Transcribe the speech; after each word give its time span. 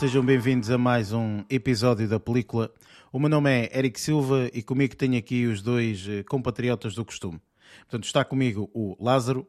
sejam 0.00 0.24
bem-vindos 0.24 0.70
a 0.70 0.78
mais 0.78 1.12
um 1.12 1.44
episódio 1.50 2.08
da 2.08 2.18
película. 2.18 2.72
O 3.12 3.18
meu 3.18 3.28
nome 3.28 3.50
é 3.50 3.78
Eric 3.78 4.00
Silva 4.00 4.48
e 4.50 4.62
comigo 4.62 4.96
tenho 4.96 5.18
aqui 5.18 5.44
os 5.44 5.60
dois 5.60 6.08
eh, 6.08 6.22
compatriotas 6.22 6.94
do 6.94 7.04
costume. 7.04 7.38
Portanto, 7.80 8.04
está 8.04 8.24
comigo 8.24 8.70
o 8.72 8.96
Lázaro. 8.98 9.46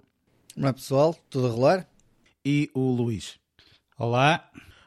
Olá 0.58 0.74
pessoal, 0.74 1.16
tudo 1.30 1.48
a 1.48 1.52
rolar? 1.52 1.88
E 2.44 2.70
o 2.74 2.92
Luís. 2.92 3.40
Olá. 3.98 4.44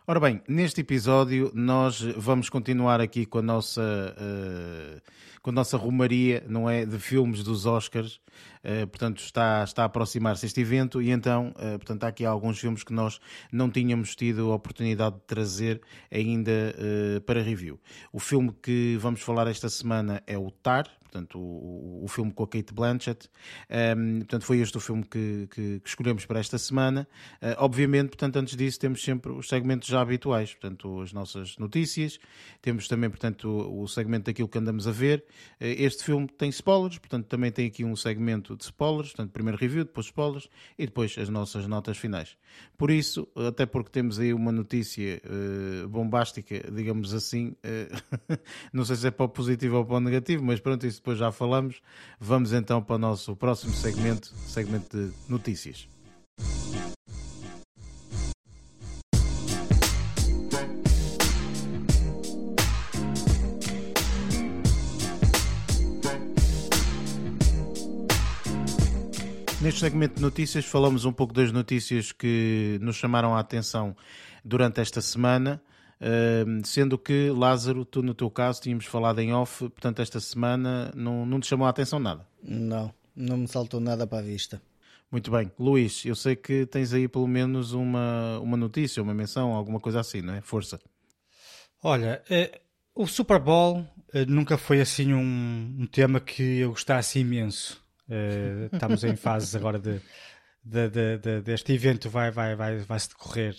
Ora 0.07 0.21
bem, 0.21 0.43
neste 0.47 0.83
episódio 0.83 1.51
nós 1.55 1.99
vamos 2.15 2.51
continuar 2.51 3.01
aqui 3.01 3.25
com 3.25 3.39
a 3.39 3.43
nossa, 3.43 3.81
uh, 3.81 5.01
com 5.41 5.49
a 5.49 5.53
nossa 5.55 5.79
rumaria, 5.79 6.45
não 6.47 6.69
é, 6.69 6.85
de 6.85 6.99
filmes 6.99 7.43
dos 7.43 7.65
Oscars. 7.65 8.21
Uh, 8.65 8.87
portanto, 8.87 9.19
está, 9.19 9.63
está 9.63 9.83
a 9.83 9.87
aproximar-se 9.87 10.47
este 10.47 10.61
evento 10.61 11.03
e 11.03 11.11
então, 11.11 11.49
uh, 11.51 11.79
portanto, 11.79 12.05
há 12.05 12.09
aqui 12.09 12.25
alguns 12.25 12.59
filmes 12.59 12.83
que 12.83 12.93
nós 12.93 13.21
não 13.53 13.71
tínhamos 13.71 14.17
tido 14.17 14.51
a 14.51 14.55
oportunidade 14.55 15.17
de 15.17 15.23
trazer 15.23 15.81
ainda 16.11 16.53
para 17.27 17.43
review. 17.43 17.79
O 18.13 18.19
filme 18.19 18.53
que 18.63 18.97
vamos 18.99 19.21
falar 19.21 19.47
esta 19.49 19.69
semana 19.69 20.23
é 20.27 20.39
o 20.39 20.51
Tar, 20.51 20.87
portanto, 21.15 21.39
o, 21.39 22.05
o, 22.05 22.09
filme 22.09 22.33
com 22.33 22.43
a 22.43 22.49
Kate 22.49 22.75
Blanchett. 22.75 23.31
Um, 23.97 24.19
portanto, 24.19 24.45
foi 24.45 24.59
este 24.59 24.77
o 24.77 24.81
filme 24.81 25.05
que, 25.05 25.47
que, 25.49 25.81
que 25.81 25.89
escolhemos 25.89 26.27
para 26.27 26.41
esta 26.41 26.59
semana. 26.59 27.07
Uh, 27.41 27.55
obviamente, 27.59 28.09
portanto, 28.09 28.37
antes 28.37 28.57
disso, 28.57 28.81
temos 28.81 29.03
sempre 29.03 29.31
os 29.31 29.49
segmentos 29.49 29.89
já 29.89 30.01
habituais, 30.01 30.53
portanto, 30.53 31.01
as 31.01 31.13
nossas 31.13 31.57
notícias. 31.57 32.19
Temos 32.61 32.89
também, 32.89 33.09
portanto, 33.09 33.49
o, 33.49 33.83
o 33.83 33.89
segmento 33.89 34.27
daquilo 34.27 34.49
que 34.49 34.59
andamos 34.59 34.89
a 34.89 34.91
ver. 34.91 35.25
Uh, 35.61 35.67
este 35.79 36.03
filme 36.03 36.27
tem 36.27 36.49
spoilers, 36.49 36.99
portanto, 36.99 37.27
também 37.27 37.53
tem 37.53 37.67
aqui 37.67 37.85
um 37.85 37.95
segmento 37.95 38.57
de 38.57 38.65
spoilers, 38.65 39.11
portanto, 39.11 39.31
primeiro 39.31 39.57
review, 39.57 39.85
depois 39.85 40.07
spoilers 40.07 40.49
e 40.77 40.87
depois 40.87 41.17
as 41.17 41.29
nossas 41.29 41.67
notas 41.69 41.97
finais. 41.97 42.37
Por 42.77 42.91
isso, 42.91 43.29
até 43.37 43.67
porque 43.67 43.91
temos 43.91 44.19
aí 44.19 44.33
uma 44.33 44.51
notícia 44.51 45.21
uh, 45.25 45.89
bombástica, 45.89 46.71
digamos 46.73 47.15
assim, 47.15 47.55
não 48.73 48.85
sei 48.85 48.97
se 48.97 49.07
é 49.09 49.11
para 49.11 49.27
o 49.27 49.29
positivo 49.29 49.77
ou 49.79 49.85
para 49.85 49.97
o 49.97 50.01
negativo, 50.01 50.45
mas 50.45 50.61
pronto, 50.61 50.87
isso 50.87 51.04
depois 51.05 51.19
já 51.19 51.31
falamos. 51.31 51.83
Vamos 52.19 52.55
então 52.55 52.83
para 52.83 52.97
o 52.97 52.99
nosso 52.99 53.37
próximo 53.37 53.75
segmento, 53.75 54.33
segmento 54.47 54.97
de 54.97 55.13
notícias. 55.29 55.87
Neste 69.61 69.81
segmento 69.81 70.17
de 70.17 70.23
notícias, 70.23 70.65
falamos 70.65 71.05
um 71.05 71.13
pouco 71.13 71.35
das 71.35 71.53
notícias 71.53 72.13
que 72.13 72.79
nos 72.81 72.97
chamaram 72.97 73.35
a 73.35 73.41
atenção 73.41 73.95
durante 74.43 74.81
esta 74.81 75.03
semana 75.03 75.63
sendo 76.65 76.99
que, 76.99 77.31
Lázaro, 77.31 77.85
tu 77.85 78.03
no 78.03 78.15
teu 78.15 78.31
caso 78.31 78.61
tínhamos 78.61 78.87
falado 78.87 79.21
em 79.21 79.33
off, 79.33 79.61
portanto, 79.71 80.03
esta 80.03 80.21
semana 80.21 80.93
não, 80.95 81.25
não 81.25 81.41
te 81.41 81.47
chamou 81.47 81.67
a 81.67 81.71
atenção 81.71 81.99
nada? 81.99 82.27
Não, 82.43 82.93
não 83.15 83.39
me 83.39 83.49
saltou 83.49 83.81
nada 83.81 84.07
para 84.07 84.19
a 84.19 84.23
vista. 84.23 84.61
Muito 85.11 85.31
bem. 85.31 85.51
Luís, 85.59 86.05
eu 86.05 86.17
sei 86.17 86.35
que 86.35 86.67
tens 86.67 86.93
aí 86.93 87.07
pelo 87.07 87.29
menos 87.29 87.73
uma, 87.73 88.39
uma 88.41 88.57
notícia, 88.57 89.03
uma 89.03 89.15
menção, 89.15 89.53
alguma 89.53 89.79
coisa 89.79 90.01
assim, 90.01 90.21
não 90.21 90.35
é? 90.35 90.41
Força. 90.41 90.81
Olha, 91.83 92.23
eh, 92.29 92.61
o 92.95 93.07
Super 93.07 93.39
Bowl 93.39 93.87
eh, 94.13 94.25
nunca 94.27 94.59
foi 94.59 94.81
assim 94.81 95.15
um, 95.15 95.77
um, 95.79 95.87
tema 95.87 96.19
que 96.19 96.59
eu 96.59 96.71
gostasse 96.71 97.21
imenso. 97.21 97.81
Eh, 98.09 98.69
estamos 98.73 99.05
em 99.05 99.15
fases 99.17 99.55
agora 99.55 99.79
de, 99.79 100.01
de, 100.65 100.89
de, 100.89 101.19
de, 101.19 101.41
deste 101.43 101.73
evento 101.73 102.11
vai, 102.11 102.31
vai, 102.31 102.57
vai, 102.57 102.79
vai 102.79 102.99
se 102.99 103.11
decorrer 103.11 103.57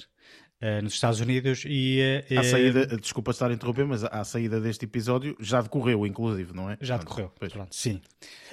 Uh, 0.61 0.81
nos 0.81 0.93
Estados 0.93 1.19
Unidos 1.19 1.63
e 1.67 2.23
uh, 2.31 2.39
a 2.39 2.43
saída, 2.43 2.87
desculpa 2.97 3.31
estar 3.31 3.51
a 3.51 3.53
interromper, 3.53 3.85
mas 3.85 4.05
a 4.05 4.23
saída 4.23 4.57
deste 4.61 4.85
episódio 4.85 5.35
já 5.37 5.61
decorreu, 5.61 6.07
inclusive, 6.07 6.53
não 6.53 6.69
é? 6.69 6.77
Já 6.79 6.95
decorreu, 6.95 7.29
pois. 7.37 7.51
pronto, 7.51 7.75
sim. 7.75 8.01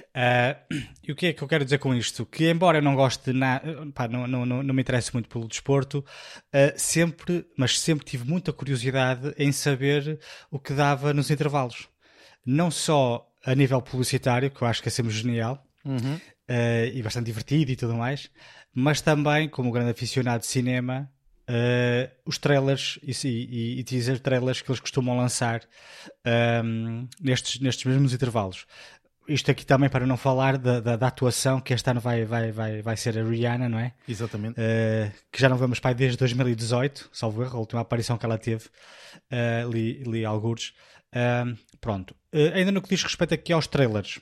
Uh, 0.09 0.75
e 1.07 1.13
o 1.13 1.15
que 1.15 1.27
é 1.27 1.33
que 1.33 1.41
eu 1.41 1.47
quero 1.47 1.63
dizer 1.63 1.79
com 1.79 1.95
isto? 1.95 2.27
Que 2.27 2.51
embora 2.51 2.79
eu 2.79 2.83
não 2.83 2.97
goste 2.97 3.31
de 3.31 3.39
nada, 3.39 3.65
não, 4.11 4.27
não, 4.27 4.45
não, 4.45 4.63
não 4.65 4.75
me 4.75 4.83
interesse 4.83 5.13
muito 5.13 5.29
pelo 5.29 5.47
desporto, 5.47 6.05
sempre, 6.77 7.47
mas 7.57 7.79
sempre 7.79 8.05
tive 8.05 8.29
muita 8.29 8.53
curiosidade 8.53 9.33
em 9.39 9.53
saber 9.53 10.19
o 10.51 10.59
que 10.59 10.73
dava 10.73 11.15
nos 11.15 11.31
intervalos. 11.31 11.89
Não 12.45 12.69
só 12.69 13.31
a 13.47 13.55
nível 13.55 13.81
publicitário, 13.81 14.51
que 14.51 14.61
eu 14.61 14.67
acho 14.67 14.83
que 14.83 14.89
é 14.89 14.91
sempre 14.93 15.13
genial, 15.13 15.65
uhum. 15.85 16.19
e 16.93 17.01
bastante 17.01 17.27
divertido 17.27 17.71
e 17.71 17.77
tudo 17.77 17.95
mais, 17.95 18.29
mas 18.75 19.01
também 19.01 19.49
como 19.49 19.71
grande 19.71 19.93
aficionado 19.93 20.41
de 20.41 20.47
cinema 20.47 21.09
uh, 21.53 22.11
os 22.25 22.39
trailers 22.39 22.99
e, 23.03 23.13
e, 23.27 23.81
e, 23.81 23.85
teaser 23.85 24.19
trailers 24.19 24.63
que 24.63 24.71
eles 24.71 24.81
costumam 24.81 25.17
lançar 25.17 25.61
um, 26.25 26.31
ehm, 26.31 27.09
nestes, 27.21 27.61
nestes 27.61 27.85
mesmos 27.85 28.15
intervalos. 28.15 28.67
Isto 29.29 29.53
aqui 29.53 29.65
também 29.65 29.89
para 29.89 30.05
não 30.05 30.17
falar 30.17 30.59
da, 30.59 30.81
da, 30.81 30.97
da, 30.97 31.07
atuação 31.07 31.61
que 31.61 31.73
este 31.73 31.89
ano 31.89 32.01
vai, 32.01 32.25
vai, 32.25 32.51
vai, 32.51 32.83
vai 32.83 32.97
ser 32.97 33.17
a 33.19 33.23
Rihanna, 33.23 33.69
não 33.69 33.79
é? 33.79 33.93
Exatamente. 34.09 34.59
Uh, 34.61 35.13
que 35.31 35.41
já 35.41 35.49
não 35.49 35.57
vemos 35.57 35.79
pai 35.79 35.95
desde 35.95 36.19
2018, 36.19 37.09
salvo 37.13 37.43
erro, 37.43 37.57
a 37.57 37.61
última 37.61 37.81
aparição 37.83 38.19
que 38.19 38.27
ela 38.27 38.37
teve, 38.37 38.67
uh, 38.67 39.71
li, 39.71 40.03
li 40.03 40.25
algures. 40.25 40.73
Uh, 41.15 41.57
pronto. 41.81 42.17
Ainda 42.55 42.73
no 42.73 42.83
que 42.83 42.89
diz 42.89 43.03
respeito 43.03 43.35
aqui 43.35 43.53
aos 43.53 43.67
trailers, 43.69 44.19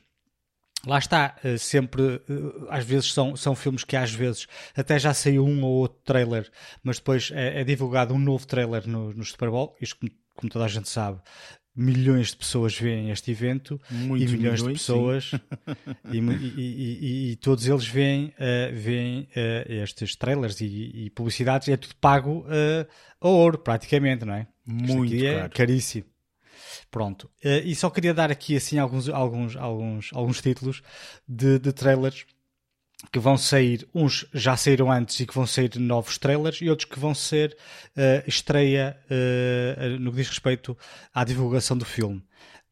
Lá 0.86 0.98
está, 0.98 1.36
eh, 1.44 1.58
sempre, 1.58 2.02
eh, 2.02 2.66
às 2.70 2.84
vezes 2.84 3.12
são, 3.12 3.36
são 3.36 3.54
filmes 3.54 3.84
que 3.84 3.96
às 3.96 4.12
vezes 4.12 4.46
até 4.74 4.98
já 4.98 5.12
saiu 5.12 5.44
um 5.44 5.62
ou 5.62 5.72
outro 5.72 5.98
trailer, 6.04 6.50
mas 6.82 6.96
depois 6.96 7.30
é, 7.34 7.60
é 7.60 7.64
divulgado 7.64 8.14
um 8.14 8.18
novo 8.18 8.46
trailer 8.46 8.88
no, 8.88 9.12
no 9.12 9.24
Super 9.24 9.50
Bowl, 9.50 9.76
isto 9.80 9.98
como, 9.98 10.10
como, 10.34 10.50
toda 10.50 10.64
a 10.64 10.68
gente 10.68 10.88
sabe, 10.88 11.20
milhões 11.76 12.28
de 12.28 12.36
pessoas 12.38 12.74
veem 12.78 13.10
este 13.10 13.30
evento 13.30 13.80
Muitos 13.90 14.32
e 14.32 14.36
milhões, 14.36 14.62
milhões 14.62 14.62
de 14.62 14.72
pessoas 14.72 15.30
e, 16.10 16.18
e, 16.18 17.32
e, 17.32 17.36
todos 17.36 17.66
eles 17.66 17.86
veem, 17.86 18.26
uh, 18.28 18.74
veem 18.74 19.28
uh, 19.36 19.72
estes 19.82 20.16
trailers 20.16 20.60
e, 20.60 21.10
publicidades 21.14 21.68
e 21.68 21.72
é 21.72 21.76
tudo 21.76 21.94
pago 21.96 22.40
uh, 22.40 22.86
a 23.20 23.28
ouro 23.28 23.58
praticamente, 23.58 24.24
não 24.24 24.34
é? 24.34 24.46
Muito 24.66 25.14
é 25.14 25.48
caríssimo. 25.48 26.09
Pronto. 26.90 27.30
Uh, 27.44 27.62
e 27.64 27.74
só 27.74 27.88
queria 27.88 28.12
dar 28.12 28.30
aqui 28.30 28.56
assim 28.56 28.78
alguns, 28.78 29.08
alguns, 29.08 29.56
alguns, 29.56 30.10
alguns 30.12 30.40
títulos 30.40 30.82
de, 31.28 31.58
de 31.58 31.72
trailers 31.72 32.26
que 33.12 33.18
vão 33.18 33.36
sair, 33.36 33.88
uns 33.94 34.26
já 34.34 34.56
saíram 34.56 34.90
antes 34.90 35.18
e 35.20 35.26
que 35.26 35.34
vão 35.34 35.46
sair 35.46 35.78
novos 35.78 36.18
trailers 36.18 36.60
e 36.60 36.68
outros 36.68 36.88
que 36.88 36.98
vão 36.98 37.14
ser 37.14 37.56
uh, 37.96 38.28
estreia 38.28 38.98
uh, 39.06 39.98
no 39.98 40.10
que 40.10 40.18
diz 40.18 40.28
respeito 40.28 40.76
à 41.14 41.24
divulgação 41.24 41.78
do 41.78 41.84
filme. 41.84 42.18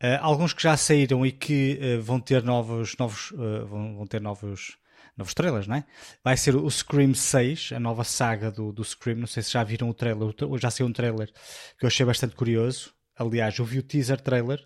Uh, 0.03 0.19
alguns 0.21 0.53
que 0.53 0.63
já 0.63 0.77
saíram 0.77 1.25
e 1.25 1.33
que 1.33 1.79
vão 2.03 2.21
ter 2.21 2.43
novos, 2.43 2.97
novos, 2.99 3.33
vão, 3.69 3.97
vão, 3.97 4.07
ter 4.07 4.21
novos, 4.21 4.77
novos 5.17 5.35
trailers, 5.35 5.67
não 5.67 5.77
é? 5.77 5.85
Vai 6.23 6.37
ser 6.37 6.55
o 6.55 6.71
Scream 6.71 7.15
6, 7.15 7.71
a 7.75 7.81
nova 7.81 8.05
saga 8.05 8.51
do, 8.51 8.73
do 8.73 8.85
Scream. 8.85 9.17
Não 9.17 9.27
sei 9.27 9.43
se 9.43 9.53
já 9.53 9.65
viram 9.65 9.89
o 9.89 9.95
trailer, 9.95 10.33
já 10.61 10.71
saiu 10.71 10.87
um 10.87 10.93
trailer 10.93 11.33
que 11.79 11.85
eu 11.85 11.89
achei 11.89 12.07
bastante 12.07 12.37
curioso. 12.37 12.93
Aliás, 13.19 13.59
eu 13.59 13.65
vi 13.65 13.79
o 13.79 13.83
teaser 13.83 14.21
trailer, 14.21 14.65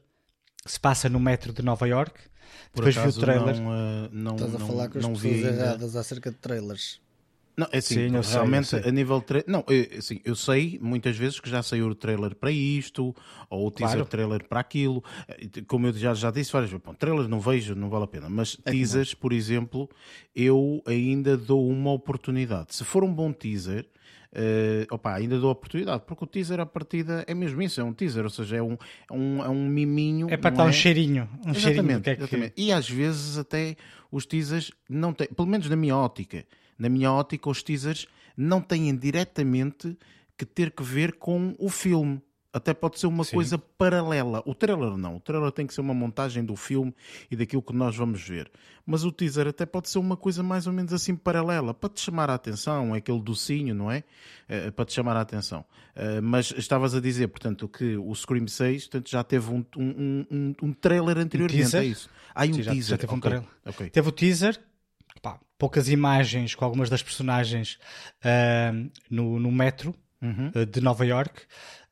se 0.66 0.78
passa 0.78 1.08
no 1.08 1.18
metro 1.18 1.52
de 1.52 1.62
Nova 1.62 1.88
York. 1.88 2.12
Por 2.72 2.84
Depois 2.84 2.96
vi 2.96 3.18
o 3.18 3.20
trailer. 3.20 3.56
Não, 3.60 3.70
uh, 3.70 4.08
não, 4.12 4.34
Estás 4.34 4.54
a 4.54 4.58
não, 4.58 4.66
falar 4.66 4.88
com 4.88 4.98
as 4.98 5.06
pessoas 5.06 5.24
erradas 5.24 5.96
acerca 5.96 6.30
de 6.30 6.36
trailers. 6.36 7.00
Não, 7.54 7.68
é 7.70 7.78
assim, 7.78 8.08
Sim, 8.08 8.30
realmente 8.30 8.68
sei, 8.68 8.80
a 8.80 8.90
nível 8.90 9.20
tra... 9.20 9.44
não, 9.46 9.62
eu, 9.68 9.82
é, 9.82 9.98
assim, 9.98 10.20
eu 10.24 10.34
sei 10.34 10.78
muitas 10.80 11.16
vezes 11.16 11.38
que 11.38 11.50
já 11.50 11.62
saiu 11.62 11.88
o 11.88 11.94
trailer 11.94 12.34
para 12.34 12.50
isto 12.50 13.14
ou 13.50 13.66
o 13.66 13.70
teaser 13.70 13.96
claro. 13.96 14.10
trailer 14.10 14.48
para 14.48 14.60
aquilo. 14.60 15.04
Como 15.66 15.86
eu 15.86 15.92
já, 15.92 16.14
já 16.14 16.30
disse 16.30 16.50
várias 16.50 16.70
vezes, 16.70 16.82
bom, 16.84 16.94
trailer 16.94 17.28
não 17.28 17.40
vejo, 17.40 17.74
não 17.74 17.90
vale 17.90 18.04
a 18.04 18.06
pena, 18.06 18.30
mas 18.30 18.56
é 18.64 18.70
teasers, 18.70 19.12
por 19.12 19.34
exemplo, 19.34 19.88
eu 20.34 20.82
ainda 20.86 21.36
dou 21.36 21.68
uma 21.68 21.92
oportunidade. 21.92 22.74
Se 22.74 22.84
for 22.84 23.04
um 23.04 23.12
bom 23.12 23.32
teaser, 23.32 23.86
uh, 24.32 24.94
opa, 24.94 25.14
ainda 25.14 25.38
dou 25.38 25.50
oportunidade, 25.50 26.02
porque 26.06 26.24
o 26.24 26.26
teaser 26.26 26.60
à 26.60 26.66
partida 26.66 27.24
é 27.26 27.34
mesmo 27.34 27.60
isso, 27.62 27.80
é 27.80 27.84
um 27.84 27.92
teaser, 27.92 28.24
ou 28.24 28.30
seja, 28.30 28.56
é 28.56 28.62
um, 28.62 28.76
é 29.10 29.12
um, 29.12 29.44
é 29.44 29.48
um 29.48 29.68
miminho. 29.68 30.28
É 30.30 30.36
para 30.36 30.50
dar 30.50 30.64
é? 30.64 30.68
um 30.68 30.72
cheirinho. 30.72 31.28
Um 31.46 31.50
exatamente, 31.50 31.60
cheirinho 31.60 32.02
que 32.02 32.10
é 32.10 32.12
exatamente. 32.14 32.54
Que... 32.54 32.62
E 32.62 32.72
às 32.72 32.88
vezes 32.88 33.38
até 33.38 33.76
os 34.10 34.26
teasers 34.26 34.72
não 34.88 35.12
têm, 35.12 35.28
pelo 35.28 35.48
menos 35.48 35.68
na 35.68 35.76
minha 35.76 35.96
ótica, 35.96 36.44
na 36.78 36.88
minha 36.88 37.12
ótica, 37.12 37.48
os 37.48 37.62
teasers 37.62 38.06
não 38.36 38.60
têm 38.60 38.94
diretamente 38.96 39.96
que 40.36 40.44
ter 40.44 40.70
que 40.70 40.82
ver 40.82 41.14
com 41.14 41.54
o 41.58 41.68
filme. 41.68 42.20
Até 42.52 42.74
pode 42.74 43.00
ser 43.00 43.06
uma 43.06 43.24
Sim. 43.24 43.34
coisa 43.34 43.56
paralela. 43.56 44.42
O 44.44 44.54
trailer 44.54 44.96
não. 44.98 45.16
O 45.16 45.20
trailer 45.20 45.50
tem 45.50 45.66
que 45.66 45.72
ser 45.72 45.80
uma 45.80 45.94
montagem 45.94 46.44
do 46.44 46.54
filme 46.54 46.94
e 47.30 47.36
daquilo 47.36 47.62
que 47.62 47.72
nós 47.72 47.96
vamos 47.96 48.20
ver. 48.20 48.50
Mas 48.84 49.04
o 49.04 49.12
teaser 49.12 49.46
até 49.46 49.64
pode 49.64 49.88
ser 49.88 49.98
uma 49.98 50.18
coisa 50.18 50.42
mais 50.42 50.66
ou 50.66 50.72
menos 50.72 50.92
assim 50.92 51.16
paralela, 51.16 51.72
para 51.72 51.88
te 51.88 52.00
chamar 52.00 52.28
a 52.28 52.34
atenção, 52.34 52.94
é 52.94 52.98
aquele 52.98 53.20
docinho, 53.20 53.74
não 53.74 53.90
é? 53.90 54.04
é 54.48 54.70
para 54.70 54.84
te 54.84 54.92
chamar 54.92 55.16
a 55.16 55.22
atenção. 55.22 55.64
Uh, 55.96 56.20
mas 56.22 56.52
estavas 56.56 56.94
a 56.94 57.00
dizer, 57.00 57.28
portanto, 57.28 57.66
que 57.68 57.96
o 57.96 58.14
Scream 58.14 58.46
6 58.46 58.88
portanto, 58.88 59.10
já 59.10 59.24
teve 59.24 59.50
um, 59.50 59.64
um, 59.76 60.26
um, 60.30 60.54
um 60.62 60.72
trailer 60.74 61.16
anteriormente, 61.16 61.74
um 61.74 61.78
é 61.78 61.84
isso? 61.84 62.10
Ah, 62.34 62.44
um 62.44 62.52
Sim, 62.52 62.62
teaser. 62.62 62.82
Já, 62.82 62.98
teve 62.98 63.04
okay. 63.06 63.16
um 63.16 63.20
trailer. 63.20 63.48
Okay. 63.64 63.90
Teve 63.90 64.08
o 64.08 64.12
teaser, 64.12 64.60
pá, 65.22 65.38
poucas 65.56 65.88
imagens 65.88 66.54
com 66.54 66.64
algumas 66.64 66.90
das 66.90 67.02
personagens 67.02 67.78
uh, 68.24 68.90
no, 69.08 69.38
no 69.38 69.50
metro 69.50 69.94
uhum. 70.22 70.52
uh, 70.54 70.66
de 70.66 70.80
Nova 70.80 71.04
York. 71.04 71.42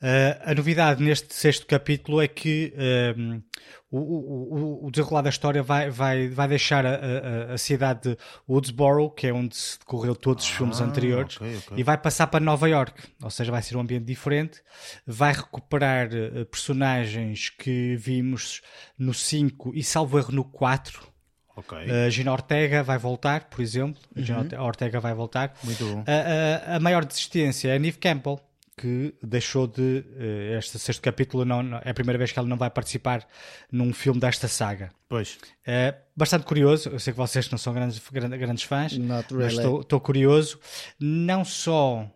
Uh, 0.01 0.39
a 0.45 0.55
novidade 0.55 1.03
neste 1.03 1.35
sexto 1.35 1.67
capítulo 1.67 2.23
é 2.23 2.29
que 2.29 2.73
um, 3.19 3.43
o, 3.91 3.99
o, 3.99 4.87
o 4.87 4.91
desenrolar 4.91 5.23
da 5.23 5.29
história 5.29 5.63
vai, 5.63 5.91
vai, 5.91 6.29
vai 6.29 6.49
deixar 6.49 6.87
a, 6.87 6.95
a, 6.95 7.55
a, 7.55 7.59
cidade 7.59 8.11
de 8.11 8.19
Woodsboro, 8.49 9.11
que 9.11 9.27
é 9.27 9.33
onde 9.33 9.57
se 9.57 9.79
decorreu 9.79 10.15
todos 10.15 10.45
os 10.45 10.51
ah, 10.51 10.55
filmes 10.55 10.81
anteriores, 10.81 11.37
okay, 11.37 11.57
okay. 11.57 11.79
e 11.79 11.83
vai 11.83 11.99
passar 11.99 12.29
para 12.29 12.39
Nova 12.39 12.69
York, 12.69 13.03
ou 13.23 13.31
seja, 13.31 13.51
vai 13.51 13.61
ser 13.61 13.77
um 13.77 13.81
ambiente 13.81 14.05
diferente. 14.05 14.63
Vai 15.07 15.33
recuperar 15.33 16.09
uh, 16.09 16.47
personagens 16.47 17.51
que 17.51 17.97
vimos 17.97 18.63
no 18.97 19.13
5 19.13 19.73
e, 19.75 19.83
salvo 19.83 20.19
erro, 20.19 20.33
no 20.33 20.45
4 20.45 21.10
Okay. 21.61 21.87
Uh, 21.87 22.11
Gina 22.11 22.33
Ortega 22.33 22.83
vai 22.83 22.99
voltar, 22.99 23.45
por 23.45 23.61
exemplo. 23.61 24.01
Uhum. 24.17 24.25
Gina 24.25 24.63
Ortega 24.63 25.01
vai 25.01 25.15
voltar. 25.15 25.55
Muito 25.63 25.85
bom. 25.85 26.01
Uh, 26.01 26.03
uh, 26.03 26.77
a 26.77 26.81
maior 26.81 27.05
desistência 27.05 27.69
é 27.69 27.77
a 27.77 27.79
Neve 27.79 27.99
Campbell, 27.99 28.41
que 28.77 29.15
deixou 29.23 29.67
de. 29.67 30.05
Uh, 30.17 30.59
este 30.59 30.79
sexto 30.79 31.03
capítulo 31.03 31.45
não, 31.45 31.63
não, 31.63 31.79
é 31.85 31.91
a 31.91 31.95
primeira 31.95 32.19
vez 32.19 32.33
que 32.33 32.39
ela 32.39 32.49
não 32.49 32.57
vai 32.57 32.71
participar 32.71 33.27
num 33.71 33.93
filme 33.93 34.21
desta 34.21 34.49
saga. 34.49 34.91
Pois. 35.09 35.39
É 35.67 35.95
bastante 36.17 36.45
curioso. 36.45 36.89
Eu 36.89 36.99
sei 36.99 37.13
que 37.13 37.19
vocês 37.19 37.51
não 37.51 37.59
são 37.59 37.75
grandes, 37.75 38.01
grandes 38.11 38.65
fãs, 38.65 38.93
really. 38.93 39.07
mas 39.07 39.53
estou 39.53 40.01
curioso. 40.01 40.59
Não 40.99 41.45
só 41.45 42.11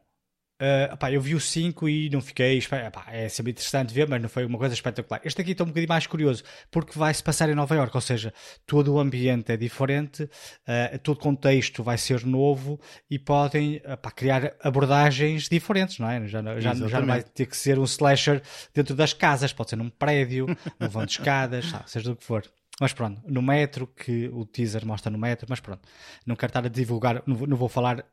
Uh, 0.61 1.07
eu 1.11 1.21
vi 1.21 1.35
o 1.35 1.41
5 1.41 1.89
e 1.89 2.09
não 2.11 2.21
fiquei. 2.21 2.59
Epá, 2.59 3.07
é 3.09 3.29
sempre 3.29 3.51
interessante 3.51 3.93
ver, 3.93 4.09
mas 4.09 4.23
não 4.23 4.29
foi 4.29 4.45
uma 4.45 4.57
coisa 4.57 4.73
espetacular. 4.75 5.21
Este 5.25 5.41
aqui 5.41 5.53
está 5.53 5.65
um 5.65 5.69
bocadinho 5.69 5.89
mais 5.89 6.07
curioso, 6.07 6.45
porque 6.71 6.97
vai 6.99 7.13
se 7.13 7.23
passar 7.23 7.49
em 7.51 7.55
Nova 7.55 7.75
York, 7.75 7.95
ou 7.97 8.01
seja, 8.01 8.33
todo 8.65 8.95
o 8.95 9.01
ambiente 9.01 9.51
é 9.51 9.57
diferente, 9.57 10.23
uh, 10.23 10.99
todo 11.03 11.17
o 11.17 11.21
contexto 11.21 11.83
vai 11.83 11.99
ser 11.99 12.25
novo 12.25 12.81
e 13.11 13.19
podem 13.19 13.83
criar 14.15 14.55
abordagens 14.63 15.49
diferentes, 15.49 15.99
não 15.99 16.09
é? 16.09 16.27
Já, 16.29 16.43
já, 16.61 16.75
já, 16.75 17.01
não 17.01 17.07
vai 17.07 17.23
ter 17.23 17.47
que 17.47 17.57
ser 17.57 17.79
um 17.79 17.85
slasher 17.85 18.41
dentro 18.73 18.95
das 18.95 19.13
casas, 19.13 19.53
pode 19.53 19.71
ser 19.71 19.77
num 19.77 19.91
prédio, 19.91 20.47
num 20.79 20.89
vão 20.89 21.05
de 21.05 21.13
escadas, 21.13 21.73
seja 21.87 22.11
do 22.11 22.17
que 22.17 22.25
for. 22.25 22.45
Mas 22.81 22.93
pronto, 22.93 23.21
no 23.27 23.41
metro, 23.41 23.87
que 23.87 24.29
o 24.33 24.45
teaser 24.45 24.85
mostra 24.85 25.11
no 25.11 25.19
metro, 25.19 25.47
mas 25.49 25.61
pronto, 25.61 25.83
não 26.27 26.35
quero 26.35 26.51
estar 26.51 26.65
a 26.65 26.69
divulgar, 26.69 27.23
não 27.27 27.37
vou, 27.37 27.47
não 27.47 27.57
vou 27.57 27.69
falar 27.69 28.05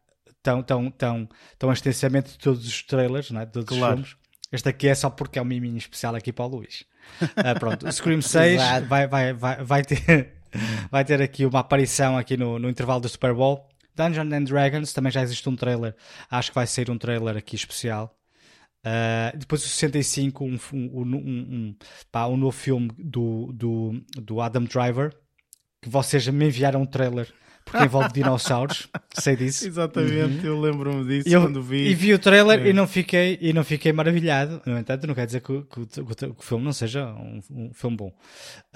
tão, 0.41 0.63
tão, 0.63 0.91
tão, 0.91 1.29
tão 1.57 1.71
extensamente 1.71 2.31
de 2.31 2.37
todos 2.37 2.67
os 2.67 2.83
trailers, 2.83 3.31
não 3.31 3.41
é? 3.41 3.45
de 3.45 3.51
todos 3.51 3.77
claro. 3.77 4.01
os 4.01 4.07
filmes. 4.07 4.21
Este 4.51 4.67
aqui 4.67 4.87
é 4.89 4.95
só 4.95 5.09
porque 5.09 5.39
é 5.39 5.41
um 5.41 5.45
miminho 5.45 5.77
especial 5.77 6.13
aqui 6.13 6.33
para 6.33 6.45
o 6.45 6.47
Luís. 6.49 6.83
Uh, 7.21 7.55
pronto, 7.59 7.87
o 7.87 7.91
Scream 7.91 8.21
6 8.21 8.61
vai, 8.87 9.07
vai, 9.07 9.33
vai, 9.33 9.63
vai, 9.63 9.83
ter, 9.83 10.33
vai 10.91 11.05
ter 11.05 11.21
aqui 11.21 11.45
uma 11.45 11.59
aparição 11.59 12.17
aqui 12.17 12.35
no, 12.35 12.59
no 12.59 12.69
intervalo 12.69 12.99
do 12.99 13.07
Super 13.07 13.33
Bowl. 13.33 13.65
Dungeons 13.95 14.33
and 14.33 14.43
Dragons 14.43 14.93
também 14.93 15.11
já 15.11 15.21
existe 15.21 15.47
um 15.47 15.55
trailer. 15.55 15.95
Acho 16.29 16.51
que 16.51 16.55
vai 16.55 16.67
ser 16.67 16.89
um 16.89 16.97
trailer 16.97 17.37
aqui 17.37 17.55
especial. 17.55 18.17
Uh, 18.85 19.37
depois 19.37 19.63
o 19.63 19.67
65, 19.67 20.43
um, 20.43 20.57
um, 20.73 21.01
um, 21.01 21.05
um, 21.15 21.75
pá, 22.11 22.27
um 22.27 22.35
novo 22.35 22.57
filme 22.57 22.89
do, 22.97 23.51
do, 23.53 24.03
do 24.15 24.41
Adam 24.41 24.63
Driver. 24.63 25.13
Que 25.81 25.89
vocês 25.89 26.27
me 26.27 26.45
enviaram 26.45 26.81
um 26.81 26.85
trailer 26.85 27.33
porque 27.71 27.85
envolve 27.85 28.11
dinossauros, 28.11 28.87
sei 29.13 29.35
disso. 29.35 29.65
Exatamente, 29.65 30.45
uhum. 30.45 30.53
eu 30.53 30.59
lembro-me 30.59 31.05
disso 31.05 31.29
eu, 31.29 31.41
quando 31.41 31.63
vi. 31.63 31.87
E 31.87 31.95
vi 31.95 32.13
o 32.13 32.19
trailer 32.19 32.59
é. 32.59 32.69
e, 32.69 32.73
não 32.73 32.85
fiquei, 32.85 33.37
e 33.41 33.53
não 33.53 33.63
fiquei 33.63 33.93
maravilhado. 33.93 34.61
No 34.65 34.77
entanto, 34.77 35.07
não 35.07 35.15
quer 35.15 35.25
dizer 35.25 35.41
que, 35.41 35.61
que, 35.63 35.85
que, 35.85 36.03
que 36.03 36.25
o 36.25 36.43
filme 36.43 36.65
não 36.65 36.73
seja 36.73 37.05
um, 37.05 37.41
um 37.49 37.73
filme 37.73 37.95
bom. 37.95 38.13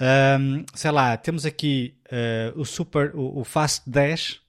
Um, 0.00 0.64
sei 0.74 0.90
lá, 0.90 1.16
temos 1.16 1.44
aqui 1.44 1.94
uh, 2.06 2.58
o 2.58 2.64
Super, 2.64 3.14
o, 3.14 3.40
o 3.40 3.44
Fast 3.44 3.88
10. 3.88 4.40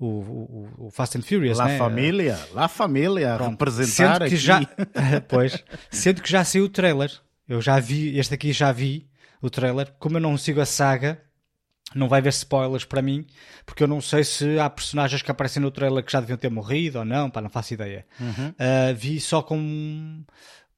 O, 0.00 0.06
o, 0.06 0.86
o, 0.86 0.90
Fast 0.92 1.18
and 1.18 1.22
Furious, 1.22 1.58
La 1.58 1.66
né? 1.66 1.76
Família, 1.76 2.38
La 2.54 2.68
Família, 2.68 3.34
Pronto. 3.34 3.50
representar 3.50 4.22
aqui. 4.22 4.36
Já, 4.36 4.60
pois, 5.26 5.64
sendo 5.90 6.22
que 6.22 6.30
já 6.30 6.44
saiu 6.44 6.66
o 6.66 6.68
trailer. 6.68 7.10
Eu 7.48 7.60
já 7.60 7.80
vi, 7.80 8.16
este 8.16 8.34
aqui 8.34 8.52
já 8.52 8.70
vi 8.70 9.08
o 9.42 9.50
trailer. 9.50 9.92
Como 9.98 10.16
eu 10.16 10.20
não 10.20 10.36
sigo 10.36 10.60
a 10.60 10.66
saga, 10.66 11.20
não 11.94 12.08
vai 12.08 12.20
haver 12.20 12.30
spoilers 12.30 12.84
para 12.84 13.00
mim, 13.00 13.26
porque 13.64 13.82
eu 13.82 13.88
não 13.88 14.00
sei 14.00 14.22
se 14.22 14.58
há 14.58 14.68
personagens 14.68 15.22
que 15.22 15.30
aparecem 15.30 15.62
no 15.62 15.70
trailer 15.70 16.04
que 16.04 16.12
já 16.12 16.20
deviam 16.20 16.36
ter 16.36 16.50
morrido 16.50 16.98
ou 16.98 17.04
não, 17.04 17.30
pá, 17.30 17.40
não 17.40 17.48
faço 17.48 17.74
ideia. 17.74 18.04
Uhum. 18.20 18.48
Uh, 18.48 18.94
vi 18.94 19.20
só 19.20 19.42
com 19.42 20.22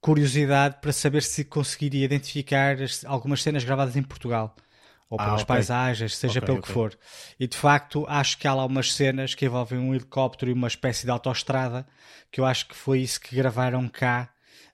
curiosidade 0.00 0.76
para 0.80 0.92
saber 0.92 1.22
se 1.22 1.44
conseguiria 1.44 2.04
identificar 2.04 2.76
algumas 3.06 3.42
cenas 3.42 3.64
gravadas 3.64 3.96
em 3.96 4.02
Portugal. 4.02 4.54
Ou 5.08 5.20
ah, 5.20 5.24
pelas 5.24 5.42
okay. 5.42 5.46
paisagens, 5.56 6.16
seja 6.16 6.38
okay, 6.38 6.46
pelo 6.46 6.58
okay. 6.58 6.68
que 6.68 6.72
for. 6.72 6.96
E 7.38 7.48
de 7.48 7.56
facto, 7.56 8.06
acho 8.08 8.38
que 8.38 8.46
há 8.46 8.54
lá 8.54 8.64
umas 8.64 8.92
cenas 8.94 9.34
que 9.34 9.44
envolvem 9.44 9.76
um 9.76 9.92
helicóptero 9.92 10.52
e 10.52 10.54
uma 10.54 10.68
espécie 10.68 11.04
de 11.04 11.10
autoestrada, 11.10 11.84
que 12.30 12.40
eu 12.40 12.44
acho 12.44 12.68
que 12.68 12.76
foi 12.76 13.00
isso 13.00 13.20
que 13.20 13.34
gravaram 13.34 13.88
cá 13.88 14.30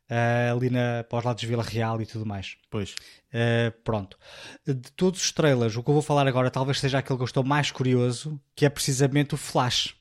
Uh, 0.09 0.57
ali 0.57 0.71
na, 0.71 1.03
para 1.03 1.19
os 1.19 1.25
lados 1.25 1.41
de 1.41 1.49
Vila 1.49 1.65
Real 1.65 2.01
e 2.01 2.07
tudo 2.07 2.25
mais. 2.25 2.57
Pois. 2.71 2.93
Uh, 3.33 3.73
pronto. 3.83 4.17
De 4.65 4.93
todos 4.93 5.21
os 5.21 5.33
trailers, 5.33 5.77
o 5.77 5.83
que 5.83 5.91
eu 5.91 5.95
vou 5.95 6.03
falar 6.03 6.29
agora 6.29 6.49
talvez 6.49 6.79
seja 6.79 6.99
aquele 6.99 7.17
que 7.17 7.23
eu 7.23 7.27
estou 7.27 7.43
mais 7.43 7.73
curioso, 7.73 8.41
que 8.55 8.65
é 8.65 8.69
precisamente 8.69 9.35
o 9.35 9.37
Flash. 9.37 9.97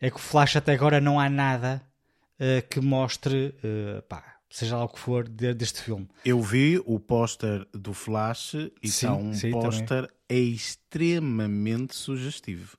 É 0.00 0.10
que 0.10 0.16
o 0.16 0.20
Flash 0.20 0.56
até 0.56 0.74
agora 0.74 1.00
não 1.00 1.18
há 1.18 1.30
nada 1.30 1.82
uh, 2.34 2.68
que 2.68 2.78
mostre, 2.78 3.54
pá, 4.06 4.36
seja 4.50 4.76
lá 4.76 4.84
o 4.84 4.88
que 4.88 4.98
for, 4.98 5.26
de, 5.26 5.54
deste 5.54 5.80
filme. 5.80 6.06
Eu 6.22 6.42
vi 6.42 6.78
o 6.84 7.00
póster 7.00 7.66
do 7.72 7.94
Flash 7.94 8.54
e 8.82 8.88
sim, 8.90 9.06
está 9.06 9.14
um 9.14 9.32
póster 9.52 10.10
extremamente 10.28 11.94
sugestivo. 11.94 12.76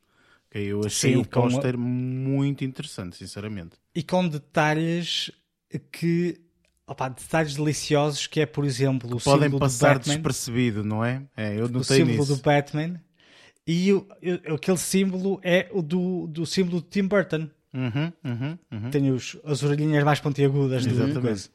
Eu 0.53 0.81
achei 0.85 1.13
sim, 1.13 1.17
o 1.17 1.25
póster 1.25 1.73
com... 1.73 1.79
muito 1.79 2.63
interessante, 2.63 3.15
sinceramente. 3.15 3.77
E 3.95 4.03
com 4.03 4.27
detalhes 4.27 5.31
que 5.79 6.39
opa, 6.85 7.09
detalhes 7.09 7.55
deliciosos 7.55 8.27
que 8.27 8.41
é, 8.41 8.45
por 8.45 8.65
exemplo, 8.65 9.15
o 9.15 9.21
podem 9.21 9.49
passar 9.57 9.99
despercebido, 9.99 10.83
não 10.83 11.03
é? 11.03 11.23
é 11.35 11.59
eu 11.59 11.65
o 11.65 11.83
símbolo 11.83 12.25
do 12.25 12.37
Batman 12.37 12.99
e 13.65 13.93
o, 13.93 14.07
aquele 14.53 14.77
símbolo 14.77 15.39
é 15.43 15.69
o 15.71 15.81
do, 15.81 16.27
do 16.27 16.45
símbolo 16.45 16.81
de 16.81 16.87
Tim 16.87 17.07
Burton. 17.07 17.49
Uhum, 17.73 18.11
uhum, 18.23 18.57
uhum. 18.71 18.89
Tem 18.91 19.09
os, 19.11 19.37
as 19.45 19.63
orelhinhas 19.63 20.03
mais 20.03 20.19
pontiagudas 20.19 20.85
Exatamente. 20.85 21.49
do 21.49 21.51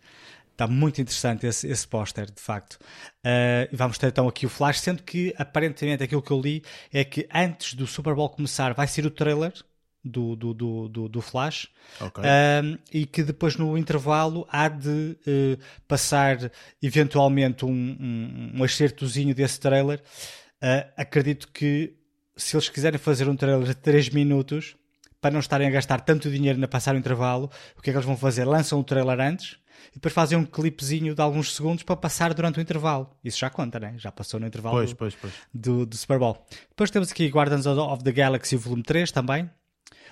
Está 0.53 0.67
muito 0.67 1.03
interessante 1.03 1.47
esse, 1.47 1.69
esse 1.69 1.87
póster, 1.87 2.31
de 2.31 2.41
facto. 2.41 2.79
Uh, 3.19 3.69
vamos 3.73 3.99
ter 3.99 4.07
então 4.07 4.27
aqui 4.27 4.47
o 4.47 4.49
flash, 4.49 4.81
sendo 4.81 5.03
que 5.03 5.35
aparentemente 5.37 6.03
aquilo 6.03 6.23
que 6.23 6.31
eu 6.31 6.41
li 6.41 6.63
é 6.91 7.05
que 7.05 7.29
antes 7.31 7.75
do 7.75 7.87
Super 7.87 8.15
Bowl 8.15 8.31
começar 8.31 8.73
vai 8.73 8.87
ser 8.87 9.05
o 9.05 9.11
trailer 9.11 9.53
do, 10.07 10.37
do, 10.37 10.55
do, 10.55 10.89
do, 10.89 11.09
do 11.09 11.21
Flash 11.21 11.69
okay. 12.01 12.25
um, 12.25 12.79
e 12.93 13.05
que 13.05 13.23
depois 13.23 13.57
no 13.57 13.77
intervalo 13.77 14.47
há 14.51 14.69
de 14.69 15.17
uh, 15.27 15.59
passar 15.89 16.51
eventualmente 16.83 17.65
um, 17.65 17.71
um, 17.71 18.53
um 18.61 18.65
excertozinho 18.65 19.35
desse 19.35 19.59
trailer. 19.59 20.01
Uh, 20.63 20.89
acredito 20.97 21.49
que 21.53 21.95
se 22.37 22.57
eles 22.57 22.69
quiserem 22.69 22.99
fazer 22.99 23.29
um 23.29 23.37
trailer 23.37 23.67
de 23.67 23.75
3 23.75 24.11
minutos 24.11 24.77
para 25.21 25.33
não 25.33 25.41
estarem 25.41 25.67
a 25.67 25.71
gastar 25.71 26.01
tanto 26.01 26.31
dinheiro 26.31 26.59
na 26.59 26.69
passar 26.69 26.95
o 26.95 26.99
intervalo, 26.99 27.51
o 27.77 27.83
que 27.83 27.91
é 27.91 27.93
que 27.93 27.97
eles 27.97 28.07
vão 28.07 28.17
fazer? 28.17 28.45
Lançam 28.45 28.79
o 28.79 28.85
trailer 28.85 29.19
antes 29.21 29.59
e 29.91 29.95
depois 29.95 30.15
fazem 30.15 30.39
um 30.39 30.45
clipezinho 30.45 31.15
de 31.15 31.21
alguns 31.21 31.55
segundos 31.55 31.83
para 31.83 31.97
passar 31.97 32.33
durante 32.35 32.59
o 32.59 32.63
intervalo. 32.63 33.11
Isso 33.25 33.39
já 33.39 33.51
conta, 33.51 33.81
né? 33.81 33.95
Já 33.97 34.13
passou 34.13 34.39
no 34.39 34.47
intervalo 34.47 34.77
pois, 34.77 34.91
do, 34.91 34.97
pois, 34.97 35.15
pois. 35.15 35.33
Do, 35.53 35.87
do 35.87 35.97
Super 35.97 36.19
Bowl. 36.19 36.47
Depois 36.69 36.91
temos 36.91 37.11
aqui 37.11 37.27
Guardians 37.29 37.67
of 37.67 38.05
the 38.05 38.13
Galaxy 38.13 38.57
Volume 38.57 38.83
3 38.83 39.11
também, 39.11 39.51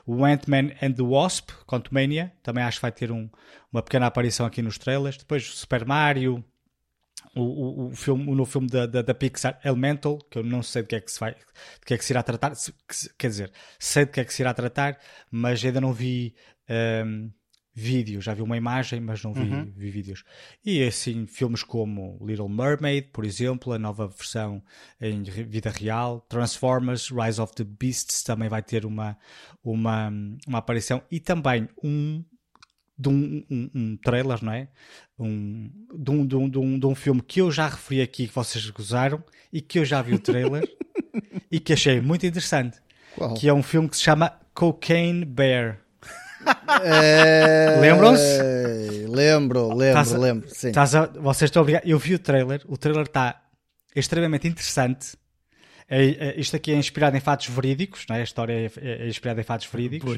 o 0.06 0.24
Ant-Man 0.24 0.70
and 0.82 0.92
the 0.92 1.02
Wasp, 1.02 1.50
Quantumania, 1.66 2.32
também 2.42 2.62
acho 2.62 2.78
que 2.78 2.82
vai 2.82 2.92
ter 2.92 3.10
um, 3.10 3.28
uma 3.72 3.82
pequena 3.82 4.06
aparição 4.06 4.44
aqui 4.44 4.60
nos 4.60 4.78
trailers. 4.78 5.16
Depois 5.16 5.48
o 5.48 5.52
Super 5.52 5.86
Mario, 5.86 6.44
o, 7.34 7.42
o, 7.42 7.86
o, 7.86 7.90
filme, 7.96 8.30
o 8.30 8.34
novo 8.34 8.50
filme 8.50 8.68
da, 8.68 8.86
da, 8.86 9.02
da, 9.02 9.14
Pixar, 9.14 9.58
Elemental, 9.64 10.18
que 10.30 10.38
eu 10.38 10.42
não 10.42 10.62
sei 10.62 10.82
de 10.82 10.88
que 10.88 10.96
é 10.96 11.00
que 11.00 11.10
se 11.10 11.18
vai, 11.18 11.32
de 11.34 11.86
que 11.86 11.94
é 11.94 11.98
que 11.98 12.04
se 12.04 12.12
irá 12.12 12.22
tratar, 12.22 12.52
quer 13.18 13.28
dizer, 13.28 13.52
sei 13.78 14.04
de 14.04 14.12
que 14.12 14.20
é 14.20 14.24
que 14.24 14.32
se 14.32 14.42
irá 14.42 14.52
tratar, 14.54 14.98
mas 15.30 15.64
ainda 15.64 15.80
não 15.80 15.92
vi 15.92 16.34
um, 17.06 17.30
vídeo, 17.74 18.20
já 18.20 18.32
vi 18.32 18.40
uma 18.40 18.56
imagem, 18.56 19.00
mas 19.00 19.22
não 19.22 19.32
vi, 19.32 19.40
uhum. 19.40 19.72
vi, 19.76 19.90
vídeos. 19.90 20.22
E 20.64 20.82
assim, 20.82 21.26
filmes 21.26 21.62
como 21.64 22.18
Little 22.24 22.48
Mermaid, 22.48 23.08
por 23.12 23.24
exemplo, 23.24 23.72
a 23.72 23.78
nova 23.78 24.06
versão 24.06 24.62
em 25.00 25.22
vida 25.22 25.70
real, 25.70 26.20
Transformers, 26.28 27.10
Rise 27.10 27.40
of 27.40 27.52
the 27.54 27.64
Beasts 27.64 28.22
também 28.22 28.48
vai 28.48 28.62
ter 28.62 28.86
uma, 28.86 29.18
uma, 29.62 30.12
uma 30.46 30.58
aparição 30.58 31.02
e 31.10 31.18
também 31.18 31.68
um 31.82 32.24
de 32.96 33.08
um, 33.08 33.44
um, 33.50 33.70
um 33.74 33.96
trailer, 33.96 34.42
não 34.44 34.52
é? 34.52 34.68
Um, 35.18 35.68
de, 35.98 36.10
um, 36.10 36.26
de, 36.26 36.36
um, 36.36 36.48
de, 36.48 36.58
um, 36.58 36.78
de 36.78 36.86
um 36.86 36.94
filme 36.94 37.20
que 37.20 37.40
eu 37.40 37.50
já 37.50 37.66
referi 37.66 38.00
aqui 38.00 38.28
que 38.28 38.34
vocês 38.34 38.68
gozaram 38.70 39.22
e 39.52 39.60
que 39.60 39.80
eu 39.80 39.84
já 39.84 40.00
vi 40.00 40.14
o 40.14 40.18
trailer 40.18 40.62
e 41.50 41.58
que 41.58 41.72
achei 41.72 42.00
muito 42.00 42.24
interessante. 42.24 42.78
Qual? 43.16 43.34
Que 43.34 43.48
é 43.48 43.52
um 43.52 43.62
filme 43.62 43.88
que 43.88 43.96
se 43.96 44.02
chama 44.02 44.38
Cocaine 44.54 45.24
Bear. 45.24 45.83
É... 46.82 47.78
Lembram-se? 47.80 49.06
Lembro, 49.08 49.68
lembro, 49.74 49.94
tás 49.94 50.12
lembro. 50.12 50.48
Sim. 50.48 50.72
A, 50.74 51.06
vocês 51.20 51.48
estão 51.48 51.62
obrigados. 51.62 51.88
Eu 51.88 51.98
vi 51.98 52.14
o 52.14 52.18
trailer, 52.18 52.62
o 52.66 52.76
trailer 52.76 53.06
está 53.06 53.42
extremamente 53.94 54.48
interessante. 54.48 55.16
É, 55.88 56.04
é, 56.04 56.40
isto 56.40 56.56
aqui 56.56 56.72
é 56.72 56.76
inspirado 56.76 57.16
em 57.16 57.20
fatos 57.20 57.46
verídicos, 57.48 58.06
não 58.08 58.16
é? 58.16 58.20
a 58.20 58.24
história 58.24 58.52
é, 58.52 59.04
é 59.04 59.08
inspirada 59.08 59.40
em 59.40 59.44
fatos 59.44 59.66
verídicos. 59.66 60.16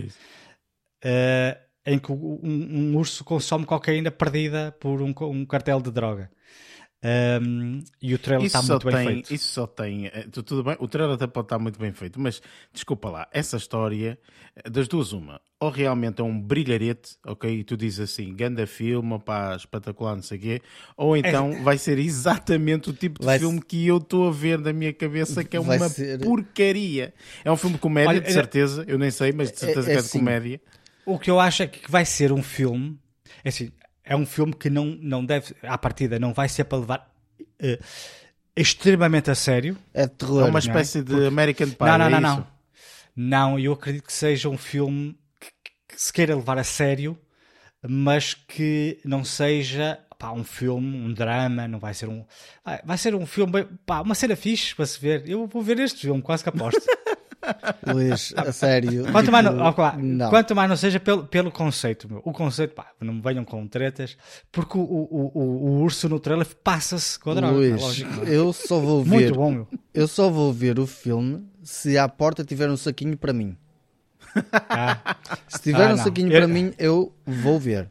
Uh, 1.04 1.66
em 1.85 1.99
que 1.99 2.11
um, 2.11 2.40
um 2.42 2.97
urso 2.97 3.23
consome 3.25 3.64
cocaína 3.64 4.11
perdida 4.11 4.75
por 4.80 5.00
um, 5.00 5.14
um 5.21 5.47
cartel 5.47 5.80
de 5.80 5.90
droga. 5.90 6.30
Um, 7.08 7.84
e 8.02 8.14
o 8.14 8.18
trailer 8.18 8.46
está 8.46 8.60
muito 8.62 8.86
tem, 8.88 8.92
bem 8.96 9.06
feito. 9.14 9.32
Isso 9.34 9.48
só 9.52 9.66
tem. 9.66 10.06
eh, 10.06 10.26
tu- 10.32 10.42
Tudo 10.42 10.64
bem, 10.64 10.76
o 10.80 10.88
trailer 10.88 11.14
até 11.14 11.26
pode 11.26 11.44
estar 11.44 11.58
muito 11.58 11.78
bem 11.78 11.92
feito, 11.92 12.18
mas 12.18 12.42
desculpa 12.72 13.08
lá, 13.10 13.28
essa 13.32 13.56
história, 13.56 14.18
eh, 14.56 14.68
das 14.68 14.88
duas, 14.88 15.12
uma, 15.12 15.40
ou 15.60 15.70
realmente 15.70 16.20
é 16.20 16.25
um 16.25 16.40
brilharete, 16.40 17.16
ok? 17.25 17.48
E 17.60 17.62
tu 17.62 17.76
dizes 17.76 18.00
assim, 18.00 18.34
ganda 18.34 18.66
filme, 18.66 19.18
pá, 19.20 19.54
espetacular, 19.54 20.16
não 20.16 20.22
sei 20.22 20.38
o 20.38 20.40
quê, 20.40 20.62
ou 20.96 21.16
então 21.16 21.62
vai 21.62 21.78
ser 21.78 21.98
exatamente 21.98 22.90
o 22.90 22.92
tipo 22.92 23.20
de 23.20 23.26
Vai 23.26 23.38
filme 23.38 23.60
que 23.62 23.86
eu 23.86 23.98
estou 23.98 24.26
a 24.28 24.32
ver 24.32 24.58
na 24.58 24.72
minha 24.72 24.92
cabeça, 24.92 25.44
que 25.44 25.56
é 25.56 25.60
Vai 25.60 25.76
uma 25.78 25.88
ser- 25.88 26.18
porcaria. 26.18 27.14
É 27.44 27.52
um 27.52 27.56
filme 27.56 27.75
de 27.76 27.80
comédia, 27.80 28.08
Olha, 28.10 28.20
de 28.20 28.28
é- 28.30 28.32
certeza, 28.32 28.84
eu 28.88 28.98
nem 28.98 29.10
sei, 29.12 29.30
mas 29.32 29.52
de 29.52 29.58
certeza 29.60 29.82
é 29.88 29.92
que 29.92 29.98
é 29.98 30.00
de 30.00 30.06
assim. 30.06 30.18
comédia. 30.18 30.60
O 31.04 31.18
que 31.20 31.30
eu 31.30 31.38
acho 31.38 31.62
é 31.62 31.66
que 31.68 31.88
vai 31.88 32.04
ser 32.04 32.32
um 32.32 32.42
filme. 32.42 32.98
É 33.44 33.48
assim, 33.50 33.70
é 34.06 34.14
um 34.16 34.25
filme 34.25 34.54
que 34.54 34.70
não, 34.70 34.96
não 35.02 35.25
deve, 35.25 35.54
à 35.64 35.76
partida, 35.76 36.18
não 36.18 36.32
vai 36.32 36.48
ser 36.48 36.64
para 36.64 36.78
levar 36.78 37.12
eh, 37.58 37.80
extremamente 38.56 39.30
a 39.30 39.34
sério. 39.34 39.76
É 39.92 40.06
terror. 40.06 40.42
É 40.42 40.44
uma 40.44 40.52
não 40.52 40.58
espécie 40.58 41.02
de 41.02 41.26
American 41.26 41.68
Pie. 41.70 41.76
não, 41.80 41.98
não, 41.98 42.06
é 42.06 42.10
não, 42.10 42.18
isso? 42.18 42.38
não. 42.38 42.46
Não, 43.18 43.58
eu 43.58 43.72
acredito 43.72 44.04
que 44.04 44.12
seja 44.12 44.48
um 44.48 44.56
filme 44.56 45.18
que, 45.40 45.48
que 45.88 46.00
se 46.00 46.12
queira 46.12 46.36
levar 46.36 46.58
a 46.58 46.64
sério, 46.64 47.18
mas 47.86 48.34
que 48.34 49.00
não 49.04 49.25
seja 49.25 49.98
pá, 50.18 50.30
um 50.32 50.44
filme, 50.44 50.96
um 50.98 51.12
drama, 51.12 51.66
não 51.66 51.78
vai 51.78 51.92
ser 51.92 52.08
um. 52.08 52.25
Vai, 52.64 52.80
vai 52.84 52.98
ser 52.98 53.14
um 53.14 53.26
filme, 53.26 53.64
pá, 53.84 54.02
uma 54.02 54.14
cena 54.14 54.36
fixe 54.36 54.75
para 54.75 54.86
se 54.86 55.00
ver. 55.00 55.28
Eu 55.28 55.46
vou 55.46 55.62
ver 55.62 55.78
este 55.80 56.02
filme, 56.02 56.22
quase 56.22 56.42
que 56.42 56.48
aposto. 56.48 56.80
Luís, 57.87 58.33
a 58.37 58.50
sério. 58.52 59.05
Quanto, 59.05 59.19
tipo, 59.26 59.33
mais 59.33 59.45
não, 59.45 60.31
quanto 60.31 60.55
mais 60.57 60.69
não 60.69 60.76
seja 60.76 60.99
pelo, 60.99 61.25
pelo 61.26 61.50
conceito, 61.50 62.09
meu. 62.09 62.21
O 62.25 62.33
conceito, 62.33 62.75
pá, 62.75 62.90
não 63.00 63.14
me 63.14 63.21
venham 63.21 63.45
com 63.45 63.66
tretas, 63.69 64.16
porque 64.50 64.76
o, 64.76 64.81
o, 64.81 65.31
o, 65.35 65.40
o 65.40 65.81
urso 65.83 66.09
no 66.09 66.19
trailer 66.19 66.47
passa-se 66.64 67.19
com 67.19 67.31
a 67.31 67.35
droga. 67.35 67.52
é 67.52 67.57
Luís, 67.57 67.81
lógico, 67.83 68.11
não 68.12 68.25
é? 68.25 68.31
eu 68.35 68.52
só 68.52 68.81
vou 68.81 69.02
ver. 69.05 69.11
Muito 69.11 69.35
bom, 69.35 69.50
meu. 69.52 69.69
Eu 69.95 70.09
só 70.09 70.28
vou 70.31 70.52
ver 70.52 70.78
o 70.78 70.87
filme 70.87 71.47
se 71.62 71.97
à 71.97 72.09
porta 72.09 72.45
tiver 72.45 72.69
um 72.69 72.76
saquinho 72.76 73.16
para 73.16 73.33
mim. 73.33 73.57
Ah, 74.52 75.16
Se 75.49 75.61
tiver 75.62 75.88
Ah, 75.90 75.95
um 75.95 75.97
saquinho 75.97 76.31
Eu- 76.33 76.40
para 76.40 76.49
mim, 76.49 76.73
eu 76.78 77.12
vou 77.25 77.59
ver. 77.59 77.90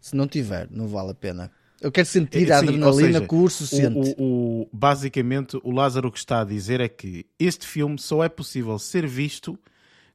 Se 0.00 0.16
não 0.16 0.26
tiver, 0.26 0.66
não 0.70 0.86
vale 0.88 1.10
a 1.12 1.14
pena. 1.14 1.50
Eu 1.82 1.90
quero 1.92 2.06
sentir 2.06 2.50
a 2.52 2.58
adrenalina 2.58 3.12
seja, 3.14 3.26
que 3.26 3.34
o 3.34 3.38
urso 3.38 3.66
sente. 3.66 4.14
O, 4.16 4.62
o- 4.62 4.68
basicamente, 4.72 5.58
o 5.62 5.70
Lázaro 5.72 6.10
que 6.12 6.18
está 6.18 6.40
a 6.40 6.44
dizer 6.44 6.80
é 6.80 6.88
que 6.88 7.26
este 7.38 7.66
filme 7.66 7.98
só 7.98 8.22
é 8.22 8.28
possível 8.28 8.78
ser 8.78 9.06
visto 9.06 9.58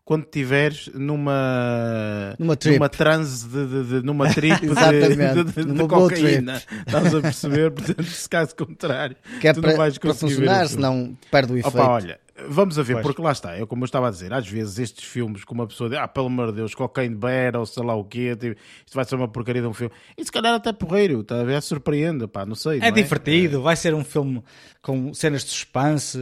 quando 0.06 0.24
estiveres 0.24 0.90
numa 0.94 2.34
Numa 2.40 2.56
trip. 2.56 2.80
transe 2.90 3.46
de, 3.48 3.66
de- 3.68 3.84
de- 3.84 4.06
numa 4.06 4.30
trip 4.34 4.62
de, 4.62 5.44
de, 5.54 5.66
numa 5.68 5.88
cocaína. 5.88 6.62
Estás 6.86 7.14
a 7.14 7.22
perceber? 7.22 7.72
Portanto, 7.76 8.04
se 8.04 8.30
caso 8.30 8.56
contrário, 8.56 9.18
que 9.42 9.48
é 9.50 9.54
tu 9.54 9.60
para, 9.60 9.72
não 9.72 9.78
vais 9.78 9.98
para 9.98 10.12
conseguir 10.12 10.36
ver 10.36 10.40
funcionar, 10.46 10.68
senão 10.70 11.18
perde 11.30 11.52
o 11.54 11.58
efeito. 11.58 11.78
Opa, 11.78 11.90
olha, 11.90 12.20
vamos 12.48 12.78
a 12.78 12.84
ver, 12.84 12.94
Pois. 12.94 13.06
porque 13.06 13.22
lá 13.22 13.32
está, 13.32 13.56
é 13.56 13.66
como 13.66 13.84
eu 13.84 13.86
estava 13.86 14.08
a 14.08 14.12
dizer, 14.12 14.34
às 14.34 14.48
vezes 14.48 14.78
estes 14.80 15.04
filmes, 15.06 15.44
como 15.44 15.62
uma 15.62 15.68
pessoa 15.68 15.90
diz, 15.90 15.98
ah, 15.98 16.08
pelo 16.08 16.28
amor 16.28 16.48
de 16.48 16.58
Deus, 16.58 16.76
cocaine 16.76 17.16
bear 17.16 17.56
ou 17.56 17.66
sei 17.66 17.84
lá 17.84 17.96
o 17.96 18.04
quê, 18.04 18.36
tipo, 18.36 18.60
isto 18.86 18.96
vai 18.96 19.06
ser 19.06 19.16
uma 19.16 19.28
porcaria 19.28 19.62
de 19.62 19.68
um 19.68 19.74
filme. 19.74 19.94
E 20.18 20.24
se 20.24 20.32
calhar 20.32 20.54
até 20.54 20.72
porreiro, 20.72 21.22
está 21.22 21.42
a 21.42 21.44
ver? 21.44 21.62
Surpreende, 21.62 22.28
pá, 22.28 22.46
não 22.46 22.56
sei. 22.56 22.78
É 22.80 22.90
não 22.90 22.92
divertido, 22.92 23.62
vai 23.62 23.76
ser 23.76 23.94
um 23.94 24.04
filme 24.04 24.44
com 24.82 25.14
cenas 25.14 25.44
de 25.44 25.50
suspense, 25.50 26.18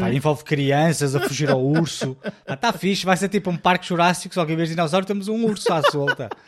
pá, 0.00 0.12
envolve 0.12 0.44
crianças 0.44 1.14
a 1.14 1.20
fugir 1.20 1.50
ao 1.50 1.64
urso. 1.64 2.16
Está 2.48 2.72
fixe, 2.76 3.04
vai 3.04 3.16
ser 3.16 3.28
tipo 3.28 3.50
um 3.50 3.56
parque 3.56 3.86
jurássico, 3.86 4.34
só 4.34 4.44
que 4.44 4.52
em 4.52 4.56
vez 4.56 4.68
de 4.68 4.74
dinossauro 4.74 5.06
temos 5.06 5.28
um 5.28 5.44
urso 5.44 5.72
à 5.72 5.82
solta. 5.82 6.28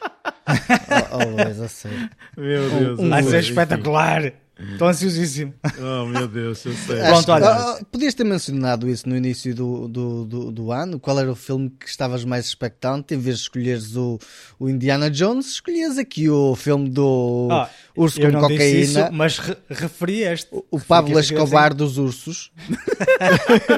Oh, 0.49 1.19
oh, 1.19 1.43
Luís, 1.43 1.61
a 1.61 1.69
sério. 1.69 2.11
Meu 2.37 2.71
Deus. 2.71 3.09
Vai 3.09 3.21
eu 3.21 3.25
ser 3.25 3.43
sei, 3.43 3.51
espetacular. 3.51 4.33
Estou 4.59 4.89
ansiosíssimo. 4.89 5.53
Oh, 5.79 6.07
meu 6.07 6.27
Deus, 6.27 6.65
eu 6.65 6.73
sei. 6.73 6.97
Pronto, 6.97 7.31
Acho- 7.31 7.33
olha. 7.33 7.47
Ah, 7.47 7.79
podias 7.93 8.15
ter 8.15 8.25
mencionado 8.25 8.89
isso 8.89 9.07
no 9.07 9.15
início 9.15 9.55
do, 9.55 9.87
do, 9.87 10.25
do, 10.25 10.51
do 10.51 10.73
ano. 10.73 10.99
Qual 10.99 11.21
era 11.21 11.31
o 11.31 11.37
filme 11.37 11.69
que 11.69 11.87
estavas 11.87 12.25
mais 12.25 12.47
expectante? 12.47 13.15
Em 13.15 13.19
vez 13.19 13.37
de 13.37 13.43
escolheres 13.43 13.95
o, 13.97 14.19
o 14.59 14.67
Indiana 14.71 15.11
Jones, 15.11 15.47
escolhias 15.53 15.99
aqui 15.99 16.31
o 16.31 16.57
filme 16.57 16.89
do 16.89 17.49
Ah, 17.51 17.69
Urso 17.95 18.19
com 18.19 18.33
Cocaína. 18.33 18.65
isso, 18.81 19.13
mas 19.13 19.39
re 19.39 19.55
referi 19.69 20.23
este. 20.23 20.49
O 20.71 20.81
Pablo 20.81 21.11
Referi 21.17 21.21
este 21.21 21.35
Escobar 21.35 21.75
dos 21.75 21.99
Ursos. 21.99 22.51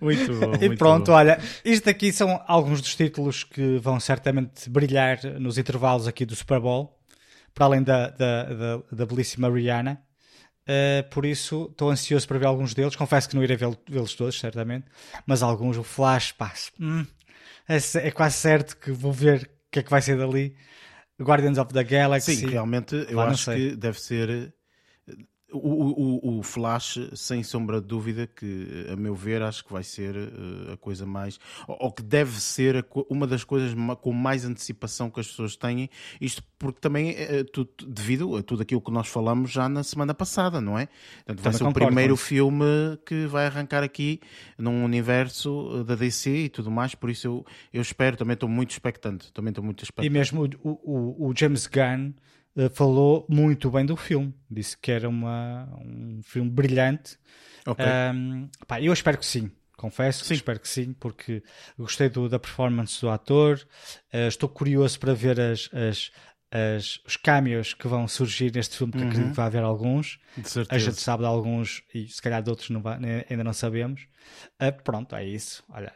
Muito 0.00 0.32
bom. 0.34 0.54
E 0.60 0.66
muito 0.68 0.78
pronto, 0.78 1.06
bom. 1.06 1.12
olha, 1.12 1.38
isto 1.64 1.88
aqui 1.88 2.12
são 2.12 2.40
alguns 2.46 2.80
dos 2.80 2.94
títulos 2.94 3.44
que 3.44 3.78
vão 3.78 3.98
certamente 4.00 4.68
brilhar 4.68 5.18
nos 5.38 5.58
intervalos 5.58 6.06
aqui 6.08 6.24
do 6.24 6.34
Super 6.34 6.60
Bowl, 6.60 6.96
para 7.54 7.66
além 7.66 7.82
da, 7.82 8.08
da, 8.10 8.44
da, 8.44 8.76
da 8.92 9.06
belíssima 9.06 9.50
Rihanna. 9.50 10.02
Uh, 10.62 11.08
por 11.10 11.26
isso, 11.26 11.68
estou 11.70 11.90
ansioso 11.90 12.26
para 12.28 12.38
ver 12.38 12.46
alguns 12.46 12.72
deles. 12.72 12.94
Confesso 12.94 13.28
que 13.28 13.34
não 13.34 13.42
irei 13.42 13.56
vê- 13.56 13.76
vê-los 13.88 14.14
todos, 14.14 14.38
certamente, 14.38 14.86
mas 15.26 15.42
alguns, 15.42 15.76
o 15.76 15.82
Flash, 15.82 16.32
pá, 16.32 16.52
hum, 16.78 17.04
é, 17.68 17.76
é 18.06 18.10
quase 18.10 18.36
certo 18.36 18.76
que 18.76 18.92
vou 18.92 19.12
ver 19.12 19.42
o 19.66 19.70
que 19.72 19.80
é 19.80 19.82
que 19.82 19.90
vai 19.90 20.00
ser 20.00 20.16
dali. 20.16 20.54
Guardians 21.20 21.58
of 21.58 21.72
the 21.72 21.84
Galaxy. 21.84 22.36
Sim, 22.36 22.46
realmente, 22.48 22.94
eu 23.08 23.20
acho 23.20 23.50
que 23.52 23.76
deve 23.76 24.00
ser. 24.00 24.54
Eh, 25.52 25.56
O, 25.56 26.20
o, 26.36 26.38
o 26.38 26.42
Flash, 26.42 26.98
sem 27.14 27.42
sombra 27.42 27.80
de 27.80 27.86
dúvida, 27.86 28.26
que 28.26 28.86
a 28.92 28.96
meu 28.96 29.14
ver, 29.14 29.42
acho 29.42 29.64
que 29.64 29.72
vai 29.72 29.82
ser 29.82 30.14
eh, 30.16 30.72
a 30.72 30.76
coisa 30.76 31.04
mais. 31.06 31.38
Ou, 31.68 31.76
ou 31.80 31.92
que 31.92 32.02
deve 32.02 32.40
ser 32.40 32.76
a 32.78 32.84
uma 33.10 33.26
das 33.26 33.44
coisas 33.44 33.74
com 34.00 34.12
mais 34.12 34.44
antecipação 34.44 35.10
que 35.10 35.20
as 35.20 35.26
pessoas 35.28 35.56
têm. 35.56 35.88
Isto 36.20 36.42
porque 36.58 36.78
também, 36.80 37.10
eh, 37.16 37.44
tu- 37.44 37.64
tu- 37.64 37.86
devido 37.86 38.36
a 38.36 38.42
tudo 38.42 38.62
aquilo 38.62 38.80
que 38.80 38.90
nós 38.90 39.08
falamos 39.08 39.50
já 39.50 39.68
na 39.68 39.82
semana 39.82 40.14
passada, 40.14 40.60
não 40.60 40.78
é? 40.78 40.88
Portanto, 41.26 41.42
vai 41.42 41.52
ser 41.52 41.64
o 41.64 41.72
primeiro 41.72 42.16
filme 42.16 42.64
que 43.04 43.26
vai 43.26 43.46
arrancar 43.46 43.82
aqui 43.82 44.20
num 44.56 44.84
universo 44.84 45.80
eh, 45.80 45.84
da 45.84 45.94
DC 45.94 46.30
e 46.44 46.48
tudo 46.48 46.70
mais. 46.70 46.94
Por 46.94 47.10
isso, 47.10 47.26
eu, 47.26 47.46
eu 47.72 47.82
espero, 47.82 48.16
também 48.16 48.34
estou 48.34 48.48
muito 48.48 48.70
expectante. 48.70 49.32
Também 49.32 49.50
estou 49.50 49.64
muito 49.64 49.82
E 49.82 49.84
expectante. 49.84 50.12
mesmo 50.12 50.48
o, 50.62 51.26
o, 51.28 51.34
James 51.36 51.66
Gunn 51.66 52.12
eh, 52.12 52.12
falou 52.74 53.26
muito 53.28 53.70
bem 53.70 53.84
do 53.86 53.96
filme. 53.96 54.34
Disse 54.50 54.76
que 54.76 54.90
era 54.90 55.08
uma, 55.08 55.68
um 55.84 56.20
filme 56.22 56.50
brilhante. 56.50 57.16
Ok. 57.66 57.84
Um, 58.14 58.48
pá, 58.66 58.80
eu 58.80 58.92
espero 58.92 59.18
que 59.18 59.26
sim. 59.26 59.50
Confesso 59.76 60.20
que 60.20 60.28
Sim. 60.28 60.34
espero 60.34 60.60
que 60.60 60.68
sim, 60.68 60.92
porque 60.92 61.42
gostei 61.76 62.08
do- 62.08 62.28
da 62.28 62.38
performance 62.38 63.00
do 63.00 63.10
ator. 63.10 63.60
eh, 64.12 64.28
estou 64.28 64.48
curioso 64.48 65.00
para 65.00 65.12
ver 65.12 65.40
as, 65.40 65.68
as, 65.72 66.10
as- 66.52 67.00
os 67.04 67.16
cameos 67.16 67.74
que 67.74 67.88
vão 67.88 68.06
surgir 68.06 68.52
neste 68.54 68.76
filme, 68.76 68.92
que 68.92 69.02
acredito 69.02 69.30
que 69.30 69.36
vai 69.36 69.46
haver 69.46 69.62
alguns. 69.64 70.20
De 70.36 70.42
A 70.42 70.48
certeza. 70.48 70.84
gente 70.90 71.00
sabe 71.00 71.22
de 71.24 71.26
alguns 71.28 71.82
e 71.92 72.06
se 72.06 72.22
calhar 72.22 72.40
de 72.42 72.48
outros 72.50 72.70
não 72.70 72.80
vai- 72.80 73.00
né, 73.00 73.24
ainda 73.28 73.42
não 73.42 73.52
sabemos. 73.52 74.06
Ah, 74.56 74.70
pronto, 74.70 75.16
é 75.16 75.24
isso. 75.26 75.64
Olha, 75.68 75.92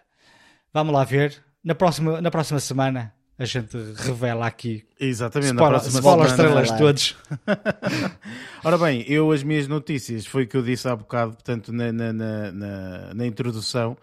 vamos 0.73 0.93
lá 0.93 1.05
ver. 1.05 1.45
Na 1.63 1.75
próxima, 1.75 2.21
na 2.21 2.31
próxima 2.31 2.59
semana 2.59 3.15
a 3.38 3.45
gente 3.45 3.76
revela 3.97 4.47
aqui. 4.47 4.85
Exatamente, 4.99 5.52
na 5.52 5.62
Spoiler, 5.62 5.81
próxima 5.81 5.99
spoiler 6.00 6.31
semana. 6.31 6.62
estrelas 6.62 6.69
vai. 6.71 6.78
todos. 6.78 7.16
Ora 8.64 8.78
bem, 8.78 9.05
eu 9.07 9.31
as 9.31 9.43
minhas 9.43 9.69
notícias, 9.69 10.26
foi 10.26 10.45
o 10.45 10.47
que 10.47 10.57
eu 10.57 10.62
disse 10.62 10.88
há 10.88 10.97
bocado, 10.97 11.33
portanto, 11.35 11.73
na, 11.73 11.93
na, 11.93 12.12
na, 12.12 12.52
na- 12.52 13.14
na 13.14 13.26
introdução, 13.26 13.97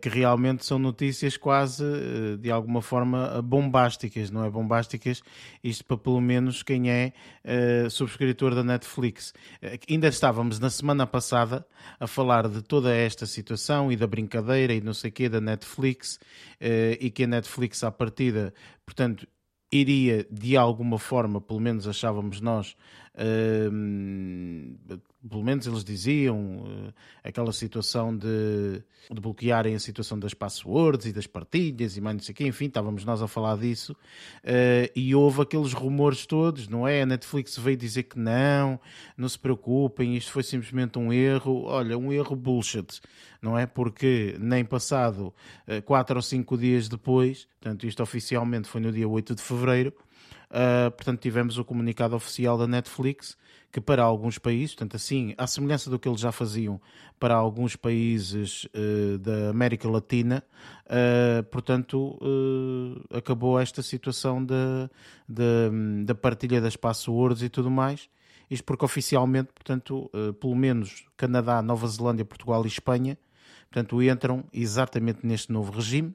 que 0.00 0.08
realmente 0.08 0.64
são 0.64 0.78
notícias 0.78 1.36
quase, 1.36 1.84
eh, 1.84 2.36
de 2.36 2.50
alguma 2.50 2.82
forma, 2.82 3.40
bombásticas, 3.42 4.30
não 4.30 4.44
é? 4.44 4.50
Bombásticas, 4.50 5.22
isto 5.62 5.84
para 5.84 5.96
pelo 5.96 6.20
menos 6.20 6.62
quem 6.62 6.90
é 6.90 7.12
eh, 7.44 7.88
subscritor 7.88 8.54
da 8.54 8.62
Netflix. 8.64 9.32
Eh, 9.62 9.78
ainda 9.88 10.08
estávamos 10.08 10.58
na 10.58 10.70
semana 10.70 11.06
passada 11.06 11.66
a 11.98 12.06
falar 12.06 12.48
de 12.48 12.62
toda 12.62 12.94
esta 12.94 13.26
situação 13.26 13.90
e 13.92 13.96
da 13.96 14.06
brincadeira 14.06 14.72
e 14.72 14.80
não 14.80 14.92
sei 14.92 15.10
o 15.10 15.12
quê 15.12 15.28
da 15.28 15.40
Netflix, 15.40 16.18
eh, 16.60 16.98
e 17.00 17.10
que 17.10 17.24
a 17.24 17.26
Netflix 17.26 17.84
à 17.84 17.90
partida, 17.90 18.52
portanto, 18.84 19.26
iria 19.72 20.26
de 20.30 20.56
alguma 20.56 20.98
forma, 20.98 21.40
pelo 21.40 21.60
menos 21.60 21.86
achávamos 21.86 22.40
nós, 22.40 22.76
pelo 25.28 25.42
menos 25.42 25.66
eles 25.66 25.84
diziam, 25.84 26.64
eh, 26.66 27.28
aquela 27.28 27.52
situação 27.52 28.16
de, 28.16 28.82
de 29.10 29.20
bloquearem 29.20 29.74
a 29.74 29.78
situação 29.78 30.18
das 30.18 30.32
passwords 30.32 31.06
e 31.06 31.12
das 31.12 31.26
partilhas 31.26 31.96
e 31.96 32.00
mais 32.00 32.16
não 32.16 32.22
sei 32.22 32.32
o 32.32 32.36
quê, 32.36 32.46
enfim, 32.46 32.66
estávamos 32.66 33.04
nós 33.04 33.20
a 33.20 33.28
falar 33.28 33.58
disso, 33.58 33.94
eh, 34.42 34.90
e 34.96 35.14
houve 35.14 35.42
aqueles 35.42 35.72
rumores 35.72 36.24
todos, 36.24 36.68
não 36.68 36.88
é? 36.88 37.02
A 37.02 37.06
Netflix 37.06 37.56
veio 37.58 37.76
dizer 37.76 38.04
que 38.04 38.18
não, 38.18 38.80
não 39.16 39.28
se 39.28 39.38
preocupem, 39.38 40.16
isto 40.16 40.32
foi 40.32 40.42
simplesmente 40.42 40.98
um 40.98 41.12
erro, 41.12 41.64
olha, 41.64 41.98
um 41.98 42.12
erro 42.12 42.34
bullshit, 42.34 43.00
não 43.42 43.58
é? 43.58 43.66
Porque 43.66 44.36
nem 44.38 44.64
passado 44.64 45.34
4 45.84 46.16
ou 46.16 46.22
5 46.22 46.56
dias 46.56 46.88
depois, 46.88 47.46
portanto, 47.60 47.86
isto 47.86 48.02
oficialmente 48.02 48.68
foi 48.68 48.80
no 48.80 48.90
dia 48.92 49.08
8 49.08 49.34
de 49.34 49.42
fevereiro, 49.42 49.92
Uh, 50.50 50.90
portanto, 50.90 51.20
tivemos 51.20 51.58
o 51.58 51.64
comunicado 51.64 52.16
oficial 52.16 52.58
da 52.58 52.66
Netflix 52.66 53.36
que 53.72 53.80
para 53.80 54.02
alguns 54.02 54.36
países, 54.36 54.74
portanto, 54.74 54.96
assim, 54.96 55.34
à 55.38 55.46
semelhança 55.46 55.88
do 55.88 55.98
que 55.98 56.08
eles 56.08 56.20
já 56.20 56.32
faziam 56.32 56.80
para 57.18 57.34
alguns 57.34 57.76
países 57.76 58.64
uh, 58.64 59.18
da 59.18 59.50
América 59.50 59.88
Latina, 59.88 60.42
uh, 60.86 61.42
portanto, 61.44 62.18
uh, 62.20 63.16
acabou 63.16 63.60
esta 63.60 63.82
situação 63.82 64.44
da, 64.44 64.90
partilha 66.20 66.60
das 66.60 66.76
passwords 66.76 67.42
e 67.42 67.48
tudo 67.48 67.70
mais. 67.70 68.08
Isto 68.50 68.64
porque 68.64 68.84
oficialmente, 68.84 69.52
portanto, 69.54 70.10
pelo 70.40 70.56
menos 70.56 71.04
Canadá, 71.16 71.62
Nova 71.62 71.86
Zelândia, 71.86 72.24
Portugal 72.24 72.64
e 72.64 72.66
Espanha, 72.66 73.16
portanto, 73.70 74.02
entram 74.02 74.42
exatamente 74.52 75.24
neste 75.24 75.52
novo 75.52 75.70
regime 75.70 76.12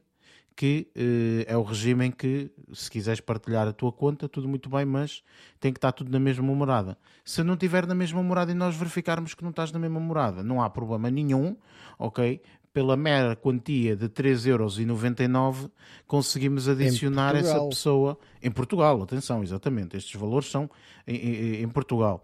que 0.56 0.88
uh, 0.96 1.52
é 1.52 1.58
o 1.58 1.64
regime 1.64 2.06
em 2.06 2.12
que, 2.12 2.50
se 2.74 2.90
quiseres 2.90 3.20
partilhar 3.20 3.68
a 3.68 3.74
tua 3.74 3.92
conta, 3.92 4.30
tudo 4.30 4.48
muito 4.48 4.70
bem, 4.70 4.86
mas 4.86 5.22
tem 5.60 5.74
que 5.74 5.78
estar 5.78 5.92
tudo 5.92 6.10
na 6.10 6.20
mesma 6.20 6.56
morada. 6.56 6.98
Se 7.24 7.44
não 7.44 7.56
estiver 7.56 7.86
na 7.86 7.94
mesma 7.94 8.24
morada 8.24 8.52
e 8.52 8.56
nós 8.56 8.76
verificarmos 8.76 9.34
que 9.34 9.44
não 9.44 9.50
estás 9.50 9.72
na 9.72 9.80
mesma 9.80 10.00
morada, 10.00 10.42
não 10.42 10.62
há 10.62 10.70
problema 10.70 11.10
nenhum, 11.12 11.58
ok? 12.00 12.42
Pela 12.72 12.96
mera 12.96 13.36
quantia 13.36 13.96
de 13.96 14.08
3,99€ 14.10 15.70
conseguimos 16.08 16.68
adicionar 16.68 17.36
essa 17.36 17.60
pessoa 17.68 18.18
em 18.42 18.52
Portugal. 18.52 19.02
Atenção, 19.02 19.44
exatamente, 19.44 19.98
estes 19.98 20.20
valores 20.20 20.50
são 20.50 20.70
em, 21.06 21.16
em, 21.16 21.62
em 21.64 21.70
Portugal 21.70 22.22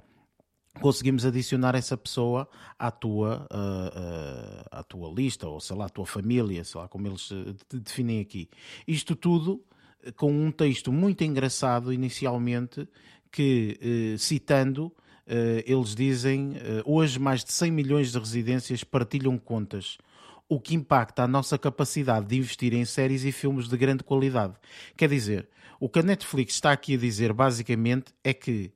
conseguimos 0.79 1.25
adicionar 1.25 1.75
essa 1.75 1.97
pessoa 1.97 2.47
à 2.77 2.89
tua, 2.89 3.47
uh, 3.51 3.55
uh, 3.55 4.65
à 4.71 4.83
tua 4.83 5.13
lista, 5.13 5.47
ou 5.47 5.59
sei 5.59 5.75
lá, 5.75 5.85
à 5.85 5.89
tua 5.89 6.05
família, 6.05 6.63
sei 6.63 6.79
lá 6.79 6.87
como 6.87 7.07
eles 7.07 7.27
te 7.69 7.79
definem 7.79 8.19
aqui. 8.19 8.49
Isto 8.87 9.15
tudo 9.15 9.63
com 10.15 10.31
um 10.31 10.51
texto 10.51 10.91
muito 10.91 11.23
engraçado 11.23 11.93
inicialmente, 11.93 12.87
que 13.31 14.15
citando, 14.17 14.91
eles 15.63 15.93
dizem 15.93 16.55
hoje 16.83 17.19
mais 17.19 17.45
de 17.45 17.53
100 17.53 17.71
milhões 17.71 18.11
de 18.11 18.17
residências 18.17 18.83
partilham 18.83 19.37
contas 19.37 19.99
o 20.51 20.59
que 20.59 20.75
impacta 20.75 21.23
a 21.23 21.27
nossa 21.29 21.57
capacidade 21.57 22.25
de 22.25 22.35
investir 22.35 22.73
em 22.73 22.83
séries 22.83 23.23
e 23.23 23.31
filmes 23.31 23.69
de 23.69 23.77
grande 23.77 24.03
qualidade. 24.03 24.53
Quer 24.97 25.07
dizer, 25.07 25.47
o 25.79 25.87
que 25.87 25.99
a 25.99 26.03
Netflix 26.03 26.55
está 26.55 26.73
aqui 26.73 26.95
a 26.95 26.97
dizer 26.97 27.31
basicamente 27.31 28.13
é 28.21 28.33
que 28.33 28.69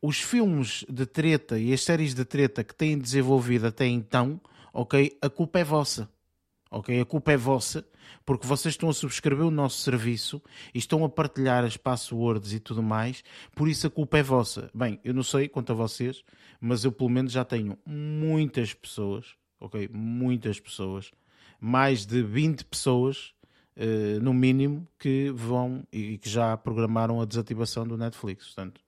os 0.00 0.20
filmes 0.20 0.84
de 0.88 1.06
treta 1.06 1.58
e 1.58 1.72
as 1.72 1.82
séries 1.82 2.14
de 2.14 2.24
treta 2.24 2.62
que 2.62 2.74
têm 2.74 2.98
desenvolvido 2.98 3.66
até 3.66 3.86
então, 3.86 4.40
ok, 4.72 5.16
a 5.20 5.28
culpa 5.28 5.58
é 5.58 5.64
vossa. 5.64 6.08
Ok? 6.70 7.00
A 7.00 7.04
culpa 7.04 7.32
é 7.32 7.36
vossa, 7.36 7.86
porque 8.24 8.46
vocês 8.46 8.74
estão 8.74 8.90
a 8.90 8.92
subscrever 8.92 9.46
o 9.46 9.50
nosso 9.50 9.80
serviço 9.80 10.42
e 10.74 10.78
estão 10.78 11.04
a 11.04 11.08
partilhar 11.08 11.64
as 11.64 11.76
passwords 11.76 12.52
e 12.52 12.60
tudo 12.60 12.82
mais, 12.82 13.22
por 13.54 13.68
isso 13.68 13.86
a 13.86 13.90
culpa 13.90 14.18
é 14.18 14.22
vossa. 14.22 14.68
Bem, 14.74 15.00
eu 15.04 15.14
não 15.14 15.22
sei 15.22 15.48
quanto 15.48 15.72
a 15.72 15.74
vocês, 15.74 16.24
mas 16.60 16.84
eu 16.84 16.90
pelo 16.90 17.08
menos 17.08 17.32
já 17.32 17.44
tenho 17.44 17.78
muitas 17.86 18.74
pessoas, 18.74 19.36
ok? 19.60 19.88
Muitas 19.92 20.58
pessoas, 20.58 21.12
mais 21.60 22.04
de 22.04 22.22
20 22.22 22.64
pessoas, 22.64 23.32
uh, 23.76 24.20
no 24.20 24.34
mínimo, 24.34 24.86
que 24.98 25.30
vão 25.30 25.86
e 25.92 26.18
que 26.18 26.28
já 26.28 26.56
programaram 26.56 27.20
a 27.20 27.24
desativação 27.24 27.86
do 27.86 27.96
Netflix. 27.96 28.46
Portanto, 28.46 28.80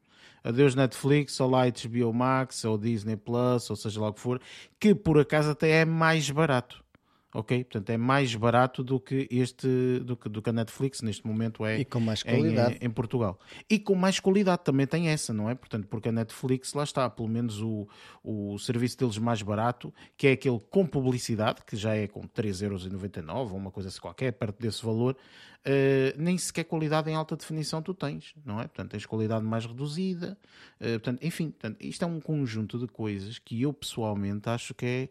adeus 0.48 0.74
Netflix, 0.74 1.38
ou 1.40 1.50
lá 1.50 1.64
HBO 1.66 2.10
Max, 2.12 2.64
ou 2.64 2.78
Disney 2.78 3.16
Plus, 3.16 3.68
ou 3.68 3.76
seja 3.76 4.00
lá 4.00 4.08
o 4.08 4.14
que 4.14 4.20
for, 4.20 4.40
que 4.80 4.94
por 4.94 5.18
acaso 5.18 5.50
até 5.50 5.82
é 5.82 5.84
mais 5.84 6.30
barato 6.30 6.82
ok? 7.32 7.64
Portanto, 7.64 7.90
é 7.90 7.96
mais 7.96 8.34
barato 8.34 8.82
do 8.82 8.98
que 8.98 9.28
este, 9.30 10.00
do 10.00 10.16
que, 10.16 10.28
do 10.28 10.40
que 10.40 10.50
a 10.50 10.52
Netflix 10.52 11.02
neste 11.02 11.26
momento 11.26 11.64
é 11.64 11.80
e 11.80 11.84
com 11.84 12.00
mais 12.00 12.22
qualidade. 12.22 12.78
Em, 12.80 12.86
em, 12.86 12.90
Portugal. 12.90 13.38
E 13.68 13.78
com 13.78 13.94
mais 13.94 14.18
qualidade 14.18 14.64
também 14.64 14.86
tem 14.86 15.08
essa, 15.08 15.32
não 15.32 15.48
é? 15.50 15.54
Portanto, 15.54 15.86
porque 15.88 16.08
a 16.08 16.12
Netflix, 16.12 16.72
lá 16.72 16.84
está, 16.84 17.08
pelo 17.10 17.28
menos 17.28 17.60
o, 17.60 17.86
o 18.24 18.58
serviço 18.58 18.96
deles 18.98 19.18
mais 19.18 19.42
barato, 19.42 19.92
que 20.16 20.26
é 20.26 20.32
aquele 20.32 20.60
com 20.70 20.86
publicidade, 20.86 21.62
que 21.66 21.76
já 21.76 21.94
é 21.94 22.06
com 22.06 22.22
3,99€ 22.22 23.50
ou 23.50 23.56
uma 23.56 23.70
coisa 23.70 23.88
assim 23.88 24.00
qualquer, 24.00 24.32
perto 24.32 24.58
desse 24.60 24.84
valor, 24.84 25.14
uh, 25.14 26.20
nem 26.20 26.38
sequer 26.38 26.64
qualidade 26.64 27.10
em 27.10 27.14
alta 27.14 27.36
definição 27.36 27.82
tu 27.82 27.92
tens, 27.92 28.34
não 28.44 28.58
é? 28.60 28.66
Portanto, 28.66 28.92
tens 28.92 29.04
qualidade 29.04 29.44
mais 29.44 29.66
reduzida, 29.66 30.38
uh, 30.80 30.92
portanto, 30.92 31.22
enfim, 31.22 31.50
portanto, 31.50 31.76
isto 31.80 32.02
é 32.04 32.06
um 32.06 32.20
conjunto 32.20 32.78
de 32.78 32.86
coisas 32.86 33.38
que 33.38 33.60
eu 33.62 33.72
pessoalmente 33.72 34.48
acho 34.48 34.74
que 34.74 34.86
é 34.86 35.08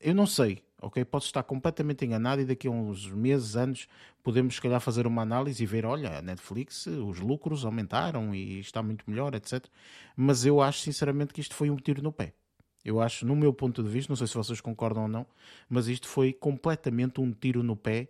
eu 0.00 0.14
não 0.14 0.26
sei, 0.26 0.62
ok? 0.80 1.04
Posso 1.04 1.26
estar 1.26 1.42
completamente 1.42 2.04
enganado 2.04 2.40
e 2.40 2.44
daqui 2.44 2.68
a 2.68 2.70
uns 2.70 3.10
meses, 3.10 3.56
anos, 3.56 3.88
podemos 4.22 4.54
se 4.54 4.60
calhar 4.60 4.80
fazer 4.80 5.06
uma 5.06 5.22
análise 5.22 5.62
e 5.62 5.66
ver, 5.66 5.84
olha, 5.84 6.18
a 6.18 6.22
Netflix, 6.22 6.86
os 6.86 7.20
lucros 7.20 7.64
aumentaram 7.64 8.34
e 8.34 8.60
está 8.60 8.82
muito 8.82 9.08
melhor, 9.08 9.34
etc. 9.34 9.64
Mas 10.16 10.44
eu 10.44 10.60
acho 10.60 10.80
sinceramente 10.80 11.32
que 11.32 11.40
isto 11.40 11.54
foi 11.54 11.70
um 11.70 11.76
tiro 11.76 12.02
no 12.02 12.12
pé. 12.12 12.34
Eu 12.84 13.00
acho, 13.00 13.26
no 13.26 13.34
meu 13.34 13.52
ponto 13.52 13.82
de 13.82 13.88
vista, 13.88 14.12
não 14.12 14.16
sei 14.16 14.28
se 14.28 14.34
vocês 14.34 14.60
concordam 14.60 15.04
ou 15.04 15.08
não, 15.08 15.26
mas 15.68 15.88
isto 15.88 16.06
foi 16.06 16.32
completamente 16.32 17.20
um 17.20 17.32
tiro 17.32 17.62
no 17.62 17.74
pé, 17.74 18.08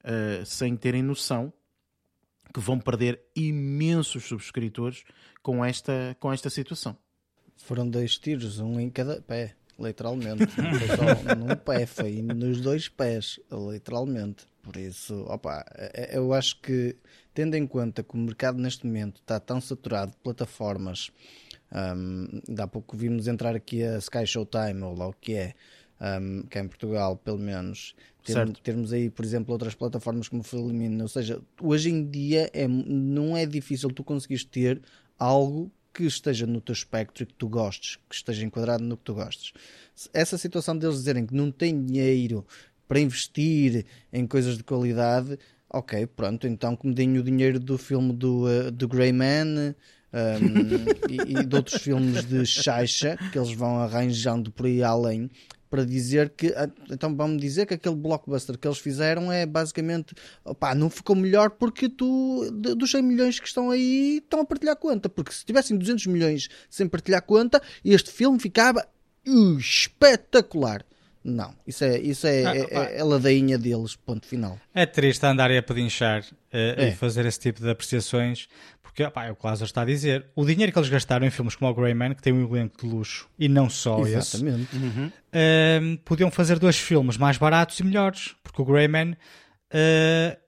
uh, 0.00 0.46
sem 0.46 0.74
terem 0.76 1.02
noção 1.02 1.52
que 2.52 2.60
vão 2.60 2.78
perder 2.78 3.20
imensos 3.36 4.24
subscritores 4.24 5.04
com 5.42 5.62
esta, 5.62 6.16
com 6.20 6.32
esta 6.32 6.48
situação. 6.48 6.96
Foram 7.56 7.88
dois 7.88 8.16
tiros, 8.16 8.60
um 8.60 8.80
em 8.80 8.88
cada 8.88 9.20
pé 9.20 9.56
literalmente. 9.78 10.46
Só 10.50 11.34
num 11.36 11.54
pé, 11.56 11.86
foi 11.86 12.22
nos 12.22 12.60
dois 12.60 12.88
pés, 12.88 13.40
literalmente. 13.70 14.46
Por 14.62 14.76
isso, 14.76 15.24
opa, 15.28 15.64
é, 15.74 16.14
é, 16.14 16.18
eu 16.18 16.32
acho 16.32 16.60
que, 16.60 16.96
tendo 17.34 17.54
em 17.54 17.66
conta 17.66 18.02
que 18.02 18.14
o 18.14 18.18
mercado 18.18 18.58
neste 18.58 18.86
momento 18.86 19.20
está 19.20 19.38
tão 19.38 19.60
saturado 19.60 20.12
de 20.12 20.16
plataformas, 20.18 21.10
um, 21.70 22.40
há 22.58 22.66
pouco 22.66 22.96
vimos 22.96 23.28
entrar 23.28 23.54
aqui 23.54 23.82
a 23.82 23.98
Sky 23.98 24.26
Showtime, 24.26 24.82
ou 24.82 24.94
lá 24.96 25.08
o 25.08 25.12
que 25.12 25.34
é, 25.34 25.54
um, 26.00 26.42
que 26.44 26.56
é 26.56 26.62
em 26.62 26.68
Portugal, 26.68 27.16
pelo 27.16 27.38
menos, 27.38 27.94
ter, 28.24 28.50
termos 28.58 28.92
aí, 28.92 29.10
por 29.10 29.22
exemplo, 29.22 29.52
outras 29.52 29.74
plataformas 29.74 30.28
como 30.28 30.40
o 30.40 30.44
Filmin, 30.44 31.02
ou 31.02 31.08
seja, 31.08 31.42
hoje 31.60 31.90
em 31.90 32.08
dia 32.08 32.50
é, 32.54 32.66
não 32.66 33.36
é 33.36 33.44
difícil 33.44 33.90
tu 33.90 34.02
conseguires 34.02 34.44
ter 34.44 34.80
algo 35.18 35.70
que 35.94 36.04
esteja 36.04 36.46
no 36.46 36.60
teu 36.60 36.72
espectro 36.72 37.22
e 37.22 37.26
que 37.26 37.34
tu 37.34 37.48
gostes, 37.48 37.96
que 38.08 38.16
esteja 38.16 38.44
enquadrado 38.44 38.82
no 38.82 38.96
que 38.96 39.04
tu 39.04 39.14
gostes. 39.14 39.52
Essa 40.12 40.36
situação 40.36 40.76
deles 40.76 40.96
dizerem 40.96 41.24
que 41.24 41.34
não 41.34 41.52
têm 41.52 41.84
dinheiro 41.84 42.44
para 42.88 42.98
investir 42.98 43.86
em 44.12 44.26
coisas 44.26 44.56
de 44.56 44.64
qualidade, 44.64 45.38
ok, 45.70 46.06
pronto, 46.08 46.46
então 46.46 46.76
que 46.76 46.86
me 46.86 46.94
deem 46.94 47.16
o 47.16 47.22
dinheiro 47.22 47.60
do 47.60 47.78
filme 47.78 48.12
do, 48.12 48.44
uh, 48.46 48.70
do 48.70 48.88
Grey 48.88 49.12
Man 49.12 49.74
um, 50.12 51.10
e, 51.10 51.40
e 51.40 51.44
de 51.44 51.56
outros 51.56 51.80
filmes 51.80 52.24
de 52.24 52.44
Xaixa 52.44 53.16
que 53.32 53.38
eles 53.38 53.52
vão 53.52 53.78
arranjando 53.78 54.50
por 54.50 54.66
aí 54.66 54.82
além 54.82 55.30
para 55.74 55.84
dizer 55.84 56.32
que 56.36 56.54
ah, 56.54 56.70
então 56.88 57.16
vamos 57.16 57.42
dizer 57.42 57.66
que 57.66 57.74
aquele 57.74 57.96
blockbuster 57.96 58.56
que 58.56 58.68
eles 58.68 58.78
fizeram 58.78 59.32
é 59.32 59.44
basicamente 59.44 60.14
opá, 60.44 60.72
não 60.72 60.88
ficou 60.88 61.16
melhor 61.16 61.50
porque 61.50 61.88
tu 61.88 62.48
dos 62.52 62.92
100 62.92 63.02
milhões 63.02 63.40
que 63.40 63.48
estão 63.48 63.72
aí 63.72 64.18
estão 64.18 64.38
a 64.38 64.44
partilhar 64.44 64.76
conta. 64.76 65.08
Porque 65.08 65.32
se 65.32 65.44
tivessem 65.44 65.76
200 65.76 66.06
milhões 66.06 66.48
sem 66.70 66.86
partilhar 66.86 67.22
conta 67.22 67.60
este 67.84 68.12
filme 68.12 68.38
ficava 68.38 68.86
uh, 69.26 69.58
espetacular. 69.58 70.84
Não, 71.24 71.52
isso 71.66 71.82
é, 71.82 71.98
isso 71.98 72.26
é, 72.28 72.44
ah, 72.44 72.56
é, 72.56 72.96
é, 72.96 73.00
a 73.00 73.04
ladainha 73.04 73.58
deles, 73.58 73.96
ponto 73.96 74.26
final. 74.26 74.60
É 74.72 74.86
triste 74.86 75.24
andar 75.26 75.50
a 75.50 75.60
pedinchar 75.60 76.22
uh, 76.22 76.82
e 76.82 76.92
fazer 76.92 77.26
esse 77.26 77.40
tipo 77.40 77.60
de 77.60 77.70
apreciações, 77.70 78.46
porque 78.94 79.02
opa, 79.02 79.24
é 79.24 79.32
o 79.32 79.34
que 79.34 79.44
o 79.44 79.48
Lázaro 79.48 79.66
está 79.66 79.82
a 79.82 79.84
dizer. 79.84 80.26
O 80.36 80.44
dinheiro 80.44 80.70
que 80.70 80.78
eles 80.78 80.88
gastaram 80.88 81.26
em 81.26 81.30
filmes 81.30 81.56
como 81.56 81.68
o 81.68 81.74
Greyman, 81.74 82.14
que 82.14 82.22
tem 82.22 82.32
um 82.32 82.48
elenco 82.48 82.78
de 82.80 82.86
luxo, 82.86 83.28
e 83.36 83.48
não 83.48 83.68
só 83.68 83.98
Exatamente. 84.06 84.68
esse, 84.72 84.76
uhum. 84.76 85.06
uh, 85.08 85.98
podiam 86.04 86.30
fazer 86.30 86.60
dois 86.60 86.78
filmes 86.78 87.16
mais 87.16 87.36
baratos 87.36 87.80
e 87.80 87.82
melhores, 87.84 88.36
porque 88.40 88.62
o 88.62 88.64
Greyman 88.64 89.10
uh, 89.10 90.38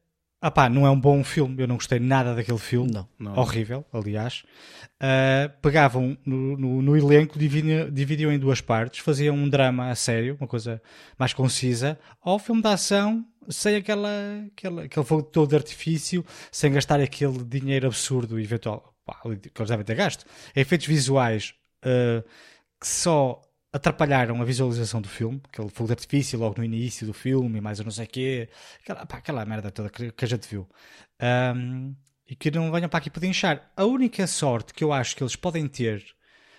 ah 0.40 0.50
pá, 0.52 0.68
não 0.68 0.86
é 0.86 0.90
um 0.90 1.00
bom 1.00 1.24
filme, 1.24 1.60
eu 1.60 1.66
não 1.66 1.74
gostei 1.74 1.98
nada 1.98 2.36
daquele 2.36 2.58
filme. 2.58 2.92
Não, 2.92 3.08
não. 3.18 3.36
Horrível, 3.36 3.84
aliás. 3.92 4.44
Uh, 5.02 5.50
pegavam 5.60 6.16
no, 6.24 6.56
no, 6.56 6.82
no 6.82 6.96
elenco, 6.96 7.36
dividiam, 7.36 7.90
dividiam, 7.90 8.30
em 8.30 8.38
duas 8.38 8.60
partes, 8.60 9.00
faziam 9.00 9.34
um 9.34 9.48
drama 9.48 9.90
a 9.90 9.94
sério, 9.96 10.36
uma 10.40 10.46
coisa 10.46 10.80
mais 11.18 11.34
concisa, 11.34 11.98
ou 12.24 12.38
filme 12.38 12.62
de 12.62 12.68
ação 12.68 13.26
sem 13.48 13.76
aquela, 13.76 14.10
aquela, 14.52 14.84
aquele 14.84 15.06
fogo 15.06 15.22
todo 15.22 15.50
de 15.50 15.56
artifício, 15.56 16.24
sem 16.50 16.72
gastar 16.72 17.00
aquele 17.00 17.44
dinheiro 17.44 17.86
absurdo 17.86 18.38
eventual 18.38 18.94
que 19.24 19.60
eles 19.60 19.70
devem 19.70 19.84
ter 19.84 19.94
gasto. 19.94 20.24
Efeitos 20.54 20.86
visuais 20.86 21.54
uh, 21.84 22.22
que 22.80 22.86
só 22.86 23.40
atrapalharam 23.72 24.40
a 24.40 24.44
visualização 24.44 25.00
do 25.00 25.08
filme, 25.08 25.40
aquele 25.48 25.68
fogo 25.68 25.88
de 25.88 25.92
artifício 25.92 26.38
logo 26.38 26.56
no 26.58 26.64
início 26.64 27.06
do 27.06 27.12
filme, 27.12 27.60
mais 27.60 27.78
eu 27.78 27.84
não 27.84 27.92
sei 27.92 28.04
o 28.04 28.08
quê, 28.08 28.48
aquela, 28.82 29.06
pá, 29.06 29.18
aquela 29.18 29.44
merda 29.44 29.70
toda 29.70 29.90
que, 29.90 30.10
que 30.10 30.24
a 30.24 30.28
gente 30.28 30.48
viu. 30.48 30.68
Um, 31.54 31.94
e 32.28 32.34
que 32.34 32.50
não 32.50 32.72
venham 32.72 32.88
para 32.88 32.98
aqui 32.98 33.10
para 33.10 33.26
inchar. 33.26 33.70
A 33.76 33.84
única 33.84 34.26
sorte 34.26 34.74
que 34.74 34.82
eu 34.82 34.92
acho 34.92 35.14
que 35.14 35.22
eles 35.22 35.36
podem 35.36 35.68
ter 35.68 36.04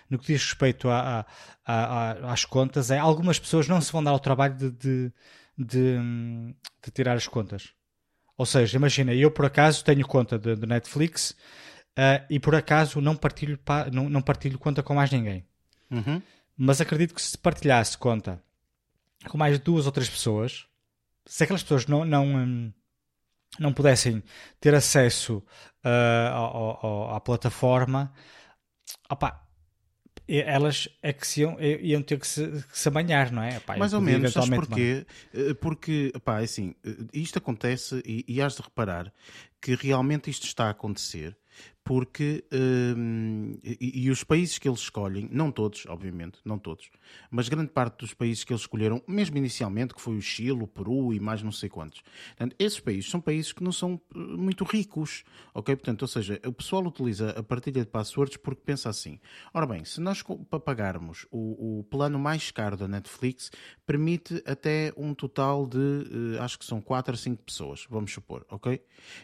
no 0.08 0.18
que 0.18 0.26
diz 0.26 0.42
respeito 0.42 0.88
a, 0.88 1.26
a, 1.66 1.74
a, 1.74 2.32
às 2.32 2.44
contas 2.44 2.90
é 2.90 2.98
algumas 2.98 3.38
pessoas 3.38 3.68
não 3.68 3.80
se 3.80 3.92
vão 3.92 4.02
dar 4.02 4.12
ao 4.12 4.18
trabalho 4.20 4.54
de, 4.54 4.70
de, 4.70 5.12
de, 5.58 5.98
de 6.84 6.90
tirar 6.92 7.16
as 7.16 7.26
contas. 7.26 7.72
Ou 8.36 8.46
seja, 8.46 8.76
imagina, 8.76 9.12
eu 9.12 9.30
por 9.30 9.44
acaso 9.44 9.84
tenho 9.84 10.06
conta 10.06 10.38
de, 10.38 10.54
de 10.54 10.66
Netflix 10.66 11.30
uh, 11.98 12.24
e 12.30 12.38
por 12.38 12.54
acaso 12.54 13.00
não 13.00 13.16
partilho, 13.16 13.58
pa, 13.58 13.90
não, 13.90 14.08
não 14.08 14.22
partilho 14.22 14.58
conta 14.58 14.82
com 14.82 14.94
mais 14.94 15.10
ninguém. 15.10 15.44
Uhum. 15.90 16.22
Mas 16.56 16.80
acredito 16.80 17.14
que 17.14 17.22
se 17.22 17.36
partilhasse 17.36 17.98
conta 17.98 18.42
com 19.28 19.36
mais 19.36 19.58
duas 19.58 19.86
ou 19.86 19.92
três 19.92 20.08
pessoas, 20.08 20.66
se 21.26 21.42
aquelas 21.42 21.62
pessoas 21.62 21.86
não, 21.86 22.04
não, 22.04 22.24
um, 22.24 22.72
não 23.58 23.72
pudessem 23.72 24.22
ter 24.60 24.74
acesso 24.74 25.38
uh, 25.84 26.32
ao, 26.32 26.86
ao, 26.86 27.14
à 27.16 27.20
plataforma, 27.20 28.12
opa, 29.10 29.47
elas 30.28 30.88
é 31.02 31.12
que 31.12 31.26
se 31.26 31.40
iam, 31.40 31.56
iam 31.60 32.02
ter 32.02 32.18
que 32.18 32.26
se, 32.26 32.46
que 32.70 32.78
se 32.78 32.88
amanhar, 32.88 33.32
não 33.32 33.42
é? 33.42 33.60
Mais 33.78 33.94
ou 33.94 34.00
menos, 34.00 34.32
sabes 34.32 34.50
porquê? 34.50 35.06
Mano. 35.32 35.54
Porque, 35.56 36.12
pá, 36.22 36.40
é 36.40 36.44
assim, 36.44 36.74
isto 37.12 37.38
acontece 37.38 38.02
e, 38.04 38.24
e 38.28 38.42
has 38.42 38.56
de 38.56 38.62
reparar 38.62 39.12
que 39.60 39.74
realmente 39.74 40.30
isto 40.30 40.44
está 40.44 40.66
a 40.66 40.70
acontecer 40.70 41.36
porque 41.88 42.44
um, 42.52 43.54
e, 43.64 44.02
e, 44.04 44.10
os 44.10 44.22
países 44.22 44.58
que 44.58 44.68
eles 44.68 44.80
escolhem, 44.80 45.26
não 45.32 45.50
todos, 45.50 45.86
obviamente, 45.86 46.38
não 46.44 46.58
todos, 46.58 46.90
mas 47.30 47.48
grande 47.48 47.70
parte 47.70 48.00
dos 48.00 48.12
países 48.12 48.44
que 48.44 48.52
eles 48.52 48.60
escolheram, 48.60 49.02
mesmo 49.08 49.38
inicialmente, 49.38 49.94
que 49.94 50.00
foi 50.02 50.14
o 50.14 50.20
Chile, 50.20 50.62
o 50.62 50.66
Peru 50.66 51.14
e 51.14 51.18
mais 51.18 51.42
não 51.42 51.50
sei 51.50 51.70
quantos, 51.70 52.02
portanto, 52.36 52.54
esses 52.58 52.78
países 52.78 53.10
são 53.10 53.22
países 53.22 53.52
que 53.52 53.64
não 53.64 53.72
são 53.72 53.98
eh, 54.14 54.18
muito 54.18 54.64
ricos, 54.64 55.24
ok? 55.54 55.74
Portanto, 55.76 56.02
ou 56.02 56.08
seja, 56.08 56.38
o 56.44 56.52
pessoal 56.52 56.84
utiliza 56.84 57.30
a 57.30 57.42
partilha 57.42 57.80
de 57.80 57.90
passwords 57.90 58.36
porque 58.36 58.60
pensa 58.62 58.90
assim, 58.90 59.18
ora 59.54 59.64
bem, 59.64 59.82
se 59.86 59.98
nós 59.98 60.22
para 60.50 60.60
pagarmos 60.60 61.26
o, 61.30 61.78
o 61.78 61.84
plano 61.84 62.18
mais 62.18 62.50
caro 62.50 62.76
da 62.76 62.86
Netflix, 62.86 63.50
permite 63.86 64.42
até 64.44 64.92
um 64.94 65.14
total 65.14 65.66
de, 65.66 65.78
uh, 65.78 66.42
acho 66.42 66.58
que 66.58 66.66
são 66.66 66.82
4 66.82 67.14
a 67.14 67.16
5 67.16 67.42
pessoas, 67.42 67.86
vamos 67.88 68.12
supor, 68.12 68.44
ok? 68.50 68.78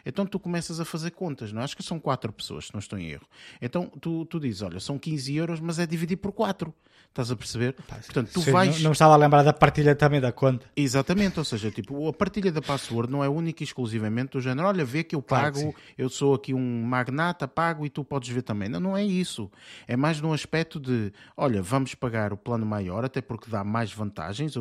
Então 0.07 0.25
tu 0.25 0.41
começas 0.41 0.81
a 0.81 0.85
fazer 0.87 1.11
contas, 1.11 1.53
não 1.53 1.61
é? 1.61 1.65
Acho 1.65 1.77
que 1.77 1.83
são 1.83 2.01
4 2.01 2.33
pessoas 2.33 2.54
pessoas, 2.55 2.67
se 2.67 2.73
não 2.73 2.79
estou 2.79 2.99
em 2.99 3.11
erro. 3.11 3.27
Então 3.61 3.91
tu, 4.01 4.25
tu 4.27 4.39
dizes, 4.39 4.63
olha, 4.63 4.79
são 4.81 4.99
15 4.99 5.35
euros, 5.35 5.61
mas 5.61 5.79
é 5.79 5.87
dividir 5.87 6.17
por 6.17 6.33
4. 6.33 6.73
Estás 7.09 7.31
a 7.31 7.37
perceber? 7.37 7.75
Pá, 7.75 7.95
Portanto, 7.97 8.31
tu 8.33 8.41
vais... 8.41 8.77
Não, 8.79 8.85
não, 8.85 8.93
estava 8.93 9.15
a 9.15 9.17
lembrar 9.17 9.45
da 9.45 9.53
partilha 9.53 9.95
também 9.95 10.21
da 10.21 10.33
conta. 10.33 10.67
Exatamente, 10.77 11.39
ou 11.39 11.45
seja, 11.45 11.71
tipo, 11.71 12.09
a 12.09 12.13
partilha 12.13 12.51
da 12.51 12.61
password 12.61 13.11
não 13.11 13.23
é 13.23 13.29
única 13.29 13.63
e 13.63 13.65
exclusivamente 13.65 14.33
do 14.33 14.41
género, 14.41 14.67
olha, 14.67 14.85
vê 14.85 15.05
que 15.05 15.15
eu 15.15 15.23
pago, 15.23 15.61
claro 15.61 15.73
que 15.73 16.03
eu 16.03 16.09
sou 16.09 16.35
aqui 16.35 16.53
um 16.53 16.83
magnata, 16.83 17.47
pago 17.47 17.87
e 17.87 17.89
tu 17.89 18.03
podes 18.03 18.31
ver 18.31 18.43
também. 18.43 18.69
Não, 18.69 18.81
não 18.81 18.97
é 18.97 19.05
isso. 19.05 19.49
É 19.87 19.97
mais 19.97 20.21
num 20.21 20.33
aspecto 20.33 20.81
de, 20.81 21.13
olha, 21.37 21.63
vamos 21.63 21.95
pagar 21.95 22.33
o 22.33 22.37
plano 22.37 22.67
maior, 22.67 23.05
até 23.05 23.21
porque 23.23 23.49
dá 23.49 23.63
mais 23.63 23.93
vantagens, 23.93 24.55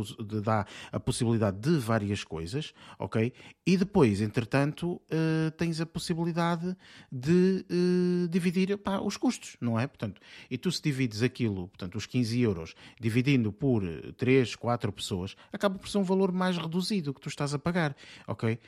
dá 0.43 0.67
a 0.91 0.99
possibilidade 0.99 1.58
de 1.58 1.79
várias 1.79 2.23
coisas, 2.23 2.71
ok? 2.99 3.34
E 3.65 3.77
depois, 3.77 4.21
entretanto, 4.21 5.01
uh, 5.10 5.49
tens 5.58 5.82
a 5.82 5.88
possibilidade 5.88 6.77
de 7.12 7.65
uh, 7.67 7.83
dividir 8.30 8.78
pá, 8.78 9.00
os 9.00 9.17
custos, 9.17 9.58
não 9.60 9.80
é? 9.80 9.88
Portanto, 9.88 10.22
e 10.50 10.58
tu 10.58 10.72
se 10.72 10.82
divides 10.82 11.22
aquilo, 11.22 11.67
portanto, 11.67 11.96
os 11.96 12.06
15 12.06 12.41
euros, 12.41 12.76
dividindo 13.00 13.52
por 13.52 13.84
3, 14.17 14.56
4 14.56 14.91
pessoas, 14.91 15.36
acaba 15.52 15.78
por 15.78 15.88
ser 15.88 15.98
um 15.98 16.04
valor 16.04 16.32
mais 16.32 16.58
reduzido 16.58 17.13
que 17.13 17.22
tu 17.22 17.30
estás 17.30 17.54
a 17.54 17.60
pagar, 17.60 17.96
ok? 18.28 18.60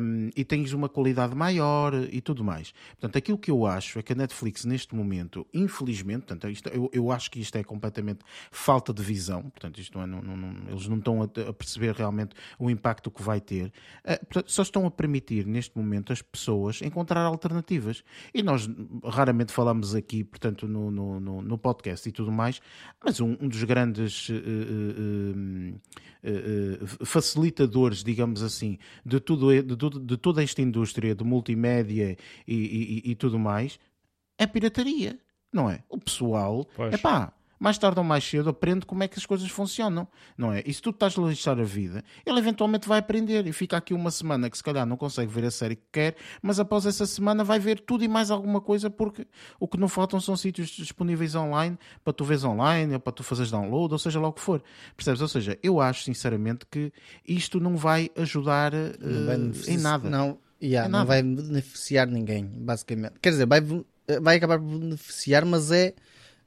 Um, 0.00 0.30
e 0.36 0.44
tens 0.44 0.72
uma 0.72 0.88
qualidade 0.88 1.34
maior 1.34 1.94
e 2.10 2.20
tudo 2.20 2.44
mais. 2.44 2.72
Portanto, 2.90 3.18
aquilo 3.18 3.38
que 3.38 3.50
eu 3.50 3.66
acho 3.66 3.98
é 3.98 4.02
que 4.02 4.12
a 4.12 4.16
Netflix, 4.16 4.64
neste 4.64 4.94
momento, 4.94 5.46
infelizmente, 5.52 6.26
portanto, 6.26 6.48
isto, 6.48 6.68
eu, 6.68 6.90
eu 6.92 7.10
acho 7.10 7.30
que 7.30 7.40
isto 7.40 7.56
é 7.56 7.64
completamente 7.64 8.20
falta 8.50 8.92
de 8.92 9.02
visão, 9.02 9.42
portanto, 9.42 9.80
isto 9.80 9.96
não 9.96 10.04
é, 10.04 10.06
não, 10.06 10.36
não, 10.36 10.68
eles 10.70 10.86
não 10.86 10.98
estão 10.98 11.22
a, 11.22 11.24
a, 11.24 11.52
perceber 11.52 11.94
realmente 11.94 12.34
o 12.58 12.70
impacto 12.70 13.10
que 13.10 13.22
vai 13.22 13.40
ter, 13.40 13.66
uh, 14.04 14.26
portanto, 14.26 14.50
só 14.50 14.62
estão 14.62 14.86
a 14.86 14.90
permitir, 14.90 15.46
neste 15.46 15.76
momento, 15.76 16.12
as 16.12 16.22
pessoas 16.22 16.82
encontrar 16.82 17.22
alternativas. 17.22 18.02
E 18.34 18.42
nós 18.42 18.57
raramente 19.04 19.52
falamos 19.52 19.94
aqui, 19.94 20.24
portanto, 20.24 20.66
no, 20.66 20.90
no, 20.90 21.20
no, 21.20 21.42
no 21.42 21.58
podcast 21.58 22.08
e 22.08 22.12
tudo 22.12 22.32
mais, 22.32 22.60
mas 23.04 23.20
um, 23.20 23.36
um 23.40 23.48
dos 23.48 23.62
grandes 23.64 24.28
uh, 24.28 24.32
uh, 26.24 27.06
facilitadores, 27.06 28.02
digamos 28.02 28.42
assim, 28.42 28.78
de, 29.04 29.20
tudo, 29.20 29.50
de, 29.62 30.00
de 30.00 30.16
toda 30.16 30.42
esta 30.42 30.62
indústria 30.62 31.14
de 31.14 31.24
multimédia 31.24 32.16
e, 32.46 32.54
e, 32.54 33.10
e, 33.10 33.14
tudo 33.14 33.38
mais, 33.38 33.78
é 34.38 34.46
pirataria, 34.46 35.18
não 35.52 35.70
é? 35.70 35.82
O 35.88 35.98
pessoal, 35.98 36.66
é 36.92 36.96
pá, 36.96 37.32
mais 37.58 37.78
tarde 37.78 37.98
ou 37.98 38.04
mais 38.04 38.24
cedo 38.24 38.50
aprende 38.50 38.86
como 38.86 39.02
é 39.02 39.08
que 39.08 39.18
as 39.18 39.26
coisas 39.26 39.50
funcionam, 39.50 40.06
não 40.36 40.52
é? 40.52 40.62
E 40.64 40.72
se 40.72 40.80
tu 40.80 40.90
estás 40.90 41.18
a 41.18 41.22
lixar 41.22 41.58
a 41.58 41.64
vida, 41.64 42.04
ele 42.24 42.38
eventualmente 42.38 42.88
vai 42.88 42.98
aprender 42.98 43.46
e 43.46 43.52
fica 43.52 43.76
aqui 43.76 43.92
uma 43.92 44.10
semana 44.10 44.48
que 44.48 44.56
se 44.56 44.62
calhar 44.62 44.86
não 44.86 44.96
consegue 44.96 45.32
ver 45.32 45.44
a 45.44 45.50
série 45.50 45.76
que 45.76 45.86
quer, 45.92 46.16
mas 46.42 46.60
após 46.60 46.86
essa 46.86 47.06
semana 47.06 47.42
vai 47.42 47.58
ver 47.58 47.80
tudo 47.80 48.04
e 48.04 48.08
mais 48.08 48.30
alguma 48.30 48.60
coisa 48.60 48.88
porque 48.88 49.26
o 49.58 49.66
que 49.66 49.78
não 49.78 49.88
faltam 49.88 50.20
são 50.20 50.36
sítios 50.36 50.68
disponíveis 50.68 51.34
online 51.34 51.78
para 52.04 52.12
tu 52.12 52.24
veres 52.24 52.44
online 52.44 52.94
ou 52.94 53.00
para 53.00 53.12
tu 53.12 53.22
fazeres 53.22 53.50
download, 53.50 53.92
ou 53.92 53.98
seja 53.98 54.20
lá 54.20 54.28
o 54.28 54.32
que 54.32 54.40
for. 54.40 54.62
Percebes? 54.96 55.20
Ou 55.20 55.28
seja, 55.28 55.58
eu 55.62 55.80
acho 55.80 56.04
sinceramente 56.04 56.66
que 56.70 56.92
isto 57.26 57.60
não 57.60 57.76
vai 57.76 58.10
ajudar 58.16 58.72
uh, 58.74 59.26
vai 59.26 59.36
em 59.74 59.78
nada. 59.78 60.08
Não, 60.08 60.38
yeah, 60.62 60.88
não 60.88 61.04
vai 61.04 61.22
beneficiar 61.22 62.06
ninguém, 62.06 62.44
basicamente. 62.44 63.14
Quer 63.20 63.30
dizer, 63.30 63.46
vai, 63.46 63.60
vai 64.20 64.36
acabar 64.36 64.58
por 64.58 64.78
beneficiar, 64.78 65.44
mas 65.44 65.70
é 65.70 65.94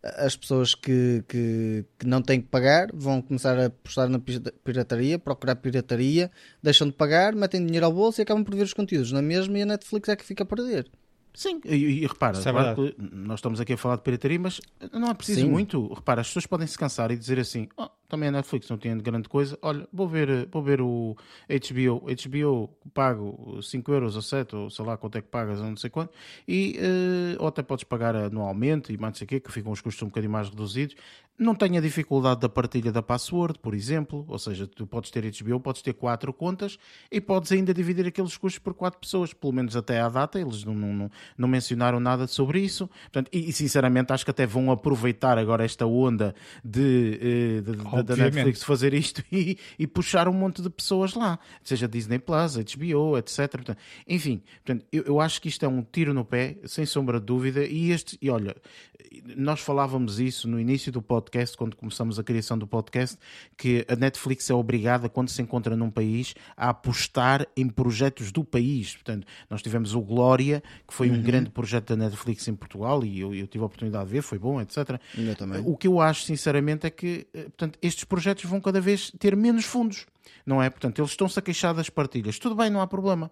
as 0.03 0.35
pessoas 0.35 0.73
que, 0.73 1.23
que, 1.27 1.85
que, 1.99 2.07
não 2.07 2.21
têm 2.21 2.41
que 2.41 2.47
pagar 2.47 2.89
vão 2.93 3.21
começar 3.21 3.57
a 3.57 3.65
apostar 3.67 4.09
na 4.09 4.19
pirataria, 4.63 5.19
procurar 5.19 5.55
pirataria, 5.55 6.31
deixam 6.61 6.87
de 6.87 6.93
pagar, 6.93 7.35
metem 7.35 7.63
dinheiro 7.65 7.85
ao 7.85 7.93
bolso 7.93 8.19
e 8.19 8.23
acabam 8.23 8.43
por 8.43 8.55
ver 8.55 8.63
os 8.63 8.73
conteúdos 8.73 9.11
na 9.11 9.21
mesma 9.21 9.57
e 9.59 9.61
a 9.61 9.65
Netflix 9.65 10.09
é 10.09 10.15
que 10.15 10.25
fica 10.25 10.43
a 10.43 10.45
perder. 10.45 10.89
Sim, 11.33 11.61
e, 11.63 11.75
e 11.75 12.07
repara, 12.07 12.37
é 12.37 12.41
claro 12.41 12.93
nós 12.99 13.39
estamos 13.39 13.61
aqui 13.61 13.73
a 13.73 13.77
falar 13.77 13.95
de 13.95 14.01
pirataria, 14.01 14.39
mas 14.39 14.59
não 14.91 15.09
é 15.09 15.13
preciso 15.13 15.41
Sim. 15.41 15.49
muito. 15.49 15.93
Repara, 15.93 16.21
as 16.21 16.27
pessoas 16.27 16.45
podem 16.45 16.67
se 16.67 16.77
cansar 16.77 17.09
e 17.11 17.17
dizer 17.17 17.39
assim: 17.39 17.69
oh, 17.77 17.87
também 18.11 18.27
a 18.27 18.31
Netflix 18.33 18.69
não 18.69 18.77
tem 18.77 18.97
grande 18.97 19.29
coisa. 19.29 19.57
Olha, 19.61 19.87
vou 19.91 20.07
ver, 20.07 20.47
vou 20.51 20.61
ver 20.61 20.81
o 20.81 21.15
HBO. 21.47 22.05
HBO 22.05 22.69
pago 22.93 23.61
5 23.61 23.91
euros 23.91 24.15
ou 24.17 24.21
7, 24.21 24.55
ou 24.55 24.69
sei 24.69 24.85
lá 24.85 24.97
quanto 24.97 25.17
é 25.17 25.21
que 25.21 25.29
pagas, 25.29 25.61
não 25.61 25.77
sei 25.77 25.89
quanto. 25.89 26.11
E, 26.45 26.77
uh, 26.77 27.41
ou 27.41 27.47
até 27.47 27.63
podes 27.63 27.85
pagar 27.85 28.15
anualmente 28.15 28.93
e 28.93 28.97
mais 28.97 29.13
não 29.13 29.17
sei 29.17 29.25
o 29.25 29.27
quê, 29.29 29.39
que 29.39 29.51
ficam 29.51 29.71
os 29.71 29.79
custos 29.79 30.03
um 30.03 30.07
bocadinho 30.07 30.31
mais 30.31 30.49
reduzidos. 30.49 30.95
Não 31.39 31.55
tenha 31.55 31.81
dificuldade 31.81 32.41
da 32.41 32.49
partilha 32.49 32.91
da 32.91 33.01
password, 33.01 33.57
por 33.59 33.73
exemplo. 33.73 34.25
Ou 34.27 34.37
seja, 34.37 34.67
tu 34.67 34.85
podes 34.85 35.09
ter 35.09 35.23
HBO, 35.23 35.59
podes 35.59 35.81
ter 35.81 35.93
4 35.93 36.31
contas 36.33 36.77
e 37.11 37.19
podes 37.19 37.51
ainda 37.51 37.73
dividir 37.73 38.05
aqueles 38.05 38.37
custos 38.37 38.59
por 38.59 38.75
4 38.75 38.99
pessoas, 38.99 39.33
pelo 39.33 39.51
menos 39.51 39.75
até 39.75 39.99
à 39.99 40.07
data. 40.07 40.39
Eles 40.39 40.63
não, 40.63 40.75
não, 40.75 41.09
não, 41.37 41.47
mencionaram 41.47 41.99
nada 41.99 42.27
sobre 42.27 42.59
isso. 42.59 42.87
Portanto, 43.03 43.29
e, 43.33 43.49
e, 43.49 43.53
sinceramente 43.53 44.13
acho 44.13 44.23
que 44.23 44.29
até 44.29 44.45
vão 44.45 44.69
aproveitar 44.69 45.39
agora 45.39 45.65
esta 45.65 45.85
onda 45.85 46.35
de, 46.63 47.17
eh, 47.19 47.61
de, 47.61 47.71
de 47.75 47.83
da 48.03 48.15
Netflix 48.15 48.63
fazer 48.63 48.93
isto 48.93 49.23
e, 49.31 49.57
e, 49.77 49.87
puxar 49.87 50.27
um 50.27 50.33
monte 50.33 50.61
de 50.61 50.69
pessoas 50.69 51.13
lá, 51.13 51.39
seja 51.63 51.87
Disney 51.87 52.19
Plus, 52.19 52.57
HBO, 52.57 53.17
etc. 53.17 53.49
Portanto, 53.51 53.77
enfim, 54.07 54.41
portanto, 54.63 54.85
eu, 54.91 55.03
eu, 55.03 55.19
acho 55.19 55.41
que 55.41 55.49
isto 55.49 55.63
é 55.65 55.67
um 55.67 55.81
tiro 55.81 56.13
no 56.13 56.25
pé, 56.25 56.57
sem 56.65 56.85
sombra 56.85 57.19
de 57.19 57.25
dúvida. 57.25 57.65
E 57.65 57.91
este, 57.91 58.17
e 58.21 58.29
olha, 58.29 58.55
nós 59.35 59.59
falávamos 59.59 60.19
isso 60.19 60.47
no 60.47 60.59
início 60.59 60.91
do 60.91 61.01
podcast, 61.01 61.57
quando 61.57 61.75
começamos 61.75 62.19
a 62.19 62.23
criação 62.23 62.57
do 62.57 62.67
podcast, 62.67 63.17
que 63.57 63.85
a 63.87 63.95
Netflix 63.95 64.49
é 64.49 64.53
obrigada, 64.53 65.09
quando 65.09 65.29
se 65.29 65.41
encontra 65.41 65.75
num 65.75 65.89
país, 65.89 66.33
a 66.55 66.69
apostar 66.69 67.47
em 67.55 67.67
projetos 67.67 68.31
do 68.31 68.43
país. 68.43 68.93
Portanto, 68.93 69.27
nós 69.49 69.61
tivemos 69.61 69.93
o 69.93 70.01
Glória, 70.01 70.63
que 70.87 70.93
foi 70.93 71.09
uhum. 71.09 71.17
um 71.17 71.21
grande 71.21 71.49
projeto 71.49 71.89
da 71.89 71.95
Netflix 71.95 72.47
em 72.47 72.55
Portugal, 72.55 73.03
e 73.03 73.19
eu, 73.19 73.33
eu 73.33 73.47
tive 73.47 73.63
a 73.63 73.67
oportunidade 73.67 74.05
de 74.05 74.11
ver, 74.11 74.21
foi 74.21 74.39
bom, 74.39 74.61
etc. 74.61 74.99
O 75.65 75.77
que 75.77 75.87
eu 75.87 75.99
acho, 75.99 76.23
sinceramente, 76.23 76.87
é 76.87 76.89
que 76.89 77.27
eh, 77.33 77.43
portanto, 77.43 77.77
estes 77.91 78.03
projetos 78.05 78.45
vão 78.45 78.59
cada 78.59 78.81
vez 78.81 79.11
ter 79.19 79.35
menos 79.35 79.65
fundos, 79.65 80.05
não 80.45 80.61
é? 80.61 80.69
Portanto, 80.69 80.99
eles 80.99 81.11
estão-se 81.11 81.37
a 81.37 81.41
queixar 81.41 81.73
das 81.73 81.89
partilhas. 81.89 82.39
Tudo 82.39 82.55
bem, 82.55 82.69
não 82.69 82.81
há 82.81 82.87
problema. 82.87 83.29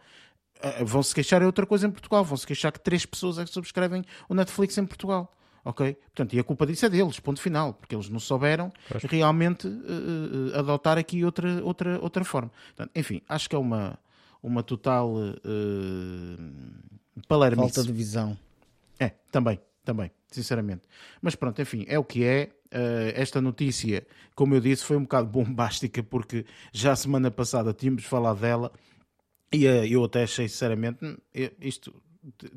Uh, 0.64 0.86
vão-se 0.86 1.14
queixar 1.16 1.42
é 1.42 1.46
outra 1.46 1.66
coisa 1.66 1.88
em 1.88 1.92
Portugal. 1.92 2.24
Vão-se 2.24 2.46
queixar 2.46 2.72
que 2.72 2.80
três 2.80 3.06
pessoas 3.06 3.38
é 3.38 3.46
que 3.46 3.52
subscrevem 3.52 4.04
o 4.28 4.34
Netflix 4.34 4.78
em 4.78 4.86
Portugal. 4.86 5.34
Ok? 5.64 5.94
Portanto, 5.94 6.34
e 6.34 6.40
a 6.40 6.44
culpa 6.44 6.66
disso 6.66 6.86
é 6.86 6.90
deles, 6.90 7.20
ponto 7.20 7.42
final, 7.42 7.74
porque 7.74 7.94
eles 7.94 8.10
não 8.10 8.20
souberam 8.20 8.72
realmente 9.10 9.68
uh, 9.68 9.72
uh, 9.72 10.60
adotar 10.60 10.98
aqui 10.98 11.24
outra, 11.24 11.64
outra, 11.64 12.00
outra 12.00 12.24
forma. 12.24 12.52
Portanto, 12.76 12.92
enfim, 12.96 13.22
acho 13.28 13.50
que 13.50 13.56
é 13.56 13.60
uma, 13.60 14.00
uma 14.42 14.64
total 14.64 15.14
uh, 15.14 15.38
palermice. 17.28 17.76
Falta 17.76 17.84
de 17.84 17.94
visão. 17.94 18.38
É, 19.00 19.14
também, 19.32 19.60
também, 19.84 20.12
sinceramente. 20.30 20.84
Mas 21.22 21.36
pronto, 21.36 21.62
enfim, 21.62 21.86
é 21.88 21.98
o 21.98 22.04
que 22.04 22.24
é. 22.24 22.50
Uh, 22.72 23.10
esta 23.16 23.42
notícia, 23.42 24.06
como 24.36 24.54
eu 24.54 24.62
disse, 24.62 24.84
foi 24.84 24.96
um 24.96 25.02
bocado 25.02 25.26
bombástica 25.32 26.04
porque 26.04 26.46
já 26.72 26.96
semana 26.96 27.32
passada 27.32 27.74
tínhamos 27.74 28.06
falado 28.06 28.42
dela 28.42 28.72
e 29.52 29.66
uh, 29.66 29.86
eu 29.86 30.04
até 30.04 30.22
achei 30.22 30.48
sinceramente 30.48 31.04
hum, 31.04 31.18
isto 31.60 31.92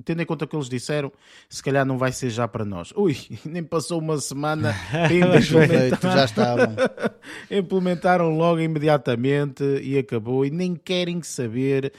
tendo 0.05 0.23
em 0.23 0.27
conta 0.27 0.45
o 0.45 0.49
que 0.49 0.57
eles 0.57 0.69
disseram, 0.69 1.13
se 1.49 1.63
calhar 1.63 1.87
não 1.87 1.97
vai 1.97 2.13
ser 2.13 2.31
já 2.31 2.47
para 2.49 2.65
nós. 2.65 2.93
Ui, 2.97 3.17
nem 3.45 3.63
passou 3.63 3.99
uma 4.01 4.19
semana 4.19 4.75
implementaram, 5.07 6.13
já 6.13 6.25
estavam. 6.25 6.77
implementaram 7.51 8.37
logo 8.37 8.61
imediatamente 8.61 9.63
e 9.83 9.97
acabou 9.97 10.45
e 10.45 10.51
nem 10.51 10.75
querem 10.75 11.23
saber. 11.23 11.93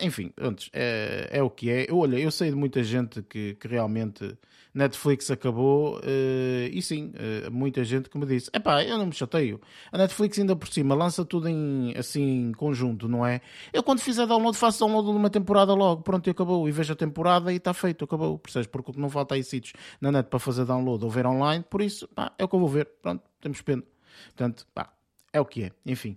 enfim, 0.00 0.32
antes, 0.40 0.70
é, 0.72 1.28
é 1.30 1.42
o 1.42 1.50
que 1.50 1.70
é. 1.70 1.86
Olha, 1.90 2.18
eu 2.18 2.30
sei 2.30 2.50
de 2.50 2.56
muita 2.56 2.82
gente 2.82 3.22
que, 3.22 3.54
que 3.54 3.68
realmente 3.68 4.36
Netflix 4.72 5.30
acabou 5.30 5.98
uh, 5.98 6.68
e 6.70 6.80
sim, 6.80 7.12
uh, 7.14 7.50
muita 7.50 7.84
gente 7.84 8.08
que 8.08 8.16
me 8.16 8.26
disse: 8.26 8.50
epá, 8.54 8.84
eu 8.84 8.96
não 8.96 9.06
me 9.06 9.12
chateio. 9.12 9.60
A 9.90 9.98
Netflix 9.98 10.38
ainda 10.38 10.54
por 10.54 10.68
cima 10.68 10.94
lança 10.94 11.24
tudo 11.24 11.48
em 11.48 11.92
assim 11.96 12.52
conjunto, 12.52 13.08
não 13.08 13.26
é? 13.26 13.40
Eu 13.72 13.82
quando 13.82 14.00
fizer 14.00 14.26
download 14.26 14.56
faço 14.56 14.80
download 14.80 15.10
de 15.10 15.16
uma 15.16 15.30
temporada 15.30 15.74
logo, 15.74 16.02
pronto, 16.02 16.26
e 16.26 16.30
acabou. 16.30 16.68
E 16.68 16.72
vejo 16.72 16.92
a 16.92 16.96
temporada 16.96 17.52
e 17.52 17.56
está 17.56 17.74
feito, 17.74 18.04
acabou. 18.04 18.38
Percebes? 18.38 18.68
Porque 18.68 18.92
não 18.96 19.10
falta 19.10 19.34
aí 19.34 19.42
sítios 19.42 19.72
na 20.00 20.12
net 20.12 20.28
para 20.28 20.38
fazer 20.38 20.64
download 20.64 21.04
ou 21.04 21.10
ver 21.10 21.26
online, 21.26 21.64
por 21.68 21.82
isso, 21.82 22.06
pá, 22.08 22.32
é 22.38 22.44
o 22.44 22.48
que 22.48 22.54
eu 22.54 22.60
vou 22.60 22.68
ver. 22.68 22.88
Pronto, 23.02 23.22
temos 23.40 23.60
pena. 23.62 23.82
Portanto, 24.26 24.66
pá, 24.72 24.92
é 25.32 25.40
o 25.40 25.44
que 25.44 25.64
é. 25.64 25.72
Enfim. 25.84 26.16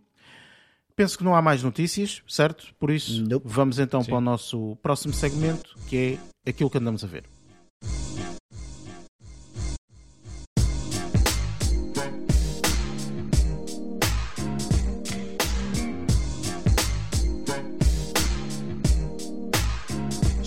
Penso 0.95 1.17
que 1.17 1.23
não 1.23 1.35
há 1.35 1.41
mais 1.41 1.63
notícias, 1.63 2.21
certo? 2.27 2.73
Por 2.79 2.91
isso, 2.91 3.23
nope. 3.23 3.47
vamos 3.49 3.79
então 3.79 4.01
Sim. 4.03 4.11
para 4.11 4.17
o 4.17 4.21
nosso 4.21 4.75
próximo 4.75 5.11
segmento, 5.11 5.75
que 5.89 6.19
é 6.45 6.49
aquilo 6.51 6.69
que 6.69 6.77
andamos 6.77 7.03
a 7.03 7.07
ver. 7.07 7.32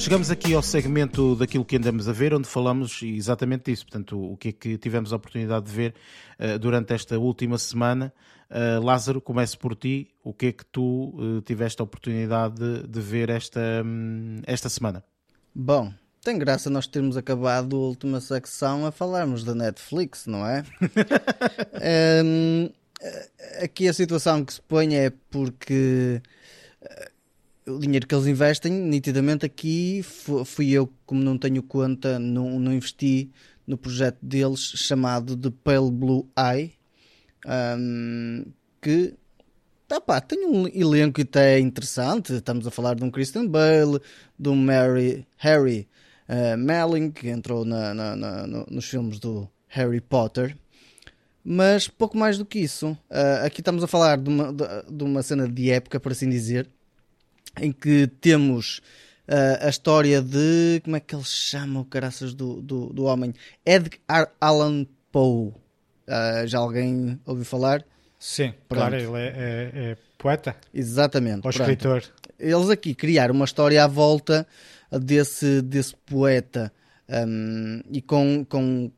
Chegamos 0.06 0.30
aqui 0.30 0.54
ao 0.54 0.62
segmento 0.62 1.34
daquilo 1.34 1.64
que 1.64 1.76
andamos 1.76 2.08
a 2.08 2.12
ver, 2.12 2.32
onde 2.32 2.46
falamos 2.46 3.02
exatamente 3.02 3.72
disso. 3.72 3.84
Portanto, 3.86 4.16
o 4.16 4.36
que 4.36 4.50
é 4.50 4.52
que 4.52 4.78
tivemos 4.78 5.12
a 5.12 5.16
oportunidade 5.16 5.66
de 5.66 5.72
ver 5.72 5.94
uh, 6.38 6.56
durante 6.60 6.94
esta 6.94 7.18
última 7.18 7.58
semana. 7.58 8.12
Uh, 8.48 8.80
Lázaro, 8.84 9.20
começo 9.20 9.58
por 9.58 9.74
ti. 9.74 10.14
O 10.22 10.32
que 10.32 10.46
é 10.46 10.52
que 10.52 10.64
tu 10.64 11.12
uh, 11.16 11.40
tiveste 11.40 11.82
a 11.82 11.84
oportunidade 11.84 12.54
de, 12.54 12.86
de 12.86 13.00
ver 13.00 13.30
esta, 13.30 13.60
um, 13.84 14.42
esta 14.46 14.68
semana? 14.68 15.02
Bom, 15.52 15.92
tem 16.22 16.38
graça 16.38 16.70
nós 16.70 16.86
termos 16.86 17.16
acabado 17.16 17.74
a 17.74 17.80
última 17.80 18.20
secção 18.20 18.86
a 18.86 18.92
falarmos 18.92 19.42
da 19.42 19.56
Netflix, 19.56 20.24
não 20.28 20.46
é? 20.46 20.62
um, 22.24 22.70
aqui 23.60 23.88
a 23.88 23.92
situação 23.92 24.44
que 24.44 24.54
se 24.54 24.62
põe 24.62 24.94
é 24.94 25.10
porque 25.10 26.22
o 27.66 27.78
dinheiro 27.78 28.06
que 28.06 28.14
eles 28.14 28.26
investem, 28.26 28.72
nitidamente 28.72 29.44
aqui 29.44 30.02
fui 30.44 30.70
eu, 30.70 30.90
como 31.04 31.20
não 31.20 31.36
tenho 31.36 31.62
conta, 31.62 32.18
não, 32.18 32.60
não 32.60 32.72
investi 32.72 33.30
no 33.66 33.76
projeto 33.76 34.18
deles 34.22 34.60
chamado 34.60 35.34
de 35.34 35.50
Pale 35.50 35.90
Blue 35.90 36.28
Eye, 36.38 36.72
um, 37.78 38.44
que 38.80 39.14
tá, 39.88 40.00
pá, 40.00 40.20
tem 40.20 40.46
um 40.46 40.68
elenco 40.68 41.20
até 41.20 41.58
interessante. 41.58 42.34
Estamos 42.34 42.66
a 42.66 42.70
falar 42.70 42.94
de 42.94 43.02
um 43.02 43.10
Christian 43.10 43.46
Bale, 43.46 44.00
de 44.38 44.48
um 44.48 44.54
Mary, 44.54 45.26
Harry 45.38 45.88
uh, 46.28 46.56
Melling, 46.56 47.10
que 47.10 47.28
entrou 47.28 47.64
na, 47.64 47.92
na, 47.92 48.16
na, 48.16 48.46
nos 48.46 48.84
filmes 48.84 49.18
do 49.18 49.48
Harry 49.66 50.00
Potter. 50.00 50.56
Mas 51.42 51.88
pouco 51.88 52.16
mais 52.16 52.38
do 52.38 52.44
que 52.44 52.60
isso. 52.60 52.90
Uh, 53.10 53.44
aqui 53.44 53.60
estamos 53.60 53.82
a 53.82 53.88
falar 53.88 54.18
de 54.18 54.28
uma, 54.28 54.52
de, 54.52 54.64
de 54.88 55.04
uma 55.04 55.22
cena 55.22 55.48
de 55.48 55.70
época, 55.70 55.98
por 55.98 56.12
assim 56.12 56.28
dizer 56.28 56.68
em 57.60 57.72
que 57.72 58.06
temos 58.20 58.78
uh, 59.28 59.66
a 59.66 59.68
história 59.68 60.22
de. 60.22 60.80
Como 60.84 60.96
é 60.96 61.00
que 61.00 61.14
ele 61.14 61.24
chama 61.24 61.80
o 61.80 61.84
caraças 61.84 62.34
do, 62.34 62.60
do, 62.60 62.92
do 62.92 63.04
homem? 63.04 63.34
Edgar 63.64 64.30
Allan 64.40 64.86
Poe. 65.10 65.48
Uh, 65.48 66.46
já 66.46 66.58
alguém 66.58 67.18
ouviu 67.26 67.44
falar? 67.44 67.84
Sim, 68.18 68.54
Pronto. 68.68 68.80
claro, 68.80 68.96
ele 68.96 69.18
é, 69.18 69.26
é, 69.26 69.90
é, 69.90 69.96
poeta. 70.18 70.56
Exatamente. 70.72 71.42
Ou 71.44 71.50
escritor. 71.50 72.02
Eles 72.38 72.70
aqui 72.70 72.94
criaram 72.94 73.34
uma 73.34 73.44
história 73.44 73.82
à 73.82 73.86
volta 73.86 74.46
desse, 74.90 75.62
desse 75.62 75.94
poeta. 75.96 76.72
Um, 77.08 77.82
e 77.90 78.02
com, 78.02 78.44
com 78.44 78.90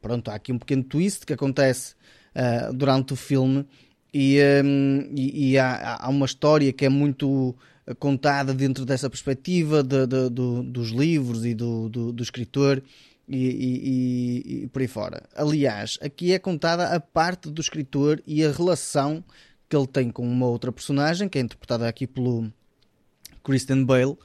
pronto, 0.00 0.30
há 0.30 0.34
aqui 0.34 0.52
um 0.52 0.58
pequeno 0.58 0.82
twist 0.82 1.26
que 1.26 1.34
acontece 1.34 1.94
uh, 2.34 2.72
durante 2.72 3.12
o 3.12 3.16
filme 3.16 3.66
e, 4.12 4.38
um, 4.64 5.10
e, 5.14 5.52
e 5.52 5.58
há, 5.58 5.98
há, 6.00 6.08
uma 6.08 6.26
história 6.26 6.72
que 6.72 6.84
é 6.84 6.88
muito 6.88 7.54
contada 7.98 8.54
dentro 8.54 8.84
dessa 8.84 9.10
perspectiva 9.10 9.82
de, 9.82 10.06
de, 10.06 10.28
do, 10.30 10.62
dos 10.62 10.90
livros 10.90 11.44
e 11.44 11.54
do, 11.54 11.88
do, 11.88 12.12
do 12.12 12.22
escritor 12.22 12.82
e, 13.28 13.36
e, 13.36 14.62
e, 14.64 14.66
por 14.68 14.82
aí 14.82 14.88
fora. 14.88 15.22
Aliás, 15.34 15.98
aqui 16.00 16.32
é 16.32 16.38
contada 16.38 16.94
a 16.94 17.00
parte 17.00 17.50
do 17.50 17.60
escritor 17.60 18.22
e 18.26 18.44
a 18.44 18.52
relação 18.52 19.24
que 19.68 19.76
ele 19.76 19.86
tem 19.86 20.10
com 20.10 20.26
uma 20.26 20.46
outra 20.46 20.70
personagem, 20.70 21.28
que 21.28 21.38
é 21.38 21.40
interpretada 21.40 21.88
aqui 21.88 22.06
pelo 22.06 22.52
Christian 23.42 23.84
Bale, 23.84 24.16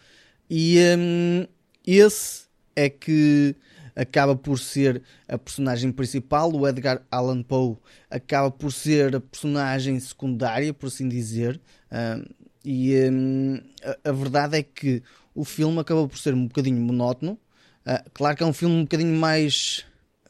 e 0.50 0.78
um, 0.98 1.48
esse 1.86 2.48
é 2.76 2.90
que 2.90 3.56
acaba 3.96 4.36
por 4.36 4.60
ser 4.60 5.02
a 5.28 5.38
personagem 5.38 5.92
principal, 5.92 6.54
o 6.54 6.68
Edgar 6.68 7.02
Allan 7.10 7.42
Poe 7.42 7.78
acaba 8.12 8.52
por 8.52 8.72
ser 8.72 9.16
a 9.16 9.20
personagem 9.20 10.00
secundária, 10.00 10.74
por 10.74 10.88
assim 10.88 11.10
dizer. 11.10 11.60
Um, 11.92 12.24
e 12.70 13.10
hum, 13.10 13.62
a, 13.82 14.10
a, 14.10 14.12
verdade 14.12 14.58
é 14.58 14.62
que 14.62 15.02
o 15.34 15.46
filme 15.46 15.80
acabou 15.80 16.06
por 16.06 16.18
ser 16.18 16.34
um 16.34 16.48
bocadinho 16.48 16.82
monótono. 16.82 17.40
Uh, 17.86 18.12
claro 18.14 18.36
que 18.36 18.44
é 18.44 18.46
um 18.46 18.52
filme 18.52 18.76
um 18.76 18.82
bocadinho 18.82 19.18
mais. 19.18 19.86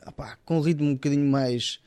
Opá, 0.06 0.38
com 0.45 0.60
um 0.60 0.62
ritmo 0.62 0.88
um 0.88 0.93
bocadinho 0.93 1.26
mais, 1.26 1.80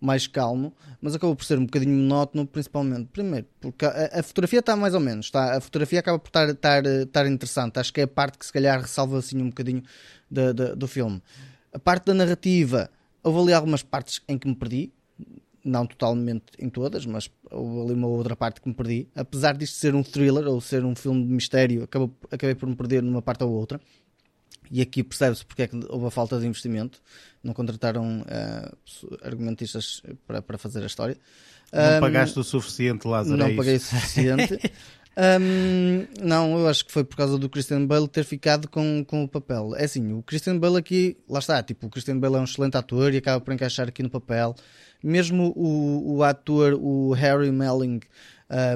mais 0.00 0.26
calmo, 0.26 0.74
mas 1.02 1.14
acabou 1.14 1.36
por 1.36 1.44
ser 1.44 1.58
um 1.58 1.66
bocadinho 1.66 1.94
monótono, 1.94 2.46
principalmente. 2.46 3.10
Primeiro, 3.12 3.46
porque 3.60 3.84
a, 3.84 4.20
a 4.20 4.22
fotografia 4.22 4.60
está 4.60 4.74
mais 4.74 4.94
ou 4.94 5.00
menos. 5.00 5.26
Está, 5.26 5.58
a 5.58 5.60
fotografia 5.60 6.00
acaba 6.00 6.18
por 6.18 6.28
estar, 6.28 6.48
estar, 6.48 6.86
estar 6.86 7.26
interessante. 7.26 7.78
Acho 7.78 7.92
que 7.92 8.00
é 8.00 8.04
a 8.04 8.08
parte 8.08 8.38
que 8.38 8.46
se 8.46 8.52
calhar 8.52 8.80
ressalva 8.80 9.18
assim 9.18 9.42
um 9.42 9.50
bocadinho 9.50 9.82
de, 10.30 10.54
de, 10.54 10.74
do 10.74 10.88
filme. 10.88 11.22
A 11.70 11.78
parte 11.78 12.06
da 12.06 12.14
narrativa, 12.14 12.90
houve 13.22 13.40
ali 13.40 13.52
algumas 13.52 13.82
partes 13.82 14.22
em 14.26 14.38
que 14.38 14.48
me 14.48 14.54
perdi 14.54 14.90
não 15.64 15.86
totalmente 15.86 16.44
em 16.58 16.68
todas, 16.68 17.04
mas 17.06 17.30
houve 17.50 17.80
ali 17.80 17.94
uma 17.94 18.06
outra 18.06 18.36
parte 18.36 18.60
que 18.60 18.68
me 18.68 18.74
perdi. 18.74 19.08
Apesar 19.14 19.56
disto 19.56 19.74
ser 19.74 19.94
um 19.94 20.02
thriller 20.02 20.46
ou 20.46 20.60
ser 20.60 20.84
um 20.84 20.94
filme 20.94 21.24
de 21.24 21.32
mistério, 21.32 21.84
acabou, 21.84 22.14
acabei 22.30 22.54
por 22.54 22.68
me 22.68 22.76
perder 22.76 23.02
numa 23.02 23.22
parte 23.22 23.44
ou 23.44 23.50
outra. 23.50 23.80
E 24.70 24.82
aqui 24.82 25.02
percebe-se 25.02 25.44
porque 25.44 25.62
é 25.62 25.66
que 25.66 25.76
houve 25.88 26.06
a 26.06 26.10
falta 26.10 26.38
de 26.38 26.46
investimento. 26.46 27.00
Não 27.42 27.54
contrataram 27.54 28.20
uh, 28.20 29.16
argumentistas 29.22 30.02
para, 30.26 30.42
para 30.42 30.58
fazer 30.58 30.82
a 30.82 30.86
história. 30.86 31.16
Não 31.72 31.98
um, 31.98 32.00
pagaste 32.00 32.38
o 32.38 32.44
suficiente, 32.44 33.06
Lázaro. 33.06 33.36
Não 33.36 33.46
é 33.46 33.56
paguei 33.56 33.76
o 33.76 33.80
suficiente. 33.80 34.58
Um, 35.18 36.06
não, 36.24 36.56
eu 36.60 36.68
acho 36.68 36.84
que 36.84 36.92
foi 36.92 37.02
por 37.02 37.16
causa 37.16 37.36
do 37.36 37.48
Christian 37.48 37.84
Bale 37.84 38.06
ter 38.06 38.22
ficado 38.22 38.68
com, 38.68 39.04
com 39.04 39.24
o 39.24 39.28
papel. 39.28 39.74
É 39.74 39.84
assim, 39.84 40.12
o 40.12 40.22
Christian 40.22 40.58
Bale 40.58 40.76
aqui, 40.76 41.16
lá 41.28 41.40
está, 41.40 41.60
tipo, 41.60 41.88
o 41.88 41.90
Christian 41.90 42.18
Bale 42.20 42.36
é 42.36 42.38
um 42.38 42.44
excelente 42.44 42.76
ator 42.76 43.12
e 43.12 43.16
acaba 43.16 43.40
por 43.40 43.52
encaixar 43.52 43.88
aqui 43.88 44.00
no 44.00 44.10
papel. 44.10 44.54
Mesmo 45.02 45.52
o, 45.56 46.18
o 46.18 46.22
ator, 46.22 46.74
o 46.74 47.12
Harry 47.14 47.50
Melling, 47.50 48.00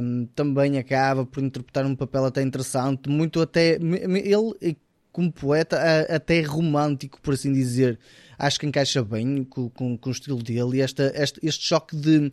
um, 0.02 0.26
também 0.34 0.78
acaba 0.78 1.24
por 1.24 1.42
interpretar 1.42 1.86
um 1.86 1.94
papel 1.94 2.24
até 2.24 2.42
interessante, 2.42 3.08
muito 3.08 3.40
até. 3.40 3.74
Ele, 3.76 4.76
como 5.12 5.30
poeta, 5.30 5.78
até 6.08 6.40
romântico, 6.42 7.20
por 7.20 7.34
assim 7.34 7.52
dizer. 7.52 8.00
Acho 8.36 8.58
que 8.58 8.66
encaixa 8.66 9.04
bem 9.04 9.44
com, 9.44 9.70
com, 9.70 9.96
com 9.96 10.08
o 10.08 10.12
estilo 10.12 10.42
dele 10.42 10.78
e 10.78 10.80
esta, 10.80 11.12
este, 11.14 11.38
este 11.44 11.64
choque 11.64 11.94
de 11.94 12.32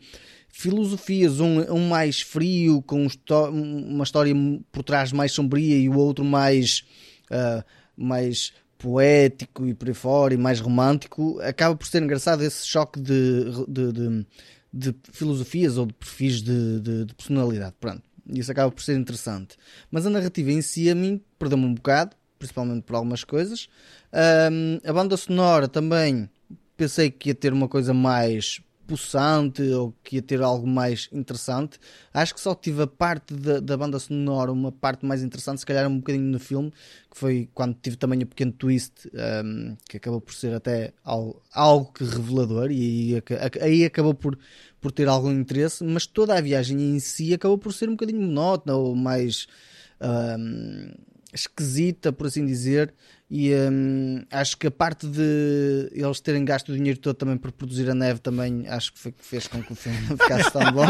filosofias, 0.52 1.40
um, 1.40 1.62
um 1.74 1.88
mais 1.88 2.22
frio, 2.22 2.82
com 2.82 3.08
uma 3.30 4.04
história 4.04 4.34
por 4.72 4.84
trás 4.84 5.12
mais 5.12 5.32
sombria 5.32 5.78
e 5.78 5.88
o 5.88 5.98
outro 5.98 6.26
mais, 6.26 6.84
uh, 7.32 7.64
mais 7.96 8.54
poético 8.78 9.68
e 9.68 9.74
por 9.74 9.88
aí 9.88 9.94
fora 9.94 10.34
e 10.34 10.38
mais 10.38 10.60
romântico, 10.60 11.40
acaba 11.42 11.76
por 11.76 11.86
ser 11.86 12.02
engraçado 12.02 12.44
esse 12.44 12.66
choque 12.66 13.00
de, 13.00 13.46
de, 13.68 13.92
de, 13.92 14.26
de 14.74 14.96
filosofias 15.12 15.78
ou 15.78 15.86
de 15.86 15.94
perfis 15.94 16.42
de, 16.42 16.80
de, 16.80 17.06
de, 17.06 17.14
personalidade. 17.14 17.76
Pronto, 17.80 18.02
isso 18.28 18.52
acaba 18.52 18.72
por 18.72 18.82
ser 18.82 18.98
interessante. 18.98 19.58
Mas 19.92 20.06
a 20.06 20.10
narrativa 20.10 20.52
em 20.52 20.62
si 20.62 20.90
a 20.90 20.96
mim 20.96 21.22
perdeu-me 21.38 21.66
um 21.66 21.74
bocado, 21.74 22.16
principalmente 22.38 22.84
por 22.84 22.96
algumas 22.96 23.24
coisas. 23.24 23.68
Um, 24.52 24.80
a 24.84 24.94
banda 24.94 25.16
sonora 25.18 25.68
também 25.68 26.30
pensei 26.76 27.12
que 27.12 27.30
ia 27.30 27.36
ter 27.36 27.52
uma 27.52 27.68
coisa 27.68 27.94
mais 27.94 28.62
possante 28.90 29.62
ou 29.62 29.94
que 30.04 30.16
ia 30.16 30.22
ter 30.22 30.42
algo 30.42 30.66
mais 30.66 31.08
interessante. 31.12 31.80
Acho 32.12 32.34
que 32.34 32.42
só 32.42 32.56
tive 32.56 32.82
a 32.82 32.88
parte 32.88 33.36
da, 33.36 33.60
da, 33.60 33.78
banda 33.78 34.00
sonora, 34.00 34.52
uma 34.52 34.72
parte 34.72 35.06
mais 35.06 35.22
interessante, 35.22 35.60
se 35.60 35.66
calhar 35.66 35.88
um 35.88 35.98
bocadinho 36.00 36.26
no 36.26 36.40
filme, 36.40 36.72
que 37.12 37.18
foi 37.18 37.48
quando 37.54 37.76
tive 37.80 37.96
também 37.98 38.24
o 38.24 38.26
pequeno 38.26 38.52
twist, 38.52 39.08
um, 39.46 39.78
que 39.88 39.98
acabou 39.98 40.20
por 40.20 40.34
ser 40.34 40.56
até 40.56 40.92
algo, 41.04 41.40
algo 41.54 41.94
que 41.94 42.04
revelador, 42.04 42.72
e 42.72 43.16
aí, 43.16 43.62
aí 43.62 43.86
acabou 43.86 44.16
por, 44.16 44.38
por 44.82 44.92
ter 44.92 45.08
algum 45.08 45.32
interesse, 45.32 45.84
mas 45.84 46.08
toda 46.08 46.36
a 46.36 46.42
viagem 46.42 46.82
em 46.82 47.00
si 47.00 47.34
acabou 47.34 47.60
por 47.60 47.72
ser 47.72 47.88
um 47.90 47.94
bocadinho 47.94 48.22
monótona 48.22 48.76
ou 48.76 48.96
mais. 48.96 49.48
Um, 50.02 50.92
esquisita, 51.34 52.12
por 52.12 52.28
assim 52.28 52.46
dizer, 52.46 52.94
e 53.32 53.54
hum, 53.54 54.24
acho 54.32 54.58
que 54.58 54.66
a 54.66 54.72
parte 54.72 55.06
de 55.06 55.92
eles 55.92 56.20
terem 56.20 56.44
gasto 56.44 56.70
o 56.70 56.76
dinheiro 56.76 56.98
todo 56.98 57.16
também 57.16 57.38
por 57.38 57.52
produzir 57.52 57.88
a 57.88 57.94
neve 57.94 58.20
também 58.20 58.68
acho 58.68 58.92
que 58.92 58.98
foi 58.98 59.12
que 59.12 59.24
fez 59.24 59.46
com 59.46 59.62
que 59.62 59.72
o 59.72 59.76
filme 59.76 60.00
ficasse 60.18 60.52
tão 60.52 60.72
bom. 60.72 60.88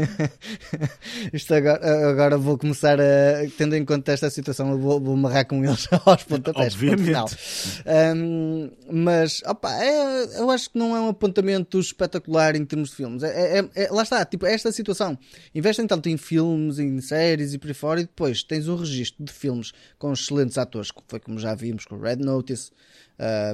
Isto 1.30 1.54
agora, 1.54 2.10
agora 2.10 2.38
vou 2.38 2.56
começar 2.56 2.98
a, 2.98 3.04
tendo 3.58 3.76
em 3.76 3.84
conta 3.84 4.12
esta 4.12 4.30
situação, 4.30 4.70
eu 4.70 4.78
vou, 4.78 4.98
vou 4.98 5.14
marrar 5.14 5.44
com 5.44 5.62
eles 5.62 5.86
aos 6.06 6.22
pontapés. 6.22 6.72
Obviamente. 6.74 7.36
Um, 8.16 8.70
mas 8.90 9.42
opa, 9.44 9.74
é, 9.74 10.38
eu 10.40 10.50
acho 10.50 10.70
que 10.70 10.78
não 10.78 10.96
é 10.96 11.00
um 11.00 11.08
apontamento 11.10 11.78
espetacular 11.78 12.56
em 12.56 12.64
termos 12.64 12.90
de 12.90 12.96
filmes. 12.96 13.22
É, 13.22 13.58
é, 13.58 13.68
é, 13.74 13.90
lá 13.90 14.04
está, 14.04 14.24
tipo, 14.24 14.46
é 14.46 14.54
esta 14.54 14.72
situação. 14.72 15.18
Investem 15.54 15.86
tanto 15.86 16.08
em 16.08 16.16
filmes, 16.16 16.78
em 16.78 16.98
séries 17.02 17.52
e 17.52 17.58
por 17.58 17.68
aí 17.68 17.74
fora, 17.74 18.00
e 18.00 18.04
depois 18.04 18.42
tens 18.42 18.68
um 18.68 18.76
registro 18.76 19.22
de 19.22 19.32
filmes 19.32 19.72
com 19.98 20.10
excelentes 20.14 20.56
atores 20.56 20.90
foi 21.10 21.20
como 21.20 21.38
já 21.38 21.54
vimos 21.54 21.84
com 21.84 21.96
o 21.96 22.00
Red 22.00 22.16
Notice, 22.16 22.70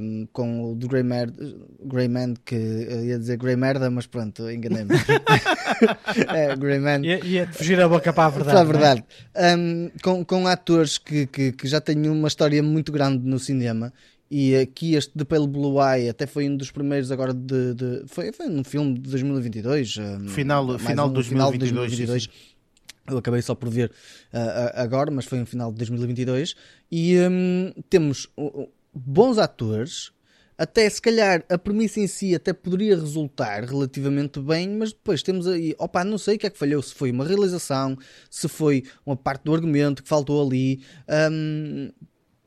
um, 0.00 0.28
com 0.32 0.72
o 0.72 0.74
do 0.74 0.86
Grey, 0.86 1.02
Mer 1.02 1.32
Grey 1.82 2.08
Man, 2.08 2.34
que 2.44 2.54
ia 2.54 3.18
dizer 3.18 3.36
Grey 3.38 3.56
Merda, 3.56 3.90
mas 3.90 4.06
pronto, 4.06 4.48
enganei-me. 4.50 4.90
é, 6.28 6.54
Grey 6.54 6.78
Man. 6.78 7.00
Ia, 7.04 7.24
ia 7.24 7.46
fugir 7.48 7.80
a 7.80 7.88
boca 7.88 8.12
para 8.12 8.26
a 8.26 8.30
verdade. 8.30 8.50
Para 8.50 8.60
a 8.60 8.62
é? 8.62 8.66
verdade. 8.66 9.04
Um, 9.58 9.90
com, 10.02 10.24
com 10.24 10.46
atores 10.46 10.98
que, 10.98 11.26
que, 11.26 11.52
que 11.52 11.66
já 11.66 11.80
têm 11.80 12.08
uma 12.08 12.28
história 12.28 12.62
muito 12.62 12.92
grande 12.92 13.26
no 13.26 13.38
cinema 13.38 13.92
e 14.30 14.56
aqui 14.56 14.94
este 14.94 15.12
The 15.12 15.24
Pale 15.24 15.46
Blue 15.46 15.76
Eye 15.80 16.08
até 16.08 16.26
foi 16.26 16.48
um 16.48 16.56
dos 16.56 16.70
primeiros 16.70 17.12
agora 17.12 17.32
de, 17.32 17.74
de 17.74 18.02
foi, 18.06 18.32
foi 18.32 18.48
um 18.48 18.64
filme 18.64 18.94
de 18.94 19.10
2022 19.10 19.98
final, 20.28 20.78
final, 20.80 21.08
um, 21.08 21.12
2022, 21.12 21.26
final 21.26 21.52
de 21.52 21.58
2022 21.58 22.28
eu 23.08 23.18
acabei 23.18 23.42
só 23.42 23.54
por 23.54 23.68
ver 23.68 23.90
uh, 24.32 24.70
agora, 24.74 25.10
mas 25.10 25.24
foi 25.24 25.38
no 25.38 25.46
final 25.46 25.70
de 25.70 25.78
2022. 25.78 26.54
E 26.90 27.16
um, 27.18 27.72
temos 27.88 28.28
bons 28.94 29.38
atores. 29.38 30.12
Até 30.58 30.88
se 30.88 31.02
calhar 31.02 31.44
a 31.50 31.58
premissa 31.58 32.00
em 32.00 32.06
si 32.06 32.34
até 32.34 32.50
poderia 32.50 32.96
resultar 32.96 33.62
relativamente 33.64 34.40
bem, 34.40 34.70
mas 34.70 34.90
depois 34.90 35.22
temos 35.22 35.46
aí, 35.46 35.74
opa, 35.78 36.02
não 36.02 36.16
sei 36.16 36.36
o 36.36 36.38
que 36.38 36.46
é 36.46 36.50
que 36.50 36.58
falhou, 36.58 36.80
se 36.80 36.94
foi 36.94 37.10
uma 37.10 37.26
realização, 37.26 37.94
se 38.30 38.48
foi 38.48 38.82
uma 39.04 39.14
parte 39.14 39.44
do 39.44 39.52
argumento 39.52 40.02
que 40.02 40.08
faltou 40.08 40.46
ali, 40.46 40.80
um, 41.30 41.90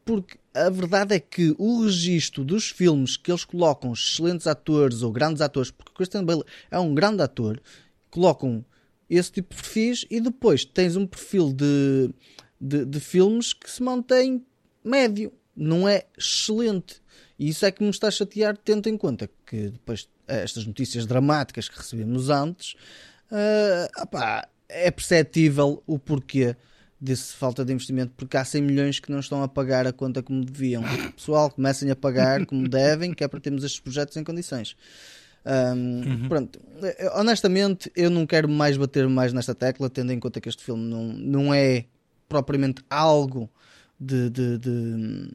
porque 0.03 0.39
a 0.55 0.71
verdade 0.71 1.13
é 1.13 1.19
que 1.19 1.53
o 1.59 1.83
registro 1.83 2.43
dos 2.43 2.71
filmes 2.71 3.15
que 3.15 3.31
eles 3.31 3.45
colocam 3.45 3.93
excelentes 3.93 4.47
atores 4.47 5.03
ou 5.03 5.11
grandes 5.11 5.39
atores, 5.39 5.69
porque 5.69 5.93
Christian 5.93 6.25
Bale 6.25 6.43
é 6.71 6.79
um 6.79 6.95
grande 6.95 7.21
ator, 7.21 7.61
colocam 8.09 8.65
esse 9.09 9.31
tipo 9.31 9.55
de 9.55 9.61
perfis 9.61 10.05
e 10.09 10.19
depois 10.19 10.63
tens 10.63 10.95
um 10.95 11.07
perfil 11.07 11.51
de, 11.51 12.13
de, 12.59 12.85
de 12.85 12.99
filmes 12.99 13.53
que 13.53 13.69
se 13.69 13.81
mantém 13.81 14.45
médio, 14.83 15.31
não 15.55 15.87
é 15.87 16.05
excelente. 16.17 17.01
E 17.37 17.49
isso 17.49 17.65
é 17.65 17.71
que 17.71 17.83
me 17.83 17.89
está 17.89 18.07
a 18.07 18.11
chatear, 18.11 18.57
tendo 18.57 18.87
em 18.87 18.97
conta 18.97 19.29
que 19.45 19.69
depois 19.69 20.07
estas 20.27 20.65
notícias 20.65 21.05
dramáticas 21.05 21.67
que 21.67 21.77
recebemos 21.77 22.29
antes, 22.29 22.75
uh, 23.31 24.01
opá, 24.01 24.47
é 24.67 24.91
perceptível 24.91 25.81
o 25.87 25.97
porquê 25.97 26.55
desse 27.01 27.33
falta 27.33 27.63
de 27.63 27.71
investimento, 27.71 28.13
porque 28.15 28.35
há 28.35 28.43
100 28.43 28.61
milhões 28.61 28.99
que 28.99 29.11
não 29.11 29.19
estão 29.19 29.41
a 29.41 29.47
pagar 29.47 29.87
a 29.87 29.93
conta 29.93 30.21
como 30.21 30.43
deviam. 30.43 30.83
Pessoal, 31.15 31.49
comecem 31.49 31.89
a 31.89 31.95
pagar 31.95 32.45
como 32.45 32.67
devem, 32.67 33.13
que 33.13 33.23
é 33.23 33.27
para 33.27 33.39
termos 33.39 33.63
estes 33.63 33.79
projetos 33.79 34.17
em 34.17 34.23
condições. 34.23 34.75
Um, 35.45 36.01
uhum. 36.03 36.29
Pronto, 36.29 36.59
eh, 36.83 37.11
honestamente, 37.15 37.91
eu 37.95 38.09
não 38.09 38.25
quero 38.25 38.47
mais 38.49 38.77
bater 38.77 39.07
mais 39.07 39.33
nesta 39.33 39.55
tecla, 39.55 39.89
tendo 39.89 40.11
em 40.11 40.19
conta 40.19 40.41
que 40.41 40.49
este 40.49 40.63
filme 40.63 40.83
não, 40.83 41.03
não 41.05 41.53
é 41.53 41.85
propriamente 42.27 42.83
algo 42.89 43.49
de, 43.99 44.29
de, 44.29 44.57
de, 44.57 45.31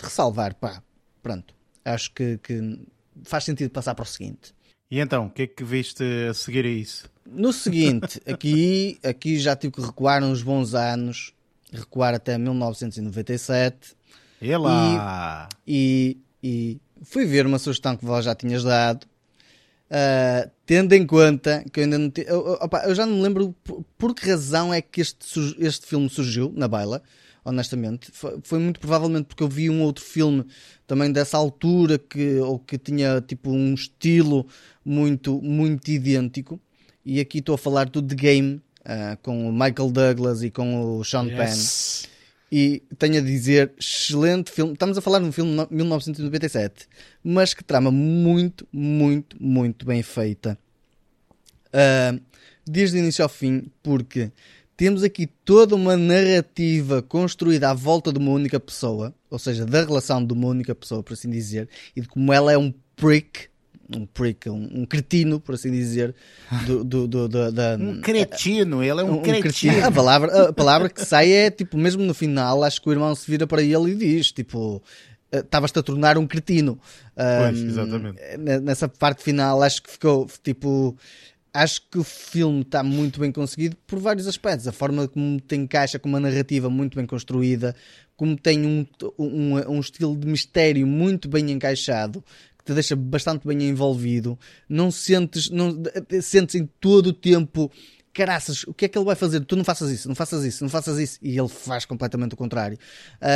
ressalvar. 0.00 0.54
Pá, 0.54 0.82
pronto, 1.22 1.54
acho 1.84 2.12
que, 2.12 2.38
que, 2.38 2.80
faz 3.22 3.44
sentido 3.44 3.70
passar 3.70 3.94
para 3.94 4.02
o 4.02 4.06
seguinte. 4.06 4.54
E 4.90 4.98
então, 4.98 5.26
o 5.26 5.30
que 5.30 5.42
é 5.42 5.46
que 5.46 5.64
viste 5.64 6.02
a 6.28 6.34
seguir 6.34 6.66
a 6.66 6.68
isso? 6.68 7.10
No 7.24 7.52
seguinte, 7.52 8.20
aqui, 8.26 8.98
aqui 9.02 9.38
já 9.38 9.56
tive 9.56 9.74
que 9.74 9.80
recuar 9.80 10.22
uns 10.22 10.42
bons 10.42 10.74
anos, 10.74 11.32
recuar 11.72 12.14
até 12.14 12.36
1997. 12.36 13.94
E 14.40 14.56
lá! 14.56 15.48
E, 15.66 16.18
e, 16.42 16.48
e 16.52 16.80
fui 17.02 17.24
ver 17.24 17.46
uma 17.46 17.58
sugestão 17.58 17.96
que 17.96 18.04
vós 18.04 18.24
já 18.24 18.34
tinhas 18.34 18.64
dado, 18.64 19.04
uh, 19.04 20.50
tendo 20.66 20.92
em 20.94 21.06
conta 21.06 21.64
que 21.72 21.80
eu 21.80 21.84
ainda 21.84 21.98
não 21.98 22.10
te... 22.10 22.24
eu, 22.26 22.58
opa, 22.60 22.84
eu 22.86 22.94
já 22.94 23.06
não 23.06 23.16
me 23.16 23.22
lembro 23.22 23.54
por, 23.64 23.84
por, 23.98 24.14
que 24.14 24.28
razão 24.28 24.72
é 24.72 24.80
que 24.80 25.00
este, 25.00 25.56
este 25.58 25.86
filme 25.86 26.08
surgiu 26.08 26.52
na 26.54 26.68
baila, 26.68 27.02
honestamente. 27.44 28.10
Foi, 28.12 28.38
foi, 28.42 28.58
muito 28.58 28.80
provavelmente 28.80 29.26
porque 29.26 29.42
eu 29.42 29.48
vi 29.48 29.68
um 29.68 29.82
outro 29.82 30.04
filme 30.04 30.46
também 30.86 31.10
dessa 31.12 31.36
altura 31.36 31.98
que, 31.98 32.36
ou 32.38 32.58
que 32.58 32.78
tinha 32.78 33.20
tipo 33.20 33.50
um 33.50 33.74
estilo 33.74 34.46
muito, 34.84 35.40
muito 35.42 35.90
idêntico. 35.90 36.60
E 37.04 37.18
aqui 37.18 37.38
estou 37.38 37.56
a 37.56 37.58
falar 37.58 37.88
do 37.88 38.00
The 38.00 38.14
Game, 38.14 38.62
uh, 38.80 39.18
com 39.22 39.48
o 39.48 39.52
Michael 39.52 39.90
Douglas 39.90 40.42
e 40.42 40.50
com 40.50 40.98
o 40.98 41.04
Sean 41.04 41.24
yes. 41.24 42.02
Penn 42.04 42.11
e 42.54 42.82
tenho 42.98 43.16
a 43.16 43.22
dizer, 43.22 43.72
excelente 43.80 44.50
filme. 44.50 44.74
Estamos 44.74 44.98
a 44.98 45.00
falar 45.00 45.20
de 45.20 45.24
um 45.24 45.32
filme 45.32 45.66
de 45.66 45.74
1997, 45.74 46.86
mas 47.24 47.54
que 47.54 47.64
trama 47.64 47.90
muito, 47.90 48.68
muito, 48.70 49.42
muito 49.42 49.86
bem 49.86 50.02
feita. 50.02 50.58
Uh, 51.68 52.20
desde 52.66 52.98
o 52.98 53.00
início 53.00 53.22
ao 53.22 53.28
fim, 53.30 53.72
porque 53.82 54.30
temos 54.76 55.02
aqui 55.02 55.26
toda 55.26 55.74
uma 55.74 55.96
narrativa 55.96 57.00
construída 57.00 57.70
à 57.70 57.74
volta 57.74 58.12
de 58.12 58.18
uma 58.18 58.32
única 58.32 58.60
pessoa, 58.60 59.14
ou 59.30 59.38
seja, 59.38 59.64
da 59.64 59.82
relação 59.82 60.22
de 60.22 60.34
uma 60.34 60.48
única 60.48 60.74
pessoa, 60.74 61.02
por 61.02 61.14
assim 61.14 61.30
dizer, 61.30 61.70
e 61.96 62.02
de 62.02 62.08
como 62.08 62.34
ela 62.34 62.52
é 62.52 62.58
um 62.58 62.70
prick 62.94 63.48
um 63.98 64.06
prick, 64.06 64.48
um, 64.48 64.68
um, 64.72 64.84
cretino, 64.84 65.40
por 65.40 65.54
assim 65.54 65.70
dizer. 65.70 66.14
Do, 66.66 66.84
do, 66.84 67.08
do, 67.08 67.28
do 67.28 67.52
da, 67.52 67.76
um 67.76 68.00
cretino, 68.00 68.82
ele 68.82 69.00
é 69.00 69.04
um, 69.04 69.14
um 69.14 69.22
cretino. 69.22 69.42
cretino. 69.42 69.86
A 69.86 69.90
palavra, 69.90 70.48
a 70.48 70.52
palavra 70.52 70.88
que 70.88 71.04
sai 71.04 71.32
é 71.32 71.50
tipo, 71.50 71.76
mesmo 71.76 72.02
no 72.02 72.14
final, 72.14 72.62
acho 72.62 72.80
que 72.80 72.88
o 72.88 72.92
irmão 72.92 73.14
se 73.14 73.30
vira 73.30 73.46
para 73.46 73.62
ele 73.62 73.92
e 73.92 73.94
diz: 73.94 74.32
tipo, 74.32 74.82
eh, 75.32 75.38
estavas-te 75.38 75.78
a 75.78 75.82
tornar 75.82 76.18
um 76.18 76.26
cretino. 76.26 76.78
Pois, 77.14 77.60
um, 77.60 77.66
exatamente. 77.66 78.20
Nessa 78.62 78.88
parte 78.88 79.22
final, 79.22 79.62
acho 79.62 79.82
que 79.82 79.90
ficou 79.90 80.26
tipo. 80.42 80.96
Acho 81.54 81.82
que 81.90 81.98
o 81.98 82.04
filme 82.04 82.62
está 82.62 82.82
muito 82.82 83.20
bem 83.20 83.30
conseguido 83.30 83.76
por 83.86 83.98
vários 83.98 84.26
aspectos. 84.26 84.66
A 84.66 84.72
forma 84.72 85.06
como 85.06 85.38
te 85.38 85.54
encaixa 85.54 85.98
com 85.98 86.08
uma 86.08 86.18
narrativa 86.18 86.70
muito 86.70 86.96
bem 86.96 87.04
construída, 87.04 87.76
como 88.16 88.36
tem 88.36 88.64
um, 88.64 88.86
um, 89.18 89.56
um 89.68 89.80
estilo 89.80 90.16
de 90.16 90.26
mistério 90.26 90.86
muito 90.86 91.28
bem 91.28 91.50
encaixado, 91.50 92.24
te 92.64 92.74
deixa 92.74 92.94
bastante 92.96 93.46
bem 93.46 93.62
envolvido, 93.68 94.38
não 94.68 94.90
sentes, 94.90 95.50
não, 95.50 95.82
sentes 96.20 96.54
em 96.54 96.68
todo 96.80 97.08
o 97.08 97.12
tempo 97.12 97.70
caraças, 98.12 98.64
o 98.64 98.74
que 98.74 98.84
é 98.84 98.88
que 98.88 98.96
ele 98.98 99.04
vai 99.04 99.16
fazer? 99.16 99.40
Tu 99.40 99.56
não 99.56 99.64
faças 99.64 99.90
isso, 99.90 100.06
não 100.06 100.14
faças 100.14 100.44
isso, 100.44 100.62
não 100.62 100.68
faças 100.68 100.98
isso. 100.98 101.18
E 101.22 101.38
ele 101.38 101.48
faz 101.48 101.84
completamente 101.84 102.34
o 102.34 102.36
contrário. 102.36 102.78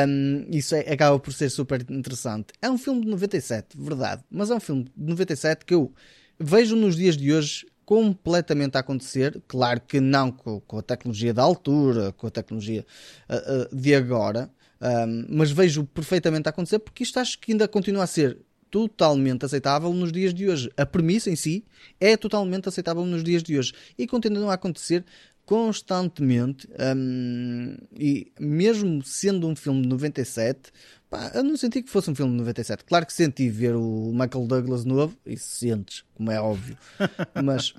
Um, 0.07 0.47
isso 0.51 0.75
é, 0.75 0.81
acaba 0.93 1.19
por 1.19 1.33
ser 1.33 1.49
super 1.51 1.85
interessante. 1.91 2.49
É 2.61 2.71
um 2.71 2.79
filme 2.79 3.01
de 3.01 3.09
97, 3.09 3.77
verdade, 3.77 4.23
mas 4.31 4.51
é 4.51 4.55
um 4.55 4.61
filme 4.61 4.85
de 4.97 5.11
97 5.11 5.65
que 5.65 5.75
eu 5.75 5.93
vejo 6.39 6.77
nos 6.77 6.97
dias 6.97 7.17
de 7.17 7.33
hoje 7.33 7.67
completamente 7.85 8.77
a 8.77 8.81
acontecer. 8.81 9.41
Claro 9.49 9.81
que 9.81 10.01
não 10.01 10.31
com, 10.31 10.61
com 10.61 10.79
a 10.79 10.83
tecnologia 10.83 11.33
da 11.33 11.43
altura, 11.43 12.13
com 12.13 12.27
a 12.27 12.31
tecnologia 12.31 12.85
uh, 13.31 13.75
uh, 13.75 13.77
de 13.77 13.95
agora, 13.95 14.51
um, 14.81 15.27
mas 15.31 15.51
vejo 15.51 15.85
perfeitamente 15.85 16.49
a 16.49 16.51
acontecer 16.51 16.79
porque 16.79 17.03
isto 17.03 17.19
acho 17.19 17.39
que 17.39 17.53
ainda 17.53 17.67
continua 17.67 18.05
a 18.05 18.07
ser 18.07 18.39
totalmente 18.77 19.43
aceitável 19.43 19.91
nos 19.95 20.13
dias 20.13 20.35
de 20.35 20.51
hoje. 20.51 20.71
A 20.77 20.85
premissa 20.85 21.31
em 21.31 21.37
si 21.37 21.65
é 21.99 22.15
totalmente 22.15 22.69
aceitável 22.69 23.07
nos 23.07 23.25
dias 23.25 23.43
de 23.43 23.59
hoje 23.59 23.73
e 23.97 24.07
continua 24.07 24.51
a 24.51 24.55
acontecer 24.55 25.03
constantemente. 25.47 26.69
Hum, 26.95 27.75
e 27.99 28.31
mesmo 28.39 29.03
sendo 29.03 29.49
um 29.49 29.57
filme 29.57 29.81
de 29.81 29.89
97, 29.89 30.71
pá, 31.09 31.33
eu 31.35 31.43
não 31.43 31.57
senti 31.57 31.83
que 31.83 31.89
fosse 31.89 32.11
um 32.11 32.15
filme 32.15 32.33
de 32.33 32.39
97. 32.41 32.85
Claro 32.85 33.07
que 33.07 33.15
senti 33.15 33.49
ver 33.49 33.75
o 33.75 34.13
Michael 34.13 34.47
Douglas 34.47 34.85
novo, 34.85 35.17
e 35.25 35.39
sentes, 35.39 36.05
como 36.15 36.31
é 36.31 36.39
óbvio, 36.39 36.77
mas 37.43 37.73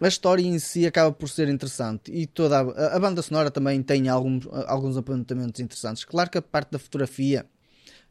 a 0.00 0.08
história 0.08 0.42
em 0.42 0.58
si 0.58 0.84
acaba 0.84 1.12
por 1.12 1.28
ser 1.28 1.48
interessante 1.48 2.10
e 2.10 2.26
toda 2.26 2.58
a, 2.58 2.96
a 2.96 2.98
banda 2.98 3.22
sonora 3.22 3.52
também 3.52 3.80
tem 3.84 4.08
alguns, 4.08 4.48
alguns 4.66 4.96
apontamentos 4.96 5.60
interessantes. 5.60 6.04
Claro 6.04 6.28
que 6.28 6.38
a 6.38 6.42
parte 6.42 6.72
da 6.72 6.78
fotografia, 6.80 7.46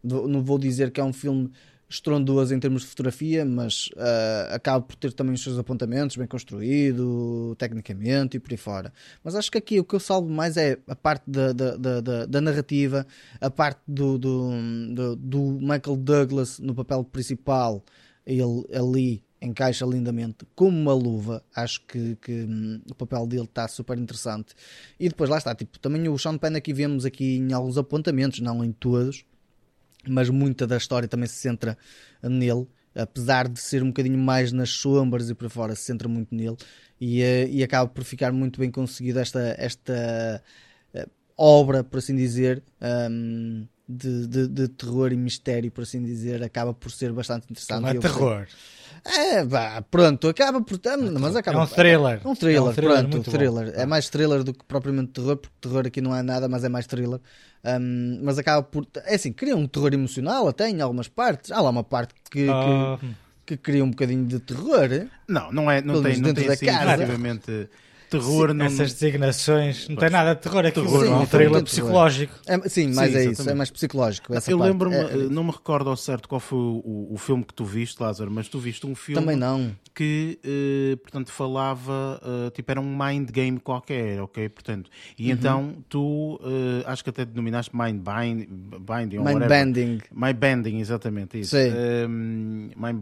não 0.01 0.41
vou 0.41 0.57
dizer 0.57 0.91
que 0.91 1.01
é 1.01 1.03
um 1.03 1.11
filme 1.11 1.51
estrondoas 1.89 2.51
em 2.51 2.59
termos 2.59 2.83
de 2.83 2.87
fotografia, 2.89 3.43
mas 3.43 3.87
uh, 3.95 4.53
acaba 4.53 4.85
por 4.85 4.95
ter 4.95 5.11
também 5.11 5.33
os 5.33 5.41
seus 5.41 5.57
apontamentos, 5.57 6.15
bem 6.15 6.27
construído, 6.27 7.55
tecnicamente 7.57 8.37
e 8.37 8.39
por 8.39 8.51
aí 8.51 8.57
fora. 8.57 8.93
Mas 9.23 9.35
acho 9.35 9.51
que 9.51 9.57
aqui 9.57 9.79
o 9.79 9.83
que 9.83 9.95
eu 9.95 9.99
salvo 9.99 10.29
mais 10.29 10.55
é 10.55 10.77
a 10.87 10.95
parte 10.95 11.23
da, 11.27 11.51
da, 11.51 11.75
da, 11.75 12.25
da 12.27 12.41
narrativa, 12.41 13.07
a 13.41 13.49
parte 13.49 13.81
do, 13.87 14.19
do, 14.19 14.51
do, 14.93 15.15
do, 15.15 15.39
Michael 15.59 15.97
Douglas 15.97 16.59
no 16.59 16.75
papel 16.75 17.03
principal, 17.03 17.83
ele 18.23 18.65
ali 18.71 19.23
encaixa 19.41 19.85
lindamente 19.85 20.45
como 20.53 20.77
uma 20.77 20.93
luva. 20.93 21.43
Acho 21.55 21.81
que, 21.87 22.15
que 22.17 22.31
hum, 22.31 22.81
o 22.89 22.93
papel 22.93 23.25
dele 23.25 23.43
está 23.45 23.67
super 23.67 23.97
interessante. 23.97 24.53
E 24.99 25.09
depois 25.09 25.29
lá 25.29 25.37
está, 25.39 25.55
tipo, 25.55 25.79
também 25.79 26.07
o 26.07 26.17
Sean 26.19 26.37
Penn 26.37 26.55
aqui 26.55 26.71
vemos 26.71 27.03
aqui 27.03 27.37
em 27.37 27.51
alguns 27.51 27.77
apontamentos, 27.77 28.41
não 28.41 28.63
em 28.63 28.71
todos, 28.71 29.25
mas 30.07 30.29
muita 30.29 30.65
da 30.65 30.77
história 30.77 31.07
também 31.07 31.27
se 31.27 31.35
centra 31.35 31.77
nele. 32.21 32.67
Apesar 32.95 33.47
de 33.47 33.59
ser 33.59 33.83
um 33.83 33.87
bocadinho 33.87 34.17
mais 34.17 34.51
nas 34.51 34.71
sombras 34.71 35.29
e 35.29 35.35
para 35.35 35.49
fora, 35.49 35.75
se 35.75 35.83
centra 35.83 36.07
muito 36.07 36.33
nele 36.33 36.57
e, 36.99 37.21
eh, 37.21 37.47
e 37.47 37.63
acaba 37.63 37.89
por 37.89 38.03
ficar 38.03 38.31
muito 38.31 38.59
bem 38.59 38.71
conseguido 38.71 39.19
esta, 39.19 39.55
esta 39.57 40.43
uh, 40.93 41.09
obra, 41.37 41.83
por 41.83 41.99
assim 41.99 42.15
dizer, 42.15 42.63
um, 43.09 43.65
de, 43.89 44.27
de, 44.27 44.47
de, 44.47 44.67
terror 44.67 45.11
e 45.11 45.17
mistério, 45.17 45.71
por 45.71 45.81
assim 45.81 46.03
dizer, 46.03 46.43
acaba 46.43 46.73
por 46.73 46.91
ser 46.91 47.11
bastante 47.11 47.47
interessante. 47.49 47.81
Não 47.81 47.89
é 47.89 47.95
terror. 47.95 48.45
É, 49.03 49.43
vá, 49.43 49.81
pronto, 49.81 50.27
acaba 50.27 50.61
por. 50.61 50.79
Mas 51.19 51.35
acaba, 51.35 51.59
é 51.59 51.63
um 51.63 51.67
thriller. 51.67 52.21
É 52.23 52.27
um 52.27 52.35
thriller, 52.35 52.59
é 52.59 52.61
um 52.61 52.73
thriller 52.73 53.09
pronto, 53.09 53.31
thriller. 53.31 53.73
É 53.75 53.85
mais 53.85 54.09
thriller 54.09 54.43
do 54.43 54.53
que 54.53 54.63
propriamente 54.65 55.13
terror, 55.13 55.37
porque 55.37 55.55
terror 55.59 55.87
aqui 55.87 56.01
não 56.01 56.15
é 56.15 56.21
nada, 56.21 56.47
mas 56.47 56.63
é 56.63 56.69
mais 56.69 56.85
thriller. 56.85 57.19
Um, 57.63 58.19
mas 58.21 58.37
acaba 58.37 58.61
por. 58.61 58.85
É 59.05 59.15
assim, 59.15 59.31
cria 59.31 59.55
um 59.55 59.65
terror 59.65 59.93
emocional 59.93 60.47
até 60.47 60.69
em 60.69 60.81
algumas 60.81 61.07
partes. 61.07 61.51
Há 61.51 61.59
lá 61.59 61.69
uma 61.71 61.83
parte 61.83 62.13
que, 62.29 62.45
que, 62.45 62.49
ah. 62.49 62.99
que, 63.45 63.57
cria 63.57 63.83
um 63.83 63.89
bocadinho 63.89 64.25
de 64.25 64.39
terror. 64.39 65.07
Não, 65.27 65.51
não 65.51 65.71
é. 65.71 65.81
Não 65.81 66.03
tem, 66.03 66.17
não 66.17 66.33
tem 66.33 66.47
assim, 66.47 66.65
casa 66.67 66.97
terror 68.09 68.49
sim, 68.49 68.55
não... 68.55 68.65
Essas 68.65 68.93
designações 68.93 69.87
não 69.87 69.95
tem 69.95 70.09
nada 70.09 70.35
de 70.35 70.41
terror, 70.41 70.65
é 70.65 70.71
terror, 70.71 71.05
sim, 71.05 71.11
é 71.11 71.15
um 71.15 71.25
thriller 71.25 71.63
psicológico. 71.63 72.33
É, 72.47 72.69
sim, 72.69 72.91
mas 72.93 73.11
sim, 73.11 73.17
é 73.17 73.25
isso, 73.25 73.49
é 73.49 73.53
mais 73.53 73.69
psicológico. 73.69 74.33
eu 74.47 74.57
lembro-me, 74.57 74.95
é, 74.95 75.01
é... 75.01 75.15
não 75.29 75.43
me 75.43 75.51
recordo 75.51 75.89
ao 75.89 75.97
certo 75.97 76.27
qual 76.27 76.39
foi 76.39 76.57
o, 76.57 77.07
o, 77.11 77.17
filme 77.17 77.43
que 77.43 77.53
tu 77.53 77.63
viste, 77.63 78.01
Lázaro, 78.01 78.31
mas 78.31 78.47
tu 78.47 78.59
viste 78.59 78.85
um 78.85 78.95
filme 78.95 79.21
Também 79.21 79.35
não. 79.35 79.71
que, 79.93 80.39
uh, 80.43 80.97
portanto, 80.97 81.31
falava, 81.31 82.19
uh, 82.23 82.49
tipo, 82.51 82.71
era 82.71 82.81
um 82.81 82.97
mind 82.97 83.29
game 83.29 83.59
qualquer, 83.59 84.21
ok? 84.21 84.49
Portanto, 84.49 84.89
e 85.17 85.27
uhum. 85.27 85.31
então 85.31 85.75
tu, 85.87 86.39
uh, 86.41 86.83
acho 86.85 87.03
que 87.03 87.09
até 87.09 87.25
denominaste 87.25 87.75
mind 87.75 88.01
bind, 88.01 88.47
binding, 88.79 89.19
mind 89.19 89.47
bending. 89.47 90.01
Mind 90.11 90.37
bending, 90.37 90.79
exatamente 90.79 91.39
isso. 91.39 91.55
Sim. 91.55 91.71
Um, 92.07 92.71
mind 92.77 92.99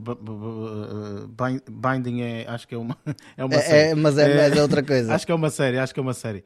binding 1.70 2.22
é, 2.22 2.45
acho 2.47 2.68
que 2.68 2.76
é 2.76 2.78
uma, 2.78 2.97
é 3.38 3.45
uma 3.45 3.55
é, 3.55 3.89
é, 3.89 3.95
mas 3.95 4.18
é, 4.18 4.36
mas 4.36 4.58
é 4.58 4.62
outra 4.62 4.84
coisa 4.84 4.96
coisa. 4.99 5.15
Acho 5.15 5.25
que 5.25 5.31
é 5.31 5.35
uma 5.35 5.49
série, 5.49 5.77
acho 5.77 5.93
que 5.93 5.99
é 5.99 6.03
uma 6.03 6.13
série. 6.13 6.43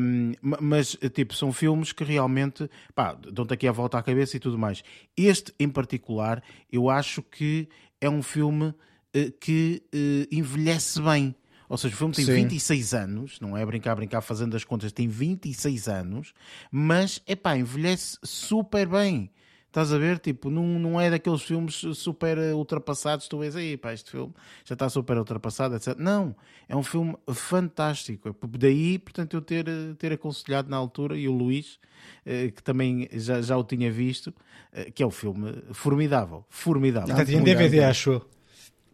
Um, 0.00 0.32
mas, 0.42 0.96
tipo, 1.14 1.34
são 1.34 1.52
filmes 1.52 1.92
que 1.92 2.04
realmente, 2.04 2.68
pá, 2.94 3.14
dão-te 3.32 3.54
aqui 3.54 3.66
a 3.66 3.72
volta 3.72 3.98
à 3.98 4.02
cabeça 4.02 4.36
e 4.36 4.40
tudo 4.40 4.58
mais. 4.58 4.82
Este, 5.16 5.52
em 5.58 5.68
particular, 5.68 6.42
eu 6.70 6.88
acho 6.88 7.22
que 7.22 7.68
é 8.00 8.08
um 8.08 8.22
filme 8.22 8.66
uh, 8.66 9.32
que 9.40 9.82
uh, 9.94 10.34
envelhece 10.34 11.00
bem. 11.00 11.34
Ou 11.68 11.76
seja, 11.76 11.94
o 11.94 11.98
filme 11.98 12.14
tem 12.14 12.24
Sim. 12.24 12.32
26 12.34 12.94
anos, 12.94 13.40
não 13.40 13.56
é 13.56 13.64
brincar, 13.66 13.94
brincar 13.94 14.22
fazendo 14.22 14.56
as 14.56 14.64
contas, 14.64 14.90
tem 14.90 15.06
26 15.06 15.86
anos, 15.88 16.32
mas, 16.70 17.20
é 17.26 17.36
pá, 17.36 17.56
envelhece 17.56 18.16
super 18.22 18.88
bem. 18.88 19.30
Estás 19.78 19.92
a 19.92 19.98
ver? 19.98 20.18
Tipo, 20.18 20.50
não, 20.50 20.64
não 20.64 21.00
é 21.00 21.08
daqueles 21.08 21.42
filmes 21.42 21.84
super 21.94 22.36
ultrapassados. 22.52 23.28
Tu 23.28 23.38
vês 23.38 23.54
aí, 23.54 23.76
pá, 23.76 23.92
este 23.92 24.10
filme 24.10 24.34
já 24.64 24.72
está 24.72 24.88
super 24.88 25.16
ultrapassado, 25.16 25.76
etc. 25.76 25.94
Não, 25.96 26.34
é 26.68 26.74
um 26.74 26.82
filme 26.82 27.16
fantástico. 27.32 28.34
Daí, 28.58 28.98
portanto, 28.98 29.34
eu 29.34 29.40
ter, 29.40 29.66
ter 29.96 30.12
aconselhado 30.12 30.68
na 30.68 30.76
altura, 30.76 31.16
e 31.16 31.28
o 31.28 31.32
Luís, 31.32 31.78
eh, 32.26 32.50
que 32.50 32.60
também 32.60 33.08
já, 33.12 33.40
já 33.40 33.56
o 33.56 33.62
tinha 33.62 33.88
visto, 33.88 34.34
eh, 34.72 34.90
que 34.90 35.00
é 35.00 35.06
um 35.06 35.12
filme 35.12 35.62
formidável. 35.72 36.44
Formidável. 36.48 37.14
Até 37.14 37.24
tinha 37.24 37.40
DVD, 37.40 37.84
acho 37.84 38.20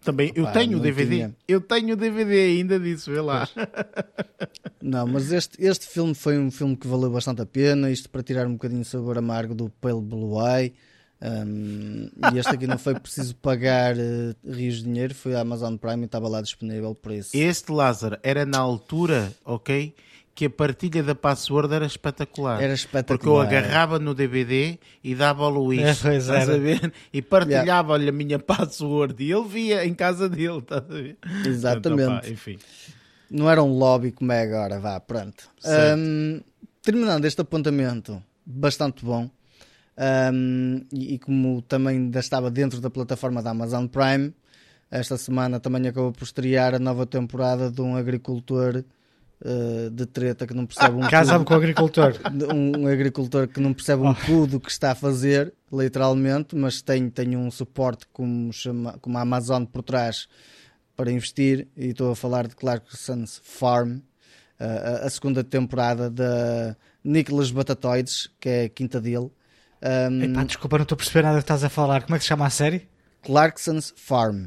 também, 0.05 0.33
eu 0.35 0.47
tenho 0.53 0.79
o 0.79 0.81
DVD. 0.81 1.17
Tinha. 1.17 1.37
Eu 1.49 1.61
tenho 1.61 1.95
o 1.95 1.97
DVD 1.97 2.59
ainda 2.59 2.79
disso, 2.79 3.11
vê 3.11 3.21
lá. 3.21 3.49
Não, 4.81 5.07
mas 5.07 5.33
este, 5.33 5.65
este 5.65 5.87
filme 5.87 6.15
foi 6.15 6.39
um 6.39 6.51
filme 6.51 6.77
que 6.77 6.87
valeu 6.87 7.11
bastante 7.11 7.43
a 7.43 7.47
pena. 7.47 7.91
Isto 7.91 8.11
para 8.11 8.23
tirar 8.23 8.47
um 8.47 8.53
bocadinho 8.53 8.83
de 8.83 8.89
sabor 8.89 9.17
amargo 9.19 9.55
do 9.55 9.71
Pale 9.81 10.01
Blue 10.01 10.37
Eye. 10.47 10.75
Um, 11.23 12.11
e 12.35 12.39
este 12.39 12.55
aqui 12.55 12.67
não 12.67 12.77
foi 12.77 12.95
preciso 13.01 13.35
pagar 13.37 13.97
uh, 13.97 14.35
rios 14.47 14.77
de 14.77 14.83
dinheiro, 14.83 15.15
foi 15.15 15.35
a 15.35 15.41
Amazon 15.41 15.77
Prime 15.77 16.03
e 16.03 16.05
estava 16.05 16.29
lá 16.29 16.43
disponível 16.43 16.95
por 16.95 17.13
isso. 17.13 17.31
Este 17.35 17.73
Lázaro 17.73 18.19
era 18.23 18.45
na 18.45 18.59
altura, 18.59 19.33
ok? 19.43 19.95
Que 20.35 20.47
a 20.47 20.51
partilha 20.51 21.03
da 21.03 21.14
password 21.14 21.72
era 21.72 21.87
espetacular. 21.87 22.61
Era 22.61 22.74
espetacular. 22.74 23.18
Porque 23.18 23.28
eu 23.28 23.41
agarrava 23.41 23.99
no 23.99 24.14
DVD 24.14 24.78
e 25.03 25.14
dava 25.14 25.45
ao 25.45 25.51
Luís, 25.51 25.80
é, 26.05 26.16
estás 26.16 26.51
a 26.51 26.59
ver? 26.59 26.93
E 27.12 27.22
partilhava-lhe 27.22 28.09
a 28.09 28.12
minha 28.12 28.39
password 28.39 29.22
e 29.22 29.30
ele 29.30 29.49
via 29.49 29.87
em 29.87 29.95
casa 29.95 30.28
dele, 30.28 30.59
estás 30.59 30.82
a 30.82 30.95
ver? 30.95 31.16
Exatamente. 31.47 32.03
Então, 32.03 32.20
pá, 32.20 32.28
enfim. 32.28 32.59
Não 33.30 33.51
era 33.51 33.62
um 33.62 33.78
lobby 33.78 34.11
como 34.11 34.32
é 34.32 34.43
agora, 34.43 34.80
vá, 34.80 34.99
pronto. 34.99 35.49
Um, 35.97 36.41
terminando 36.82 37.24
este 37.24 37.41
apontamento, 37.41 38.22
bastante 38.45 39.05
bom. 39.05 39.30
Um, 39.97 40.85
e, 40.93 41.14
e, 41.14 41.18
como 41.20 41.62
também 41.62 41.97
ainda 41.97 42.18
estava 42.18 42.51
dentro 42.51 42.80
da 42.80 42.91
plataforma 42.91 43.41
da 43.41 43.51
Amazon 43.51 43.87
Prime, 43.87 44.35
esta 44.91 45.16
semana 45.16 45.61
também 45.61 45.87
acabou 45.87 46.12
por 46.12 46.24
estrear 46.24 46.74
a 46.74 46.78
nova 46.80 47.07
temporada 47.07 47.70
de 47.70 47.80
um 47.80 47.97
agricultor 47.97 48.85
uh, 49.45 49.90
de 49.90 50.07
treta 50.07 50.47
que 50.47 50.55
não 50.55 50.66
percebe 50.66 50.97
um 50.97 51.01
Casa-me 51.09 51.45
com 51.45 51.55
o 51.55 51.57
agricultor. 51.57 52.14
Um, 52.53 52.86
agricultor 52.86 53.47
que 53.47 53.61
não 53.61 53.72
percebe 53.72 54.03
um 54.03 54.14
cu 54.14 54.47
do 54.47 54.59
que 54.59 54.70
está 54.70 54.92
a 54.92 54.95
fazer, 54.95 55.53
literalmente, 55.72 56.57
mas 56.57 56.80
tem, 56.80 57.09
tem 57.11 57.36
um 57.36 57.51
suporte 57.51 58.07
como, 58.12 58.53
chama, 58.53 58.99
como 59.01 59.18
a 59.18 59.20
Amazon 59.20 59.64
por 59.64 59.82
trás 59.82 60.26
para 60.97 61.11
investir. 61.11 61.68
E 61.76 61.88
estou 61.88 62.11
a 62.11 62.16
falar 62.16 62.47
de 62.49 62.57
Clarkson's 62.57 63.40
Farm, 63.45 63.99
uh, 64.61 65.05
a 65.05 65.11
segunda 65.11 65.45
temporada 65.45 66.11
da 66.11 66.76
Nicholas 67.03 67.51
Batatoides, 67.51 68.30
que 68.40 68.49
é 68.49 68.64
a 68.64 68.68
quinta 68.68 69.01
dele. 69.01 69.30
Um, 70.11 70.22
Epá, 70.22 70.45
desculpa, 70.45 70.78
não 70.78 70.84
estou 70.84 70.97
a 70.97 70.99
perceber 70.99 71.22
nada 71.22 71.36
que 71.36 71.45
estás 71.45 71.62
a 71.62 71.68
falar. 71.68 72.05
Como 72.05 72.16
é 72.16 72.18
que 72.18 72.24
se 72.24 72.28
chama 72.28 72.47
a 72.47 72.51
série? 72.51 72.88
Clarkson's 73.22 73.92
Farm. 73.97 74.47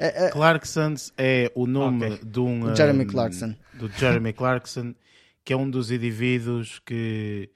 É, 0.00 0.26
é... 0.26 0.30
Clarksons 0.30 1.12
é 1.18 1.52
o 1.54 1.66
nome 1.66 2.06
okay. 2.06 2.20
de 2.24 2.40
um. 2.40 2.74
Jeremy 2.74 3.04
Clarkson. 3.04 3.54
Do 3.74 3.88
Jeremy 3.88 4.32
Clarkson, 4.32 4.94
que 5.44 5.52
é 5.52 5.56
um 5.56 5.68
dos 5.68 5.90
indivíduos 5.90 6.78
que 6.78 7.50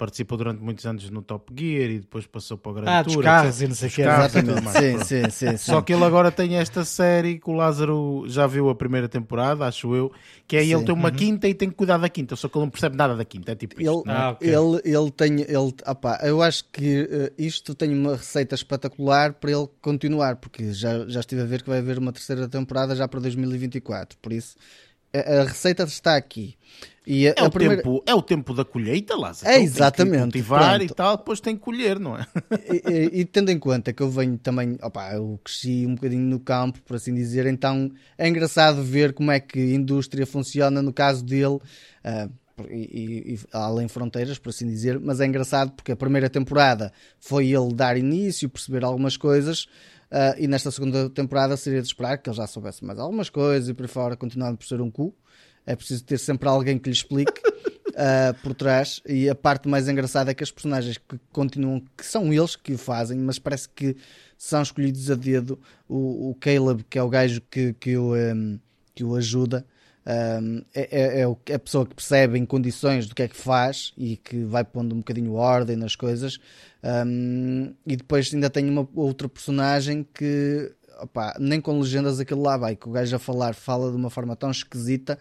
participou 0.00 0.38
durante 0.38 0.62
muitos 0.62 0.86
anos 0.86 1.10
no 1.10 1.20
Top 1.20 1.52
Gear 1.54 1.90
e 1.90 1.98
depois 1.98 2.26
passou 2.26 2.56
para 2.56 2.72
o 2.72 2.74
Grande 2.74 2.88
ah, 2.88 3.04
Tour. 3.04 3.20
Ah, 3.20 3.22
carros 3.22 3.60
e 3.60 3.68
não 3.68 3.74
sei 3.74 3.90
o 3.90 3.92
que. 3.92 4.00
Exatamente, 4.00 4.70
sim, 4.70 4.98
sim, 5.04 5.30
sim, 5.30 5.30
sim, 5.30 5.56
Só 5.58 5.82
que 5.82 5.92
ele 5.92 6.02
agora 6.04 6.32
tem 6.32 6.56
esta 6.56 6.86
série 6.86 7.38
que 7.38 7.50
o 7.50 7.52
Lázaro 7.52 8.24
já 8.26 8.46
viu 8.46 8.70
a 8.70 8.74
primeira 8.74 9.10
temporada, 9.10 9.66
acho 9.66 9.94
eu, 9.94 10.10
que 10.48 10.56
é 10.56 10.64
sim. 10.64 10.72
ele 10.72 10.84
tem 10.84 10.94
uma 10.94 11.10
uhum. 11.10 11.14
quinta 11.14 11.46
e 11.46 11.52
tem 11.52 11.68
que 11.68 11.74
cuidar 11.74 11.98
da 11.98 12.08
quinta, 12.08 12.34
só 12.34 12.48
que 12.48 12.56
ele 12.56 12.64
não 12.64 12.70
percebe 12.70 12.96
nada 12.96 13.14
da 13.14 13.26
quinta, 13.26 13.52
é 13.52 13.54
tipo 13.54 13.78
isto. 13.78 14.02
Ele, 14.06 14.16
ah, 14.16 14.30
okay. 14.30 14.48
ele, 14.48 14.80
ele 14.84 15.10
tem, 15.10 15.40
ele, 15.42 15.74
opa, 15.86 16.18
eu 16.22 16.40
acho 16.40 16.64
que 16.72 17.02
uh, 17.02 17.34
isto 17.36 17.74
tem 17.74 17.92
uma 17.92 18.16
receita 18.16 18.54
espetacular 18.54 19.34
para 19.34 19.50
ele 19.50 19.68
continuar, 19.82 20.36
porque 20.36 20.72
já, 20.72 21.06
já 21.08 21.20
estive 21.20 21.42
a 21.42 21.44
ver 21.44 21.62
que 21.62 21.68
vai 21.68 21.80
haver 21.80 21.98
uma 21.98 22.10
terceira 22.10 22.48
temporada 22.48 22.96
já 22.96 23.06
para 23.06 23.20
2024, 23.20 24.16
por 24.16 24.32
isso 24.32 24.56
a, 25.12 25.40
a 25.40 25.44
receita 25.44 25.84
está 25.84 26.16
aqui. 26.16 26.56
E 27.06 27.26
a, 27.26 27.34
é, 27.36 27.42
o 27.42 27.50
primeira... 27.50 27.82
tempo, 27.82 28.02
é 28.06 28.14
o 28.14 28.22
tempo 28.22 28.54
da 28.54 28.64
colheita, 28.64 29.16
Lázaro. 29.16 29.50
É 29.50 29.54
então, 29.54 29.64
exatamente. 29.64 30.22
cultivar 30.22 30.76
pronto. 30.76 30.92
e 30.92 30.94
tal, 30.94 31.16
depois 31.16 31.40
tem 31.40 31.56
que 31.56 31.62
colher, 31.62 31.98
não 31.98 32.16
é? 32.16 32.26
E, 32.70 32.92
e, 32.92 33.20
e, 33.20 33.24
tendo 33.24 33.50
em 33.50 33.58
conta 33.58 33.92
que 33.92 34.02
eu 34.02 34.10
venho 34.10 34.38
também, 34.38 34.78
opa, 34.82 35.14
eu 35.14 35.40
cresci 35.42 35.86
um 35.86 35.94
bocadinho 35.94 36.26
no 36.26 36.38
campo, 36.38 36.80
por 36.82 36.96
assim 36.96 37.14
dizer, 37.14 37.46
então 37.46 37.90
é 38.16 38.28
engraçado 38.28 38.82
ver 38.82 39.12
como 39.12 39.30
é 39.30 39.40
que 39.40 39.58
a 39.58 39.74
indústria 39.74 40.26
funciona 40.26 40.82
no 40.82 40.92
caso 40.92 41.24
dele. 41.24 41.58
Uh, 42.04 42.30
e, 42.68 43.34
e, 43.34 43.38
além 43.52 43.88
fronteiras, 43.88 44.38
por 44.38 44.50
assim 44.50 44.66
dizer, 44.66 45.00
mas 45.00 45.20
é 45.20 45.26
engraçado 45.26 45.72
porque 45.72 45.92
a 45.92 45.96
primeira 45.96 46.28
temporada 46.28 46.92
foi 47.18 47.46
ele 47.48 47.72
dar 47.72 47.96
início, 47.96 48.48
perceber 48.48 48.84
algumas 48.84 49.16
coisas, 49.16 49.66
uh, 50.10 50.38
e 50.38 50.46
nesta 50.46 50.70
segunda 50.70 51.08
temporada 51.10 51.56
seria 51.56 51.80
de 51.80 51.86
esperar 51.86 52.18
que 52.18 52.28
ele 52.28 52.36
já 52.36 52.46
soubesse 52.46 52.84
mais 52.84 52.98
algumas 52.98 53.30
coisas 53.30 53.68
e 53.68 53.74
por 53.74 53.88
fora, 53.88 54.16
continuando 54.16 54.58
por 54.58 54.66
ser 54.66 54.80
um 54.80 54.90
cu. 54.90 55.14
É 55.66 55.76
preciso 55.76 56.04
ter 56.04 56.18
sempre 56.18 56.48
alguém 56.48 56.78
que 56.78 56.88
lhe 56.88 56.94
explique 56.94 57.40
uh, 57.40 58.34
por 58.42 58.54
trás. 58.54 59.00
E 59.06 59.28
a 59.28 59.34
parte 59.34 59.68
mais 59.68 59.88
engraçada 59.88 60.30
é 60.30 60.34
que 60.34 60.42
as 60.42 60.50
personagens 60.50 60.98
que 60.98 61.18
continuam, 61.32 61.82
que 61.96 62.04
são 62.04 62.32
eles 62.32 62.56
que 62.56 62.72
o 62.72 62.78
fazem, 62.78 63.18
mas 63.18 63.38
parece 63.38 63.68
que 63.68 63.96
são 64.36 64.62
escolhidos 64.62 65.10
a 65.10 65.14
dedo. 65.14 65.58
O, 65.88 66.30
o 66.30 66.34
Caleb, 66.34 66.84
que 66.88 66.98
é 66.98 67.02
o 67.02 67.08
gajo 67.08 67.42
que, 67.50 67.74
que, 67.74 67.96
o, 67.96 68.14
um, 68.14 68.58
que 68.94 69.04
o 69.04 69.14
ajuda, 69.14 69.66
um, 70.42 70.64
é, 70.74 70.88
é, 70.90 71.20
é, 71.20 71.54
a 71.54 71.58
pessoa 71.58 71.86
que 71.86 71.94
percebe 71.94 72.38
em 72.38 72.46
condições 72.46 73.06
do 73.06 73.14
que 73.14 73.22
é 73.22 73.28
que 73.28 73.36
faz 73.36 73.92
e 73.96 74.16
que 74.16 74.44
vai 74.44 74.64
pondo 74.64 74.94
um 74.94 74.98
bocadinho 74.98 75.34
ordem 75.34 75.76
nas 75.76 75.94
coisas. 75.94 76.38
Um, 76.82 77.74
e 77.86 77.96
depois 77.96 78.32
ainda 78.32 78.48
tem 78.48 78.68
uma 78.68 78.88
outra 78.94 79.28
personagem 79.28 80.06
que 80.14 80.72
opa, 81.00 81.34
nem 81.38 81.60
com 81.60 81.78
legendas 81.78 82.20
aquilo 82.20 82.42
lá 82.42 82.56
vai, 82.56 82.76
que 82.76 82.88
o 82.88 82.92
gajo 82.92 83.16
a 83.16 83.18
falar 83.18 83.54
fala 83.54 83.90
de 83.90 83.96
uma 83.96 84.10
forma 84.10 84.34
tão 84.34 84.50
esquisita 84.50 85.18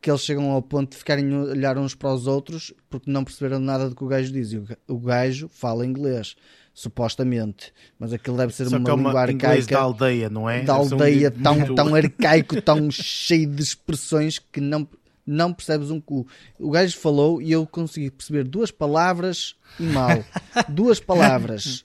que 0.00 0.10
eles 0.10 0.20
chegam 0.20 0.50
ao 0.50 0.62
ponto 0.62 0.92
de 0.92 0.96
ficarem 0.98 1.32
a 1.34 1.38
olhar 1.40 1.76
uns 1.76 1.94
para 1.94 2.12
os 2.12 2.26
outros 2.26 2.72
porque 2.88 3.10
não 3.10 3.24
perceberam 3.24 3.58
nada 3.58 3.88
do 3.88 3.96
que 3.96 4.04
o 4.04 4.06
gajo 4.06 4.32
diz. 4.32 4.52
E 4.52 4.62
o 4.86 4.98
gajo 4.98 5.48
fala 5.48 5.84
inglês. 5.84 6.36
supostamente. 6.72 7.72
Mas 7.98 8.12
aquilo 8.12 8.36
deve 8.36 8.54
ser 8.54 8.66
Só 8.66 8.76
uma 8.76 8.88
é 8.88 8.92
uma 8.92 9.08
língua 9.08 9.20
arcaica 9.22 9.74
da 9.74 9.80
aldeia, 9.80 10.30
não 10.30 10.48
é? 10.48 10.62
da 10.62 10.74
um 10.74 10.82
aldeia 10.82 11.28
livro 11.30 11.42
tão, 11.42 11.74
tão 11.74 11.94
arcaico, 11.96 12.62
tão 12.62 12.90
cheio 12.90 13.50
de 13.50 13.62
expressões 13.62 14.38
que 14.38 14.60
não, 14.60 14.86
não 15.28 15.52
percebes 15.52 15.90
um 15.90 16.00
cu. 16.00 16.26
O 16.58 16.70
gajo 16.70 16.96
falou 16.98 17.40
e 17.42 17.52
eu 17.52 17.66
consegui 17.66 18.10
perceber 18.10 18.44
duas 18.44 18.70
palavras 18.70 19.54
e 19.78 19.82
mal. 19.84 20.24
duas 20.68 20.98
palavras. 21.00 21.84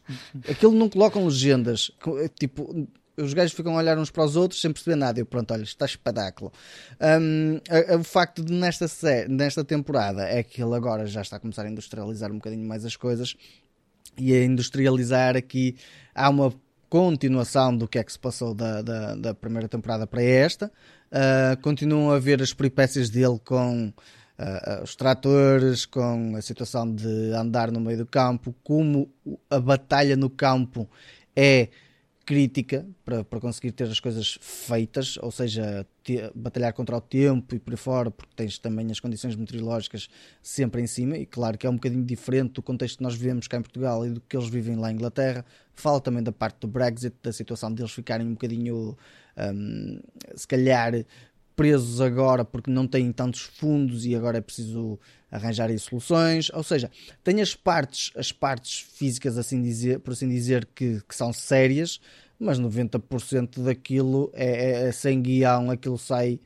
Aquilo 0.50 0.74
não 0.74 0.90
colocam 0.90 1.26
legendas. 1.26 1.92
Tipo, 2.40 2.88
os 3.16 3.34
gajos 3.34 3.54
ficam 3.54 3.74
a 3.76 3.78
olhar 3.78 3.98
uns 4.00 4.10
para 4.10 4.24
os 4.26 4.36
outros 4.36 4.60
sem 4.60 4.72
perceber 4.72 4.96
nada. 4.96 5.20
Eu, 5.20 5.26
pronto, 5.26 5.54
olha, 5.54 5.64
está 5.64 5.86
espetáculo. 5.86 6.52
Hum, 7.00 7.60
a- 7.70 7.94
a- 7.94 7.98
o 7.98 8.04
facto 8.04 8.44
de 8.44 8.52
nesta, 8.54 8.88
sé- 8.88 9.28
nesta 9.28 9.64
temporada 9.64 10.24
é 10.24 10.42
que 10.42 10.64
ele 10.64 10.74
agora 10.74 11.06
já 11.06 11.22
está 11.22 11.36
a 11.36 11.40
começar 11.40 11.64
a 11.66 11.70
industrializar 11.70 12.32
um 12.32 12.36
bocadinho 12.36 12.68
mais 12.68 12.84
as 12.86 12.96
coisas 12.96 13.36
e 14.18 14.34
a 14.34 14.44
industrializar 14.44 15.36
aqui 15.36 15.76
há 16.16 16.30
uma 16.30 16.54
continuação 16.90 17.76
do 17.76 17.88
que 17.88 17.98
é 17.98 18.04
que 18.04 18.12
se 18.12 18.20
passou 18.20 18.54
da, 18.54 18.82
da, 18.84 19.16
da 19.16 19.34
primeira 19.34 19.68
temporada 19.68 20.06
para 20.06 20.22
esta. 20.22 20.72
Uh, 21.14 21.62
continuam 21.62 22.10
a 22.10 22.18
ver 22.18 22.42
as 22.42 22.54
peripécias 22.54 23.08
dele 23.08 23.40
com 23.46 23.90
uh, 23.90 24.84
os 24.84 24.96
tratores, 24.96 25.86
com 25.86 26.36
a 26.36 26.42
situação 26.42 26.92
de 26.92 27.32
andar 27.34 27.72
no 27.72 27.80
meio 27.80 28.00
do 28.00 28.06
campo, 28.08 28.56
como 28.64 29.08
a 29.48 29.60
batalha 29.60 30.18
no 30.18 30.28
campo 30.28 30.90
é 31.36 31.70
crítica 32.26 32.86
para, 33.04 33.24
para 33.24 33.40
conseguir 33.40 33.74
ter 33.74 33.84
as 33.84 34.00
coisas 34.00 34.40
feitas, 34.42 35.18
ou 35.22 35.30
seja, 35.30 35.86
te- 36.04 36.32
batalhar 36.34 36.74
contra 36.74 36.96
o 36.96 37.02
tempo 37.02 37.54
e 37.54 37.60
por 37.60 37.74
aí 37.74 37.78
fora, 37.78 38.10
porque 38.10 38.32
tens 38.36 38.58
também 38.58 38.90
as 38.90 39.00
condições 39.00 39.36
meteorológicas 39.36 40.08
sempre 40.42 40.82
em 40.82 40.88
cima, 40.88 41.18
e 41.18 41.26
claro 41.26 41.58
que 41.58 41.68
é 41.68 41.70
um 41.70 41.76
bocadinho 41.76 42.04
diferente 42.04 42.54
do 42.54 42.64
contexto 42.64 42.98
que 42.98 43.04
nós 43.04 43.14
vivemos 43.14 43.48
cá 43.48 43.58
em 43.58 43.62
Portugal 43.62 44.06
e 44.06 44.10
do 44.10 44.22
que 44.22 44.36
eles 44.36 44.50
vivem 44.50 44.78
lá 44.78 44.90
em 44.90 44.96
Inglaterra. 44.96 45.46
Fala 45.74 46.00
também 46.00 46.24
da 46.24 46.32
parte 46.32 46.62
do 46.62 46.68
Brexit, 46.68 47.16
da 47.22 47.34
situação 47.34 47.74
deles 47.74 47.92
ficarem 47.92 48.26
um 48.26 48.32
bocadinho, 48.32 48.98
hum, 49.38 50.00
se 50.36 50.48
calhar, 50.48 50.94
presos 51.56 52.02
agora 52.02 52.44
porque 52.44 52.72
não 52.72 52.88
têm 52.88 53.12
tantos 53.12 53.42
fundos 53.42 54.06
e 54.06 54.16
agora 54.16 54.38
é 54.38 54.42
preciso 54.42 55.00
arranjar 55.32 55.70
aí 55.70 55.80
soluções. 55.80 56.50
Ou 56.54 56.64
seja, 56.64 56.90
tem 57.24 57.42
as 57.42 57.56
partes, 57.56 58.12
as 58.16 58.32
partes 58.32 58.86
físicas, 58.94 59.38
assim 59.38 59.62
dizer, 59.62 60.00
por 60.00 60.14
assim 60.14 60.30
dizer, 60.30 60.68
que, 60.74 61.02
que 61.08 61.16
são 61.16 61.32
sérias, 61.34 62.00
mas 62.40 62.60
90% 62.60 63.64
daquilo 63.64 64.32
é, 64.34 64.46
é, 64.46 64.88
é 64.88 64.92
sem 64.92 65.22
guião, 65.22 65.70
aquilo 65.70 65.98
sai 65.98 66.40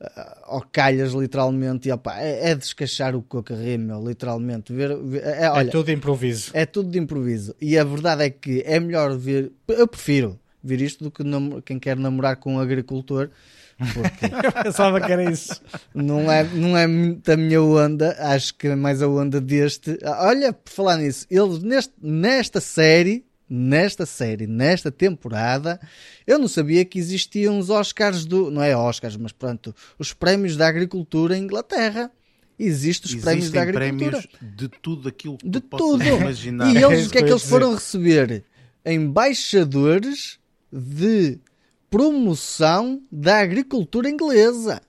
ah, 0.00 0.38
ao 0.44 0.60
calhas 0.60 1.12
literalmente 1.12 1.88
e 1.88 1.92
opá, 1.92 2.20
é, 2.20 2.50
é 2.50 2.54
descachar 2.54 3.14
o 3.14 3.24
rir, 3.50 3.78
meu, 3.78 4.04
literalmente. 4.06 4.72
Ver, 4.72 4.96
ver- 4.96 5.24
é, 5.24 5.50
olha, 5.50 5.68
é 5.68 5.70
tudo 5.70 5.90
improviso. 5.90 6.50
é 6.54 6.66
tudo 6.66 6.90
de 6.90 6.98
improviso. 6.98 7.54
E 7.60 7.76
a 7.78 7.84
verdade 7.84 8.24
é 8.24 8.30
que 8.30 8.62
é 8.64 8.78
melhor 8.80 9.16
ver. 9.16 9.52
Eu 9.68 9.86
prefiro 9.86 10.38
ver 10.62 10.80
isto 10.80 11.02
do 11.04 11.10
que 11.10 11.22
quem 11.64 11.78
quer 11.78 11.96
namorar 11.96 12.36
com 12.36 12.54
um 12.54 12.60
agricultor, 12.60 13.30
porque 13.94 14.26
Eu 14.46 14.52
pensava 14.64 15.00
que 15.00 15.10
era 15.10 15.30
isso. 15.30 15.60
não 15.94 16.30
é, 16.30 16.44
não 16.44 16.76
é 16.76 16.86
muito 16.86 17.30
a 17.32 17.36
minha 17.36 17.60
onda. 17.62 18.16
Acho 18.18 18.54
que 18.54 18.68
é 18.68 18.76
mais 18.76 19.02
a 19.02 19.08
onda 19.08 19.40
deste. 19.40 19.98
Ah, 20.04 20.26
Olha, 20.28 20.52
por 20.52 20.70
falar 20.70 20.98
nisso, 20.98 21.26
eles 21.30 21.62
neste, 21.62 21.92
nesta 22.00 22.60
série. 22.60 23.24
Nesta 23.54 24.06
série, 24.06 24.46
nesta 24.46 24.90
temporada, 24.90 25.78
eu 26.26 26.38
não 26.38 26.48
sabia 26.48 26.86
que 26.86 26.98
existiam 26.98 27.58
os 27.58 27.68
Oscars 27.68 28.24
do. 28.24 28.50
Não 28.50 28.62
é 28.62 28.74
Oscars, 28.74 29.14
mas 29.18 29.30
pronto, 29.30 29.74
os 29.98 30.14
prémios 30.14 30.56
da 30.56 30.66
agricultura 30.66 31.36
em 31.36 31.42
Inglaterra. 31.42 32.10
Existem 32.58 33.14
os 33.16 33.22
prémios 33.22 33.50
da 33.50 33.60
Existem 33.60 33.80
agricultura. 33.82 34.22
prémios 34.22 34.56
de 34.56 34.68
tudo 34.68 35.08
aquilo 35.08 35.36
que 35.36 35.46
de 35.50 35.60
tudo. 35.60 36.02
imaginar. 36.02 36.72
E 36.74 36.82
eles, 36.82 37.08
o 37.08 37.10
que 37.10 37.18
é 37.18 37.22
que 37.22 37.28
eles 37.28 37.42
foram 37.42 37.74
receber? 37.74 38.42
Embaixadores 38.86 40.38
de 40.72 41.38
promoção 41.90 43.02
da 43.10 43.40
agricultura 43.40 44.08
inglesa. 44.08 44.80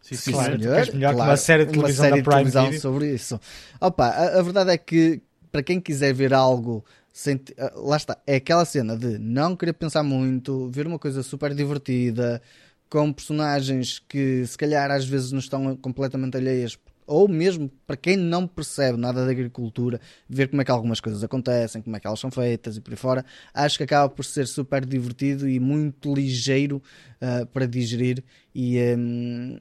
Sim, 0.00 0.16
sim, 0.16 0.32
Claro, 0.32 0.58
queres 0.58 0.94
melhor 0.94 1.14
que 1.14 1.20
uma 1.20 1.36
série 1.36 1.64
de 1.66 1.72
televisão 1.72 2.04
série 2.04 2.10
da 2.10 2.16
de 2.22 2.28
televisão 2.30 2.64
Video. 2.66 2.80
sobre 2.80 3.14
isso. 3.14 3.40
Opa, 3.80 4.06
a, 4.06 4.38
a 4.38 4.42
verdade 4.42 4.70
é 4.70 4.78
que 4.78 5.20
para 5.50 5.62
quem 5.62 5.80
quiser 5.80 6.12
ver 6.14 6.32
algo 6.32 6.84
sem 7.12 7.40
ah, 7.58 7.72
lá 7.76 7.96
está, 7.96 8.16
é 8.26 8.36
aquela 8.36 8.64
cena 8.64 8.96
de 8.96 9.18
não 9.18 9.56
querer 9.56 9.72
pensar 9.72 10.02
muito, 10.02 10.68
ver 10.70 10.86
uma 10.86 10.98
coisa 10.98 11.22
super 11.22 11.54
divertida, 11.54 12.40
com 12.88 13.12
personagens 13.12 14.00
que 14.08 14.44
se 14.46 14.56
calhar 14.56 14.90
às 14.90 15.04
vezes 15.04 15.32
não 15.32 15.38
estão 15.38 15.76
completamente 15.76 16.36
alheias, 16.36 16.76
ou 17.10 17.26
mesmo 17.26 17.68
para 17.84 17.96
quem 17.96 18.16
não 18.16 18.46
percebe 18.46 18.96
nada 18.96 19.26
da 19.26 19.32
agricultura, 19.32 20.00
ver 20.28 20.48
como 20.48 20.62
é 20.62 20.64
que 20.64 20.70
algumas 20.70 21.00
coisas 21.00 21.24
acontecem, 21.24 21.82
como 21.82 21.96
é 21.96 21.98
que 21.98 22.06
elas 22.06 22.20
são 22.20 22.30
feitas 22.30 22.76
e 22.76 22.80
por 22.80 22.92
aí 22.92 22.96
fora, 22.96 23.24
acho 23.52 23.76
que 23.76 23.82
acaba 23.82 24.08
por 24.08 24.24
ser 24.24 24.46
super 24.46 24.86
divertido 24.86 25.48
e 25.48 25.58
muito 25.58 26.14
ligeiro 26.14 26.80
ah, 27.20 27.44
para 27.52 27.66
digerir. 27.66 28.22
E 28.54 28.78
hum, 28.96 29.58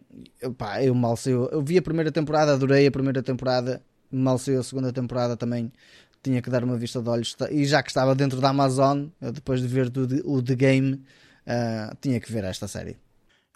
pá, 0.56 0.84
eu 0.84 0.94
mal 0.94 1.18
sei, 1.18 1.34
eu 1.34 1.64
vi 1.64 1.80
a 1.80 1.82
primeira 1.82 2.12
temporada, 2.12 2.54
adorei 2.54 2.86
a 2.86 2.92
primeira 2.92 3.24
temporada, 3.24 3.82
mal 4.12 4.38
sei 4.38 4.56
a 4.56 4.62
segunda 4.62 4.94
temporada 4.94 5.36
também. 5.36 5.72
Tinha 6.22 6.44
que 6.44 6.52
dar 6.52 6.64
uma 6.64 6.78
vista 6.78 7.02
de 7.02 7.10
olhos 7.10 7.36
e 7.50 7.66
já 7.66 7.82
que 7.82 7.90
estava 7.90 8.14
dentro 8.14 8.40
da 8.40 8.50
Amazon, 8.50 9.08
eu 9.20 9.32
depois 9.32 9.60
de 9.60 9.68
ver 9.68 9.92
o 10.24 10.40
The 10.44 10.56
Game, 10.56 11.02
ah, 11.48 11.96
tinha 12.00 12.20
que 12.20 12.32
ver 12.32 12.44
esta 12.44 12.68
série. 12.68 13.09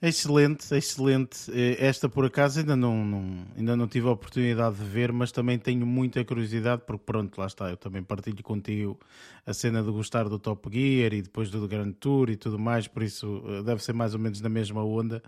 Excelente, 0.06 0.76
excelente. 0.76 1.50
Eh, 1.50 1.78
Esta 1.80 2.10
por 2.10 2.26
acaso 2.26 2.60
ainda 2.60 2.76
não, 2.76 3.06
não- 3.06 3.46
ainda 3.58 3.74
não 3.78 3.88
tive 3.88 4.06
a 4.08 4.12
oportunidade 4.12 4.76
de 4.76 4.84
ver, 4.84 5.14
mas 5.14 5.32
também 5.32 5.58
tenho 5.58 5.86
muita 5.86 6.26
curiosidade, 6.26 6.82
porque 6.86 7.04
pronto, 7.06 7.38
lá 7.40 7.48
está, 7.48 7.70
eu 7.70 7.78
também 7.78 8.04
partilho 8.04 8.44
contigo 8.44 9.00
a 9.46 9.54
cena 9.54 9.82
de 9.82 9.90
gostar 9.92 10.28
do 10.28 10.38
Top 10.38 10.70
Gear 10.70 11.14
e 11.14 11.22
depois 11.22 11.50
do 11.50 11.66
Grand 11.70 11.94
Tour 11.94 12.30
e 12.30 12.36
tudo 12.36 12.60
mais, 12.60 12.86
por 12.86 13.02
isso 13.02 13.42
eh, 13.48 13.64
deve 13.64 13.82
ser 13.82 13.94
mais 13.94 14.14
ou 14.14 14.20
menos 14.20 14.42
na 14.42 14.50
mesma 14.50 14.84
onda. 14.84 15.24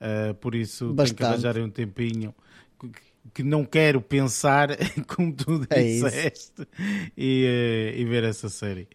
Eh, 0.00 0.32
por 0.34 0.54
isso 0.54 0.94
tenho 0.94 1.16
que 1.16 1.24
Bastante. 1.24 1.24
arranjar 1.24 1.58
um 1.58 1.68
tempinho 1.70 2.32
que- 3.34 3.42
não 3.42 3.64
quero 3.64 4.00
pensar, 4.00 4.68
como 5.16 5.32
tu 5.34 5.66
É 5.68 5.82
disseste, 5.82 6.62
e, 7.16 7.44
eh, 7.94 8.00
e 8.00 8.04
ver 8.04 8.22
essa 8.22 8.48
série. 8.48 8.86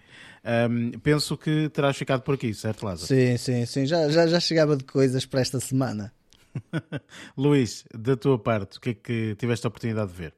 Ahm, 0.50 0.92
penso 1.04 1.38
que 1.38 1.68
terás 1.70 1.98
ficado 1.98 2.22
por 2.22 2.36
aqui, 2.36 2.54
certo, 2.54 2.86
Lázaro? 2.86 3.08
Sim, 3.08 3.36
sim, 3.38 3.66
sim. 3.66 3.86
Já, 3.86 4.08
já, 4.10 4.26
já 4.28 4.40
chegava 4.40 4.78
de 4.78 4.86
coisas 4.86 5.26
para 5.26 5.42
esta 5.42 5.60
semana. 5.60 6.14
Luís, 7.38 7.84
da 7.94 8.16
tua 8.16 8.40
parte, 8.40 8.78
o 8.78 8.82
que 8.82 8.92
é 8.92 8.94
que 8.94 9.36
tiveste 9.36 9.68
a 9.68 9.70
oportunidade 9.70 10.10
de 10.12 10.18
ver? 10.18 10.34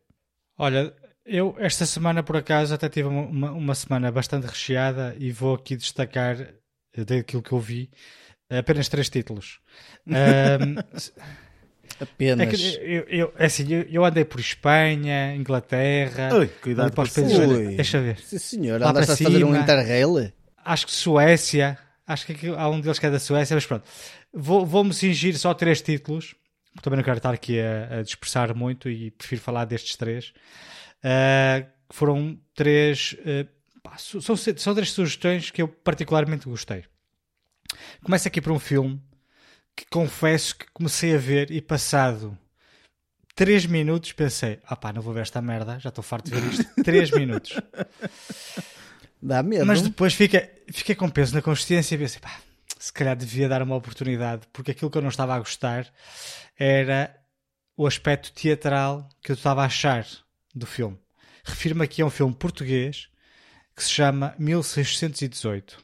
Olha, 0.58 0.94
eu 1.24 1.56
esta 1.60 1.86
semana 1.86 2.24
por 2.24 2.36
acaso 2.38 2.74
até 2.74 2.90
tive 2.90 3.08
uma, 3.08 3.52
uma- 3.52 3.76
semana 3.76 4.12
bastante 4.12 4.48
recheada 4.48 5.16
e 5.20 5.32
vou 5.32 5.54
aqui 5.54 5.76
destacar 5.78 6.42
eh, 6.42 7.06
daquilo 7.06 7.44
que 7.44 7.52
eu 7.52 7.60
vi 7.60 7.90
apenas 8.50 8.90
três 8.90 9.10
títulos. 9.10 9.60
Ahm, 12.00 12.02
é, 12.02 12.04
Apenas. 12.04 12.50
que 12.62 12.78
eu, 12.82 13.04
eu- 13.10 13.34
é 13.38 13.46
assim, 13.46 13.72
eu, 13.74 13.82
eu 13.90 14.06
andei 14.06 14.24
por 14.26 14.40
Espanha, 14.40 15.36
Inglaterra, 15.36 16.30
Ui, 16.36 16.48
cuidado 16.48 16.92
para 16.94 17.04
os 17.04 17.10
países- 17.14 17.76
deixa 17.76 18.00
ver. 18.02 18.18
Sim, 18.20 18.38
senhor. 18.40 18.80
Lá 18.80 18.90
Andaste 18.92 19.12
a 19.12 19.18
fazer 19.18 19.44
um. 19.44 19.56
Interrail? 19.56 20.32
Acho 20.64 20.86
que 20.86 20.92
Suécia, 20.94 21.78
acho 22.08 22.26
que 22.26 22.32
aqui- 22.34 22.48
há 22.56 22.70
um 22.70 22.80
deles 22.80 23.00
que 23.00 23.06
é 23.06 23.12
da 23.12 23.20
Suécia, 23.20 23.56
mas 23.56 23.66
pronto. 23.66 23.84
Vou- 24.34 24.66
Vou-me 24.66 24.94
cingir 24.94 25.38
só 25.38 25.54
três 25.54 25.82
títulos, 25.82 26.36
porque 26.74 26.84
também 26.84 26.98
não 26.98 27.04
quero 27.04 27.18
estar 27.18 27.34
aqui 27.34 27.60
a, 27.60 28.00
a 28.00 28.02
dispersar 28.04 28.56
muito 28.56 28.90
e 28.90 29.12
prefiro 29.12 29.42
falar 29.42 29.66
destes 29.66 29.96
três. 29.96 30.32
Que 31.02 31.96
foram 31.96 32.38
três. 32.54 33.16
pá, 33.82 33.98
su- 33.98 34.22
são, 34.22 34.36
são 34.36 34.74
três 34.76 34.92
sugestões 34.92 35.50
que 35.52 35.62
eu 35.62 35.68
particularmente 35.68 36.48
gostei. 36.48 36.84
Começa 38.04 38.28
aqui 38.28 38.42
por 38.42 38.52
um 38.52 38.60
filme 38.60 39.02
que 39.80 39.86
confesso 39.90 40.58
que 40.58 40.66
comecei 40.74 41.16
a 41.16 41.18
ver 41.18 41.52
e 41.52 41.62
passado 41.62 42.38
3 43.34 43.66
minutos 43.68 44.12
pensei: 44.12 44.60
ah 44.66 44.76
pá, 44.76 44.92
não 44.92 45.02
vou 45.02 45.14
ver 45.14 45.22
esta 45.22 45.42
merda, 45.42 45.80
já 45.80 45.88
estou 45.88 46.04
farto 46.04 46.30
de 46.30 46.38
ver 46.38 46.52
isto. 46.52 46.66
3 46.84 47.12
minutos. 47.12 47.56
Dá 49.22 49.42
medo. 49.42 49.66
Mas 49.66 49.82
depois 49.82 50.14
fica, 50.14 50.52
fiquei 50.70 50.96
com 50.96 51.10
peso 51.10 51.34
na 51.34 51.42
consciência 51.42 51.96
e 51.96 51.98
pensei, 51.98 52.20
pá, 52.20 52.42
se 52.78 52.92
calhar 52.92 53.16
devia 53.16 53.48
dar 53.48 53.62
uma 53.62 53.76
oportunidade, 53.76 54.46
porque 54.52 54.72
aquilo 54.72 54.92
que 54.92 54.98
eu 54.98 55.02
não 55.02 55.08
estava 55.08 55.36
a 55.36 55.40
gostar 55.40 55.88
era 56.58 57.16
o 57.78 57.88
aspecto 57.88 58.34
teatral 58.34 59.08
que 59.22 59.32
eu 59.32 59.36
estava 59.36 59.62
a 59.62 59.66
achar 59.66 60.06
do 60.54 60.66
filme. 60.66 61.00
Refiro-me 61.46 61.86
aqui 61.86 62.02
a 62.02 62.06
um 62.06 62.10
filme 62.10 62.36
português 62.36 63.08
que 63.74 63.84
se 63.84 63.92
chama 63.92 64.36
1618. 64.38 65.82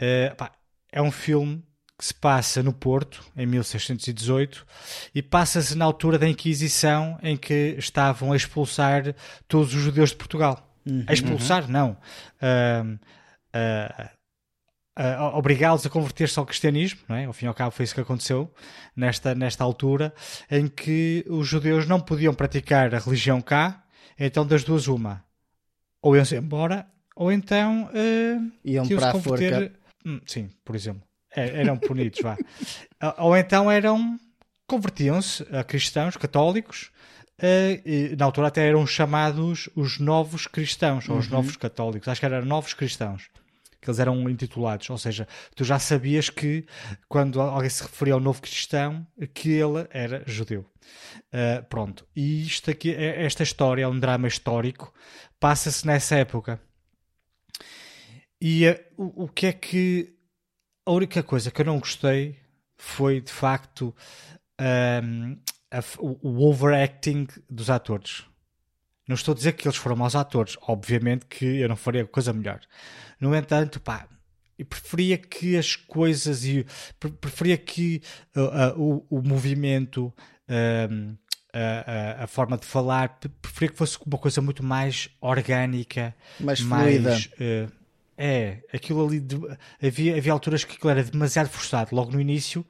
Eh, 0.00 0.34
pá, 0.36 0.50
é 0.90 1.00
um 1.00 1.12
filme 1.12 1.64
que 1.98 2.04
se 2.04 2.14
passa 2.14 2.62
no 2.62 2.72
Porto, 2.72 3.24
em 3.36 3.46
1618, 3.46 4.66
e 5.14 5.22
passa-se 5.22 5.76
na 5.76 5.84
altura 5.84 6.18
da 6.18 6.28
Inquisição 6.28 7.18
em 7.22 7.36
que 7.36 7.76
estavam 7.78 8.32
a 8.32 8.36
expulsar 8.36 9.14
todos 9.46 9.72
os 9.74 9.80
judeus 9.82 10.10
de 10.10 10.16
Portugal. 10.16 10.68
A 11.06 11.12
expulsar, 11.12 11.68
não. 11.70 11.96
Ahm, 12.42 12.98
a- 13.52 14.10
a- 14.96 15.14
a 15.16 15.38
obrigá-los 15.38 15.86
a 15.86 15.90
converter-se 15.90 16.38
ao 16.38 16.44
cristianismo, 16.46 17.00
não 17.08 17.16
é? 17.16 17.24
ao 17.24 17.32
fim 17.32 17.46
e 17.46 17.48
ao 17.48 17.54
cabo 17.54 17.70
foi 17.70 17.84
isso 17.84 17.94
que 17.94 18.00
aconteceu 18.00 18.52
nesta, 18.96 19.34
nesta 19.34 19.62
altura, 19.64 20.12
em 20.50 20.66
que 20.68 21.24
os 21.28 21.46
judeus 21.48 21.86
não 21.86 22.00
podiam 22.00 22.34
praticar 22.34 22.94
a 22.94 22.98
religião 22.98 23.40
cá, 23.40 23.84
então 24.18 24.46
das 24.46 24.62
duas 24.64 24.86
uma, 24.88 25.24
ou 26.02 26.16
iam-se 26.16 26.36
embora, 26.36 26.86
ou 27.16 27.30
então 27.32 27.84
uh, 27.86 28.52
iam 28.64 28.84
para 28.96 29.08
a 29.10 29.12
forca. 29.22 29.44
Hum, 30.04 30.20
sim, 30.26 30.50
por 30.64 30.74
exemplo. 30.76 31.02
É, 31.34 31.60
eram 31.60 31.76
punidos, 31.76 32.20
vá. 32.22 32.36
Ou 33.18 33.36
então 33.36 33.70
eram. 33.70 34.18
convertiam-se 34.66 35.44
a 35.54 35.64
cristãos 35.64 36.16
católicos. 36.16 36.90
Uh, 37.36 38.16
na 38.16 38.26
altura 38.26 38.46
até 38.46 38.68
eram 38.68 38.86
chamados 38.86 39.68
os 39.74 39.98
novos 39.98 40.46
cristãos, 40.46 41.08
ou 41.08 41.18
os 41.18 41.26
uhum. 41.26 41.32
novos 41.32 41.56
católicos. 41.56 42.06
Acho 42.06 42.20
que 42.20 42.26
eram 42.26 42.44
novos 42.44 42.74
cristãos 42.74 43.28
que 43.84 43.90
eles 43.90 44.00
eram 44.00 44.28
intitulados, 44.30 44.88
ou 44.88 44.96
seja, 44.96 45.28
tu 45.54 45.62
já 45.62 45.78
sabias 45.78 46.30
que 46.30 46.64
quando 47.06 47.38
alguém 47.38 47.68
se 47.68 47.82
referia 47.82 48.14
ao 48.14 48.20
novo 48.20 48.40
cristão, 48.40 49.06
que 49.34 49.50
ele 49.50 49.86
era 49.90 50.22
judeu. 50.26 50.64
Uh, 51.26 51.62
pronto, 51.68 52.06
e 52.16 52.46
isto 52.46 52.70
aqui, 52.70 52.94
é, 52.94 53.24
esta 53.24 53.42
história 53.42 53.82
é 53.82 53.88
um 53.88 53.98
drama 54.00 54.26
histórico, 54.26 54.92
passa-se 55.38 55.86
nessa 55.86 56.16
época. 56.16 56.58
E 58.40 58.66
uh, 58.66 58.80
o, 58.96 59.24
o 59.24 59.28
que 59.28 59.46
é 59.46 59.52
que 59.52 60.14
a 60.86 60.92
única 60.92 61.22
coisa 61.22 61.50
que 61.50 61.60
eu 61.60 61.66
não 61.66 61.78
gostei 61.78 62.36
foi 62.76 63.20
de 63.20 63.32
facto 63.32 63.94
um, 64.60 65.36
a, 65.70 65.82
o, 65.98 66.48
overacting 66.48 67.26
dos 67.48 67.70
atores. 67.70 68.24
Não 69.06 69.14
estou 69.14 69.32
a 69.32 69.36
dizer 69.36 69.52
que 69.52 69.66
eles 69.66 69.76
foram 69.76 69.96
maus 69.96 70.14
atores, 70.14 70.56
obviamente 70.62 71.26
que 71.26 71.44
eu 71.44 71.68
não 71.68 71.76
faria 71.76 72.06
coisa 72.06 72.32
melhor. 72.32 72.60
No 73.20 73.34
entanto, 73.34 73.80
pá, 73.80 74.08
eu 74.58 74.64
preferia 74.64 75.18
que 75.18 75.56
as 75.56 75.76
coisas 75.76 76.44
e 76.44 76.66
preferia 77.20 77.58
que 77.58 78.00
uh, 78.36 78.40
uh, 78.78 79.04
o, 79.10 79.18
o, 79.18 79.22
movimento, 79.22 80.12
uh, 80.48 81.18
a, 82.18 82.26
forma 82.26 82.56
de 82.56 82.64
falar, 82.64 83.18
preferia 83.42 83.70
que 83.70 83.76
fosse 83.78 83.98
uma 84.06 84.18
coisa 84.18 84.40
muito 84.40 84.62
mais 84.62 85.10
orgânica, 85.20 86.14
mais. 86.40 86.60
Mais, 86.60 87.30
é, 88.16 88.58
aquilo 88.72 89.06
ali 89.06 89.20
de, 89.20 89.36
havia, 89.82 90.16
havia 90.16 90.32
alturas 90.32 90.64
que 90.64 90.74
aquilo 90.74 90.90
era 90.90 91.02
demasiado 91.02 91.48
forçado. 91.48 91.94
Logo 91.94 92.12
no 92.12 92.20
início 92.20 92.64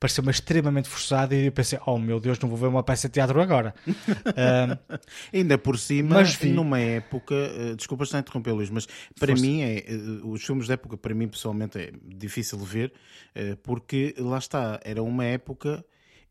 pareceu-me 0.00 0.30
extremamente 0.30 0.88
forçado 0.88 1.34
e 1.34 1.46
eu 1.46 1.52
pensei, 1.52 1.78
oh 1.84 1.98
meu 1.98 2.18
Deus, 2.18 2.38
não 2.38 2.48
vou 2.48 2.56
ver 2.56 2.68
uma 2.68 2.82
peça 2.82 3.06
de 3.06 3.12
teatro 3.12 3.40
agora. 3.40 3.74
uh, 3.86 4.98
Ainda 5.32 5.58
por 5.58 5.78
cima, 5.78 6.16
mas 6.16 6.34
vi... 6.34 6.50
numa 6.50 6.80
época, 6.80 7.34
uh, 7.34 7.76
desculpa 7.76 8.04
estar 8.04 8.16
a 8.16 8.20
interromper, 8.20 8.52
Luís, 8.52 8.70
mas 8.70 8.86
para 9.18 9.28
Força. 9.28 9.42
mim, 9.44 9.60
é, 9.60 9.84
uh, 9.90 10.30
os 10.30 10.42
filmes 10.42 10.66
da 10.66 10.74
época, 10.74 10.96
para 10.96 11.14
mim 11.14 11.28
pessoalmente, 11.28 11.78
é 11.78 11.92
difícil 12.02 12.58
de 12.58 12.64
ver, 12.64 12.92
uh, 13.36 13.56
porque 13.58 14.14
lá 14.18 14.38
está, 14.38 14.80
era 14.82 15.02
uma 15.02 15.24
época 15.24 15.84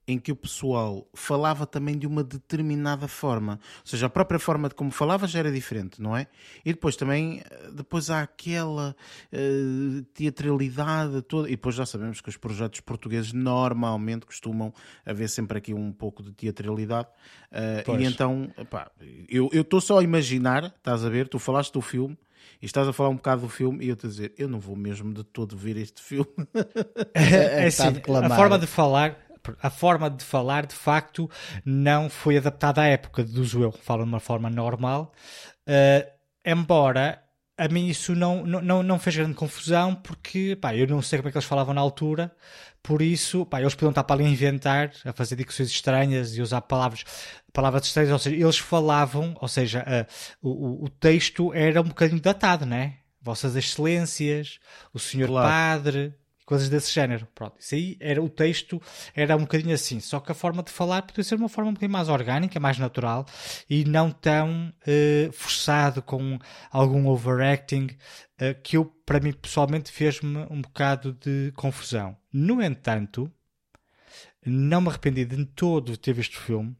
em 0.09 0.17
que 0.17 0.31
o 0.31 0.35
pessoal 0.35 1.07
falava 1.13 1.67
também 1.67 1.95
de 1.95 2.07
uma 2.07 2.23
determinada 2.23 3.07
forma. 3.07 3.59
Ou 3.81 3.85
seja, 3.85 4.07
a 4.07 4.09
própria 4.09 4.39
forma 4.39 4.67
de 4.67 4.73
como 4.73 4.89
falava 4.89 5.27
já 5.27 5.37
era 5.37 5.51
diferente, 5.51 6.01
não 6.01 6.17
é? 6.17 6.25
E 6.65 6.73
depois 6.73 6.95
também, 6.95 7.43
depois 7.71 8.09
há 8.09 8.21
aquela 8.23 8.95
uh, 9.31 10.01
teatralidade 10.15 11.21
toda. 11.21 11.47
E 11.47 11.51
depois 11.51 11.75
já 11.75 11.85
sabemos 11.85 12.21
que 12.21 12.29
os 12.29 12.37
projetos 12.37 12.79
portugueses 12.79 13.33
normalmente 13.33 14.25
costumam 14.25 14.73
haver 15.05 15.29
sempre 15.29 15.59
aqui 15.59 15.75
um 15.75 15.91
pouco 15.91 16.23
de 16.23 16.31
teatralidade. 16.31 17.07
Uh, 17.51 17.99
e 17.99 18.05
então, 18.05 18.51
pá, 18.67 18.89
eu 19.29 19.47
estou 19.53 19.79
só 19.79 19.99
a 19.99 20.03
imaginar, 20.03 20.73
estás 20.75 21.05
a 21.05 21.09
ver, 21.09 21.27
tu 21.27 21.37
falaste 21.37 21.71
do 21.71 21.81
filme 21.81 22.17
e 22.59 22.65
estás 22.65 22.87
a 22.87 22.93
falar 22.93 23.09
um 23.09 23.15
bocado 23.15 23.43
do 23.43 23.49
filme 23.49 23.85
e 23.85 23.89
eu 23.89 23.95
te 23.95 24.07
a 24.07 24.09
dizer, 24.09 24.33
eu 24.39 24.49
não 24.49 24.59
vou 24.59 24.75
mesmo 24.75 25.13
de 25.13 25.23
todo 25.23 25.55
ver 25.55 25.77
este 25.77 26.01
filme. 26.01 26.25
É, 27.13 27.63
é 27.63 27.67
assim, 27.67 27.83
a 28.23 28.35
forma 28.35 28.57
de 28.57 28.65
falar 28.65 29.28
a 29.61 29.69
forma 29.69 30.09
de 30.09 30.23
falar 30.23 30.65
de 30.65 30.75
facto 30.75 31.29
não 31.65 32.09
foi 32.09 32.37
adaptada 32.37 32.81
à 32.81 32.85
época, 32.85 33.23
deduzo 33.23 33.63
eu, 33.63 33.71
falo 33.71 34.03
de 34.03 34.09
uma 34.09 34.19
forma 34.19 34.49
normal, 34.49 35.13
uh, 35.67 36.09
embora 36.45 37.23
a 37.57 37.67
mim 37.67 37.87
isso 37.87 38.15
não, 38.15 38.45
não, 38.45 38.81
não 38.81 38.97
fez 38.97 39.17
grande 39.17 39.33
confusão 39.33 39.93
porque 39.93 40.57
pá, 40.59 40.73
eu 40.73 40.87
não 40.87 41.01
sei 41.01 41.19
como 41.19 41.27
é 41.27 41.31
que 41.31 41.37
eles 41.37 41.47
falavam 41.47 41.73
na 41.73 41.81
altura, 41.81 42.33
por 42.81 43.01
isso 43.01 43.45
pá, 43.45 43.59
eles 43.59 43.75
podiam 43.75 43.89
estar 43.89 44.03
para 44.05 44.15
ali 44.15 44.25
a 44.25 44.29
inventar, 44.29 44.91
a 45.03 45.11
fazer 45.11 45.35
dicções 45.35 45.69
estranhas 45.69 46.37
e 46.37 46.41
usar 46.41 46.61
palavras, 46.61 47.03
palavras 47.51 47.85
estranhas, 47.85 48.11
ou 48.11 48.19
seja, 48.19 48.35
eles 48.35 48.57
falavam, 48.57 49.35
ou 49.41 49.47
seja, 49.47 49.85
uh, 50.41 50.47
o, 50.47 50.85
o 50.85 50.89
texto 50.89 51.53
era 51.53 51.81
um 51.81 51.85
bocadinho 51.85 52.21
datado, 52.21 52.65
né? 52.65 52.99
Vossas 53.21 53.57
Excelências, 53.57 54.59
o 54.93 54.99
Senhor 54.99 55.27
claro. 55.27 55.49
Padre, 55.49 56.15
coisas 56.49 56.67
desse 56.67 56.91
género. 56.91 57.27
Pronto, 57.35 57.59
isso 57.59 57.75
aí 57.75 57.95
era 57.99 58.19
o 58.19 58.27
texto, 58.27 58.81
era 59.13 59.37
um 59.37 59.41
bocadinho 59.41 59.75
assim, 59.75 59.99
só 59.99 60.19
que 60.19 60.31
a 60.31 60.35
forma 60.35 60.63
de 60.63 60.71
falar 60.71 61.03
podia 61.03 61.23
ser 61.23 61.35
uma 61.35 61.47
forma 61.47 61.69
um 61.69 61.73
bocadinho 61.73 61.93
mais 61.93 62.09
orgânica, 62.09 62.59
mais 62.59 62.79
natural 62.79 63.23
e 63.69 63.85
não 63.85 64.09
tão 64.09 64.73
uh, 64.81 65.31
forçado 65.31 66.01
com 66.01 66.39
algum 66.71 67.07
overacting 67.07 67.85
uh, 68.41 68.59
que 68.63 68.77
eu, 68.77 68.85
para 69.05 69.19
mim 69.19 69.31
pessoalmente, 69.31 69.91
fez-me 69.91 70.39
um 70.49 70.59
bocado 70.59 71.13
de 71.13 71.53
confusão. 71.55 72.17
No 72.33 72.63
entanto, 72.63 73.31
não 74.43 74.81
me 74.81 74.89
arrependi 74.89 75.25
de 75.25 75.45
todo 75.45 75.91
de 75.91 75.99
ter 75.99 76.13
visto 76.13 76.33
o 76.33 76.41
filme 76.41 76.75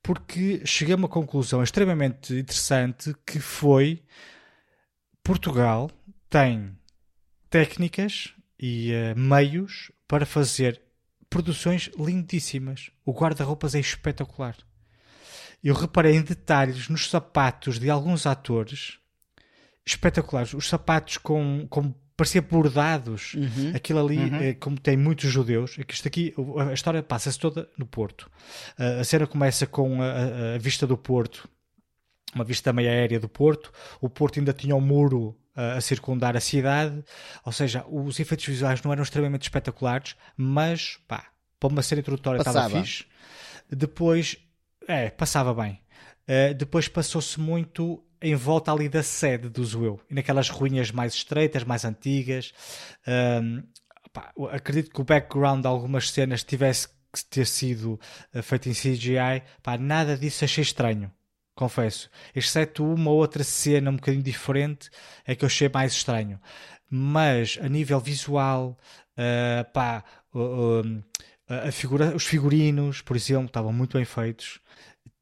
porque 0.00 0.64
cheguei 0.64 0.94
a 0.94 0.96
uma 0.96 1.08
conclusão 1.08 1.60
extremamente 1.60 2.34
interessante 2.34 3.12
que 3.26 3.40
foi 3.40 4.02
Portugal 5.24 5.90
tem 6.28 6.76
técnicas 7.50 8.34
e 8.62 8.92
uh, 8.92 9.18
meios 9.18 9.90
para 10.06 10.24
fazer 10.24 10.80
produções 11.28 11.90
lindíssimas. 11.98 12.92
O 13.04 13.12
guarda-roupas 13.12 13.74
é 13.74 13.80
espetacular. 13.80 14.56
Eu 15.64 15.74
reparei 15.74 16.14
em 16.14 16.22
detalhes 16.22 16.88
nos 16.88 17.10
sapatos 17.10 17.80
de 17.80 17.90
alguns 17.90 18.24
atores 18.24 18.98
espetaculares. 19.84 20.54
Os 20.54 20.68
sapatos 20.68 21.18
com, 21.18 21.66
com 21.68 21.92
parecia 22.16 22.40
bordados. 22.40 23.34
Uhum. 23.34 23.72
Aquilo 23.74 24.06
ali, 24.06 24.18
uhum. 24.18 24.36
é, 24.36 24.54
como 24.54 24.78
tem 24.78 24.96
muitos 24.96 25.28
judeus, 25.28 25.76
é 25.78 25.82
que 25.82 25.94
isto 25.94 26.06
aqui, 26.06 26.32
a 26.68 26.72
história 26.72 27.02
passa-se 27.02 27.38
toda 27.38 27.68
no 27.76 27.86
Porto. 27.86 28.30
Uh, 28.78 29.00
a 29.00 29.04
cena 29.04 29.26
começa 29.26 29.66
com 29.66 30.00
a, 30.00 30.54
a, 30.54 30.58
vista 30.58 30.86
do 30.86 30.96
Porto, 30.96 31.48
uma 32.32 32.44
vista 32.44 32.72
meia 32.72 32.90
aérea 32.90 33.18
do 33.18 33.28
Porto. 33.28 33.72
O 34.00 34.08
Porto 34.08 34.38
ainda 34.38 34.52
tinha 34.52 34.76
um 34.76 34.80
muro 34.80 35.36
a 35.54 35.80
circundar 35.80 36.36
a 36.36 36.40
cidade, 36.40 37.04
ou 37.44 37.52
seja, 37.52 37.84
os 37.88 38.18
efeitos 38.18 38.46
visuais 38.46 38.82
não 38.82 38.92
eram 38.92 39.02
extremamente 39.02 39.42
espetaculares, 39.42 40.16
mas 40.36 40.98
pá, 41.06 41.26
para 41.60 41.68
uma 41.68 41.82
série 41.82 42.00
introdutória 42.00 42.38
estava 42.38 42.68
fixe. 42.70 43.04
Depois, 43.70 44.36
é, 44.88 45.10
passava 45.10 45.54
bem. 45.54 45.80
Uh, 46.22 46.54
depois 46.54 46.88
passou-se 46.88 47.38
muito 47.38 48.02
em 48.20 48.34
volta 48.34 48.72
ali 48.72 48.88
da 48.88 49.02
sede 49.02 49.48
do 49.48 49.64
Zoeu, 49.64 50.00
e 50.08 50.14
naquelas 50.14 50.48
ruínas 50.48 50.90
mais 50.90 51.14
estreitas, 51.14 51.64
mais 51.64 51.84
antigas. 51.84 52.52
Uh, 53.06 53.62
pá, 54.12 54.32
acredito 54.52 54.90
que 54.90 55.00
o 55.00 55.04
background 55.04 55.62
de 55.62 55.66
algumas 55.66 56.10
cenas 56.10 56.44
tivesse 56.44 56.88
que 56.88 57.24
ter 57.28 57.46
sido 57.46 58.00
uh, 58.34 58.42
feito 58.42 58.68
em 58.68 58.72
CGI, 58.72 59.42
pá, 59.62 59.76
nada 59.76 60.16
disso 60.16 60.44
achei 60.44 60.62
estranho 60.62 61.12
confesso. 61.54 62.10
Exceto 62.34 62.84
uma 62.84 63.10
outra 63.10 63.44
cena 63.44 63.90
um 63.90 63.96
bocadinho 63.96 64.22
diferente, 64.22 64.90
é 65.26 65.34
que 65.34 65.44
eu 65.44 65.46
achei 65.46 65.68
mais 65.68 65.92
estranho. 65.92 66.40
Mas 66.90 67.58
a 67.60 67.68
nível 67.68 68.00
visual, 68.00 68.78
uh, 69.16 69.72
pá, 69.72 70.04
uh, 70.34 70.80
uh, 70.80 71.72
figura, 71.72 72.14
os 72.14 72.24
figurinos, 72.24 73.00
por 73.00 73.16
exemplo, 73.16 73.46
estavam 73.46 73.72
muito 73.72 73.96
bem 73.96 74.04
feitos. 74.04 74.60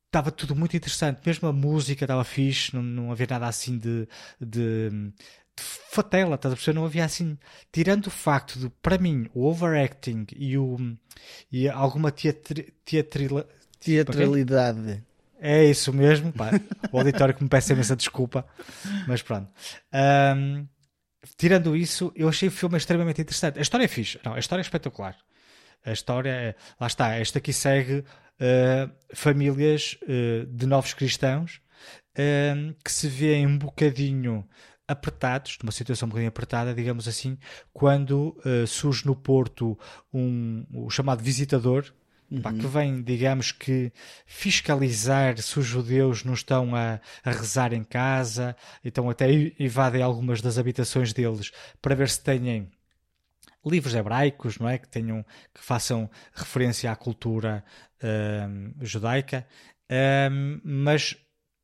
Estava 0.06 0.32
tudo 0.32 0.56
muito 0.56 0.76
interessante, 0.76 1.20
mesmo 1.24 1.46
a 1.48 1.52
música 1.52 2.04
estava 2.04 2.24
fixe, 2.24 2.74
não, 2.74 2.82
não 2.82 3.12
havia 3.12 3.28
nada 3.30 3.46
assim 3.46 3.78
de, 3.78 4.08
de, 4.40 5.12
fatela, 5.56 6.34
estás 6.34 6.52
a 6.52 6.56
perceber? 6.56 6.76
Não 6.78 6.84
havia 6.84 7.04
assim. 7.04 7.38
Tirando 7.70 8.08
o 8.08 8.10
facto 8.10 8.58
de, 8.58 8.68
para 8.82 8.98
mim, 8.98 9.28
o 9.32 9.46
overacting 9.46 10.26
e, 10.34 10.58
o, 10.58 10.76
e 11.52 11.68
alguma 11.68 12.10
teatri, 12.10 12.74
teatralidade 13.78 15.04
é 15.40 15.64
isso 15.64 15.92
mesmo. 15.92 16.32
Pá, 16.32 16.50
o 16.92 16.98
auditório 16.98 17.34
que 17.34 17.42
me 17.42 17.48
peça 17.48 17.72
imensa 17.72 17.96
desculpa, 17.96 18.46
mas 19.08 19.22
pronto. 19.22 19.48
Um, 20.36 20.66
tirando 21.36 21.76
isso, 21.76 22.12
eu 22.14 22.28
achei 22.28 22.48
o 22.48 22.52
filme 22.52 22.76
extremamente 22.76 23.20
interessante. 23.20 23.58
A 23.58 23.62
história 23.62 23.84
é 23.84 23.88
fixe, 23.88 24.20
não, 24.24 24.34
a 24.34 24.38
história 24.38 24.60
é 24.60 24.64
espetacular. 24.64 25.16
A 25.84 25.92
história, 25.92 26.30
é, 26.30 26.54
lá 26.78 26.86
está, 26.86 27.14
esta 27.14 27.38
aqui 27.38 27.52
segue 27.52 27.98
uh, 28.40 28.90
famílias 29.14 29.96
uh, 30.02 30.46
de 30.46 30.66
novos 30.66 30.92
cristãos 30.92 31.60
uh, 32.12 32.74
que 32.84 32.92
se 32.92 33.08
vêem 33.08 33.46
um 33.46 33.56
bocadinho 33.56 34.46
apertados, 34.86 35.56
numa 35.62 35.72
situação 35.72 36.06
um 36.06 36.10
bocadinho 36.10 36.28
apertada, 36.28 36.74
digamos 36.74 37.06
assim, 37.06 37.38
quando 37.72 38.36
surge 38.66 39.06
no 39.06 39.14
Porto 39.14 39.78
um, 40.12 40.66
o 40.74 40.90
chamado 40.90 41.22
visitador, 41.22 41.84
uhum. 42.30 42.42
pá, 42.42 42.52
que 42.52 42.66
vem, 42.66 43.02
digamos 43.02 43.52
que, 43.52 43.92
fiscalizar 44.26 45.40
se 45.40 45.58
os 45.58 45.66
judeus 45.66 46.24
não 46.24 46.34
estão 46.34 46.74
a, 46.74 47.00
a 47.24 47.30
rezar 47.30 47.72
em 47.72 47.84
casa, 47.84 48.56
então 48.84 49.10
até 49.10 49.30
invadem 49.58 50.02
algumas 50.02 50.40
das 50.40 50.58
habitações 50.58 51.12
deles 51.12 51.50
para 51.80 51.94
ver 51.94 52.08
se 52.08 52.22
têm 52.22 52.70
livros 53.64 53.94
hebraicos, 53.94 54.58
não 54.58 54.68
é, 54.68 54.78
que 54.78 54.88
tenham 54.88 55.24
que 55.54 55.62
façam 55.62 56.10
referência 56.34 56.90
à 56.90 56.96
cultura 56.96 57.64
hum, 58.02 58.72
judaica, 58.80 59.46
hum, 60.30 60.60
mas 60.64 61.16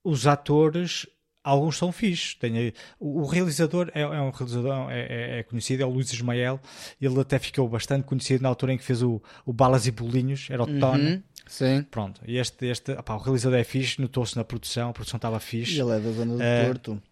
os 0.05 0.27
atores 0.27 1.07
alguns 1.47 1.79
são 1.79 1.93
fixos. 1.93 2.35
Tem, 2.35 2.73
o, 2.99 3.23
o, 3.23 3.27
realizador 3.27 3.91
é, 3.95 4.03
é 4.03 4.21
um 4.21 4.31
realizador 4.31 4.91
é, 4.91 5.01
é, 5.01 5.39
é, 5.39 5.43
conhecido, 5.45 5.83
é 5.83 5.87
o 5.87 5.91
Luís 5.91 6.13
Ismael. 6.13 6.61
Ele 7.01 7.21
até 7.21 7.39
ficou 7.39 7.69
bastante 7.69 8.05
conhecido 8.05 8.43
na 8.43 8.49
altura 8.49 8.73
em 8.73 8.79
que 8.79 8.85
fez 8.85 9.03
o, 9.03 9.23
o 9.45 9.53
Balas 9.53 9.87
e 9.87 9.93
Bolinhos, 9.93 10.49
era 10.51 10.63
o 10.63 10.67
uhum, 10.67 10.81
Tony. 10.81 11.23
Sim. 11.47 11.87
Pronto, 11.89 12.21
e 12.27 12.39
este, 12.39 12.67
este 12.67 12.93
opá, 12.93 13.15
o 13.15 13.19
realizador 13.19 13.59
é 13.59 13.65
fixe, 13.65 14.01
notou-se 14.01 14.37
na 14.37 14.43
produção, 14.43 14.91
a 14.91 14.93
produção 14.93 15.17
estava 15.17 15.39
fixe. 15.39 15.77
E 15.77 15.81
ele 15.81 15.93
é 15.93 16.01
da 16.01 16.11
zona 16.11 16.37
do 16.37 16.41
uh, 16.41 16.67
Porto. 16.67 17.03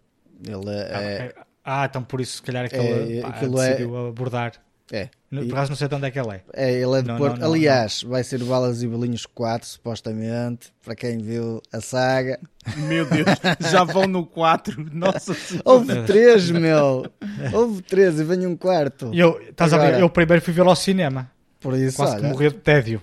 Ele 0.44 0.70
é, 0.70 0.90
ah, 0.92 1.02
é, 1.02 1.34
ah, 1.64 1.86
então 1.88 2.02
por 2.02 2.20
isso, 2.20 2.36
se 2.36 2.42
calhar, 2.42 2.68
que 2.68 2.74
ele 2.74 3.22
pá, 3.22 3.30
decidiu 3.30 4.08
abordar. 4.08 4.52
É. 4.92 5.08
Por 5.30 5.52
acaso 5.52 5.70
não 5.70 5.76
sei 5.76 5.88
de 5.88 5.94
onde 5.94 6.06
é 6.06 6.10
que 6.10 6.20
ele 6.20 6.30
é. 6.30 6.42
É, 6.52 6.72
ele 6.72 6.98
é 6.98 7.02
de 7.02 7.08
não, 7.08 7.16
Porto. 7.16 7.34
Não, 7.38 7.48
não, 7.48 7.54
Aliás, 7.54 8.02
vai 8.02 8.22
ser 8.22 8.42
Balas 8.44 8.82
e 8.82 8.86
Bolinhos 8.86 9.26
4, 9.26 9.66
supostamente, 9.66 10.72
para 10.84 10.94
quem 10.94 11.18
viu 11.18 11.60
a 11.72 11.80
saga. 11.80 12.38
Meu 12.76 13.04
Deus, 13.06 13.26
já 13.70 13.82
vão 13.82 14.06
no 14.06 14.26
4. 14.26 14.90
Nossa 14.92 15.34
senhora. 15.34 15.62
Houve 15.64 16.02
3, 16.04 16.50
meu. 16.50 17.06
Houve 17.52 17.82
3 17.82 18.20
e 18.20 18.24
vem 18.24 18.46
um 18.46 18.56
quarto. 18.56 19.10
Eu, 19.12 19.40
estás 19.40 19.72
Agora, 19.72 19.88
a 19.88 19.92
ver? 19.92 20.02
Eu 20.02 20.10
primeiro 20.10 20.42
fui 20.42 20.52
vê-lo 20.52 20.70
ao 20.70 20.76
cinema. 20.76 21.30
Por 21.58 21.74
isso, 21.74 21.96
Quase 21.96 22.12
olha. 22.12 22.22
que 22.22 22.28
morri 22.28 22.48
de 22.50 22.56
tédio. 22.56 23.02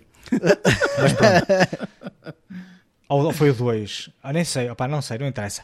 Mas 1.02 1.14
pronto. 1.14 2.38
Ou 3.10 3.34
foi 3.34 3.50
o 3.50 3.54
2? 3.54 4.10
Ah, 4.24 4.32
nem 4.32 4.46
sei, 4.46 4.70
opa, 4.70 4.88
não 4.88 5.02
sei, 5.02 5.18
não 5.18 5.28
interessa. 5.28 5.64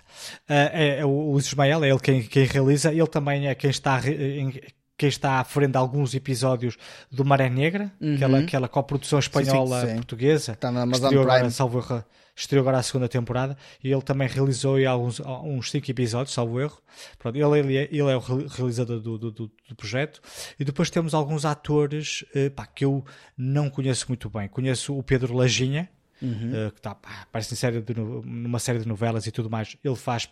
Uh, 0.49 0.67
é, 0.73 0.99
é, 0.99 1.05
o 1.05 1.37
Ismael 1.37 1.81
é 1.85 1.89
ele 1.89 1.99
quem, 1.99 2.21
quem 2.23 2.45
realiza, 2.45 2.91
ele 2.91 3.07
também 3.07 3.47
é 3.47 3.55
quem 3.55 3.69
está 3.69 4.01
em, 4.05 4.53
quem 4.97 5.07
está 5.07 5.39
à 5.39 5.43
frente 5.43 5.71
de 5.71 5.77
alguns 5.77 6.15
episódios 6.15 6.75
do 7.11 7.23
Maré 7.23 7.49
Negra, 7.49 7.91
uhum. 8.01 8.15
aquela, 8.15 8.39
aquela 8.39 8.67
coprodução 8.67 9.19
espanhola 9.19 9.81
sim, 9.81 9.85
sim, 9.85 9.91
sim. 9.91 9.95
portuguesa. 9.97 10.51
Está 10.53 10.71
na 10.71 10.81
Amazon 10.81 11.09
Prime. 11.09 11.21
Agora, 11.23 11.49
salvo, 11.51 12.03
estreou 12.35 12.61
agora 12.61 12.79
a 12.79 12.83
segunda 12.83 13.07
temporada 13.07 13.55
e 13.83 13.91
ele 13.91 14.01
também 14.01 14.27
realizou 14.27 14.77
alguns, 14.87 15.19
uns 15.19 15.69
5 15.69 15.91
episódios, 15.91 16.33
salvo 16.33 16.59
erro. 16.59 16.81
Pronto, 17.19 17.35
ele, 17.35 17.59
ele, 17.59 17.77
é, 17.77 17.83
ele 17.91 18.09
é 18.09 18.15
o 18.15 18.19
realizador 18.19 18.99
do, 18.99 19.17
do, 19.17 19.31
do, 19.31 19.51
do, 19.69 19.75
projeto. 19.75 20.19
E 20.59 20.65
depois 20.65 20.89
temos 20.89 21.13
alguns 21.13 21.45
atores 21.45 22.25
eh, 22.33 22.49
pá, 22.49 22.65
que 22.65 22.83
eu 22.83 23.05
não 23.37 23.69
conheço 23.69 24.05
muito 24.07 24.29
bem. 24.29 24.47
Conheço 24.47 24.97
o 24.97 25.03
Pedro 25.03 25.35
Lajinha, 25.35 25.89
uhum. 26.21 26.67
uh, 26.67 26.71
que 26.71 26.79
está, 26.79 26.95
pá, 26.95 27.27
parece 27.31 27.53
em 27.53 27.57
série 27.57 27.81
de, 27.81 27.93
numa 27.93 28.59
série 28.59 28.79
de 28.79 28.87
novelas 28.87 29.27
e 29.27 29.31
tudo 29.31 29.49
mais. 29.49 29.77
Ele 29.83 29.95
faz 29.95 30.27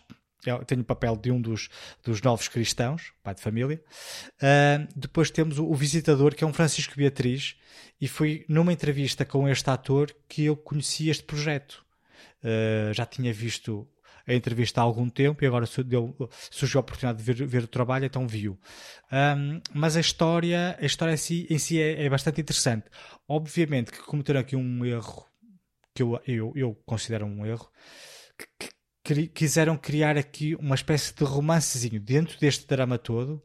eu 0.46 0.64
tenho 0.64 0.82
o 0.82 0.84
papel 0.84 1.16
de 1.16 1.30
um 1.30 1.40
dos, 1.40 1.68
dos 2.04 2.22
novos 2.22 2.48
cristãos, 2.48 3.12
pai 3.22 3.34
de 3.34 3.40
família. 3.40 3.82
Uh, 4.36 4.88
depois 4.94 5.30
temos 5.30 5.58
o, 5.58 5.66
o, 5.66 5.74
visitador, 5.74 6.34
que 6.34 6.44
é 6.44 6.46
um 6.46 6.52
Francisco 6.52 6.94
Beatriz, 6.96 7.56
e 8.00 8.06
foi 8.08 8.44
numa 8.48 8.72
entrevista 8.72 9.24
com 9.24 9.48
este 9.48 9.68
ator 9.70 10.14
que 10.28 10.44
eu 10.44 10.56
conheci 10.56 11.08
este 11.08 11.24
projeto. 11.24 11.84
Uh, 12.42 12.92
já 12.92 13.06
tinha 13.06 13.32
visto 13.32 13.88
a 14.26 14.34
entrevista 14.34 14.80
há 14.80 14.84
algum 14.84 15.08
tempo 15.08 15.44
e 15.44 15.46
agora 15.46 15.66
surgiu 15.66 16.78
a 16.78 16.80
oportunidade 16.80 17.18
de 17.18 17.24
ver, 17.24 17.46
ver 17.46 17.62
o 17.62 17.68
trabalho, 17.68 18.06
então 18.06 18.26
viu. 18.26 18.58
Um, 19.12 19.60
mas 19.72 19.96
a 19.96 20.00
história, 20.00 20.76
a 20.80 20.84
história 20.84 21.12
em 21.12 21.16
si, 21.16 21.46
em 21.48 21.58
si 21.58 21.80
é, 21.80 22.04
é, 22.04 22.10
bastante 22.10 22.40
interessante. 22.40 22.86
Obviamente 23.28 23.92
que 23.92 23.98
cometeram 23.98 24.40
aqui 24.40 24.56
um 24.56 24.84
erro 24.84 25.24
que 25.94 26.02
eu, 26.02 26.20
eu, 26.26 26.52
eu 26.56 26.74
considero 26.84 27.24
um 27.24 27.46
erro, 27.46 27.70
que, 28.58 28.68
quiseram 29.28 29.76
criar 29.76 30.16
aqui 30.16 30.54
uma 30.56 30.74
espécie 30.74 31.14
de 31.14 31.24
romancezinho 31.24 32.00
dentro 32.00 32.38
deste 32.38 32.66
drama 32.66 32.98
todo. 32.98 33.42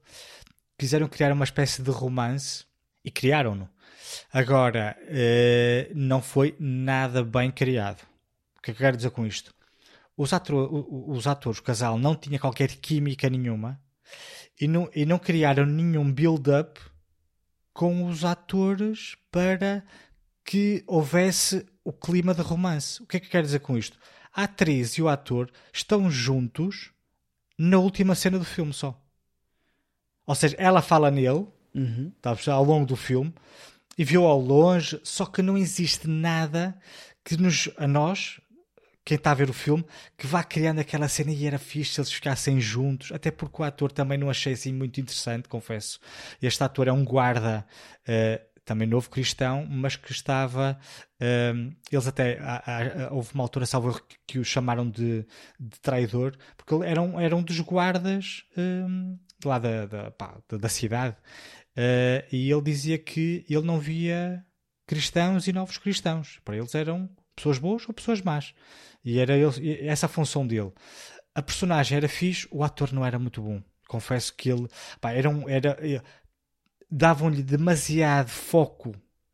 Quiseram 0.77 1.07
criar 1.07 1.31
uma 1.31 1.43
espécie 1.43 1.81
de 1.81 1.91
romance 1.91 2.65
e 3.03 3.11
criaram-no. 3.11 3.69
Agora, 4.31 4.97
eh, 5.07 5.91
não 5.93 6.21
foi 6.21 6.55
nada 6.59 7.23
bem 7.23 7.51
criado. 7.51 8.01
O 8.57 8.61
que 8.61 8.71
é 8.71 8.73
que 8.73 8.81
eu 8.81 8.85
quero 8.85 8.97
dizer 8.97 9.11
com 9.11 9.25
isto? 9.25 9.53
Os, 10.17 10.33
ator, 10.33 10.69
os 11.09 11.27
atores, 11.27 11.59
o 11.59 11.63
casal, 11.63 11.97
não 11.97 12.15
tinha 12.15 12.39
qualquer 12.39 12.69
química 12.75 13.29
nenhuma 13.29 13.79
e 14.59 14.67
não, 14.67 14.89
e 14.93 15.05
não 15.05 15.17
criaram 15.17 15.65
nenhum 15.65 16.11
build-up 16.11 16.79
com 17.73 18.05
os 18.05 18.23
atores 18.25 19.15
para 19.31 19.83
que 20.43 20.83
houvesse 20.85 21.65
o 21.83 21.91
clima 21.93 22.33
de 22.33 22.41
romance. 22.41 23.01
O 23.01 23.07
que 23.07 23.17
é 23.17 23.19
que 23.19 23.27
eu 23.27 23.31
quero 23.31 23.45
dizer 23.45 23.59
com 23.59 23.77
isto? 23.77 23.97
A 24.33 24.43
atriz 24.43 24.93
e 24.93 25.01
o 25.01 25.09
ator 25.09 25.51
estão 25.73 26.09
juntos 26.09 26.91
na 27.57 27.77
última 27.77 28.15
cena 28.15 28.39
do 28.39 28.45
filme 28.45 28.73
só. 28.73 28.99
Ou 30.25 30.35
seja, 30.35 30.55
ela 30.57 30.81
fala 30.81 31.11
nele 31.11 31.47
uhum. 31.75 32.11
tá, 32.21 32.35
ao 32.47 32.63
longo 32.63 32.85
do 32.85 32.95
filme 32.95 33.33
e 33.97 34.03
viu 34.03 34.25
ao 34.25 34.39
longe, 34.39 34.99
só 35.03 35.25
que 35.25 35.41
não 35.41 35.57
existe 35.57 36.07
nada 36.07 36.77
que 37.23 37.37
nos, 37.37 37.69
a 37.77 37.87
nós, 37.87 38.39
quem 39.03 39.15
está 39.15 39.31
a 39.31 39.35
ver 39.35 39.49
o 39.49 39.53
filme, 39.53 39.85
que 40.17 40.25
vá 40.25 40.43
criando 40.43 40.79
aquela 40.79 41.07
cena 41.07 41.31
e 41.31 41.45
era 41.45 41.59
fixe 41.59 41.95
se 41.95 42.01
eles 42.01 42.11
ficassem 42.11 42.59
juntos, 42.59 43.11
até 43.11 43.29
porque 43.29 43.61
o 43.61 43.65
ator 43.65 43.91
também 43.91 44.17
não 44.17 44.29
achei 44.29 44.53
assim 44.53 44.73
muito 44.73 44.99
interessante, 44.99 45.49
confesso. 45.49 45.99
Este 46.41 46.63
ator 46.63 46.87
é 46.87 46.91
um 46.91 47.03
guarda 47.03 47.65
uh, 48.07 48.50
também 48.65 48.87
novo 48.87 49.09
cristão, 49.09 49.65
mas 49.69 49.95
que 49.95 50.11
estava. 50.11 50.79
Um, 51.19 51.75
eles 51.91 52.07
até. 52.07 52.39
Houve 53.11 53.33
uma 53.33 53.43
altura, 53.43 53.65
salvo 53.65 54.01
que, 54.01 54.17
que 54.27 54.39
o 54.39 54.45
chamaram 54.45 54.89
de, 54.89 55.25
de 55.59 55.79
traidor, 55.81 56.35
porque 56.55 56.73
ele 56.73 56.85
era 56.85 57.01
um, 57.01 57.19
era 57.19 57.35
um 57.35 57.43
dos 57.43 57.59
guardas 57.59 58.43
um, 58.57 59.17
lá 59.43 59.59
da, 59.59 59.85
da, 59.85 60.11
pá, 60.11 60.37
da 60.49 60.69
cidade. 60.69 61.15
Uh, 61.75 62.27
e 62.31 62.51
ele 62.51 62.61
dizia 62.61 62.97
que 62.97 63.45
ele 63.49 63.65
não 63.65 63.79
via 63.79 64.45
cristãos 64.85 65.47
e 65.47 65.53
novos 65.53 65.77
cristãos. 65.77 66.39
Para 66.43 66.57
eles 66.57 66.75
eram 66.75 67.09
pessoas 67.35 67.57
boas 67.57 67.87
ou 67.87 67.93
pessoas 67.93 68.21
más. 68.21 68.53
E 69.03 69.19
era 69.19 69.35
ele, 69.35 69.87
essa 69.87 70.05
a 70.05 70.09
função 70.09 70.45
dele. 70.45 70.71
A 71.33 71.41
personagem 71.41 71.97
era 71.97 72.09
fixe, 72.09 72.47
o 72.51 72.63
ator 72.63 72.91
não 72.91 73.05
era 73.05 73.17
muito 73.17 73.41
bom. 73.41 73.61
Confesso 73.87 74.33
que 74.35 74.49
ele 74.49 74.67
pá, 74.99 75.11
era, 75.11 75.29
um, 75.29 75.49
era 75.49 75.77
davam-lhe 76.91 77.41
demasiado 77.41 78.29
foco 78.29 78.93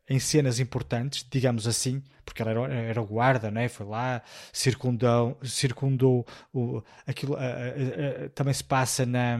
em 0.09 0.19
cenas 0.19 0.59
importantes, 0.59 1.25
digamos 1.29 1.67
assim, 1.67 2.01
porque 2.23 2.41
ele 2.41 2.51
era, 2.51 2.73
era 2.73 3.01
guarda, 3.01 3.51
não 3.51 3.59
é? 3.59 3.67
foi 3.67 3.85
lá, 3.85 4.21
circundou, 4.53 5.37
circundou 5.43 6.25
o, 6.53 6.81
aquilo, 7.05 7.35
também 8.33 8.53
se 8.53 8.63
passa 8.63 9.05
na 9.05 9.37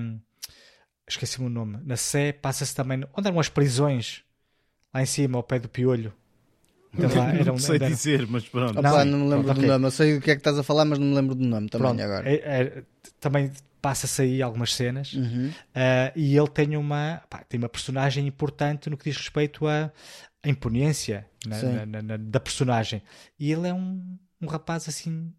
esqueci-me 1.07 1.47
o 1.47 1.49
nome, 1.49 1.79
na 1.85 1.95
Sé, 1.95 2.33
passa-se 2.33 2.75
também, 2.75 3.03
onde 3.15 3.27
eram 3.27 3.39
as 3.39 3.49
prisões, 3.49 4.23
lá 4.93 5.01
em 5.01 5.05
cima, 5.05 5.37
ao 5.37 5.43
pé 5.43 5.57
do 5.57 5.69
piolho. 5.69 6.13
Então, 6.97 7.15
lá, 7.15 7.33
era 7.33 7.43
um, 7.43 7.55
não 7.55 7.57
sei 7.57 7.75
era... 7.75 7.87
dizer, 7.87 8.27
mas 8.27 8.47
pronto. 8.47 8.81
Não, 8.81 9.05
não 9.05 9.19
me 9.19 9.29
lembro 9.29 9.43
pronto, 9.43 9.45
do 9.45 9.51
okay. 9.51 9.67
nome. 9.67 9.85
Eu 9.85 9.91
sei 9.91 10.17
o 10.17 10.21
que 10.21 10.31
é 10.31 10.35
que 10.35 10.39
estás 10.39 10.57
a 10.57 10.63
falar, 10.63 10.85
mas 10.85 10.99
não 10.99 11.07
me 11.07 11.15
lembro 11.15 11.35
do 11.35 11.45
nome 11.45 11.69
também 11.69 11.87
pronto, 11.87 12.01
agora. 12.01 12.29
É, 12.29 12.35
é, 12.35 12.83
também 13.19 13.51
passa-se 13.81 14.21
aí 14.21 14.41
algumas 14.41 14.73
cenas 14.73 15.13
uhum. 15.13 15.49
uh, 15.49 16.11
e 16.15 16.37
ele 16.37 16.47
tem 16.47 16.75
uma, 16.75 17.21
pá, 17.29 17.43
tem 17.47 17.57
uma 17.57 17.69
personagem 17.69 18.27
importante 18.27 18.89
no 18.89 18.97
que 18.97 19.09
diz 19.09 19.17
respeito 19.17 19.67
à, 19.67 19.91
à 20.43 20.49
imponência 20.49 21.25
na, 21.45 21.85
na, 21.85 22.01
na, 22.01 22.17
da 22.17 22.39
personagem. 22.39 23.01
E 23.39 23.51
ele 23.51 23.67
é 23.67 23.73
um, 23.73 24.17
um 24.41 24.47
rapaz 24.47 24.87
assim 24.87 25.31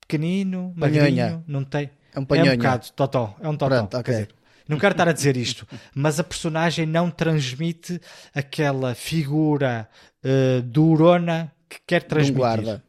pequenino, 0.00 0.72
magrinho, 0.76 1.44
não 1.46 1.64
tem. 1.64 1.90
É 2.14 2.20
um 2.20 2.24
panhonha. 2.24 2.50
É 2.50 2.54
um 2.54 2.56
bocado, 2.56 2.86
totó, 2.94 3.36
é 3.40 3.48
um 3.48 3.56
totó. 3.56 3.76
Pronto, 3.76 3.96
okay. 3.98 4.14
dizer, 4.14 4.28
não 4.68 4.78
quero 4.78 4.92
estar 4.92 5.08
a 5.08 5.12
dizer 5.12 5.36
isto, 5.36 5.66
mas 5.94 6.20
a 6.20 6.24
personagem 6.24 6.86
não 6.86 7.10
transmite 7.10 8.00
aquela 8.34 8.94
figura 8.94 9.88
uh, 10.24 10.62
durona 10.62 11.52
que 11.68 11.78
quer 11.86 12.02
transmitir. 12.02 12.82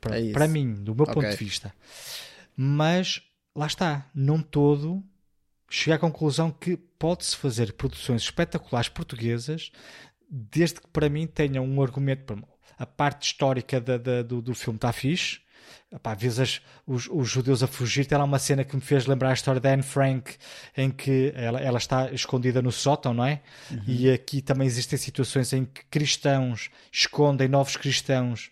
Para, 0.00 0.20
é 0.20 0.32
para 0.32 0.48
mim, 0.48 0.74
do 0.74 0.94
meu 0.94 1.04
okay. 1.04 1.14
ponto 1.14 1.28
de 1.28 1.36
vista. 1.36 1.72
Mas 2.56 3.22
lá 3.54 3.66
está, 3.66 4.10
não 4.14 4.42
todo 4.42 5.02
cheguei 5.72 5.94
à 5.94 5.98
conclusão 5.98 6.50
que 6.50 6.76
pode-se 6.76 7.34
fazer 7.34 7.72
produções 7.72 8.22
espetaculares 8.22 8.90
portuguesas 8.90 9.72
desde 10.30 10.80
que 10.80 10.88
para 10.88 11.08
mim 11.08 11.26
tenham 11.26 11.64
um 11.64 11.82
argumento. 11.82 12.42
A 12.78 12.86
parte 12.86 13.26
histórica 13.26 13.80
da, 13.80 13.96
da, 13.96 14.22
do, 14.22 14.42
do 14.42 14.54
filme 14.54 14.76
está 14.76 14.92
fixe. 14.92 15.40
Epá, 15.92 16.14
vês 16.14 16.38
as, 16.38 16.60
os, 16.86 17.08
os, 17.10 17.28
judeus 17.28 17.62
a 17.62 17.66
fugir. 17.66 18.06
Tem 18.06 18.16
lá 18.16 18.24
uma 18.24 18.38
cena 18.38 18.64
que 18.64 18.74
me 18.74 18.82
fez 18.82 19.06
lembrar 19.06 19.30
a 19.30 19.34
história 19.34 19.60
da 19.60 19.72
Anne 19.72 19.82
Frank, 19.82 20.36
em 20.76 20.90
que 20.90 21.32
ela, 21.36 21.60
ela 21.60 21.78
está 21.78 22.10
escondida 22.12 22.62
no 22.62 22.72
sótão, 22.72 23.12
não 23.12 23.24
é? 23.24 23.42
Uhum. 23.70 23.82
E 23.86 24.10
aqui 24.10 24.40
também 24.40 24.66
existem 24.66 24.98
situações 24.98 25.52
em 25.52 25.64
que 25.64 25.84
cristãos 25.90 26.70
escondem 26.92 27.48
novos 27.48 27.76
cristãos 27.76 28.50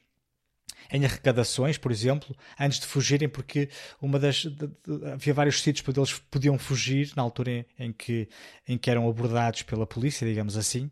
em 0.93 1.05
arrecadações, 1.05 1.79
por 1.79 1.93
exemplo, 1.93 2.37
antes 2.59 2.81
de 2.81 2.87
fugirem, 2.87 3.29
porque 3.29 3.69
uma 4.01 4.19
das 4.19 4.43
de, 4.43 4.51
de, 4.51 5.07
havia 5.13 5.33
vários 5.33 5.63
sítios 5.63 5.89
onde 5.89 6.01
eles 6.01 6.19
podiam 6.31 6.59
fugir 6.59 7.13
na 7.17 7.23
altura 7.23 7.51
em, 7.51 7.67
em, 7.79 7.93
que, 7.93 8.29
em 8.67 8.77
que 8.77 8.91
eram 8.91 9.09
abordados 9.09 9.63
pela 9.63 9.87
polícia, 9.87 10.27
digamos 10.27 10.57
assim. 10.57 10.91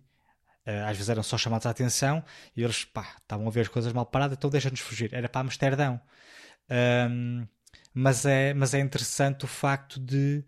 Uh, 0.69 0.85
às 0.87 0.97
vezes 0.99 1.09
eram 1.09 1.23
só 1.23 1.39
chamados 1.39 1.67
a 1.67 1.71
atenção 1.71 2.23
e 2.55 2.63
eles 2.63 2.85
pá, 2.85 3.17
estavam 3.23 3.49
a 3.49 3.51
ver 3.51 3.63
as 3.63 3.69
coisas 3.69 3.91
mal 3.91 4.05
paradas, 4.05 4.37
então 4.37 4.51
deixa-nos 4.51 4.81
fugir. 4.81 5.15
Era 5.15 5.27
para 5.27 5.41
Amsterdão. 5.41 5.99
Um, 7.11 7.47
mas, 7.95 8.27
é, 8.27 8.53
mas 8.53 8.75
é 8.75 8.81
interessante 8.81 9.47
o 9.47 9.49
facto 9.49 9.99
de 9.99 10.45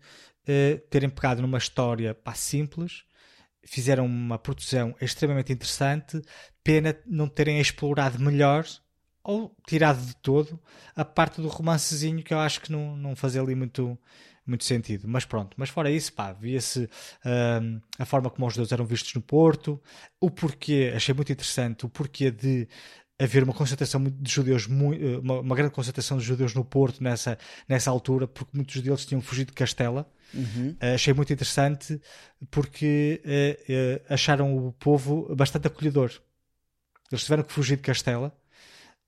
uh, 0.47 0.77
terem 0.89 1.09
pegado 1.09 1.41
numa 1.41 1.57
história 1.57 2.13
pá, 2.13 2.35
simples, 2.35 3.03
fizeram 3.65 4.05
uma 4.05 4.37
produção 4.37 4.95
extremamente 5.01 5.51
interessante, 5.51 6.21
pena 6.63 6.95
não 7.07 7.27
terem 7.27 7.59
explorado 7.59 8.19
melhor 8.19 8.65
ou 9.23 9.55
tirado 9.67 10.05
de 10.05 10.15
todo 10.17 10.59
a 10.95 11.03
parte 11.03 11.41
do 11.41 11.47
romancezinho 11.47 12.23
que 12.23 12.33
eu 12.33 12.39
acho 12.39 12.61
que 12.61 12.71
não, 12.71 12.95
não 12.95 13.15
fazia 13.15 13.41
ali 13.41 13.55
muito, 13.55 13.97
muito 14.45 14.63
sentido. 14.63 15.07
Mas 15.07 15.25
pronto, 15.25 15.55
mas 15.57 15.69
fora 15.69 15.89
isso, 15.89 16.13
pá, 16.13 16.33
via-se 16.33 16.89
hum, 17.61 17.79
a 17.97 18.05
forma 18.05 18.29
como 18.29 18.47
os 18.47 18.55
dois 18.55 18.71
eram 18.71 18.85
vistos 18.85 19.13
no 19.13 19.21
Porto, 19.21 19.81
o 20.19 20.29
porquê, 20.29 20.91
achei 20.95 21.13
muito 21.13 21.31
interessante, 21.31 21.85
o 21.85 21.89
porquê 21.89 22.31
de 22.31 22.67
haver 23.21 23.43
uma 23.43 23.53
concentração 23.53 24.03
de 24.03 24.31
judeus, 24.31 24.67
eh, 24.67 25.17
uma, 25.21 25.41
uma, 25.41 25.55
grande 25.55 25.73
concentração 25.73 26.17
de 26.17 26.23
judeus 26.23 26.55
no 26.55 26.65
Porto 26.65 27.03
nessa, 27.03 27.37
nessa 27.69 27.91
altura, 27.91 28.27
porque 28.27 28.51
muitos 28.55 28.81
deles 28.81 29.05
tinham 29.05 29.21
fugido 29.21 29.51
de 29.51 29.55
Castela. 29.55 30.11
Uhum. 30.33 30.75
Uh, 30.81 30.95
achei 30.95 31.13
muito 31.13 31.31
interessante 31.31 32.01
porque 32.49 33.21
uh, 33.25 33.71
uh, 33.71 34.13
acharam 34.13 34.57
o 34.57 34.71
povo 34.73 35.35
bastante 35.35 35.67
acolhedor. 35.67 36.11
Eles 37.11 37.23
tiveram 37.23 37.43
que 37.43 37.53
fugir 37.53 37.75
de 37.75 37.83
Castela 37.83 38.35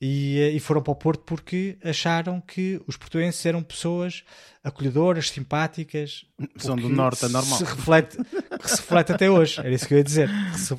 e, 0.06 0.52
e, 0.54 0.60
foram 0.60 0.84
para 0.84 0.92
o 0.92 0.96
Porto 0.96 1.24
porque 1.24 1.78
acharam 1.82 2.42
que 2.42 2.82
os 2.86 2.98
portuenses 2.98 3.46
eram 3.46 3.64
pessoas 3.64 4.26
acolhedoras, 4.62 5.30
simpáticas. 5.30 6.26
São 6.58 6.76
do 6.76 6.90
Norte, 6.90 7.24
é 7.24 7.30
normal. 7.30 7.58
Se 7.58 7.64
reflete, 7.64 8.18
que 8.18 8.70
se 8.70 8.82
reflete 8.82 9.14
até 9.14 9.32
hoje, 9.32 9.62
era 9.62 9.70
isso 9.70 9.88
que 9.88 9.94
eu 9.94 10.00
ia 10.00 10.04
dizer. 10.04 10.30
Se, 10.58 10.76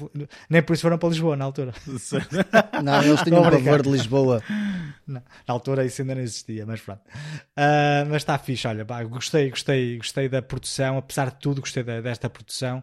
nem 0.51 0.63
por 0.63 0.75
isso 0.75 0.83
foram 0.83 0.99
para 0.99 1.09
Lisboa 1.09 1.39
na 1.39 1.47
altura. 1.47 1.73
Não, 2.85 3.03
eles 3.03 3.23
tinham 3.23 3.41
um 3.41 3.51
pavor 3.51 3.83
de 3.83 3.89
Lisboa. 3.89 4.43
Não, 5.07 5.23
na 5.49 5.55
altura 5.55 5.87
isso 5.87 6.03
ainda 6.03 6.17
não 6.17 6.23
existia, 6.23 6.67
mas 6.67 6.83
pronto. 6.83 7.01
Uh, 7.01 8.05
mas 8.11 8.17
está 8.17 8.37
fixe, 8.37 8.69
olha, 8.69 8.85
pá, 8.85 9.03
gostei, 9.05 9.49
gostei, 9.49 9.97
gostei 9.97 10.29
da 10.29 10.43
produção, 10.43 10.99
apesar 10.99 11.31
de 11.31 11.39
tudo, 11.39 11.63
gostei 11.63 11.83
da, 11.83 12.03
desta 12.03 12.29
produção. 12.29 12.83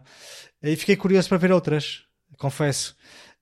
E 0.60 0.74
fiquei 0.74 0.96
curioso 0.96 1.28
para 1.28 1.38
ver 1.38 1.52
outras, 1.52 2.02
confesso. 2.36 2.96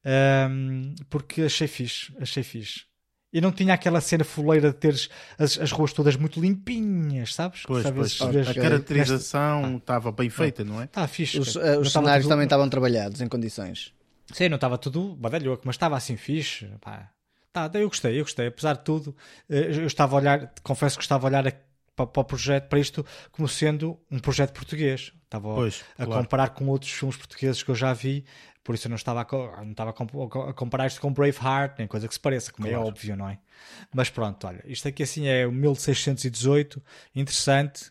Um, 0.04 0.94
ah, 0.98 1.04
porque 1.08 1.42
achei 1.42 1.66
fixe, 1.66 2.12
achei 2.20 2.42
fixe. 2.42 2.89
E 3.32 3.40
não 3.40 3.52
tinha 3.52 3.74
aquela 3.74 4.00
cena 4.00 4.24
fuleira 4.24 4.70
de 4.70 4.76
teres 4.76 5.08
as, 5.38 5.56
as 5.58 5.70
ruas 5.70 5.92
todas 5.92 6.16
muito 6.16 6.40
limpinhas, 6.40 7.34
sabes? 7.34 7.62
Pois, 7.64 7.88
pois. 7.88 8.20
A 8.48 8.54
caracterização 8.54 9.76
estava 9.76 10.10
bem 10.10 10.28
feita, 10.28 10.64
não 10.64 10.80
é? 10.80 10.84
Estava 10.84 11.06
fixe. 11.06 11.38
Os, 11.38 11.54
uh, 11.54 11.80
os 11.80 11.92
cenários 11.92 12.24
tudo... 12.24 12.32
também 12.32 12.44
estavam 12.44 12.68
trabalhados 12.68 13.20
em 13.20 13.28
condições. 13.28 13.92
Sim, 14.32 14.48
não 14.48 14.56
estava 14.56 14.76
tudo 14.76 15.14
badalhoco, 15.14 15.62
mas 15.64 15.76
estava 15.76 15.96
assim 15.96 16.16
fixe. 16.16 16.66
Pá. 16.80 17.10
Tá, 17.52 17.70
eu 17.74 17.88
gostei, 17.88 18.18
eu 18.18 18.24
gostei. 18.24 18.46
Apesar 18.46 18.74
de 18.74 18.84
tudo, 18.84 19.14
eh, 19.48 19.70
eu 19.70 19.86
estava 19.86 20.16
a 20.16 20.18
olhar, 20.18 20.52
confesso 20.62 20.96
que 20.96 21.02
estava 21.02 21.26
a 21.26 21.28
olhar 21.28 21.52
para, 21.96 22.06
para 22.06 22.20
o 22.20 22.24
projeto, 22.24 22.68
para 22.68 22.78
isto, 22.78 23.04
como 23.32 23.48
sendo 23.48 23.98
um 24.10 24.18
projeto 24.18 24.52
português. 24.52 25.12
Estava 25.24 25.54
pois, 25.54 25.84
a 25.96 26.04
claro. 26.04 26.22
comparar 26.22 26.48
com 26.50 26.66
outros 26.66 26.90
filmes 26.90 27.16
portugueses 27.16 27.62
que 27.62 27.70
eu 27.70 27.74
já 27.74 27.92
vi 27.92 28.24
por 28.62 28.74
isso 28.74 28.86
eu 28.86 28.90
não 28.90 28.96
estava 28.96 29.22
a, 29.22 29.64
não 29.64 29.72
estava 29.72 29.90
a 29.90 30.52
comparar 30.52 30.86
isto 30.86 31.00
com 31.00 31.12
Braveheart, 31.12 31.78
nem 31.78 31.86
coisa 31.86 32.06
que 32.06 32.14
se 32.14 32.20
pareça, 32.20 32.52
como 32.52 32.68
é 32.68 32.70
claro. 32.70 32.86
é 32.86 32.88
óbvio, 32.88 33.16
não 33.16 33.28
é? 33.28 33.38
Mas 33.92 34.10
pronto, 34.10 34.46
olha, 34.46 34.62
isto 34.66 34.86
aqui 34.86 35.02
assim 35.02 35.26
é 35.26 35.46
o 35.46 35.52
1618, 35.52 36.82
interessante, 37.14 37.88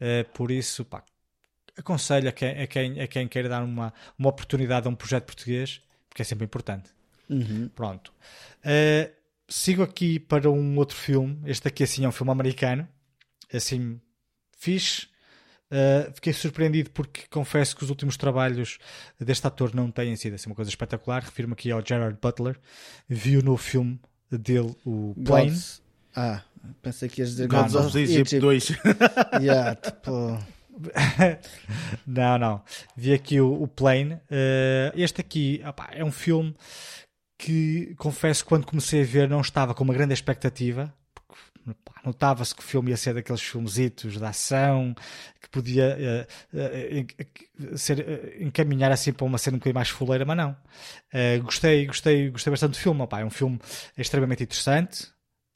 uh, 0.00 0.28
por 0.34 0.50
isso, 0.50 0.84
pá, 0.84 1.02
aconselho 1.76 2.28
a 2.28 2.32
quem, 2.32 2.62
a 2.62 2.66
quem, 2.66 3.00
a 3.00 3.06
quem 3.06 3.28
queira 3.28 3.48
dar 3.48 3.62
uma, 3.62 3.92
uma 4.18 4.28
oportunidade 4.28 4.86
a 4.86 4.90
um 4.90 4.94
projeto 4.94 5.24
português, 5.24 5.82
porque 6.08 6.22
é 6.22 6.24
sempre 6.24 6.44
importante. 6.44 6.90
Uhum. 7.28 7.70
Pronto. 7.74 8.12
Uh, 8.64 9.10
sigo 9.48 9.82
aqui 9.82 10.18
para 10.18 10.50
um 10.50 10.76
outro 10.76 10.96
filme, 10.96 11.40
este 11.46 11.66
aqui 11.66 11.82
assim 11.82 12.04
é 12.04 12.08
um 12.08 12.12
filme 12.12 12.30
americano, 12.30 12.88
assim, 13.52 14.00
fixe, 14.56 15.08
Uh, 15.70 16.12
fiquei 16.14 16.32
surpreendido 16.32 16.90
porque 16.90 17.22
confesso 17.30 17.76
que 17.76 17.84
os 17.84 17.90
últimos 17.90 18.16
trabalhos 18.16 18.78
deste 19.20 19.46
ator 19.46 19.72
não 19.72 19.88
têm 19.88 20.16
sido 20.16 20.34
assim 20.34 20.48
uma 20.50 20.56
coisa 20.56 20.68
espetacular. 20.68 21.22
Refiro-me 21.22 21.52
aqui 21.52 21.70
ao 21.70 21.84
Gerard 21.84 22.18
Butler. 22.20 22.58
Vi 23.08 23.36
o 23.36 23.42
novo 23.42 23.62
filme 23.62 24.00
dele, 24.30 24.74
o 24.84 25.14
Plane. 25.24 25.50
Gods. 25.50 25.82
Ah, 26.14 26.42
pensei 26.82 27.08
que 27.08 27.20
ias 27.20 27.30
dizer 27.30 27.48
não, 27.48 27.62
Gods 27.62 27.74
of 27.76 27.98
Egypt 27.98 28.40
2. 28.40 28.68
yeah, 29.40 29.76
tipo... 29.76 30.38
não, 32.06 32.38
não. 32.38 32.62
Vi 32.96 33.12
aqui 33.12 33.40
o, 33.40 33.62
o 33.62 33.68
Plane. 33.68 34.14
Uh, 34.14 34.92
este 34.94 35.20
aqui 35.20 35.62
opa, 35.64 35.88
é 35.92 36.04
um 36.04 36.10
filme 36.10 36.54
que 37.38 37.94
confesso 37.96 38.42
que 38.42 38.48
quando 38.48 38.66
comecei 38.66 39.02
a 39.02 39.06
ver 39.06 39.28
não 39.28 39.40
estava 39.40 39.72
com 39.72 39.84
uma 39.84 39.94
grande 39.94 40.12
expectativa 40.12 40.92
notava-se 42.04 42.54
que 42.54 42.62
o 42.62 42.64
filme 42.64 42.90
ia 42.90 42.96
ser 42.96 43.14
daqueles 43.14 43.40
filmesitos 43.40 44.18
de 44.18 44.24
ação 44.24 44.94
que 45.40 45.48
podia 45.50 46.26
uh, 46.54 47.66
uh, 47.72 47.78
ser, 47.78 48.00
uh, 48.00 48.42
encaminhar 48.42 48.90
assim 48.92 49.12
para 49.12 49.24
uma 49.24 49.38
cena 49.38 49.56
um 49.56 49.58
bocadinho 49.58 49.74
mais 49.74 49.88
fuleira, 49.88 50.24
mas 50.24 50.36
não. 50.36 50.56
gostei, 51.42 51.86
gostei, 51.86 52.30
gostei 52.30 52.50
bastante 52.50 52.72
do 52.72 52.78
filme. 52.78 53.02
Opa, 53.02 53.20
é 53.20 53.24
um 53.24 53.30
filme 53.30 53.58
extremamente 53.96 54.42
interessante, 54.42 55.08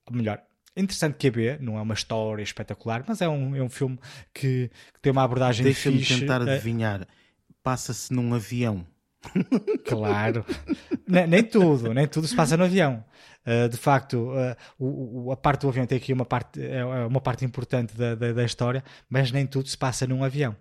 ou 0.06 0.16
melhor, 0.16 0.42
interessante 0.76 1.16
que 1.16 1.26
é 1.28 1.30
ver, 1.30 1.60
não 1.60 1.78
é 1.78 1.82
uma 1.82 1.94
história 1.94 2.42
espetacular, 2.42 3.04
mas 3.06 3.20
é 3.20 3.28
um, 3.28 3.54
é 3.54 3.62
um 3.62 3.68
filme 3.68 3.98
que, 4.32 4.70
que 4.92 5.00
tem 5.00 5.12
uma 5.12 5.22
abordagem 5.22 5.64
Deixa-me 5.64 6.04
tentar 6.04 6.42
adivinhar. 6.42 7.06
Passa-se 7.62 8.12
num 8.12 8.34
avião. 8.34 8.86
Claro. 9.85 10.45
nem, 11.07 11.27
nem, 11.27 11.43
tudo, 11.43 11.93
nem 11.93 12.07
tudo 12.07 12.27
se 12.27 12.35
passa 12.35 12.57
no 12.57 12.64
avião. 12.64 13.05
Uh, 13.47 13.68
de 13.68 13.77
facto, 13.77 14.31
uh, 14.33 14.57
o, 14.79 15.27
o, 15.27 15.33
a 15.33 15.37
parte 15.37 15.62
do 15.62 15.68
avião 15.68 15.87
tem 15.87 15.99
aqui 15.99 16.12
uma 16.12 16.25
parte, 16.25 16.62
é, 16.62 16.79
é 16.79 17.07
uma 17.07 17.20
parte 17.20 17.45
importante 17.45 17.95
da, 17.95 18.14
da, 18.14 18.33
da, 18.33 18.45
história, 18.45 18.83
mas 19.09 19.31
nem 19.31 19.47
tudo 19.47 19.68
se 19.68 19.77
passa 19.77 20.07
num 20.07 20.25
avião. 20.25 20.57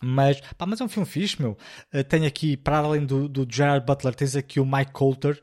Mas, 0.00 0.40
pá, 0.56 0.64
mas 0.64 0.80
é 0.80 0.84
um 0.84 0.88
filme 0.88 1.08
fixe, 1.08 1.40
meu. 1.40 1.58
Uh, 1.92 2.04
tem 2.04 2.24
aqui, 2.24 2.56
para 2.56 2.78
além 2.78 3.04
do, 3.04 3.28
do 3.28 3.46
Gerard 3.50 3.84
Butler, 3.84 4.14
tens 4.14 4.36
aqui 4.36 4.60
o 4.60 4.66
Mike 4.66 4.92
Coulter, 4.92 5.42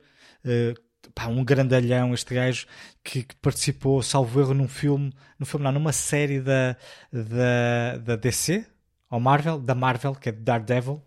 pá, 1.13 1.27
um 1.27 1.43
grandalhão, 1.43 2.13
este 2.13 2.33
gajo 2.33 2.67
que, 3.03 3.23
que, 3.23 3.35
participou, 3.37 4.01
salvo 4.01 4.39
erro, 4.39 4.53
num 4.53 4.67
filme, 4.67 5.13
num 5.37 5.45
filme 5.45 5.63
não, 5.63 5.73
numa 5.73 5.91
série 5.91 6.39
da, 6.39 6.77
da, 7.11 7.97
da 7.97 8.15
DC, 8.15 8.65
ou 9.09 9.19
Marvel, 9.19 9.59
da 9.59 9.75
Marvel, 9.75 10.15
que 10.15 10.29
é 10.29 10.31
Daredevil, 10.31 11.01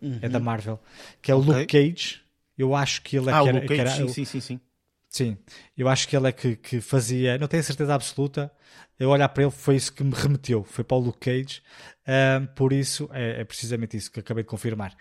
uhum. 0.00 0.18
é 0.22 0.28
da 0.28 0.38
uhum. 0.38 0.44
Marvel, 0.44 0.80
que 1.20 1.30
é 1.30 1.34
o 1.34 1.38
okay. 1.38 1.52
Luke 1.52 1.66
Cage. 1.66 2.20
Eu 2.56 2.74
acho 2.74 3.00
que 3.02 3.16
ele 3.16 3.30
é 3.30 3.32
ah, 3.32 3.42
que 3.42 3.48
era, 3.48 3.60
Luke 3.60 3.76
Cage, 3.76 3.96
sim, 3.96 4.08
sim, 4.08 4.24
sim, 4.24 4.40
sim. 4.40 4.60
Sim, 5.08 5.36
eu 5.76 5.88
acho 5.88 6.06
que 6.06 6.16
ele 6.16 6.28
é 6.28 6.32
que, 6.32 6.54
que 6.54 6.80
fazia, 6.80 7.36
não 7.36 7.48
tenho 7.48 7.64
certeza 7.64 7.92
absoluta, 7.92 8.52
eu 8.96 9.08
olhar 9.10 9.28
para 9.30 9.42
ele 9.42 9.50
foi 9.50 9.74
isso 9.74 9.92
que 9.92 10.04
me 10.04 10.14
remeteu, 10.14 10.62
foi 10.62 10.84
para 10.84 10.96
o 10.96 11.00
Luke 11.00 11.18
Cage, 11.18 11.62
um, 12.06 12.46
por 12.46 12.72
isso 12.72 13.08
é, 13.12 13.40
é, 13.40 13.44
precisamente 13.44 13.96
isso 13.96 14.12
que 14.12 14.20
acabei 14.20 14.44
de 14.44 14.48
confirmar. 14.48 14.94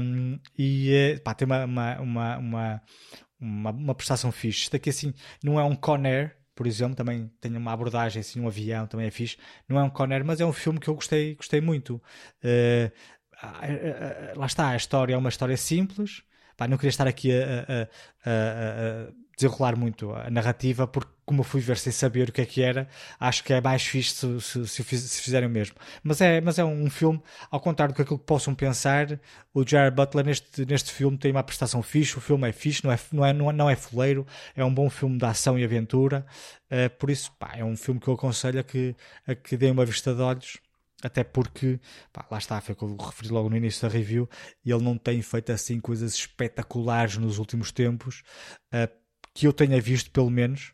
Um, 0.00 0.38
e 0.56 0.90
eh, 0.90 1.18
pá, 1.18 1.34
tem 1.34 1.44
uma, 1.44 1.64
uma, 1.64 2.00
uma, 2.00 2.38
uma, 2.38 2.82
uma, 3.38 3.70
uma 3.72 3.94
prestação 3.94 4.32
fixe. 4.32 4.62
Isto 4.62 4.76
aqui 4.76 4.90
assim 4.90 5.12
não 5.42 5.58
é 5.60 5.64
um 5.64 5.74
Conair, 5.74 6.36
por 6.54 6.66
exemplo, 6.66 6.94
também 6.94 7.30
tem 7.40 7.54
uma 7.54 7.72
abordagem 7.72 8.20
assim, 8.20 8.40
um 8.40 8.46
avião, 8.46 8.86
também 8.86 9.06
é 9.06 9.10
fixe. 9.10 9.36
Não 9.68 9.78
é 9.78 9.82
um 9.82 9.90
Conair, 9.90 10.24
mas 10.24 10.40
é 10.40 10.46
um 10.46 10.52
filme 10.52 10.78
que 10.80 10.88
eu 10.88 10.94
gostei, 10.94 11.34
gostei 11.34 11.60
muito. 11.60 11.96
Uh, 12.42 12.90
lá 14.36 14.46
está, 14.46 14.70
a 14.70 14.76
história 14.76 15.14
é 15.14 15.16
uma 15.16 15.28
história 15.28 15.56
simples. 15.56 16.22
Pá, 16.56 16.66
não 16.66 16.76
queria 16.78 16.90
estar 16.90 17.06
aqui 17.06 17.30
a, 17.32 17.44
a, 17.44 18.30
a, 18.30 19.08
a 19.10 19.26
desenrolar 19.36 19.76
muito 19.76 20.10
a 20.12 20.30
narrativa, 20.30 20.86
porque 20.86 21.10
como 21.26 21.40
eu 21.40 21.44
fui 21.44 21.60
ver 21.60 21.76
sem 21.76 21.92
saber 21.92 22.30
o 22.30 22.32
que 22.32 22.40
é 22.40 22.46
que 22.46 22.62
era, 22.62 22.88
acho 23.20 23.44
que 23.44 23.52
é 23.52 23.60
mais 23.60 23.84
fixe 23.84 24.14
se, 24.14 24.40
se, 24.40 24.66
se, 24.66 24.98
se 24.98 25.22
fizerem 25.22 25.48
o 25.48 25.52
mesmo. 25.52 25.76
Mas 26.02 26.20
é, 26.20 26.40
mas 26.40 26.58
é 26.58 26.64
um 26.64 26.88
filme, 26.88 27.20
ao 27.50 27.60
contrário 27.60 27.92
do 27.92 27.96
que 27.96 28.02
aquilo 28.02 28.18
que 28.18 28.24
possam 28.24 28.54
pensar, 28.54 29.20
o 29.52 29.66
Jared 29.66 29.94
Butler 29.94 30.24
neste, 30.24 30.64
neste 30.64 30.92
filme 30.92 31.18
tem 31.18 31.32
uma 31.32 31.42
prestação 31.42 31.82
fixe, 31.82 32.16
o 32.16 32.20
filme 32.20 32.48
é 32.48 32.52
fixe, 32.52 32.82
não 32.84 32.92
é, 32.92 32.98
não 33.12 33.26
é, 33.26 33.32
não 33.32 33.50
é, 33.50 33.52
não 33.52 33.70
é 33.70 33.76
fuleiro, 33.76 34.26
é 34.54 34.64
um 34.64 34.72
bom 34.72 34.88
filme 34.88 35.18
de 35.18 35.24
ação 35.26 35.58
e 35.58 35.64
aventura, 35.64 36.24
uh, 36.70 36.88
por 36.96 37.10
isso 37.10 37.30
pá, 37.38 37.52
é 37.56 37.64
um 37.64 37.76
filme 37.76 38.00
que 38.00 38.08
eu 38.08 38.14
aconselho 38.14 38.60
a 38.60 38.62
que, 38.62 38.96
a 39.26 39.34
que 39.34 39.56
deem 39.56 39.72
uma 39.72 39.84
vista 39.84 40.14
de 40.14 40.22
olhos 40.22 40.58
até 41.02 41.22
porque, 41.22 41.78
pá, 42.12 42.26
lá 42.30 42.38
está, 42.38 42.60
foi 42.60 42.74
o 42.74 42.76
que 42.76 42.84
eu 42.84 42.96
referi 42.96 43.28
logo 43.28 43.50
no 43.50 43.56
início 43.56 43.82
da 43.82 43.88
review, 43.88 44.28
e 44.64 44.70
ele 44.70 44.82
não 44.82 44.96
tem 44.96 45.20
feito 45.22 45.52
assim 45.52 45.80
coisas 45.80 46.14
espetaculares 46.14 47.16
nos 47.18 47.38
últimos 47.38 47.70
tempos, 47.70 48.22
uh, 48.72 48.90
que 49.34 49.46
eu 49.46 49.52
tenha 49.52 49.80
visto 49.80 50.10
pelo 50.10 50.30
menos, 50.30 50.72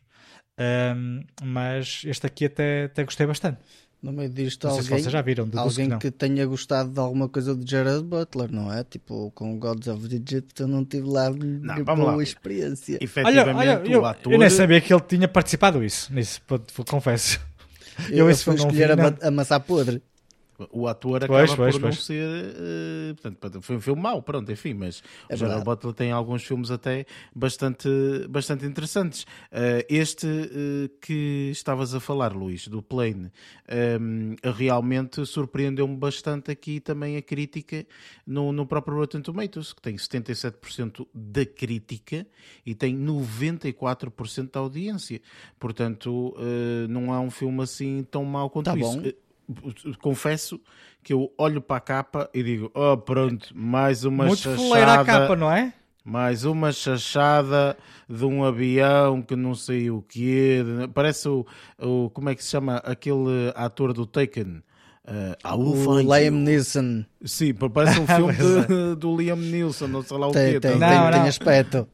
uh, 0.59 1.25
mas 1.43 2.03
este 2.05 2.25
aqui 2.25 2.45
até, 2.45 2.85
até 2.85 3.03
gostei 3.03 3.27
bastante. 3.27 3.59
No 4.01 4.11
meio 4.11 4.29
disto, 4.29 4.67
não 4.67 4.75
alguém, 4.75 5.01
se 5.01 5.09
já 5.09 5.21
viram, 5.21 5.49
alguém 5.55 5.89
que, 5.91 5.97
que, 5.97 6.11
tenha 6.11 6.45
gostado 6.45 6.91
de 6.91 6.99
alguma 6.99 7.29
coisa 7.29 7.55
do 7.55 7.65
Jared 7.65 8.03
Butler, 8.03 8.51
não 8.51 8.71
é? 8.71 8.83
Tipo, 8.83 9.31
com 9.31 9.57
Gods 9.57 9.87
of 9.87 10.13
Egypt 10.13 10.59
eu 10.61 10.67
não 10.67 10.83
tive 10.83 11.07
lá 11.07 11.29
não, 11.29 11.85
boa 11.85 12.17
lá. 12.17 12.21
experiência. 12.23 12.99
Olha, 13.23 13.55
olha 13.55 13.81
eu, 13.85 14.05
ator... 14.05 14.33
eu, 14.33 14.37
nem 14.37 14.49
sabia 14.49 14.81
que 14.81 14.93
ele 14.93 15.01
tinha 15.07 15.25
participado 15.25 15.81
isso, 15.81 16.13
nisso, 16.13 16.41
confesso. 16.89 17.39
Eu, 18.09 18.17
eu 18.17 18.29
esse 18.29 18.43
fui 18.43 18.55
escolher 18.55 18.91
a, 18.91 19.27
a 19.27 19.31
maçã 19.31 19.57
podre. 19.57 20.01
O 20.71 20.87
ator 20.87 21.23
Pois, 21.25 21.51
acaba 21.51 21.55
pois, 21.57 21.75
por 21.75 21.81
não 21.81 21.89
pois. 21.89 22.03
ser. 22.03 22.55
eh, 22.55 23.13
portanto, 23.21 23.61
foi 23.61 23.75
um 23.77 23.81
filme 23.81 24.01
mau, 24.01 24.21
pronto, 24.21 24.51
enfim, 24.51 24.73
mas 24.73 25.01
É 25.29 25.35
o 25.35 25.37
Gerard. 25.37 25.63
Butler 25.63 25.93
tem 25.93 26.11
alguns 26.11 26.43
filmes 26.43 26.71
até 26.71 27.05
bastante, 27.35 27.87
bastante 28.29 28.65
interessantes. 28.65 29.25
Eh, 29.51 29.85
este 29.89 30.27
eh, 30.27 30.89
que 31.01 31.49
estavas 31.51 31.93
a 31.95 31.99
falar, 31.99 32.33
Luís, 32.33 32.67
do 32.67 32.81
Plane, 32.81 33.31
ehm, 33.67 34.35
realmente 34.43 35.25
surpreendeu-me 35.25 35.95
bastante 35.95 36.51
aqui 36.51 36.79
também 36.79 37.17
a 37.17 37.21
crítica 37.21 37.85
no, 38.25 38.51
no 38.51 38.65
próprio 38.65 38.97
Rotten 38.97 39.21
Tomatoes, 39.21 39.73
que 39.73 39.81
tem 39.81 39.95
77% 39.95 41.07
da 41.13 41.45
crítica 41.45 42.25
e 42.65 42.73
tem 42.75 42.95
94% 42.97 44.51
da 44.51 44.59
audiência. 44.59 45.21
Portanto, 45.59 46.35
não 46.89 47.13
é 47.13 47.19
um 47.19 47.29
filme 47.31 47.61
assim 47.63 48.03
tão 48.09 48.23
mau 48.25 48.49
quanto 48.49 48.65
Tá 48.65 48.77
isso. 48.77 49.01
bom. 49.01 49.03
Confesso 50.01 50.59
que 51.03 51.13
eu 51.13 51.31
olho 51.37 51.61
para 51.61 51.77
a 51.77 51.81
capa 51.81 52.29
e 52.33 52.41
digo: 52.43 52.71
Oh, 52.73 52.97
pronto, 52.97 53.49
mais 53.53 54.03
uma 54.05 54.25
Muito 54.25 54.39
chachada. 54.39 54.57
foleira 54.57 54.93
a 54.93 55.05
capa, 55.05 55.35
não 55.35 55.51
é? 55.51 55.73
Mais 56.05 56.43
uma 56.43 56.71
chachada 56.73 57.77
de 58.09 58.25
um 58.25 58.43
avião 58.43 59.21
que 59.21 59.35
não 59.35 59.55
sei 59.55 59.89
o 59.89 60.01
quê. 60.01 60.61
Parece 60.93 61.29
o, 61.29 61.45
o 61.79 62.09
como 62.09 62.29
é 62.29 62.35
que 62.35 62.43
se 62.43 62.49
chama 62.49 62.77
aquele 62.77 63.51
ator 63.55 63.93
do 63.93 64.05
Taken? 64.05 64.61
Uh, 65.05 65.35
I 65.45 65.53
O 65.57 65.99
Liam. 65.99 66.31
Neeson 66.35 67.03
Sim, 67.25 67.53
parece 67.53 67.99
um 67.99 68.07
filme 68.07 68.33
de- 68.67 68.95
do 68.95 69.15
Liam 69.17 69.35
Neeson, 69.35 69.87
não 69.87 70.01
sei 70.01 70.17
lá 70.17 70.27
o 70.27 70.31
tem, 70.31 70.53
quê. 70.53 70.59
tem, 70.61 70.79
tá? 70.79 70.87
tem, 70.89 70.97
Não, 70.97 71.11
tem 71.11 71.19
não. 71.21 71.27
aspecto. 71.27 71.87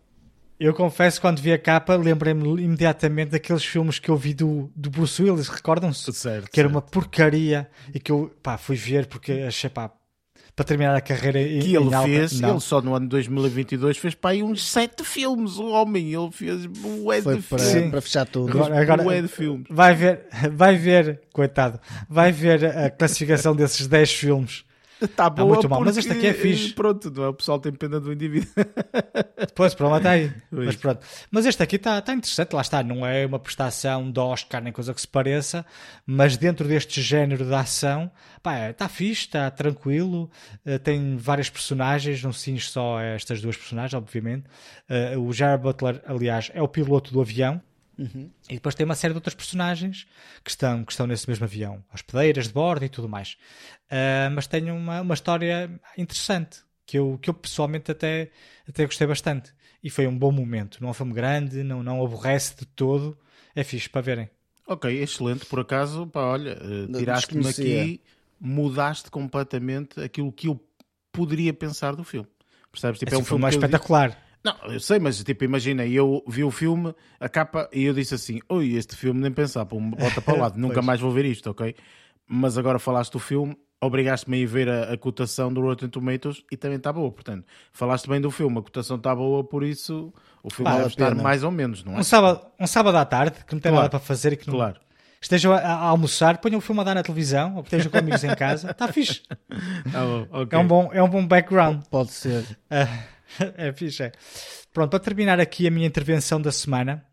Eu 0.60 0.74
confesso, 0.74 1.22
quando 1.22 1.42
vi 1.42 1.54
a 1.54 1.58
capa, 1.58 1.96
lembrei-me 1.96 2.44
imediatamente 2.62 3.30
daqueles 3.30 3.64
filmes 3.64 3.98
que 3.98 4.10
eu 4.10 4.18
vi 4.18 4.34
do, 4.34 4.70
do 4.76 4.90
Bruce 4.90 5.22
Willis, 5.24 5.48
recordam-se? 5.48 6.12
Certo, 6.12 6.50
Que 6.52 6.60
era 6.60 6.68
certo. 6.68 6.76
uma 6.76 6.82
porcaria 6.82 7.70
e 7.94 8.00
que 8.00 8.12
eu 8.12 8.30
pá, 8.44 8.58
fui 8.58 8.76
ver 8.76 9.06
porque 9.06 9.32
achei 9.48 9.70
pá, 9.70 9.90
para 10.54 10.66
terminar 10.66 10.94
a 10.94 11.00
carreira 11.00 11.42
em, 11.42 11.60
que 11.62 11.74
ele 11.74 11.86
em 11.86 11.94
alta, 11.94 12.08
fez, 12.10 12.42
não. 12.42 12.50
ele 12.52 12.60
só 12.60 12.82
no 12.82 12.94
ano 12.94 13.08
2022 13.08 13.98
fez 13.98 14.14
para 14.14 14.32
aí 14.32 14.44
uns 14.44 14.70
sete 14.70 15.06
filmes, 15.06 15.56
o 15.56 15.68
homem, 15.70 16.14
ele 16.14 16.30
fez 16.34 16.66
bué 16.66 17.20
de 17.22 17.24
para, 17.24 17.60
filmes. 17.60 17.90
para 17.92 18.02
fechar 18.02 18.26
tudo. 18.26 18.50
Agora- 18.52 18.82
agora- 18.82 19.22
de 19.22 19.28
filmes. 19.30 19.66
Vai 19.70 19.96
ver, 19.96 20.28
vai 20.52 20.76
ver, 20.76 21.22
coitado, 21.32 21.80
vai 22.10 22.34
ver 22.34 22.66
a 22.66 22.90
classificação 22.90 23.56
desses 23.56 23.88
10 23.88 24.12
filmes. 24.14 24.66
Está 25.02 25.30
boa 25.30 25.48
muito 25.48 25.70
mal, 25.70 25.82
mas 25.82 25.98
este 25.98 26.12
aqui 26.12 26.28
é 26.28 26.34
fixe. 26.34 26.74
Pronto, 26.74 27.10
não 27.12 27.24
é? 27.24 27.28
o 27.30 27.34
pessoal 27.34 27.60
tem 27.60 27.72
pena 27.72 28.00
do 28.00 28.12
indivíduo. 28.12 28.50
Depois, 29.38 29.74
problema 29.74 29.98
está 29.98 30.12
aí. 30.12 30.32
Pois. 30.50 30.66
Mas 30.66 30.76
pronto. 30.76 31.06
Mas 31.32 31.46
este 31.46 31.64
aqui 31.64 31.76
está 31.78 32.02
tá 32.02 32.14
interessante, 32.14 32.54
lá 32.54 32.62
está. 32.62 32.84
Não 32.84 33.06
é 33.06 33.26
uma 33.26 33.40
prestação 33.40 34.12
de 34.12 34.20
Oscar 34.20 34.62
nem 34.62 34.74
coisa 34.74 34.94
que 34.94 35.00
se 35.00 35.08
pareça, 35.08 35.66
mas 36.06 36.36
dentro 36.36 36.68
deste 36.68 37.02
género 37.02 37.46
de 37.46 37.54
ação, 37.54 38.12
pá, 38.44 38.70
está 38.70 38.90
fixe, 38.90 39.22
está 39.22 39.50
tranquilo. 39.50 40.30
eh, 40.66 40.78
tem 40.78 41.16
várias 41.18 41.50
personagens, 41.50 42.22
não 42.24 42.34
se 42.34 42.60
só 42.60 42.98
a 42.98 43.04
estas 43.04 43.42
duas 43.42 43.56
personagens, 43.56 43.94
obviamente. 43.94 44.46
Eh, 44.90 45.18
o 45.18 45.32
Jared 45.32 45.62
Butler, 45.64 46.02
aliás, 46.06 46.52
é 46.54 46.62
o 46.62 46.68
piloto 46.68 47.14
do 47.14 47.22
avião. 47.22 47.62
E 48.50 48.54
depois 48.56 48.76
tem 48.76 48.86
uma 48.86 48.96
série 48.96 49.14
de 49.14 49.18
outras 49.18 49.36
personagens 49.36 50.08
que 50.44 50.50
estão, 50.50 50.84
que 50.84 50.92
estão 50.92 51.06
nesse 51.06 51.28
mesmo 51.28 51.46
avião, 51.46 51.84
hospedeiras 51.94 52.48
de 52.48 52.54
bordo 52.54 52.86
e 52.86 52.90
tudo 52.90 53.10
mais. 53.10 53.38
Ah, 53.90 54.30
mas 54.34 54.48
tem 54.48 54.72
uma, 54.72 55.02
uma 55.02 55.14
história 55.14 55.70
interessante 55.98 56.60
que 56.86 56.98
eu, 56.98 57.20
que 57.22 57.30
eu 57.30 57.34
pessoalmente 57.34 57.92
até, 57.92 58.32
até 58.68 58.86
gostei 58.86 59.06
bastante. 59.06 59.54
E 59.84 59.90
foi 59.90 60.08
um 60.08 60.18
bom 60.18 60.32
momento. 60.32 60.80
Não 60.82 60.90
é 60.90 60.92
um 60.92 60.94
filme 60.94 61.14
grande, 61.14 61.64
não, 61.64 61.84
não 61.84 62.04
aborrece 62.04 62.56
de 62.58 62.66
todo. 62.66 63.18
É 63.56 63.64
fixe 63.64 63.90
para 63.90 64.02
verem. 64.02 64.30
Ok, 64.68 65.02
excelente. 65.02 65.46
Por 65.46 65.60
acaso, 65.60 66.06
pá, 66.08 66.22
olha, 66.22 66.56
Não 66.88 67.00
tiraste-me 67.00 67.48
aqui, 67.48 68.02
mudaste 68.40 69.10
completamente 69.10 70.00
aquilo 70.00 70.32
que 70.32 70.48
eu 70.48 70.64
poderia 71.12 71.54
pensar 71.54 71.96
do 71.96 72.04
filme. 72.04 72.28
Percebes? 72.72 73.00
Tipo, 73.00 73.10
Esse 73.10 73.16
é 73.16 73.18
um 73.20 73.26
filme 73.26 73.42
filme 73.42 73.46
é 73.46 73.48
eu 73.48 73.60
espetacular. 73.60 74.29
Não, 74.44 74.56
eu 74.72 74.80
sei, 74.80 75.00
mas 75.00 75.22
tipo, 75.24 75.44
imagina, 75.44 75.86
eu 75.86 76.24
vi 76.28 76.44
o 76.44 76.52
filme, 76.52 76.94
a 77.20 77.28
capa, 77.28 77.70
e 77.74 77.84
eu 77.84 77.94
disse 77.94 78.16
assim: 78.16 78.40
Oi, 78.48 78.74
este 78.74 78.96
filme 78.96 79.20
nem 79.20 79.32
pensar, 79.32 79.66
pô, 79.66 79.80
bota 79.80 80.22
para 80.22 80.34
o 80.34 80.40
lado, 80.40 80.58
nunca 80.60 80.82
mais 80.82 81.00
vou 81.02 81.12
ver 81.12 81.26
isto, 81.26 81.50
ok? 81.50 81.76
Mas 82.28 82.58
agora 82.58 82.80
falaste 82.80 83.12
do 83.14 83.20
filme, 83.20 83.58
obrigaste-me 83.82 84.38
a 84.38 84.40
ir 84.40 84.46
ver 84.46 84.70
a, 84.70 84.94
a 84.94 84.98
cotação 84.98 85.52
do 85.52 85.60
Rotten 85.62 85.90
Tomatoes 85.90 86.44
e 86.52 86.56
também 86.56 86.78
está 86.78 86.94
boa, 86.94 87.12
portanto, 87.12 87.46
falaste 87.74 88.08
bem 88.08 88.22
do 88.22 88.32
filme, 88.32 88.58
a 88.60 88.62
cotação 88.62 88.96
está 88.98 89.14
boa, 89.16 89.44
por 89.44 89.64
isso 89.64 90.14
o 90.44 90.50
filme 90.50 90.70
Vale 90.72 90.84
deve 90.84 90.88
a 90.88 91.06
estar 91.06 91.16
mais 91.16 91.44
ou 91.44 91.52
menos, 91.52 91.84
não 91.84 91.96
é? 91.96 92.00
Um 92.00 92.04
sábado, 92.04 92.42
um 92.60 92.68
sábado 92.68 92.96
à 92.98 93.04
tarde, 93.06 93.44
que 93.46 93.54
não 93.54 93.60
tem 93.60 93.72
Claro. 93.72 93.84
nada 93.84 93.90
para 93.90 94.00
fazer 94.00 94.34
e 94.34 94.38
que 94.38 94.48
não, 94.48 94.54
Claro. 94.56 94.80
estejam 95.22 95.52
a, 95.52 95.58
a 95.58 95.74
almoçar, 95.88 96.38
ponham 96.38 96.60
o 96.60 96.62
filme 96.62 96.80
a 96.80 96.84
dar 96.86 96.96
na 96.96 97.04
televisão, 97.04 97.56
ou 97.58 97.62
estejam 97.62 97.92
com 97.92 97.98
amigos 97.98 98.24
em 98.24 98.34
casa. 98.36 98.72
Está 98.72 98.88
fixe. 98.88 99.22
Ah, 99.94 100.06
bom, 100.06 100.28
ok. 100.32 100.58
É 100.58 100.62
um 100.62 100.68
bom, 100.68 100.90
é 100.94 101.04
um 101.04 101.10
bom 101.10 101.26
background. 101.28 101.82
Pode 101.90 102.12
ser. 102.12 102.46
Ah, 102.70 102.88
é 103.58 103.72
fixe, 103.74 104.04
é. 104.04 104.12
Pronto, 104.74 104.92
para 104.92 105.00
terminar 105.00 105.40
aqui 105.40 105.68
a 105.68 105.72
minha 105.72 105.88
intervenção 105.88 106.42
da 106.42 106.52
semana, 106.52 107.06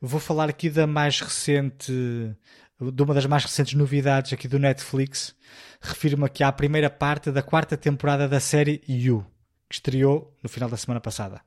vou 0.00 0.20
falar 0.20 0.48
aqui 0.48 0.70
da 0.70 0.86
mais 0.86 1.20
recente, 1.20 1.92
de 1.92 3.02
uma 3.02 3.14
das 3.14 3.26
mais 3.26 3.44
recentes 3.44 3.74
novidades 3.74 4.32
aqui 4.32 4.48
do 4.48 4.58
Netflix. 4.58 5.34
Refiro-me 5.80 6.24
aqui 6.24 6.42
à 6.42 6.52
primeira 6.52 6.90
parte 6.90 7.30
da 7.30 7.42
quarta 7.42 7.76
temporada 7.76 8.28
da 8.28 8.40
série 8.40 8.82
You, 8.88 9.24
que 9.68 9.76
estreou 9.76 10.36
no 10.42 10.48
final 10.48 10.68
da 10.68 10.76
semana 10.76 11.00
passada. 11.00 11.40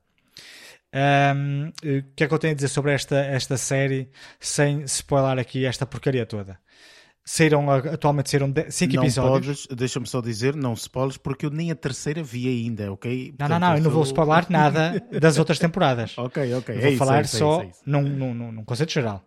Ahm, 0.92 1.70
o 1.82 2.14
que 2.14 2.22
é 2.22 2.28
que 2.28 2.34
eu 2.34 2.38
tenho 2.38 2.52
a 2.52 2.54
dizer 2.54 2.68
sobre 2.68 2.92
esta, 2.92 3.16
esta 3.16 3.56
série 3.56 4.10
sem 4.38 4.82
spoiler 4.82 5.38
aqui 5.40 5.66
esta 5.66 5.84
porcaria 5.84 6.24
toda? 6.24 6.58
Saíram, 7.26 7.70
atualmente 7.70 8.28
saíram 8.28 8.52
5 8.68 8.94
não 8.94 9.02
episódios. 9.02 9.66
deixa-me 9.68 10.06
só 10.06 10.20
dizer, 10.20 10.54
não 10.54 10.74
spoilers, 10.74 11.16
porque 11.16 11.46
eu 11.46 11.50
nem 11.50 11.70
a 11.70 11.74
terceira 11.74 12.22
vi 12.22 12.46
ainda, 12.46 12.92
ok? 12.92 13.34
Não, 13.38 13.48
não, 13.48 13.48
Portanto, 13.48 13.60
não, 13.60 13.76
eu 13.78 13.82
não 13.82 13.90
vou 13.90 14.02
spoiler 14.02 14.46
nada 14.50 15.02
das 15.18 15.38
outras 15.38 15.58
temporadas. 15.58 16.18
Ok, 16.18 16.54
ok. 16.54 16.74
Eu 16.74 16.78
é 16.78 16.82
vou 16.82 16.90
isso, 16.90 16.98
falar 16.98 17.18
é 17.18 17.22
isso, 17.22 17.36
é 17.36 17.38
só 17.38 17.54
isso, 17.54 17.62
é 17.62 17.70
isso. 17.70 17.80
Num, 17.86 18.02
num, 18.02 18.52
num, 18.52 18.64
conceito 18.64 18.92
geral. 18.92 19.24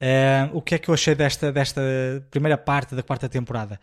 Eh, 0.00 0.48
o 0.52 0.62
que 0.62 0.76
é 0.76 0.78
que 0.78 0.90
eu 0.90 0.94
achei 0.94 1.16
desta, 1.16 1.50
desta 1.50 1.80
primeira 2.30 2.56
parte 2.56 2.94
da 2.94 3.02
quarta 3.02 3.28
temporada? 3.28 3.80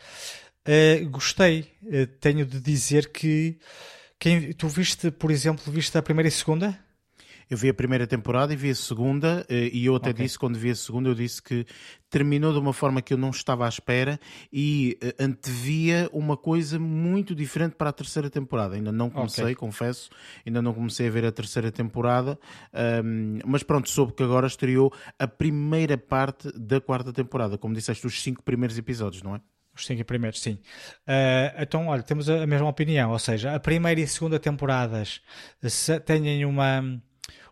Eh, 0.65 1.05
gostei. 1.11 1.69
Eh, 1.91 2.05
tenho 2.05 2.45
de 2.45 2.61
dizer 2.61 3.11
que 3.11 3.57
quem, 4.17 4.53
tu 4.53 4.69
viste, 4.69 5.11
por 5.11 5.29
exemplo, 5.29 5.71
viste 5.73 5.97
a 5.97 6.01
primeira 6.01 6.29
e 6.29 6.31
segunda? 6.31 6.79
Eu 7.49 7.57
vi 7.57 7.69
a 7.69 7.73
primeira 7.73 8.05
temporada 8.05 8.51
e 8.53 8.55
vi 8.55 8.69
a 8.69 8.75
segunda, 8.75 9.45
eh, 9.49 9.69
e 9.71 9.85
eu 9.85 9.95
até 9.95 10.09
Ok. 10.09 10.23
disse, 10.25 10.37
quando 10.37 10.57
vi 10.57 10.69
a 10.69 10.75
segunda, 10.75 11.09
eu 11.09 11.15
disse 11.15 11.41
que 11.41 11.65
terminou 12.09 12.51
de 12.51 12.59
uma 12.59 12.73
forma 12.73 13.01
que 13.01 13.13
eu 13.13 13.17
não 13.17 13.29
estava 13.29 13.65
à 13.65 13.69
espera 13.69 14.19
e 14.51 14.97
eh, 15.01 15.15
antevia 15.19 16.09
uma 16.11 16.35
coisa 16.35 16.77
muito 16.77 17.33
diferente 17.33 17.75
para 17.75 17.89
a 17.89 17.93
terceira 17.93 18.29
temporada. 18.29 18.75
Ainda 18.75 18.91
não 18.91 19.09
comecei, 19.09 19.45
Ok. 19.45 19.55
confesso, 19.55 20.09
ainda 20.45 20.61
não 20.61 20.73
comecei 20.73 21.07
a 21.07 21.11
ver 21.11 21.25
a 21.25 21.31
terceira 21.31 21.71
temporada, 21.71 22.37
ahm, 22.73 23.39
mas 23.45 23.63
pronto, 23.63 23.89
soube 23.89 24.13
que 24.13 24.23
agora 24.23 24.47
estreou 24.47 24.91
a 25.17 25.27
primeira 25.27 25.97
parte 25.97 26.51
da 26.57 26.81
quarta 26.81 27.13
temporada, 27.13 27.57
como 27.57 27.73
disseste, 27.73 28.05
os 28.05 28.21
cinco 28.21 28.43
primeiros 28.43 28.77
episódios, 28.77 29.23
não 29.23 29.35
é? 29.35 29.41
Os 29.75 29.85
cinco 29.85 30.03
primeiros, 30.05 30.41
sim. 30.41 30.57
Eh, 31.05 31.55
então, 31.59 31.87
olha, 31.87 32.01
temos 32.01 32.27
a 32.29 32.43
a 32.43 32.47
mesma 32.47 32.67
opinião. 32.67 33.11
Ou 33.11 33.19
seja, 33.19 33.53
a 33.53 33.59
primeira 33.59 34.01
e 34.01 34.03
a 34.03 34.07
segunda 34.07 34.39
temporadas 34.39 35.21
se- 35.61 35.99
têm 35.99 36.43
uma, 36.45 36.99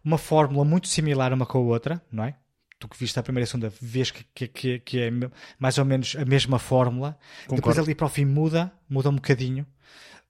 uma 0.06 0.20
fórmula 0.20 0.64
muito 0.64 0.88
similar 0.88 1.34
uma 1.34 1.48
com 1.48 1.58
a 1.58 1.62
outra, 1.62 2.02
não 2.12 2.24
é? 2.24 2.36
Tu 2.78 2.88
que 2.88 2.98
viste 2.98 3.18
a 3.18 3.24
primeira 3.24 3.44
e 3.44 3.48
a 3.48 3.48
segunda, 3.48 3.74
vês 3.82 4.12
que, 4.12 4.24
que, 4.36 4.48
que, 4.48 4.80
que 4.80 5.00
é 5.00 5.10
mais 5.58 5.78
ou 5.80 5.86
menos 5.86 6.16
a 6.16 6.26
mesma 6.26 6.60
fórmula. 6.60 7.18
Depois 7.42 7.62
Concordo. 7.62 7.82
ali 7.82 7.96
para 7.96 8.06
o 8.06 8.10
fim 8.10 8.26
muda, 8.26 8.72
muda 8.88 9.10
um 9.10 9.16
bocadinho. 9.16 9.66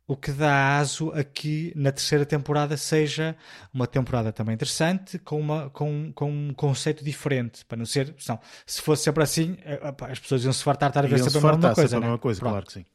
O 0.08 0.16
que 0.16 0.32
dá 0.32 0.78
aso 0.78 1.12
a 1.14 1.24
que 1.24 1.74
na 1.76 1.92
terceira 1.92 2.24
temporada 2.26 2.78
seja 2.78 3.36
uma 3.74 3.88
temporada 3.88 4.32
também 4.32 4.54
interessante, 4.54 5.18
com, 5.18 5.40
uma, 5.40 5.72
com, 5.72 6.14
com 6.14 6.30
um 6.30 6.54
conceito 6.54 7.04
diferente, 7.04 7.66
para 7.66 7.78
não 7.80 7.88
ser. 7.88 8.14
Senão, 8.20 8.40
se 8.68 8.80
fosse 8.84 9.04
sempre 9.04 9.24
assim, 9.24 9.58
eh, 9.66 9.80
as 10.02 10.20
pessoas 10.20 10.44
iam 10.44 10.54
se 10.54 10.64
fartar 10.64 10.90
estar 10.90 11.04
a 11.04 11.08
ver 11.08 11.18
sempre 11.18 11.40
a 11.40 11.52
mesma 11.52 11.74
coisa. 11.74 11.82
sempre 11.82 11.96
a 11.96 12.00
né? 12.00 12.06
mesma 12.06 12.20
coisa, 12.20 12.40
Pronto. 12.40 12.52
claro 12.52 12.66
que 12.68 12.74
sim. 12.74 12.86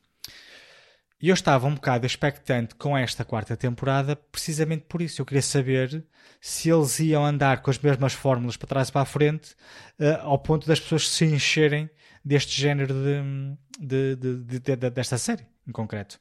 E 1.22 1.28
eu 1.28 1.34
estava 1.34 1.66
um 1.66 1.74
bocado 1.74 2.06
expectante 2.06 2.74
com 2.74 2.96
esta 2.96 3.24
quarta 3.24 3.56
temporada, 3.56 4.16
precisamente 4.16 4.84
por 4.88 5.02
isso. 5.02 5.20
Eu 5.20 5.26
queria 5.26 5.42
saber 5.42 6.02
se 6.40 6.70
eles 6.70 6.98
iam 7.00 7.24
andar 7.24 7.60
com 7.62 7.70
as 7.70 7.78
mesmas 7.78 8.14
fórmulas 8.14 8.56
para 8.56 8.68
trás 8.68 8.88
e 8.88 8.92
para 8.92 9.02
a 9.02 9.04
frente, 9.04 9.54
eh, 9.98 10.18
ao 10.22 10.38
ponto 10.38 10.66
das 10.66 10.80
pessoas 10.80 11.08
se 11.08 11.26
encherem 11.26 11.90
deste 12.24 12.58
género 12.58 12.94
de, 12.94 13.56
de- 13.78 14.16
de- 14.16 14.36
de- 14.44 14.58
de- 14.60 14.76
de- 14.76 14.90
desta 14.90 15.18
série, 15.18 15.44
em 15.68 15.72
concreto. 15.72 16.18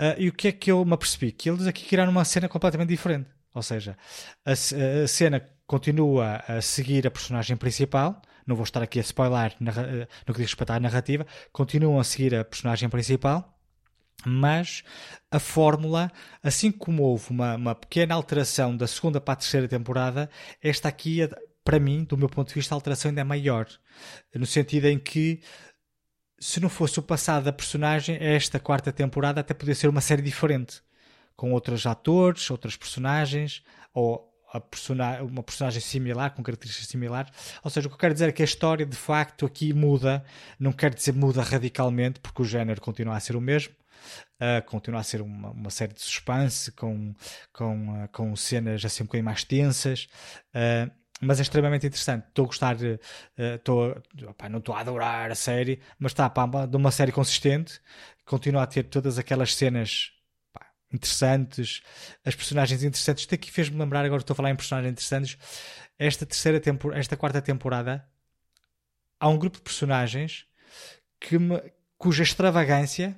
Ah, 0.00 0.16
e 0.18 0.28
o 0.28 0.32
que 0.32 0.48
é 0.48 0.52
que 0.52 0.70
eu 0.72 0.84
me 0.84 0.94
apercebi? 0.94 1.30
Que 1.30 1.48
eles 1.48 1.66
aqui 1.66 1.84
criaram 1.86 2.10
uma 2.10 2.24
cena 2.24 2.48
completamente 2.48 2.88
diferente. 2.88 3.28
Ou 3.54 3.62
seja, 3.62 3.96
a, 4.44 4.50
a 4.52 5.06
cena 5.06 5.48
continua 5.66 6.42
a 6.48 6.60
seguir 6.60 7.06
a 7.06 7.10
personagem 7.10 7.56
principal. 7.56 8.20
Não 8.46 8.56
vou 8.56 8.64
estar 8.64 8.82
aqui 8.82 8.98
a 8.98 9.02
spoiler 9.02 9.52
eh, 9.60 10.08
no 10.26 10.34
que 10.34 10.40
diz 10.40 10.50
respeito 10.50 10.70
à 10.72 10.80
narrativa. 10.80 11.24
Continuam 11.52 12.00
a 12.00 12.04
seguir 12.04 12.34
a 12.34 12.44
personagem 12.44 12.88
principal 12.88 13.53
mas 14.26 14.82
a 15.30 15.38
fórmula, 15.38 16.10
assim 16.42 16.70
como 16.70 17.02
houve 17.02 17.30
uma, 17.30 17.56
uma 17.56 17.74
pequena 17.74 18.14
alteração 18.14 18.76
da 18.76 18.86
segunda 18.86 19.20
para 19.20 19.34
a 19.34 19.36
terceira 19.36 19.68
temporada, 19.68 20.30
esta 20.62 20.88
aqui, 20.88 21.20
para 21.62 21.78
mim, 21.78 22.04
do 22.04 22.16
meu 22.16 22.28
ponto 22.28 22.48
de 22.48 22.54
vista, 22.54 22.74
a 22.74 22.76
alteração 22.76 23.10
ainda 23.10 23.20
é 23.20 23.24
maior. 23.24 23.66
No 24.34 24.46
sentido 24.46 24.86
em 24.86 24.98
que 24.98 25.40
se 26.38 26.60
não 26.60 26.68
fosse 26.68 26.98
o 26.98 27.02
passado 27.02 27.44
da 27.44 27.52
personagem, 27.52 28.16
esta 28.20 28.58
quarta 28.60 28.92
temporada 28.92 29.40
até 29.40 29.54
podia 29.54 29.74
ser 29.74 29.88
uma 29.88 30.00
série 30.00 30.22
diferente, 30.22 30.82
com 31.36 31.52
outros 31.52 31.86
atores, 31.86 32.50
outras 32.50 32.76
personagens, 32.76 33.62
ou 33.92 34.34
persona 34.60 35.22
uma 35.22 35.42
personagem 35.42 35.80
similar, 35.80 36.34
com 36.34 36.42
características 36.42 36.88
similares. 36.88 37.32
Ou 37.62 37.70
seja, 37.70 37.86
o 37.86 37.90
que 37.90 37.94
eu 37.94 37.98
quero 37.98 38.14
dizer 38.14 38.28
é 38.28 38.32
que 38.32 38.42
a 38.42 38.44
história 38.44 38.86
de 38.86 38.96
facto 38.96 39.46
aqui 39.46 39.72
muda, 39.72 40.24
não 40.58 40.72
quer 40.72 40.94
dizer 40.94 41.12
muda 41.12 41.42
radicalmente, 41.42 42.20
porque 42.20 42.42
o 42.42 42.44
género 42.44 42.80
continua 42.80 43.16
a 43.16 43.20
ser 43.20 43.36
o 43.36 43.40
mesmo. 43.40 43.74
Uh, 44.40 44.62
continua 44.66 45.00
a 45.00 45.02
ser 45.02 45.20
uma, 45.20 45.50
uma, 45.50 45.70
série 45.70 45.94
de 45.94 46.02
suspense 46.02 46.72
com, 46.72 47.14
com, 47.52 48.04
uh, 48.04 48.08
com 48.08 48.34
cenas 48.36 48.84
assim 48.84 49.02
um 49.02 49.06
bocadinho 49.06 49.24
mais 49.24 49.44
tensas. 49.44 50.08
Uh, 50.54 50.90
mas 51.20 51.38
é 51.38 51.42
extremamente 51.42 51.86
interessante. 51.86 52.26
Estou 52.28 52.44
a 52.44 52.46
gostar, 52.48 52.76
estou, 53.36 53.96
opa, 54.28 54.48
não 54.48 54.58
estou 54.58 54.74
a 54.74 54.80
adorar 54.80 55.30
a 55.30 55.34
série, 55.34 55.80
mas 55.98 56.12
está 56.12 56.30
de 56.66 56.76
uma 56.76 56.90
série 56.90 57.12
consistente. 57.12 57.80
Continua 58.26 58.64
a 58.64 58.66
ter 58.66 58.82
todas 58.84 59.18
aquelas 59.18 59.54
cenas 59.54 60.12
pá, 60.52 60.66
interessantes, 60.92 61.82
as 62.24 62.34
personagens 62.34 62.82
interessantes. 62.82 63.22
Isto 63.22 63.36
aqui 63.36 63.50
fez-me 63.50 63.78
lembrar, 63.78 64.04
agora 64.04 64.20
estou 64.20 64.34
a 64.34 64.36
falar 64.36 64.50
em 64.50 64.56
personagens 64.56 64.92
interessantes. 64.92 65.38
Esta 65.98 66.26
terceira 66.26 66.60
esta 66.94 67.16
quarta 67.16 67.40
temporada, 67.40 68.04
há 69.18 69.28
um 69.28 69.38
grupo 69.38 69.56
de 69.58 69.62
personagens 69.62 70.46
que 71.20 71.38
me, 71.38 71.62
cuja 71.96 72.22
extravagância 72.22 73.16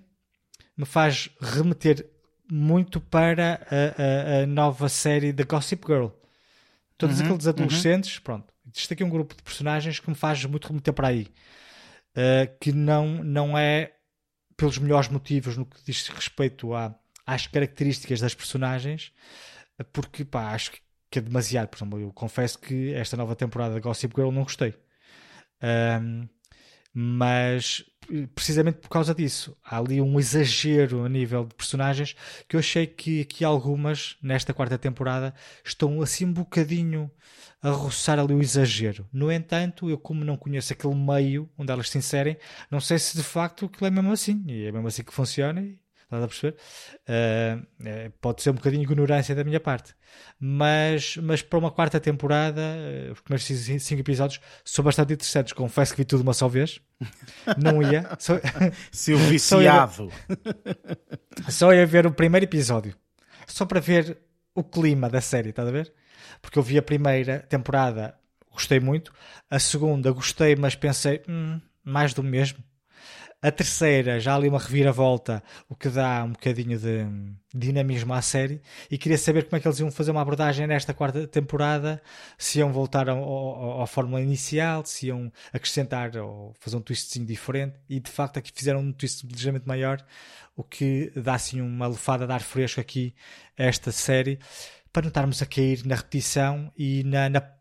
me 0.76 0.84
faz 0.84 1.30
remeter 1.40 2.08
muito 2.50 3.00
para 3.00 3.60
a, 3.70 4.40
a, 4.40 4.42
a 4.42 4.46
nova 4.46 4.88
série 4.88 5.32
da 5.32 5.44
Gossip 5.44 5.84
Girl 5.86 6.08
todos 6.98 7.20
uhum, 7.20 7.26
aqueles 7.26 7.46
adolescentes, 7.46 8.16
uhum. 8.16 8.22
pronto. 8.22 8.54
Isto 8.74 8.92
aqui 8.92 9.02
é 9.02 9.06
um 9.06 9.10
grupo 9.10 9.34
de 9.34 9.42
personagens 9.42 10.00
que 10.00 10.08
me 10.08 10.16
faz 10.16 10.44
muito 10.44 10.68
remeter 10.68 10.92
para 10.92 11.08
aí. 11.08 11.28
Uh, 12.16 12.58
que 12.60 12.72
não, 12.72 13.22
não 13.22 13.56
é 13.56 13.92
pelos 14.56 14.78
melhores 14.78 15.08
motivos 15.08 15.56
no 15.56 15.66
que 15.66 15.76
diz 15.84 16.08
respeito 16.08 16.74
a, 16.74 16.94
às 17.26 17.46
características 17.46 18.20
das 18.20 18.34
personagens, 18.34 19.12
porque 19.92 20.24
pá, 20.24 20.52
acho 20.52 20.72
que 21.10 21.18
é 21.18 21.20
demasiado. 21.20 21.68
Por 21.68 21.76
exemplo, 21.76 22.00
eu 22.00 22.12
confesso 22.12 22.58
que 22.58 22.94
esta 22.94 23.16
nova 23.16 23.36
temporada 23.36 23.74
da 23.74 23.80
Gossip 23.80 24.14
Girl 24.16 24.30
não 24.30 24.44
gostei. 24.44 24.74
Um, 26.02 26.26
mas 26.94 27.84
precisamente 28.34 28.78
por 28.78 28.88
causa 28.88 29.14
disso. 29.14 29.56
Há 29.64 29.78
ali 29.78 30.00
um 30.00 30.18
exagero 30.18 31.04
a 31.04 31.08
nível 31.08 31.44
de 31.44 31.54
personagens 31.54 32.16
que 32.48 32.56
eu 32.56 32.60
achei 32.60 32.86
que 32.86 33.22
aqui 33.22 33.44
algumas, 33.44 34.16
nesta 34.22 34.54
quarta 34.54 34.78
temporada, 34.78 35.34
estão 35.64 36.00
assim 36.00 36.26
um 36.26 36.32
bocadinho 36.32 37.10
a 37.62 37.70
roçar 37.70 38.18
ali 38.18 38.34
o 38.34 38.42
exagero. 38.42 39.06
No 39.12 39.30
entanto, 39.32 39.90
eu 39.90 39.98
como 39.98 40.24
não 40.24 40.36
conheço 40.36 40.72
aquele 40.72 40.94
meio 40.94 41.48
onde 41.58 41.72
elas 41.72 41.90
se 41.90 41.98
inserem, 41.98 42.36
não 42.70 42.80
sei 42.80 42.98
se 42.98 43.16
de 43.16 43.22
facto 43.22 43.66
aquilo 43.66 43.86
é 43.86 43.90
mesmo 43.90 44.12
assim. 44.12 44.44
E 44.46 44.66
é 44.66 44.72
mesmo 44.72 44.86
assim 44.88 45.02
que 45.02 45.12
funciona 45.12 45.60
e 45.62 45.78
Estás 46.06 46.22
a 46.22 46.28
perceber? 46.28 46.56
Uh, 47.08 48.10
pode 48.20 48.40
ser 48.40 48.50
um 48.50 48.54
bocadinho 48.54 48.86
de 48.86 48.92
ignorância 48.92 49.34
da 49.34 49.42
minha 49.42 49.58
parte. 49.58 49.92
Mas, 50.38 51.16
mas 51.16 51.42
para 51.42 51.58
uma 51.58 51.70
quarta 51.70 51.98
temporada, 51.98 52.60
uh, 52.60 53.12
os 53.12 53.20
primeiros 53.20 53.44
cinco 53.82 54.00
episódios 54.00 54.40
são 54.64 54.84
bastante 54.84 55.14
interessantes. 55.14 55.52
Confesso 55.52 55.92
que 55.92 55.98
vi 55.98 56.04
tudo 56.04 56.22
uma 56.22 56.32
só 56.32 56.46
vez. 56.46 56.80
Não 57.58 57.82
ia. 57.82 58.08
Só, 58.20 58.34
Seu 58.92 59.18
viciado. 59.18 59.92
Só 59.94 60.04
ia, 60.04 61.50
só 61.50 61.74
ia 61.74 61.84
ver 61.84 62.06
o 62.06 62.12
primeiro 62.12 62.44
episódio. 62.44 62.94
Só 63.46 63.66
para 63.66 63.80
ver 63.80 64.16
o 64.54 64.62
clima 64.62 65.10
da 65.10 65.20
série, 65.20 65.50
estás 65.50 65.68
a 65.68 65.72
ver? 65.72 65.92
Porque 66.40 66.58
eu 66.58 66.62
vi 66.62 66.78
a 66.78 66.82
primeira 66.82 67.40
temporada, 67.40 68.16
gostei 68.50 68.78
muito. 68.78 69.12
A 69.50 69.58
segunda, 69.58 70.10
gostei, 70.12 70.54
mas 70.56 70.74
pensei, 70.74 71.22
hum, 71.28 71.60
mais 71.84 72.14
do 72.14 72.22
mesmo 72.22 72.58
a 73.46 73.52
terceira, 73.52 74.18
já 74.18 74.34
ali 74.34 74.48
uma 74.48 74.58
reviravolta, 74.58 75.40
o 75.68 75.76
que 75.76 75.88
dá 75.88 76.24
um 76.24 76.32
bocadinho 76.32 76.76
de 76.76 77.06
dinamismo 77.54 78.12
à 78.12 78.20
série. 78.20 78.60
E 78.90 78.98
queria 78.98 79.16
saber 79.16 79.44
como 79.44 79.56
é 79.56 79.60
que 79.60 79.68
eles 79.68 79.78
iam 79.78 79.88
fazer 79.88 80.10
uma 80.10 80.20
abordagem 80.20 80.66
nesta 80.66 80.92
quarta 80.92 81.28
temporada. 81.28 82.02
Se 82.36 82.58
iam 82.58 82.72
voltar 82.72 83.06
à 83.08 83.86
fórmula 83.86 84.20
inicial, 84.20 84.84
se 84.84 85.06
iam 85.06 85.32
acrescentar 85.52 86.16
ou 86.16 86.54
fazer 86.58 86.76
um 86.76 86.80
twistzinho 86.80 87.24
diferente. 87.24 87.76
E 87.88 88.00
de 88.00 88.10
facto 88.10 88.36
aqui 88.36 88.50
fizeram 88.52 88.80
um 88.80 88.92
twist 88.92 89.24
ligeiramente 89.24 89.68
maior, 89.68 90.04
o 90.56 90.64
que 90.64 91.12
dá 91.14 91.34
assim 91.34 91.60
uma 91.60 91.86
lufada 91.86 92.26
de 92.26 92.32
ar 92.32 92.42
fresco 92.42 92.80
aqui 92.80 93.14
a 93.56 93.62
esta 93.62 93.92
série. 93.92 94.40
Para 94.92 95.02
não 95.02 95.08
estarmos 95.08 95.40
a 95.40 95.46
cair 95.46 95.86
na 95.86 95.94
repetição 95.94 96.72
e 96.76 97.04
na, 97.04 97.28
na 97.28 97.55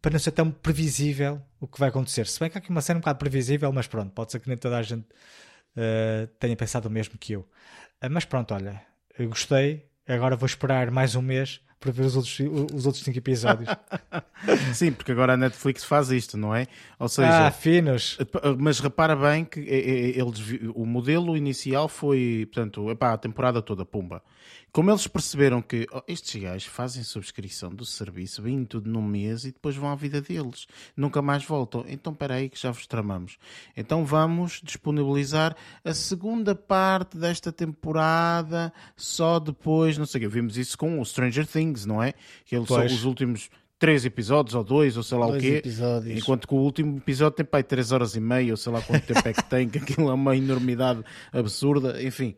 para 0.00 0.12
não 0.12 0.18
ser 0.18 0.32
tão 0.32 0.50
previsível 0.50 1.40
o 1.60 1.66
que 1.66 1.78
vai 1.78 1.88
acontecer. 1.88 2.26
Se 2.26 2.38
bem 2.38 2.50
que 2.50 2.58
há 2.58 2.60
aqui 2.60 2.70
uma 2.70 2.80
cena 2.80 2.98
um 2.98 3.00
bocado 3.00 3.18
previsível, 3.18 3.72
mas 3.72 3.86
pronto, 3.86 4.12
pode 4.12 4.32
ser 4.32 4.40
que 4.40 4.48
nem 4.48 4.56
toda 4.56 4.76
a 4.76 4.82
gente 4.82 5.02
uh, 5.02 6.26
tenha 6.38 6.56
pensado 6.56 6.88
o 6.88 6.90
mesmo 6.90 7.16
que 7.18 7.32
eu. 7.32 7.40
Uh, 8.02 8.10
mas 8.10 8.24
pronto, 8.24 8.52
olha, 8.54 8.82
eu 9.18 9.28
gostei. 9.28 9.86
Agora 10.06 10.36
vou 10.36 10.46
esperar 10.46 10.90
mais 10.90 11.14
um 11.14 11.22
mês 11.22 11.60
para 11.82 11.90
ver 11.90 12.02
os 12.02 12.14
outros, 12.14 12.38
os 12.72 12.86
outros 12.86 13.02
cinco 13.02 13.18
episódios. 13.18 13.68
Sim, 14.72 14.92
porque 14.92 15.10
agora 15.10 15.32
a 15.32 15.36
Netflix 15.36 15.82
faz 15.82 16.10
isto, 16.10 16.36
não 16.36 16.54
é? 16.54 16.68
Ou 16.98 17.08
seja, 17.08 17.48
ah, 17.48 17.50
finos. 17.50 18.18
Eh, 18.20 18.54
mas 18.56 18.78
repara 18.78 19.16
bem 19.16 19.44
que 19.44 19.58
eles, 19.58 20.40
o 20.74 20.86
modelo 20.86 21.36
inicial 21.36 21.88
foi, 21.88 22.48
portanto, 22.52 22.88
epá, 22.88 23.12
a 23.12 23.18
temporada 23.18 23.60
toda, 23.60 23.84
pumba. 23.84 24.22
Como 24.72 24.90
eles 24.90 25.06
perceberam 25.06 25.60
que 25.60 25.86
oh, 25.92 26.02
estes 26.08 26.40
gajos 26.40 26.64
fazem 26.64 27.02
subscrição 27.02 27.68
do 27.68 27.84
serviço, 27.84 28.40
vêm 28.40 28.64
tudo 28.64 28.88
num 28.88 29.02
mês 29.02 29.44
e 29.44 29.52
depois 29.52 29.76
vão 29.76 29.90
à 29.90 29.94
vida 29.94 30.18
deles, 30.22 30.66
nunca 30.96 31.20
mais 31.20 31.44
voltam. 31.44 31.84
Então, 31.86 32.14
espera 32.14 32.36
aí 32.36 32.48
que 32.48 32.58
já 32.58 32.70
vos 32.70 32.86
tramamos. 32.86 33.36
Então, 33.76 34.02
vamos 34.06 34.62
disponibilizar 34.64 35.54
a 35.84 35.92
segunda 35.92 36.54
parte 36.54 37.18
desta 37.18 37.52
temporada 37.52 38.72
só 38.96 39.38
depois, 39.38 39.98
não 39.98 40.06
sei 40.06 40.20
o 40.20 40.22
que. 40.22 40.28
Vimos 40.28 40.56
isso 40.56 40.78
com 40.78 40.98
o 40.98 41.04
Stranger 41.04 41.46
Things, 41.46 41.84
não 41.84 42.02
é? 42.02 42.14
Que 42.46 42.56
eles 42.56 42.68
são 42.68 42.86
os 42.86 43.04
últimos 43.04 43.50
três 43.82 44.04
episódios 44.04 44.54
ou 44.54 44.62
dois, 44.62 44.96
ou 44.96 45.02
sei 45.02 45.18
lá 45.18 45.26
dois 45.26 45.38
o 45.38 45.40
quê. 45.44 45.56
Episódios. 45.56 46.16
Enquanto 46.16 46.46
que 46.46 46.54
o 46.54 46.58
último 46.58 46.98
episódio 46.98 47.34
tem 47.34 47.44
pai 47.44 47.64
três 47.64 47.90
horas 47.90 48.14
e 48.14 48.20
meia, 48.20 48.52
ou 48.52 48.56
sei 48.56 48.70
lá 48.70 48.80
quanto 48.80 49.04
tempo 49.04 49.28
é 49.28 49.32
que 49.32 49.42
tem, 49.50 49.68
que 49.68 49.78
aquilo 49.78 50.08
é 50.08 50.14
uma 50.14 50.36
enormidade 50.36 51.02
absurda, 51.32 52.00
enfim. 52.00 52.36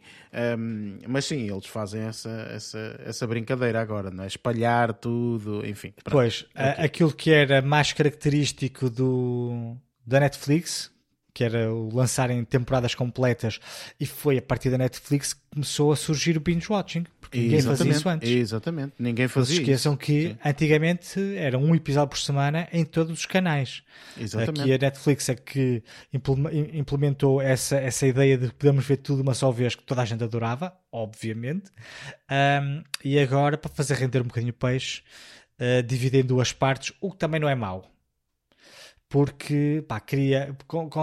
Um, 0.59 0.97
mas 1.07 1.27
sim, 1.27 1.51
eles 1.51 1.67
fazem 1.67 2.01
essa, 2.01 2.31
essa, 2.51 2.99
essa 3.05 3.27
brincadeira 3.27 3.79
agora, 3.79 4.11
não 4.11 4.25
é? 4.25 4.27
Espalhar 4.27 4.95
tudo, 4.95 5.67
enfim. 5.67 5.93
Pronto. 6.03 6.15
Pois, 6.15 6.47
é 6.55 6.83
aquilo 6.83 7.13
que 7.13 7.31
era 7.31 7.61
mais 7.61 7.93
característico 7.93 8.89
do, 8.89 9.77
da 10.07 10.21
Netflix, 10.21 10.91
que 11.35 11.45
era 11.45 11.71
o 11.71 11.95
lançarem 11.95 12.43
temporadas 12.43 12.95
completas, 12.95 13.61
e 14.01 14.07
foi 14.07 14.39
a 14.39 14.43
partir 14.43 14.71
da 14.71 14.79
Netflix 14.79 15.35
que 15.35 15.41
começou 15.53 15.93
a 15.93 15.97
surgir 15.97 16.39
o 16.39 16.41
binge 16.41 16.73
watching, 16.73 17.05
porque 17.35 17.41
ninguém 17.41 17.63
fazia 17.63 17.91
isso 17.91 18.09
antes. 18.09 18.31
Exatamente, 18.31 18.95
ninguém 18.99 19.29
fazia. 19.29 19.57
Não 19.57 19.57
se 19.57 19.63
esqueçam 19.63 19.97
que 19.97 20.29
Sim. 20.29 20.39
antigamente 20.45 21.37
era 21.37 21.59
um 21.59 21.75
episódio 21.75 22.11
por 22.11 22.19
semana 22.19 22.69
em 22.73 22.85
todos 22.85 23.19
os 23.19 23.27
canais. 23.27 23.83
Exatamente. 24.19 24.61
Aqui 24.61 24.73
a 24.73 24.79
Netflix 24.79 25.29
é 25.29 25.35
que 25.35 25.83
implementou 26.73 27.43
essa, 27.43 27.77
essa 27.77 28.07
ideia 28.07 28.39
de 28.39 28.53
podermos 28.53 28.87
ver 28.87 28.99
tudo 28.99 29.23
uma 29.23 29.35
só 29.35 29.51
vez, 29.51 29.75
que 29.75 29.83
toda 29.83 30.03
a 30.03 30.05
gente 30.05 30.23
adorava, 30.23 30.73
obviamente, 30.93 31.71
um, 32.31 32.83
e 33.05 33.19
agora 33.19 33.59
para 33.59 33.71
fazer 33.71 33.95
render 33.95 34.21
um 34.21 34.27
bocadinho 34.27 34.53
o 34.53 34.57
peixe, 34.57 35.03
uh, 35.59 35.83
dividem 35.83 36.21
em 36.21 36.25
duas 36.25 36.53
partes, 36.53 36.95
o 37.01 37.11
que 37.11 37.19
também 37.19 37.41
não 37.41 37.49
é 37.49 37.55
mau 37.55 37.91
porque 39.07 39.85
pá, 39.87 40.01
cria, 40.01 40.57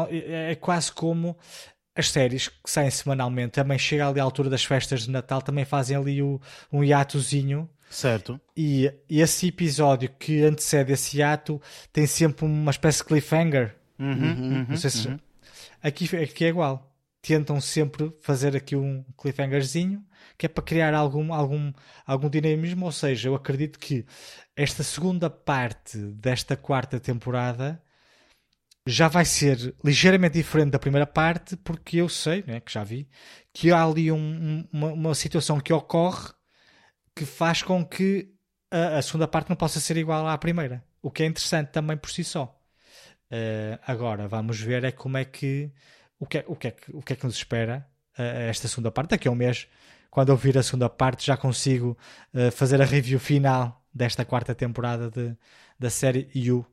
é, 0.10 0.52
é 0.52 0.56
quase 0.56 0.91
como 0.91 1.38
as 1.95 2.09
séries 2.09 2.47
que 2.47 2.69
saem 2.69 2.89
semanalmente 2.89 3.53
também 3.53 3.77
chega 3.77 4.07
ali 4.07 4.19
à 4.19 4.23
altura 4.23 4.49
das 4.49 4.63
festas 4.63 5.03
de 5.03 5.11
Natal, 5.11 5.41
também 5.41 5.65
fazem 5.65 5.97
ali 5.97 6.22
o, 6.22 6.39
um 6.72 6.84
hiatozinho. 6.84 7.69
Certo. 7.89 8.39
E, 8.55 8.91
e 9.09 9.19
esse 9.19 9.47
episódio 9.47 10.09
que 10.18 10.41
antecede 10.43 10.93
esse 10.93 11.18
hiato 11.18 11.61
tem 11.91 12.07
sempre 12.07 12.45
uma 12.45 12.72
espécie 12.72 12.99
de 12.99 13.05
cliffhanger. 13.05 13.76
Uhum, 13.99 14.07
uhum, 14.07 14.65
Não 14.69 14.77
sei 14.77 14.89
se. 14.89 15.07
Uhum. 15.09 15.19
Aqui, 15.84 16.15
aqui 16.15 16.45
é 16.45 16.47
igual. 16.47 16.89
Tentam 17.22 17.59
sempre 17.59 18.11
fazer 18.22 18.55
aqui 18.55 18.76
um 18.76 19.03
cliffhangerzinho 19.18 20.03
que 20.38 20.45
é 20.45 20.49
para 20.49 20.63
criar 20.63 20.93
algum, 20.93 21.34
algum, 21.34 21.72
algum 22.07 22.30
dinamismo. 22.30 22.85
Ou 22.85 22.91
seja, 22.91 23.30
eu 23.30 23.35
acredito 23.35 23.77
que 23.77 24.05
esta 24.55 24.84
segunda 24.84 25.30
parte 25.30 25.97
desta 25.97 26.55
quarta 26.55 26.99
temporada 26.99 27.81
já 28.86 29.08
vai 29.08 29.26
ser 29.26 29.76
ligeiramente 29.84 30.34
diferente 30.34 30.72
da 30.72 30.80
primeira 30.80 31.06
parte, 31.06 31.56
porque 31.58 31.98
eu 31.98 32.10
sei, 32.10 32.44
né, 32.48 32.60
que 32.60 32.72
já 32.72 32.84
vi, 32.84 33.08
que 33.53 33.72
há 33.72 33.84
ali 33.84 34.12
um, 34.12 34.68
uma, 34.72 34.88
uma, 34.88 35.16
situação 35.16 35.60
que 35.60 35.72
ocorre 35.72 36.34
que 37.16 37.26
faz 37.26 37.62
com 37.62 37.86
que 37.86 38.34
a, 38.72 38.98
a, 38.98 39.02
segunda 39.02 39.28
parte 39.28 39.49
não 39.49 39.56
possa 39.56 39.80
ser 39.80 39.98
igual 39.98 40.28
à 40.28 40.38
primeira, 40.38 40.84
o 41.02 41.12
que 41.12 41.24
é 41.24 41.26
interessante 41.26 41.70
também 41.70 41.98
por 41.98 42.10
si 42.10 42.24
só. 42.24 42.58
Uh, 43.32 43.80
agora 43.88 44.28
vamos 44.28 44.60
ver 44.60 44.84
é 44.84 44.91
como 44.91 45.18
é 45.18 45.24
que 45.24 45.72
o 46.20 46.26
que 46.26 46.40
é, 46.40 46.45
o 46.48 46.56
que 46.56 46.68
é, 46.68 46.76
o 46.90 47.02
que, 47.02 47.14
é 47.14 47.16
que 47.16 47.26
nos 47.26 47.36
espera 47.36 47.88
uh, 48.18 48.22
esta 48.22 48.68
segunda 48.68 48.91
parte. 48.91 49.12
Daqui 49.12 49.28
a 49.28 49.32
um 49.32 49.36
mês, 49.36 49.68
quando 50.10 50.30
eu 50.30 50.38
vir 50.38 50.58
a 50.58 50.64
segunda 50.64 50.90
parte, 50.90 51.26
já 51.26 51.38
consigo 51.38 51.98
uh, 52.34 52.52
fazer 52.52 52.82
a 52.82 52.86
review 52.86 53.20
final 53.20 53.82
desta 53.94 54.26
quarta 54.26 54.53
temporada 54.53 55.10
de, 55.10 55.36
da 55.80 55.90
série 55.90 56.30
You 56.36 56.66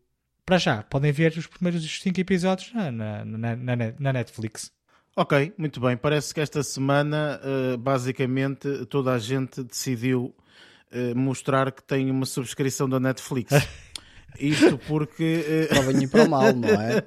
para 0.48 0.56
já, 0.56 0.82
podem 0.82 1.12
ver 1.12 1.36
os 1.36 1.46
primeiros 1.46 2.00
5 2.00 2.18
episódios 2.18 2.72
na, 2.72 2.90
na, 2.90 3.54
na, 3.54 3.76
na, 3.98 4.12
Netflix. 4.14 4.72
Ok, 5.14 5.52
muito 5.58 5.78
bem. 5.78 5.94
Parece 5.94 6.32
que 6.32 6.40
esta 6.40 6.62
semana, 6.62 7.38
uh, 7.44 7.76
basicamente, 7.76 8.86
toda 8.86 9.12
a 9.12 9.18
gente 9.18 9.62
decidiu 9.62 10.34
uh, 10.90 11.14
mostrar 11.14 11.70
que 11.70 11.82
tem 11.82 12.10
uma 12.10 12.24
subscrição 12.24 12.88
da 12.88 12.98
Netflix. 12.98 13.52
Isto 14.40 14.78
porque. 14.88 15.68
Para 15.68 15.82
bem 15.82 16.04
e 16.04 16.08
para 16.08 16.24
o 16.24 16.30
mal, 16.30 16.54
não 16.54 16.68
é? 16.68 17.02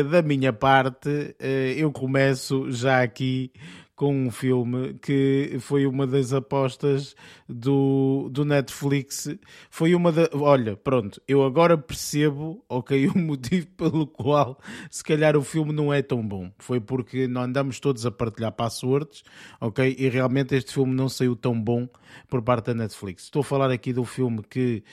da 0.10 0.22
minha 0.22 0.52
parte, 0.52 1.36
eu 1.76 1.90
começo 1.92 2.70
já 2.70 3.02
aqui 3.02 3.52
com 3.98 4.14
um 4.14 4.30
filme 4.30 4.94
que 5.02 5.56
foi 5.58 5.84
uma 5.84 6.06
das 6.06 6.32
apostas 6.32 7.16
do, 7.48 8.28
do 8.30 8.44
Netflix. 8.44 9.28
Foi 9.68 9.92
uma 9.92 10.12
da. 10.12 10.30
Olha, 10.34 10.76
pronto, 10.76 11.20
eu 11.26 11.42
agora 11.42 11.76
percebo, 11.76 12.64
ok, 12.68 13.08
o 13.10 13.18
motivo 13.18 13.66
pelo 13.76 14.06
qual 14.06 14.56
se 14.88 15.02
calhar 15.02 15.36
o 15.36 15.42
filme 15.42 15.72
não 15.72 15.92
é 15.92 16.00
tão 16.00 16.24
bom. 16.24 16.48
Foi 16.60 16.80
porque 16.80 17.26
não 17.26 17.42
andamos 17.42 17.80
todos 17.80 18.06
a 18.06 18.10
partilhar 18.12 18.52
passwords, 18.52 19.24
ok? 19.60 19.96
E 19.98 20.08
realmente 20.08 20.54
este 20.54 20.74
filme 20.74 20.94
não 20.94 21.08
saiu 21.08 21.34
tão 21.34 21.60
bom 21.60 21.88
por 22.28 22.40
parte 22.40 22.66
da 22.66 22.74
Netflix. 22.74 23.24
Estou 23.24 23.40
a 23.40 23.44
falar 23.44 23.68
aqui 23.72 23.92
do 23.92 24.04
filme 24.04 24.44
que 24.48 24.84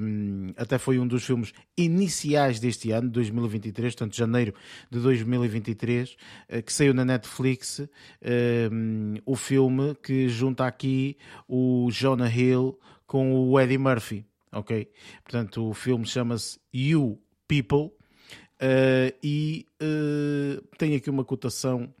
um, 0.00 0.54
até 0.56 0.78
foi 0.78 0.98
um 0.98 1.06
dos 1.06 1.22
filmes 1.22 1.52
iniciais 1.76 2.58
deste 2.58 2.90
ano, 2.92 3.10
2023, 3.10 3.94
portanto, 3.94 4.16
janeiro 4.16 4.54
de 4.90 4.98
2023, 5.00 6.16
eh, 6.48 6.62
que 6.62 6.72
saiu 6.72 6.92
na 6.92 7.04
Netflix 7.04 7.82
um, 8.72 9.14
o 9.24 9.36
filme 9.36 9.94
que 9.96 10.28
junta 10.28 10.66
aqui 10.66 11.16
o 11.48 11.88
Jonah 11.90 12.30
Hill 12.30 12.78
com 13.06 13.32
o 13.32 13.58
Eddie 13.58 13.78
Murphy, 13.78 14.26
ok? 14.52 14.90
Portanto, 15.24 15.68
o 15.68 15.74
filme 15.74 16.06
chama-se 16.06 16.58
You 16.72 17.20
People 17.46 17.92
uh, 18.60 19.16
e 19.22 19.66
uh, 19.82 20.62
tem 20.76 20.94
aqui 20.94 21.08
uma 21.08 21.24
cotação 21.24 21.92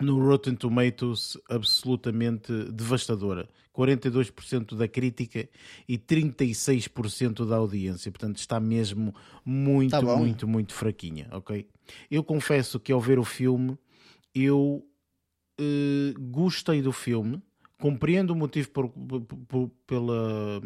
no 0.00 0.18
Rotten 0.26 0.54
Tomatoes 0.54 1.38
absolutamente 1.48 2.52
devastadora. 2.72 3.48
42% 3.74 4.76
da 4.76 4.86
crítica 4.86 5.48
e 5.88 5.96
36% 5.96 7.46
da 7.46 7.56
audiência. 7.56 8.10
Portanto, 8.10 8.36
está 8.36 8.60
mesmo 8.60 9.14
muito, 9.44 9.90
tá 9.90 10.02
muito, 10.02 10.46
muito 10.46 10.74
fraquinha, 10.74 11.28
ok? 11.32 11.66
Eu 12.10 12.22
confesso 12.22 12.78
que 12.78 12.92
ao 12.92 13.00
ver 13.00 13.18
o 13.18 13.24
filme, 13.24 13.78
eu 14.34 14.86
uh, 15.60 16.20
gostei 16.20 16.82
do 16.82 16.92
filme, 16.92 17.42
compreendo 17.78 18.30
o 18.30 18.36
motivo 18.36 18.70
por, 18.70 18.88
por, 18.88 19.70
pela, 19.86 20.60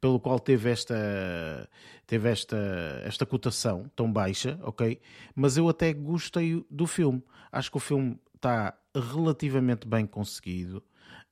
pelo 0.00 0.18
qual 0.18 0.40
teve 0.40 0.70
esta 0.70 1.68
teve 2.06 2.28
esta 2.28 2.56
esta 3.04 3.24
cotação 3.24 3.90
tão 3.94 4.12
baixa, 4.12 4.58
ok? 4.62 5.00
Mas 5.34 5.56
eu 5.56 5.68
até 5.68 5.92
gostei 5.92 6.64
do 6.70 6.86
filme. 6.86 7.22
Acho 7.52 7.70
que 7.70 7.76
o 7.76 7.80
filme 7.80 8.18
está 8.34 8.76
relativamente 8.94 9.86
bem 9.86 10.06
conseguido. 10.06 10.82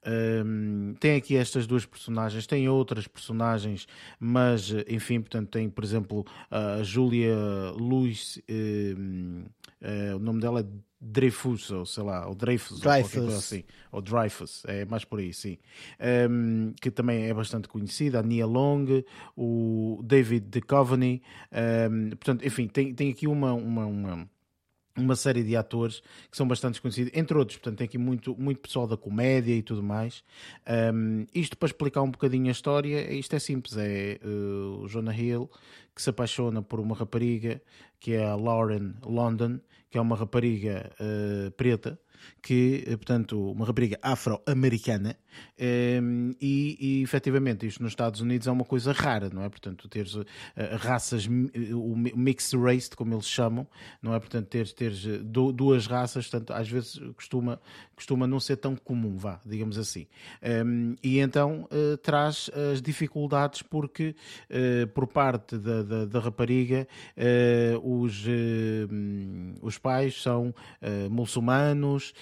Um, 0.05 0.95
tem 0.99 1.17
aqui 1.17 1.37
estas 1.37 1.67
duas 1.67 1.87
personagens, 1.87 2.47
tem 2.47 2.69
outras 2.69 3.07
personagens, 3.07 3.87
mas 4.19 4.71
enfim, 4.89 5.21
portanto, 5.21 5.49
tem 5.51 5.69
por 5.69 5.85
exemplo 5.85 6.25
a 6.51 6.83
Julia 6.83 7.37
Louis, 7.77 8.41
um, 8.51 9.45
uh, 9.81 10.17
o 10.17 10.19
nome 10.19 10.41
dela 10.41 10.61
é 10.61 10.67
Dreyfus, 11.05 11.71
ou 11.73 11.85
sei 11.85 12.05
lá, 12.05 12.29
ou 12.29 12.35
Dreyfus, 12.35 12.81
Dreyfus. 12.81 13.17
ou 13.17 13.29
assim, 13.29 13.65
ou 13.91 14.01
Dreyfus, 14.01 14.63
é 14.67 14.85
mais 14.85 15.05
por 15.05 15.19
aí, 15.19 15.35
sim. 15.35 15.59
Um, 16.31 16.73
que 16.81 16.93
também 16.93 17.29
é 17.29 17.35
bastante 17.35 17.67
conhecida, 17.67 18.21
a 18.21 18.23
Nia 18.23 18.47
Long, 18.47 18.87
o 19.37 20.01
David 20.05 20.47
Duchovny, 20.47 21.21
um, 21.91 22.11
portanto, 22.11 22.47
enfim, 22.47 22.69
tem, 22.69 22.95
tem 22.95 23.11
aqui 23.11 23.27
uma, 23.27 23.53
uma, 23.53 23.87
uma 23.87 24.31
uma 24.97 25.17
série 25.17 25.43
de 25.43 25.57
atores 25.57 26.03
que 26.31 26.37
são 26.37 26.47
bastante 26.47 26.81
conhecidos, 26.81 27.13
entre 27.15 27.37
outros, 27.37 27.59
portanto 27.59 27.79
tem 27.79 27.85
aqui 27.87 27.99
muito, 27.99 28.37
muito 28.39 28.61
pessoal 28.61 28.87
da 28.87 28.97
comédia 28.97 29.55
e 29.55 29.63
tudo 29.63 29.83
mais. 29.83 30.23
Um, 30.95 31.27
isto 31.35 31.57
para 31.57 31.67
explicar 31.67 32.03
um 32.03 32.11
bocadinho 32.11 32.49
a 32.49 32.53
história, 32.53 33.13
isto 33.13 33.35
é 33.35 33.39
simples, 33.39 33.77
é 33.77 34.19
uh, 34.25 34.83
o 34.83 34.89
Jonah 34.89 35.17
Hill 35.17 35.51
que 35.95 36.03
se 36.03 36.11
apaixona 36.11 36.63
por 36.63 36.81
uma 36.81 36.95
rapariga 36.95 37.61
que 38.01 38.15
é 38.15 38.25
a 38.25 38.35
Lauren 38.35 38.95
London, 39.05 39.61
que 39.89 39.97
é 39.97 40.01
uma 40.01 40.17
rapariga 40.17 40.91
uh, 40.99 41.51
preta, 41.53 41.99
que, 42.41 42.83
eh, 42.87 42.97
portanto, 42.97 43.51
uma 43.51 43.67
rapariga 43.67 43.99
afro-americana, 44.03 45.17
um, 45.59 45.65
ehm, 45.65 46.33
e, 46.41 46.77
e 46.81 47.03
efetivamente 47.03 47.67
isto 47.67 47.83
nos 47.83 47.93
Estados 47.93 48.21
Unidos 48.21 48.47
é 48.47 48.51
uma 48.51 48.65
coisa 48.65 48.93
rara, 48.93 49.31
não 49.33 49.43
é? 49.43 49.49
Portanto, 49.49 49.89
teres 49.89 50.15
uh, 50.15 50.25
raças, 50.79 51.27
o 51.27 51.97
mixed 51.97 52.59
race, 52.59 52.91
como 52.91 53.15
eles 53.15 53.27
chamam, 53.27 53.67
não 54.01 54.15
é? 54.15 54.21
Portanto, 54.21 54.47
teres, 54.49 54.73
teres 54.73 55.05
duas 55.23 55.87
raças, 55.87 56.29
portanto, 56.29 56.53
às 56.53 56.69
vezes 56.69 57.01
costuma, 57.17 57.61
costuma 57.95 58.27
não 58.27 58.41
ser 58.41 58.57
tão 58.57 58.77
comum, 58.77 59.17
vá, 59.17 59.41
digamos 59.45 59.79
assim. 59.79 60.07
Um, 60.43 60.49
ehm, 60.49 60.95
e 61.03 61.19
então 61.19 61.69
uh, 61.71 61.97
traz 61.99 62.51
as 62.73 62.81
dificuldades 62.81 63.63
porque, 63.63 64.15
uh, 64.51 64.87
por 64.89 65.07
parte 65.07 65.59
da, 65.59 65.83
da, 65.83 66.05
da 66.07 66.21
rapariga, 66.21 66.87
os, 67.83 68.25
os 69.61 69.79
pais 69.79 70.21
são 70.21 70.55
muçulmanos, 71.11 72.13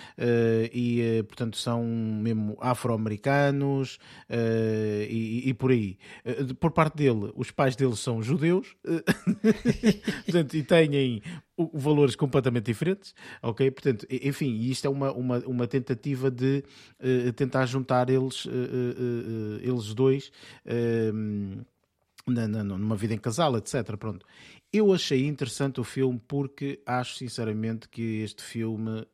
e, 0.73 1.25
portanto, 1.27 1.57
são 1.57 1.85
mesmo 1.85 2.57
afro-americanos 3.01 3.99
uh, 4.29 5.03
e, 5.09 5.49
e, 5.49 5.55
por 5.55 5.71
aí. 5.71 5.99
por 6.61 6.71
parte 6.71 6.97
dele, 6.97 7.33
os 7.35 7.51
pais 7.51 7.75
dele 7.75 7.97
são 7.97 8.23
judeus 8.23 8.77
portanto, 10.25 10.55
e 10.55 10.63
têm 10.63 11.23
valores 11.75 12.15
completamente 12.15 12.67
diferentes, 12.67 13.15
ok? 13.43 13.71
Portanto, 13.71 14.07
enfim, 14.11 14.61
isto 14.61 14.87
é 14.87 14.91
uma, 14.91 15.13
uma, 15.13 15.39
uma 15.41 15.67
tentativa 15.67 16.31
de 16.31 16.65
tentar 17.37 17.67
juntar 17.67 18.09
eles, 18.09 18.47
eles 19.63 19.95
dois 19.95 20.31
numa 22.31 22.97
vida 22.97 23.15
em 23.15 23.19
casal, 23.19 23.57
etc. 23.57 23.97
Pronto. 23.97 24.27
Eu 24.73 24.93
achei 24.93 25.27
interessante 25.27 25.81
o 25.81 25.85
filme 25.85 26.21
porque 26.29 26.81
acho 26.87 27.17
sinceramente 27.17 27.89
que 27.89 28.23
este 28.23 28.41
filme 28.43 29.05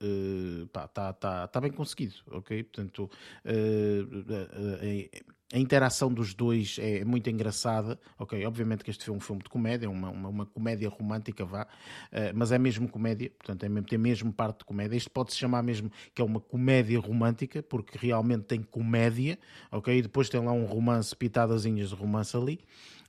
está 0.66 0.84
uh, 0.84 1.14
tá, 1.14 1.46
tá, 1.48 1.60
bem 1.60 1.72
conseguido, 1.72 2.16
ok? 2.30 2.62
Portanto, 2.62 3.10
uh, 3.46 5.26
a 5.52 5.58
interação 5.58 6.12
dos 6.12 6.34
dois 6.34 6.76
é 6.78 7.04
muito 7.06 7.30
engraçada, 7.30 7.98
ok? 8.18 8.44
Obviamente 8.44 8.84
que 8.84 8.90
este 8.90 9.04
filme 9.04 9.16
é 9.16 9.22
um 9.22 9.24
filme 9.24 9.42
de 9.42 9.48
comédia, 9.48 9.88
uma, 9.88 10.10
uma, 10.10 10.28
uma 10.28 10.46
comédia 10.46 10.90
romântica, 10.90 11.44
vá, 11.44 11.62
uh, 11.62 12.16
mas 12.34 12.52
é 12.52 12.58
mesmo 12.58 12.86
comédia, 12.86 13.30
portanto 13.30 13.64
é 13.64 13.68
mesmo, 13.70 13.88
tem 13.88 13.98
mesmo 13.98 14.30
parte 14.32 14.58
de 14.58 14.64
comédia. 14.66 14.94
Isto 14.94 15.10
pode-se 15.10 15.38
chamar 15.38 15.62
mesmo 15.62 15.90
que 16.14 16.20
é 16.20 16.24
uma 16.24 16.40
comédia 16.40 17.00
romântica, 17.00 17.62
porque 17.62 17.96
realmente 17.96 18.44
tem 18.44 18.60
comédia, 18.62 19.38
ok? 19.72 19.96
E 19.96 20.02
depois 20.02 20.28
tem 20.28 20.44
lá 20.44 20.52
um 20.52 20.66
romance, 20.66 21.16
pitadazinhas 21.16 21.88
de 21.88 21.94
romance 21.94 22.36
ali 22.36 22.60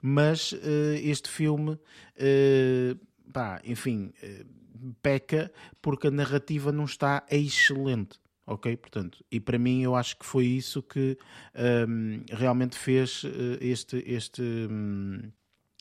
mas 0.01 0.51
uh, 0.51 0.95
este 1.01 1.29
filme, 1.29 1.71
uh, 1.71 3.31
pá, 3.31 3.61
enfim, 3.63 4.13
uh, 4.23 4.93
peca 5.01 5.51
porque 5.81 6.07
a 6.07 6.11
narrativa 6.11 6.71
não 6.71 6.85
está 6.85 7.25
excelente. 7.29 8.19
Ok? 8.45 8.77
Portanto, 8.77 9.25
e 9.29 9.41
para 9.41 9.59
mim 9.59 9.81
eu 9.81 9.93
acho 9.93 10.17
que 10.17 10.25
foi 10.25 10.45
isso 10.45 10.81
que 10.81 11.17
um, 11.53 12.13
ehm, 12.13 12.23
realmente 12.29 12.77
fez 12.77 13.23
este, 13.59 14.01
este, 14.07 14.41
um, 14.41 15.19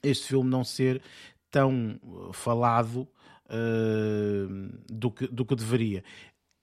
este 0.03 0.27
filme 0.27 0.51
não 0.51 0.65
ser 0.65 1.01
tão 1.49 2.01
falado 2.33 3.07
do, 4.91 5.13
que, 5.13 5.29
do 5.29 5.45
que 5.47 5.55
deveria. 5.55 6.03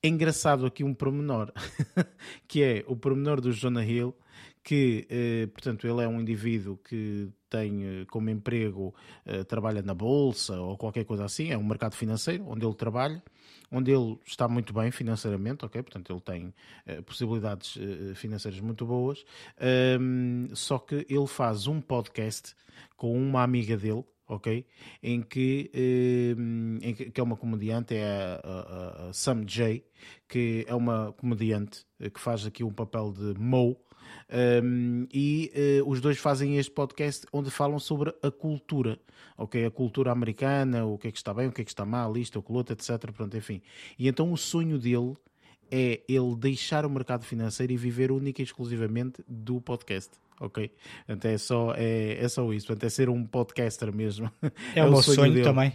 É 0.04 0.10
engraçado 0.10 0.66
aqui 0.66 0.84
um 0.84 0.94
pormenor, 0.94 1.54
que 2.50 2.62
é 2.62 2.84
o 2.86 2.98
pormenor 2.98 3.40
do 3.40 3.54
Jonah 3.54 3.86
Hill, 3.86 4.14
que, 4.64 5.06
eh, 5.10 5.48
portanto, 5.48 5.85
ele 5.85 6.02
é 6.02 6.07
um 6.07 6.22
indivíduo 6.22 6.77
que 6.77 7.30
tem 7.49 7.84
eh, 7.84 8.06
como 8.06 8.30
emprego, 8.30 8.95
eh, 9.26 9.44
trabalha 9.44 9.81
na 9.81 9.94
bolsa 9.94 10.60
ou 10.60 10.77
qualquer 10.77 11.03
coisa 11.03 11.26
assim, 11.26 11.52
é 11.52 11.57
um 11.57 11.64
mercado 11.64 11.95
financeiro 11.95 12.45
onde 12.48 12.65
ele 12.65 12.73
trabalha, 12.73 13.22
onde 13.69 13.91
ele 13.91 14.18
está 14.26 14.48
muito 14.48 14.73
bem 14.73 14.90
financeiramente, 14.90 15.65
ok? 15.65 15.84
Portanto, 15.84 16.14
ele 16.14 16.22
tem 16.22 16.53
possibilidades 17.06 17.77
financeiras 18.15 18.60
muito 18.60 18.85
boas, 18.85 19.26
um, 19.99 20.48
só 20.53 20.77
que 20.77 21.06
ele 21.10 21.27
faz 21.27 21.65
um 21.65 21.81
podcast 21.81 22.56
com 22.95 23.18
uma 23.18 23.41
amiga 23.41 23.76
dele, 23.76 24.06
ok? 24.27 24.65
Em 25.02 25.23
que, 25.23 25.72
em 26.81 26.94
que, 26.94 27.19
é 27.19 27.23
uma 27.23 27.35
comediante, 27.35 27.95
é 27.95 28.40
a, 28.44 29.07
a, 29.10 29.14
Sam 29.14 29.44
J, 29.44 29.84
que 30.30 30.64
é 30.68 30.76
uma 30.76 31.11
comediante 31.14 31.84
que 32.14 32.19
faz 32.19 32.45
aqui 32.45 32.64
um 32.64 32.72
papel 32.72 33.11
de 33.11 33.34
Mo, 33.40 33.76
um, 34.64 35.08
e 35.14 35.82
uh, 35.84 35.90
os 35.90 36.02
dois 36.02 36.18
fazem 36.18 36.58
este 36.58 36.72
podcast 36.72 37.26
onde 37.32 37.50
falam 37.50 37.80
sobre 37.80 38.14
a 38.22 38.32
cultura, 38.32 39.00
ok? 39.38 39.66
A 39.66 39.72
cultura 39.72 40.12
americana, 40.12 40.86
o 40.86 40.98
que 40.98 41.08
é 41.08 41.12
que 41.12 41.18
está 41.18 41.34
bem, 41.34 41.48
o 41.48 41.52
que 41.52 41.62
é 41.62 41.64
que 41.64 41.72
está 41.72 41.86
mal, 41.86 42.16
isto, 42.18 42.40
aquilo 42.40 42.58
outro, 42.58 42.74
etc. 42.74 43.12
Pronto, 43.12 43.36
enfim. 43.36 43.62
E 43.98 44.08
então 44.08 44.32
o 44.32 44.38
sonho 44.38 44.78
dele 44.78 45.16
é 45.72 46.02
ele 46.08 46.36
deixar 46.36 46.86
o 46.86 46.90
mercado 46.90 47.26
financeiro 47.26 47.74
e 47.74 47.78
viver 47.78 48.12
única 48.12 48.42
e 48.42 48.46
exclusivamente 48.46 49.24
do 49.28 49.60
podcast. 49.60 50.12
Ok? 50.40 50.72
Portanto, 51.06 51.26
é 51.26 51.38
só, 51.38 51.74
é, 51.76 52.24
é 52.24 52.28
só 52.28 52.52
isso. 52.54 52.68
Portanto, 52.68 52.84
é 52.86 52.90
ser 52.90 53.10
um 53.10 53.26
podcaster 53.26 53.94
mesmo. 53.94 54.32
É, 54.76 54.80
é 54.82 54.86
o 54.86 54.92
meu 54.92 55.02
sonho, 55.02 55.16
sonho 55.16 55.44
também. 55.44 55.74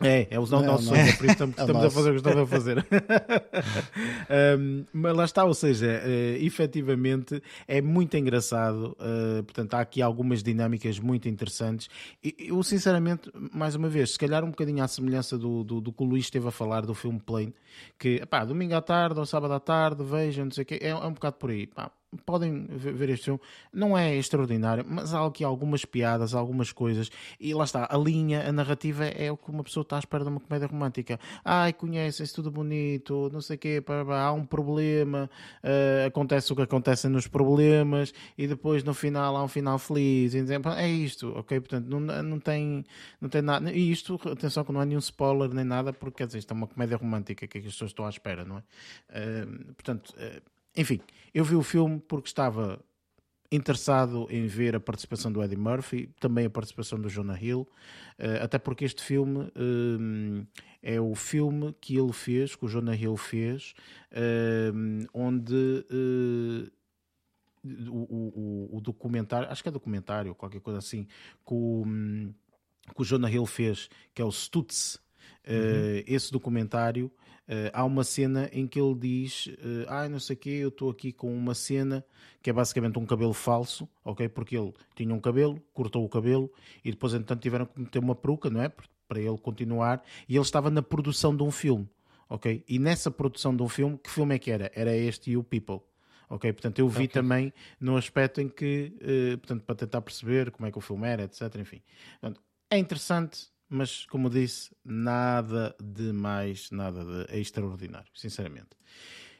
É, 0.00 0.26
é 0.30 0.38
o 0.38 0.46
nosso 0.46 0.62
não, 0.62 0.78
sonho, 0.78 1.00
é 1.00 1.12
por 1.12 1.24
isso 1.24 1.32
estamos, 1.32 1.56
é 1.58 1.60
estamos 1.60 1.84
a 1.84 1.90
fazer 1.90 2.10
o 2.10 2.12
que 2.12 2.18
estamos 2.18 2.42
a 2.42 2.46
fazer. 2.46 2.86
um, 4.58 4.84
mas 4.92 5.16
lá 5.16 5.24
está, 5.24 5.44
ou 5.44 5.54
seja, 5.54 6.02
uh, 6.04 6.44
efetivamente 6.44 7.42
é 7.68 7.80
muito 7.80 8.16
engraçado, 8.16 8.96
uh, 8.98 9.42
portanto 9.44 9.74
há 9.74 9.80
aqui 9.80 10.02
algumas 10.02 10.42
dinâmicas 10.42 10.98
muito 10.98 11.28
interessantes. 11.28 11.88
E, 12.22 12.34
eu 12.38 12.62
sinceramente, 12.62 13.30
mais 13.52 13.74
uma 13.74 13.88
vez, 13.88 14.12
se 14.12 14.18
calhar 14.18 14.44
um 14.44 14.50
bocadinho 14.50 14.82
à 14.82 14.88
semelhança 14.88 15.38
do, 15.38 15.62
do, 15.62 15.80
do 15.80 15.92
que 15.92 16.02
o 16.02 16.06
Luís 16.06 16.24
esteve 16.24 16.48
a 16.48 16.50
falar 16.50 16.84
do 16.84 16.94
filme 16.94 17.20
Plane, 17.20 17.54
que 17.98 18.24
pá, 18.26 18.44
domingo 18.44 18.74
à 18.74 18.80
tarde 18.80 19.18
ou 19.18 19.26
sábado 19.26 19.54
à 19.54 19.60
tarde, 19.60 20.02
vejam, 20.02 20.46
não 20.46 20.52
sei 20.52 20.62
o 20.62 20.66
quê, 20.66 20.78
é, 20.80 20.88
é 20.88 20.94
um 20.96 21.12
bocado 21.12 21.36
por 21.36 21.50
aí. 21.50 21.66
Pá, 21.66 21.90
podem 22.24 22.66
ver 22.66 23.08
este 23.10 23.26
filme. 23.26 23.40
Não 23.72 23.96
é 23.96 24.14
extraordinário, 24.14 24.84
mas 24.86 25.14
há 25.14 25.24
aqui 25.24 25.44
algumas 25.44 25.84
piadas, 25.84 26.34
algumas 26.34 26.72
coisas. 26.72 27.10
E 27.38 27.54
lá 27.54 27.64
está, 27.64 27.88
a 27.90 27.96
linha, 27.96 28.48
a 28.48 28.52
narrativa 28.52 29.04
é 29.04 29.30
o 29.30 29.36
que 29.36 29.50
uma 29.50 29.64
pessoa 29.64 29.82
está 29.82 29.96
à 29.96 29.98
espera 29.98 30.24
de 30.24 30.30
uma 30.30 30.40
comédia 30.40 30.66
romântica. 30.66 31.18
Ai, 31.44 31.72
conhecem-se, 31.72 32.32
tudo 32.34 32.50
bonito, 32.50 33.30
não 33.32 33.40
sei 33.40 33.56
o 33.56 33.58
quê, 33.58 33.82
há 34.08 34.32
um 34.32 34.44
problema, 34.44 35.30
uh, 35.62 36.06
acontece 36.06 36.52
o 36.52 36.56
que 36.56 36.62
acontece 36.62 37.08
nos 37.08 37.26
problemas, 37.26 38.12
e 38.36 38.46
depois 38.46 38.82
no 38.84 38.94
final 38.94 39.36
há 39.36 39.44
um 39.44 39.48
final 39.48 39.78
feliz. 39.78 40.34
É 40.34 40.88
isto, 40.88 41.32
ok? 41.36 41.60
Portanto, 41.60 41.86
não, 41.88 42.00
não, 42.00 42.40
tem, 42.40 42.84
não 43.20 43.28
tem 43.28 43.42
nada. 43.42 43.72
E 43.72 43.90
isto, 43.90 44.20
atenção 44.30 44.64
que 44.64 44.72
não 44.72 44.80
há 44.80 44.84
nenhum 44.84 44.98
spoiler 44.98 45.52
nem 45.52 45.64
nada, 45.64 45.92
porque 45.92 46.18
quer 46.18 46.26
dizer, 46.26 46.38
isto 46.38 46.52
é 46.52 46.54
uma 46.54 46.66
comédia 46.66 46.96
romântica 46.96 47.46
que, 47.46 47.58
é 47.58 47.60
que 47.60 47.66
as 47.68 47.74
pessoas 47.74 47.90
estão 47.90 48.06
à 48.06 48.10
espera, 48.10 48.44
não 48.44 48.58
é? 48.58 48.62
Uh, 49.10 49.74
portanto. 49.74 50.14
Uh, 50.16 50.53
enfim, 50.76 51.00
eu 51.32 51.44
vi 51.44 51.54
o 51.54 51.62
filme 51.62 52.00
porque 52.00 52.28
estava 52.28 52.80
interessado 53.50 54.26
em 54.30 54.46
ver 54.46 54.74
a 54.74 54.80
participação 54.80 55.30
do 55.30 55.42
Eddie 55.42 55.56
Murphy, 55.56 56.08
também 56.18 56.46
a 56.46 56.50
participação 56.50 56.98
do 56.98 57.08
Jonah 57.08 57.40
Hill, 57.40 57.68
eh, 58.18 58.40
até 58.42 58.58
porque 58.58 58.84
este 58.84 59.02
filme 59.02 59.50
eh, 60.82 60.94
é 60.94 61.00
o 61.00 61.14
filme 61.14 61.74
que 61.80 61.96
ele 61.96 62.12
fez, 62.12 62.56
que 62.56 62.64
o 62.64 62.68
Jonah 62.68 62.96
Hill 62.96 63.16
fez, 63.16 63.74
eh, 64.10 64.72
onde 65.12 65.86
o, 67.88 68.70
o, 68.72 68.76
o, 68.76 68.80
documentário, 68.80 69.48
acho 69.50 69.62
que 69.62 69.68
é 69.68 69.72
documentário, 69.72 70.34
qualquer 70.34 70.60
coisa 70.60 70.78
assim, 70.78 71.04
que 71.46 71.54
o, 71.54 71.84
que 72.94 73.02
o 73.02 73.04
Jonah 73.04 73.30
Hill 73.30 73.46
fez, 73.46 73.88
que 74.12 74.20
é 74.20 74.24
o 74.24 74.32
Stutz, 74.32 74.98
uhum. 75.46 75.54
uh, 75.54 76.04
esse 76.06 76.30
documentário 76.30 77.10
Uh, 77.46 77.68
há 77.74 77.84
uma 77.84 78.04
cena 78.04 78.48
em 78.52 78.66
que 78.66 78.80
ele 78.80 78.94
diz: 78.94 79.46
uh, 79.46 79.86
Ah, 79.88 80.08
não 80.08 80.18
sei 80.18 80.34
o 80.34 80.38
quê, 80.38 80.50
eu 80.50 80.68
estou 80.68 80.90
aqui 80.90 81.12
com 81.12 81.34
uma 81.34 81.54
cena 81.54 82.04
que 82.42 82.48
é 82.48 82.52
basicamente 82.52 82.98
um 82.98 83.04
cabelo 83.04 83.34
falso, 83.34 83.88
ok? 84.04 84.28
Porque 84.28 84.56
ele 84.56 84.72
tinha 84.94 85.14
um 85.14 85.20
cabelo, 85.20 85.62
cortou 85.72 86.04
o 86.04 86.08
cabelo 86.08 86.50
e 86.84 86.90
depois, 86.90 87.12
entretanto, 87.14 87.42
tiveram 87.42 87.66
que 87.66 87.78
meter 87.78 87.98
uma 87.98 88.14
peruca, 88.14 88.48
não 88.48 88.62
é? 88.62 88.70
Para 89.08 89.20
ele 89.20 89.36
continuar. 89.38 90.02
E 90.28 90.36
ele 90.36 90.42
estava 90.42 90.70
na 90.70 90.82
produção 90.82 91.36
de 91.36 91.42
um 91.42 91.50
filme, 91.50 91.88
ok? 92.28 92.64
E 92.66 92.78
nessa 92.78 93.10
produção 93.10 93.54
de 93.54 93.62
um 93.62 93.68
filme, 93.68 93.98
que 93.98 94.10
filme 94.10 94.34
é 94.34 94.38
que 94.38 94.50
era? 94.50 94.70
Era 94.74 94.94
este 94.96 95.30
e 95.30 95.36
o 95.36 95.44
People. 95.44 95.80
Ok, 96.28 96.50
portanto 96.52 96.78
eu 96.78 96.88
vi 96.88 97.04
okay. 97.04 97.08
também 97.08 97.52
no 97.78 97.96
aspecto 97.96 98.40
em 98.40 98.48
que, 98.48 98.96
uh, 99.02 99.38
portanto, 99.38 99.62
para 99.64 99.74
tentar 99.74 100.00
perceber 100.00 100.50
como 100.50 100.66
é 100.66 100.72
que 100.72 100.78
o 100.78 100.80
filme 100.80 101.06
era, 101.06 101.24
etc. 101.24 101.42
Enfim, 101.56 101.82
portanto, 102.20 102.42
é 102.70 102.78
interessante, 102.78 103.48
mas 103.74 104.06
como 104.06 104.30
disse, 104.30 104.70
nada 104.84 105.74
de 105.82 106.12
mais, 106.12 106.70
nada 106.70 107.04
de 107.04 107.40
extraordinário, 107.40 108.08
sinceramente. 108.14 108.68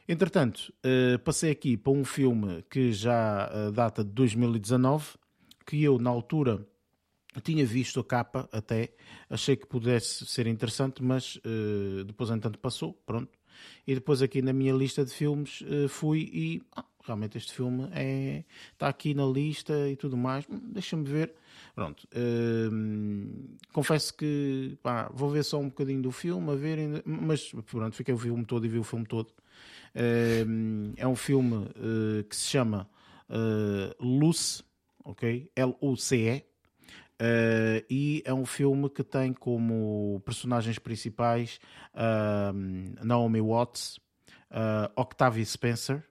Entretanto, 0.07 0.73
uh, 0.85 1.17
passei 1.19 1.51
aqui 1.51 1.77
para 1.77 1.93
um 1.93 2.03
filme 2.03 2.61
que 2.69 2.91
já 2.91 3.49
uh, 3.49 3.71
data 3.71 4.03
de 4.03 4.11
2019, 4.11 5.17
que 5.65 5.81
eu, 5.81 5.97
na 5.97 6.09
altura, 6.09 6.67
tinha 7.43 7.65
visto 7.65 7.99
a 8.01 8.03
capa 8.03 8.49
até, 8.51 8.93
achei 9.29 9.55
que 9.55 9.65
pudesse 9.65 10.25
ser 10.25 10.47
interessante, 10.47 11.01
mas 11.01 11.37
uh, 11.37 12.03
depois, 12.03 12.29
entanto, 12.29 12.59
passou, 12.59 12.93
pronto. 13.05 13.31
E 13.87 13.95
depois, 13.95 14.21
aqui 14.21 14.41
na 14.41 14.51
minha 14.51 14.73
lista 14.73 15.05
de 15.05 15.11
filmes, 15.11 15.63
fui 15.87 16.29
e 16.33 16.61
ah, 16.75 16.83
realmente 17.05 17.37
este 17.37 17.53
filme 17.53 17.87
é, 17.93 18.43
está 18.73 18.89
aqui 18.89 19.13
na 19.13 19.25
lista 19.25 19.89
e 19.89 19.95
tudo 19.95 20.17
mais. 20.17 20.45
Hum, 20.49 20.59
deixa-me 20.73 21.05
ver 21.05 21.33
Pronto. 21.75 22.07
Hum, 22.15 23.57
confesso 23.73 24.13
que 24.13 24.77
pá, 24.81 25.09
vou 25.13 25.29
ver 25.29 25.43
só 25.43 25.59
um 25.59 25.67
bocadinho 25.67 26.01
do 26.01 26.11
filme, 26.11 26.49
a 26.49 26.55
ver, 26.55 27.03
mas 27.05 27.51
pronto, 27.65 27.93
fiquei 27.93 28.13
o 28.13 28.17
filme 28.17 28.45
todo 28.45 28.65
e 28.65 28.69
vi 28.69 28.79
o 28.79 28.83
filme 28.83 29.05
todo. 29.05 29.33
Hum, 30.47 30.93
é 30.95 31.05
um 31.05 31.17
filme 31.17 31.55
uh, 31.55 32.23
que 32.29 32.35
se 32.35 32.47
chama 32.47 32.89
uh, 33.29 33.93
Luce, 33.99 34.63
ok? 35.03 35.51
L-U-C-E. 35.53 36.45
Uh, 37.17 37.83
e 37.89 38.23
é 38.25 38.33
um 38.33 38.45
filme 38.45 38.89
que 38.89 39.03
tem 39.03 39.33
como 39.33 40.21
personagens 40.25 40.79
principais 40.79 41.59
uh, 41.93 43.05
Naomi 43.05 43.41
Watts, 43.41 43.99
Octavia 44.95 45.43
Spencer, 45.43 46.03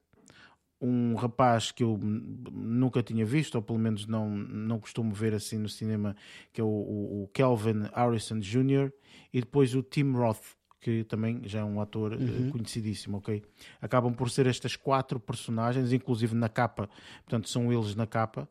um 0.84 1.14
rapaz 1.14 1.70
que 1.70 1.82
eu 1.82 1.98
nunca 1.98 3.02
tinha 3.02 3.24
visto, 3.24 3.54
ou 3.54 3.62
pelo 3.62 3.78
menos 3.78 4.06
não, 4.06 4.28
não 4.28 4.78
costumo 4.78 5.12
ver 5.12 5.34
assim 5.34 5.58
no 5.58 5.68
cinema, 5.68 6.14
que 6.52 6.60
é 6.60 6.64
o, 6.64 6.68
o, 6.68 7.30
Kelvin 7.32 7.84
Harrison 7.94 8.38
Jr., 8.38 8.92
e 9.32 9.40
depois 9.40 9.74
o 9.74 9.82
Tim 9.82 10.12
Roth, 10.12 10.54
que 10.80 11.02
também 11.04 11.40
já 11.44 11.60
é 11.60 11.64
um 11.64 11.80
ator 11.80 12.12
eh, 12.12 12.16
uhum. 12.16 12.50
conhecidíssimo, 12.50 13.16
ok? 13.16 13.42
Acabam 13.80 14.12
por 14.12 14.30
ser 14.30 14.46
estas 14.46 14.76
quatro 14.76 15.18
personagens, 15.18 15.92
inclusive 15.92 16.34
na 16.34 16.48
capa, 16.48 16.88
portanto 17.24 17.48
são 17.48 17.72
eles 17.72 17.94
na 17.94 18.06
capa, 18.06 18.48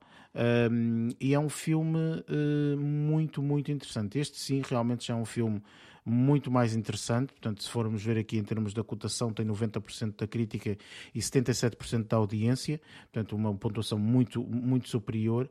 um, 0.72 1.10
e 1.20 1.34
é 1.34 1.40
um 1.40 1.50
filme 1.50 2.00
uh, 2.00 2.78
muito, 2.78 3.42
muito 3.42 3.72
interessante. 3.72 4.18
Este 4.18 4.40
sim, 4.40 4.64
realmente 4.68 5.06
já 5.08 5.14
é 5.14 5.18
um 5.18 5.26
filme 5.26 5.62
muito 6.06 6.52
mais 6.52 6.76
interessante. 6.76 7.34
Portanto, 7.34 7.64
se 7.64 7.70
formos 7.70 8.04
ver 8.04 8.18
aqui 8.18 8.38
em 8.38 8.44
termos 8.44 8.74
da 8.74 8.84
cotação, 8.84 9.32
tem 9.34 9.46
90% 9.46 10.18
da 10.18 10.28
crítica 10.28 10.78
e 11.14 11.20
77% 11.20 12.08
da 12.08 12.18
audiência, 12.18 12.82
portanto, 13.12 13.36
uma 13.36 13.54
pontuação 13.54 13.98
muito, 13.98 14.44
muito 14.44 14.90
superior. 14.90 15.50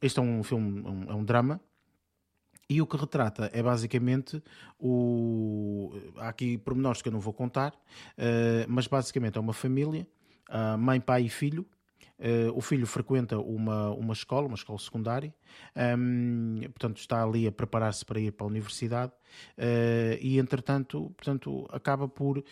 Este 0.00 0.18
é 0.18 0.22
um 0.22 0.42
filme, 0.42 0.80
um, 0.80 1.10
é 1.10 1.14
um 1.14 1.24
drama, 1.24 1.60
e 2.70 2.82
o 2.82 2.86
que 2.86 2.96
retrata 2.98 3.50
é 3.54 3.62
basicamente 3.62 4.42
o. 4.78 5.90
Há 6.16 6.28
aqui 6.28 6.58
pormenores 6.58 7.00
que 7.00 7.08
eu 7.08 7.12
não 7.12 7.20
vou 7.20 7.32
contar, 7.32 7.72
uh, 7.72 8.66
mas 8.68 8.86
basicamente 8.86 9.38
é 9.38 9.40
uma 9.40 9.54
família, 9.54 10.06
uh, 10.50 10.76
mãe, 10.76 11.00
pai 11.00 11.22
e 11.24 11.28
filho, 11.30 11.64
Uh, 12.18 12.50
o 12.52 12.60
filho 12.60 12.86
frequenta 12.86 13.38
uma, 13.38 13.90
uma 13.90 14.12
escola, 14.12 14.48
uma 14.48 14.56
escola 14.56 14.78
secundária, 14.78 15.32
um, 15.76 16.56
ehm, 16.60 16.70
portanto 16.70 16.96
está 16.96 17.22
ali 17.22 17.46
a 17.46 17.52
preparar-se 17.52 18.04
para 18.04 18.18
ir 18.18 18.32
para 18.32 18.44
a 18.44 18.48
universidade 18.48 19.12
uh, 19.56 20.18
e 20.20 20.36
entretanto 20.36 21.12
portanto, 21.16 21.68
acaba 21.70 22.08
por 22.08 22.42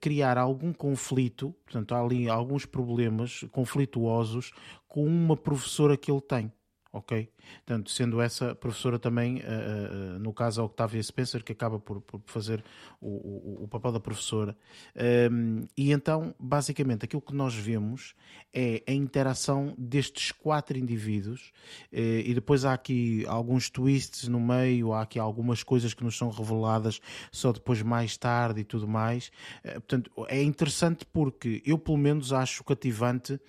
criar 0.00 0.38
algum 0.38 0.72
conflito, 0.72 1.54
portanto 1.64 1.94
há 1.94 2.00
ali 2.00 2.30
alguns 2.30 2.64
problemas 2.64 3.44
conflituosos 3.50 4.52
com 4.88 5.04
uma 5.04 5.36
professora 5.36 5.98
que 5.98 6.10
ele 6.10 6.22
tem 6.22 6.50
ok? 6.92 7.28
Portanto, 7.64 7.90
sendo 7.90 8.20
essa 8.20 8.54
professora 8.54 8.98
também, 8.98 9.36
uh, 9.36 10.16
uh, 10.16 10.18
no 10.18 10.32
caso 10.32 10.60
a 10.60 10.64
Octavia 10.64 11.02
Spencer, 11.02 11.44
que 11.44 11.52
acaba 11.52 11.78
por, 11.78 12.00
por 12.00 12.20
fazer 12.26 12.64
o, 13.00 13.08
o, 13.08 13.64
o, 13.64 13.68
papel 13.68 13.92
da 13.92 14.00
professora. 14.00 14.56
Um, 14.96 15.60
ehm, 15.60 15.64
e 15.76 15.92
então, 15.92 16.34
basicamente, 16.38 17.04
aquilo 17.04 17.22
que 17.22 17.34
nós 17.34 17.54
vemos 17.54 18.14
é 18.52 18.82
a 18.86 18.92
interação 18.92 19.74
destes 19.78 20.32
quatro 20.32 20.76
indivíduos, 20.76 21.52
uh, 21.92 21.96
e 21.96 22.34
depois 22.34 22.64
há 22.64 22.72
aqui 22.72 23.24
alguns 23.26 23.70
twists 23.70 24.26
no 24.26 24.40
meio, 24.40 24.92
há 24.92 25.02
aqui 25.02 25.18
algumas 25.18 25.62
coisas 25.62 25.94
que 25.94 26.02
nos 26.02 26.16
são 26.16 26.30
reveladas 26.30 27.00
só 27.30 27.52
depois 27.52 27.82
mais 27.82 28.16
tarde 28.16 28.60
e 28.60 28.64
tudo 28.64 28.88
mais. 28.88 29.30
portanto, 29.62 30.10
é 30.28 30.42
interessante 30.42 31.06
porque 31.06 31.62
eu, 31.64 31.78
pelo 31.78 31.96
menos, 31.96 32.32
acho 32.32 32.64
cativante 32.64 33.40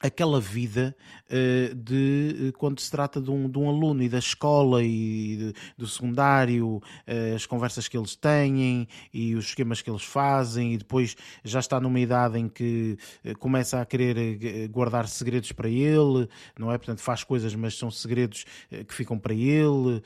aquela 0.00 0.40
vida 0.40 0.94
uh, 1.30 1.74
de 1.74 2.50
uh, 2.50 2.58
quando 2.58 2.80
se 2.80 2.90
trata 2.90 3.20
de 3.20 3.30
um, 3.30 3.48
de 3.48 3.58
um, 3.58 3.68
aluno 3.68 4.02
e 4.02 4.08
da 4.08 4.18
escola 4.18 4.82
e 4.82 5.36
de, 5.36 5.54
do 5.78 5.86
secundário, 5.86 6.76
uh, 6.76 7.34
as 7.34 7.46
conversas 7.46 7.88
que 7.88 7.96
eles 7.96 8.14
têm 8.14 8.86
e 9.12 9.34
os 9.34 9.46
esquemas 9.46 9.80
que 9.80 9.90
eles 9.90 10.02
fazem, 10.02 10.74
e 10.74 10.78
depois 10.78 11.16
já 11.42 11.60
está 11.60 11.80
numa 11.80 11.98
idade 11.98 12.38
em 12.38 12.48
que 12.48 12.98
começa 13.38 13.80
a 13.80 13.86
querer 13.86 14.68
guardar 14.68 15.08
segredos 15.08 15.52
para 15.52 15.68
ele, 15.68 16.28
não 16.58 16.70
é? 16.70 16.78
Portanto, 16.78 17.00
faz 17.00 17.24
coisas, 17.24 17.54
mas 17.54 17.76
são 17.76 17.90
segredos 17.90 18.44
que 18.86 18.94
ficam 18.94 19.18
para 19.18 19.34
ele, 19.34 20.02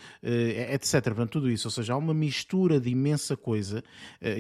etc. 0.73 1.02
Portanto, 1.05 1.31
tudo 1.31 1.51
isso. 1.51 1.69
Ou 1.69 1.73
seja, 1.73 1.94
há 1.94 1.97
uma 1.97 2.15
mistura 2.15 2.81
de 2.81 2.90
imensa 2.90 3.36
coisa 3.36 3.82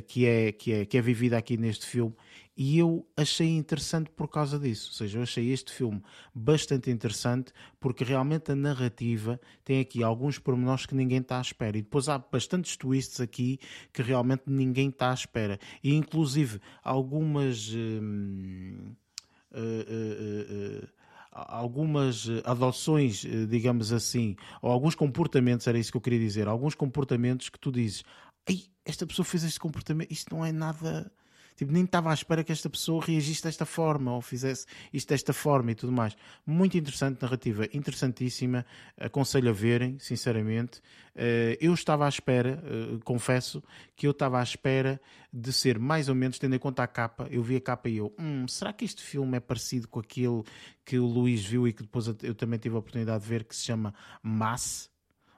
que, 0.06 0.26
é, 0.26 0.52
que, 0.52 0.72
é, 0.72 0.84
que 0.84 0.98
é 0.98 1.00
vivida 1.00 1.36
aqui 1.38 1.56
neste 1.56 1.86
filme 1.86 2.14
E 2.60 2.76
eu 2.76 3.06
achei 3.16 3.56
interessante 3.56 4.10
por 4.10 4.26
causa 4.26 4.58
disso. 4.58 4.88
Ou 4.90 4.94
seja, 4.94 5.18
eu 5.18 5.22
achei 5.22 5.52
este 5.52 5.72
filme 5.72 6.02
bastante 6.34 6.90
interessante 6.90 7.52
porque 7.78 8.02
realmente 8.02 8.50
a 8.50 8.56
narrativa 8.56 9.40
tem 9.64 9.78
aqui 9.78 10.02
alguns 10.02 10.40
pormenores 10.40 10.84
que 10.84 10.92
ninguém 10.92 11.18
está 11.18 11.38
à 11.38 11.40
espera. 11.40 11.78
E 11.78 11.82
depois 11.82 12.08
há 12.08 12.18
bastantes 12.18 12.76
twists 12.76 13.20
aqui 13.20 13.60
que 13.92 14.02
realmente 14.02 14.42
ninguém 14.48 14.88
está 14.88 15.12
à 15.12 15.14
espera. 15.14 15.56
E 15.84 15.94
inclusive 15.94 16.60
algumas. 16.82 17.72
Hum, 17.72 18.92
uh, 19.52 19.56
uh, 19.56 20.82
uh, 20.82 20.88
algumas 21.30 22.26
adoções, 22.44 23.24
digamos 23.48 23.92
assim, 23.92 24.34
ou 24.60 24.72
alguns 24.72 24.96
comportamentos, 24.96 25.68
era 25.68 25.78
isso 25.78 25.92
que 25.92 25.96
eu 25.96 26.00
queria 26.00 26.18
dizer, 26.18 26.48
alguns 26.48 26.74
comportamentos 26.74 27.48
que 27.48 27.60
tu 27.60 27.70
dizes, 27.70 28.02
Ei, 28.48 28.64
esta 28.84 29.06
pessoa 29.06 29.24
fez 29.24 29.44
este 29.44 29.60
comportamento, 29.60 30.10
isto 30.10 30.34
não 30.34 30.44
é 30.44 30.50
nada 30.50 31.12
Tipo, 31.58 31.72
nem 31.72 31.82
estava 31.82 32.12
à 32.12 32.14
espera 32.14 32.44
que 32.44 32.52
esta 32.52 32.70
pessoa 32.70 33.04
reagisse 33.04 33.42
desta 33.42 33.66
forma 33.66 34.14
ou 34.14 34.22
fizesse 34.22 34.64
isto 34.92 35.08
desta 35.08 35.32
forma 35.32 35.72
e 35.72 35.74
tudo 35.74 35.92
mais. 35.92 36.16
Muito 36.46 36.78
interessante, 36.78 37.20
narrativa 37.20 37.66
interessantíssima. 37.72 38.64
Aconselho 38.96 39.50
a 39.50 39.52
verem, 39.52 39.98
sinceramente. 39.98 40.80
Eh, 41.16 41.58
eu 41.60 41.74
estava 41.74 42.06
à 42.06 42.08
espera, 42.08 42.62
eh, 42.64 43.00
confesso, 43.02 43.60
que 43.96 44.06
eu 44.06 44.12
estava 44.12 44.38
à 44.38 44.42
espera 44.44 45.00
de 45.32 45.52
ser 45.52 45.80
mais 45.80 46.08
ou 46.08 46.14
menos, 46.14 46.38
tendo 46.38 46.54
em 46.54 46.60
conta 46.60 46.84
a 46.84 46.86
capa. 46.86 47.26
Eu 47.28 47.42
vi 47.42 47.56
a 47.56 47.60
capa 47.60 47.88
e 47.88 47.96
eu, 47.96 48.14
hum, 48.16 48.46
será 48.46 48.72
que 48.72 48.84
este 48.84 49.02
filme 49.02 49.36
é 49.36 49.40
parecido 49.40 49.88
com 49.88 49.98
aquele 49.98 50.44
que 50.84 50.96
o 50.96 51.06
Luís 51.06 51.44
viu 51.44 51.66
e 51.66 51.72
que 51.72 51.82
depois 51.82 52.06
eu 52.22 52.36
também 52.36 52.60
tive 52.60 52.76
a 52.76 52.78
oportunidade 52.78 53.24
de 53.24 53.28
ver, 53.28 53.42
que 53.42 53.56
se 53.56 53.64
chama 53.64 53.92
Mass? 54.22 54.88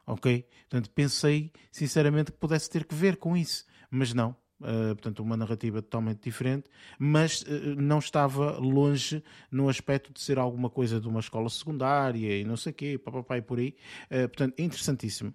Ok? 0.06 0.46
Portanto, 0.68 0.90
pensei 0.90 1.50
sinceramente 1.72 2.30
que 2.30 2.36
pudesse 2.36 2.68
ter 2.68 2.84
que 2.84 2.94
ver 2.94 3.16
com 3.16 3.34
isso, 3.34 3.64
mas 3.90 4.12
não. 4.12 4.36
Uh, 4.60 4.94
portanto, 4.94 5.20
uma 5.20 5.38
narrativa 5.38 5.80
totalmente 5.80 6.20
diferente, 6.22 6.68
mas 6.98 7.40
uh, 7.42 7.74
não 7.78 7.98
estava 7.98 8.58
longe 8.58 9.24
no 9.50 9.70
aspecto 9.70 10.12
de 10.12 10.20
ser 10.20 10.38
alguma 10.38 10.68
coisa 10.68 11.00
de 11.00 11.08
uma 11.08 11.20
escola 11.20 11.48
secundária 11.48 12.38
e 12.38 12.44
não 12.44 12.58
sei 12.58 12.72
o 12.72 12.74
quê, 12.74 12.98
papapá 12.98 13.38
e 13.38 13.42
por 13.42 13.58
aí. 13.58 13.74
Uh, 14.10 14.28
portanto, 14.28 14.54
interessantíssimo. 14.58 15.34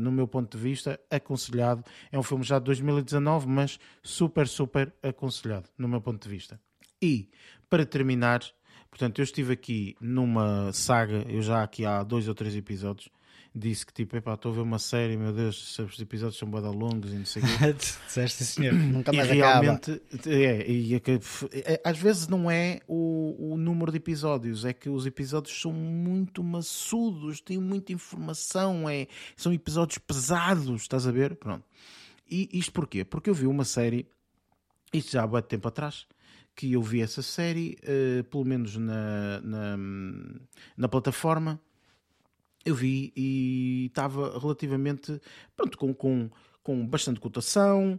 no 0.00 0.10
meu 0.10 0.26
ponto 0.26 0.56
de 0.56 0.62
vista, 0.62 0.98
aconselhado. 1.08 1.84
É 2.10 2.18
um 2.18 2.22
filme 2.22 2.42
já 2.42 2.58
de 2.58 2.64
2019, 2.64 3.46
mas 3.46 3.78
super, 4.02 4.48
super 4.48 4.92
aconselhado, 5.02 5.68
no 5.78 5.86
meu 5.86 6.00
ponto 6.00 6.22
de 6.22 6.28
vista. 6.28 6.60
E, 7.00 7.30
para 7.70 7.86
terminar, 7.86 8.40
portanto, 8.90 9.20
eu 9.20 9.22
estive 9.22 9.52
aqui 9.52 9.96
numa 10.00 10.72
saga, 10.72 11.24
eu 11.28 11.42
já 11.42 11.62
aqui 11.62 11.84
há 11.84 12.02
dois 12.02 12.26
ou 12.28 12.34
três 12.34 12.56
episódios, 12.56 13.08
disse 13.54 13.86
que 13.86 13.92
tipo, 13.92 14.16
epá, 14.16 14.34
estou 14.34 14.50
a 14.50 14.54
ver 14.56 14.60
uma 14.62 14.80
série, 14.80 15.16
meu 15.16 15.32
Deus, 15.32 15.78
os 15.78 16.00
episódios 16.00 16.36
são 16.36 16.50
bada 16.50 16.68
longos 16.70 17.12
e 17.12 17.16
não 17.16 17.24
sei 17.24 17.42
o 17.42 17.46
quê. 17.46 17.72
Disseste 18.06 18.44
senhor. 18.44 18.74
Nunca 18.74 19.12
mais 19.12 19.30
e 19.30 19.34
realmente, 19.34 20.02
é, 20.26 20.68
e, 20.68 20.94
é, 20.96 21.80
às 21.84 21.96
vezes 21.96 22.26
não 22.26 22.50
é 22.50 22.80
o, 22.88 23.52
o 23.52 23.56
número 23.56 23.92
de 23.92 23.98
episódios, 23.98 24.64
é 24.64 24.72
que 24.72 24.88
os 24.88 25.06
episódios 25.06 25.60
são 25.60 25.72
muito 25.72 26.42
maçudos, 26.42 27.40
têm 27.40 27.58
muita 27.58 27.92
informação, 27.92 28.88
é, 28.88 29.06
são 29.36 29.52
episódios 29.52 29.98
pesados, 29.98 30.82
estás 30.82 31.06
a 31.06 31.12
ver? 31.12 31.36
Pronto. 31.36 31.64
E 32.28 32.48
isto 32.52 32.72
porquê? 32.72 33.04
Porque 33.04 33.30
eu 33.30 33.34
vi 33.34 33.46
uma 33.46 33.64
série, 33.64 34.08
isto 34.92 35.12
já 35.12 35.22
há 35.22 35.26
muito 35.28 35.44
tempo 35.44 35.68
atrás, 35.68 36.06
que 36.56 36.72
eu 36.72 36.82
vi 36.82 37.02
essa 37.02 37.22
série, 37.22 37.76
uh, 37.82 38.24
pelo 38.24 38.44
menos 38.44 38.76
na, 38.76 39.40
na, 39.40 39.76
na 40.76 40.88
plataforma, 40.88 41.60
eu 42.64 42.74
vi 42.74 43.12
e 43.16 43.86
estava 43.86 44.38
relativamente 44.38 45.20
pronto, 45.56 45.76
com, 45.78 45.94
com, 45.94 46.30
com 46.62 46.86
bastante 46.86 47.20
cotação, 47.20 47.98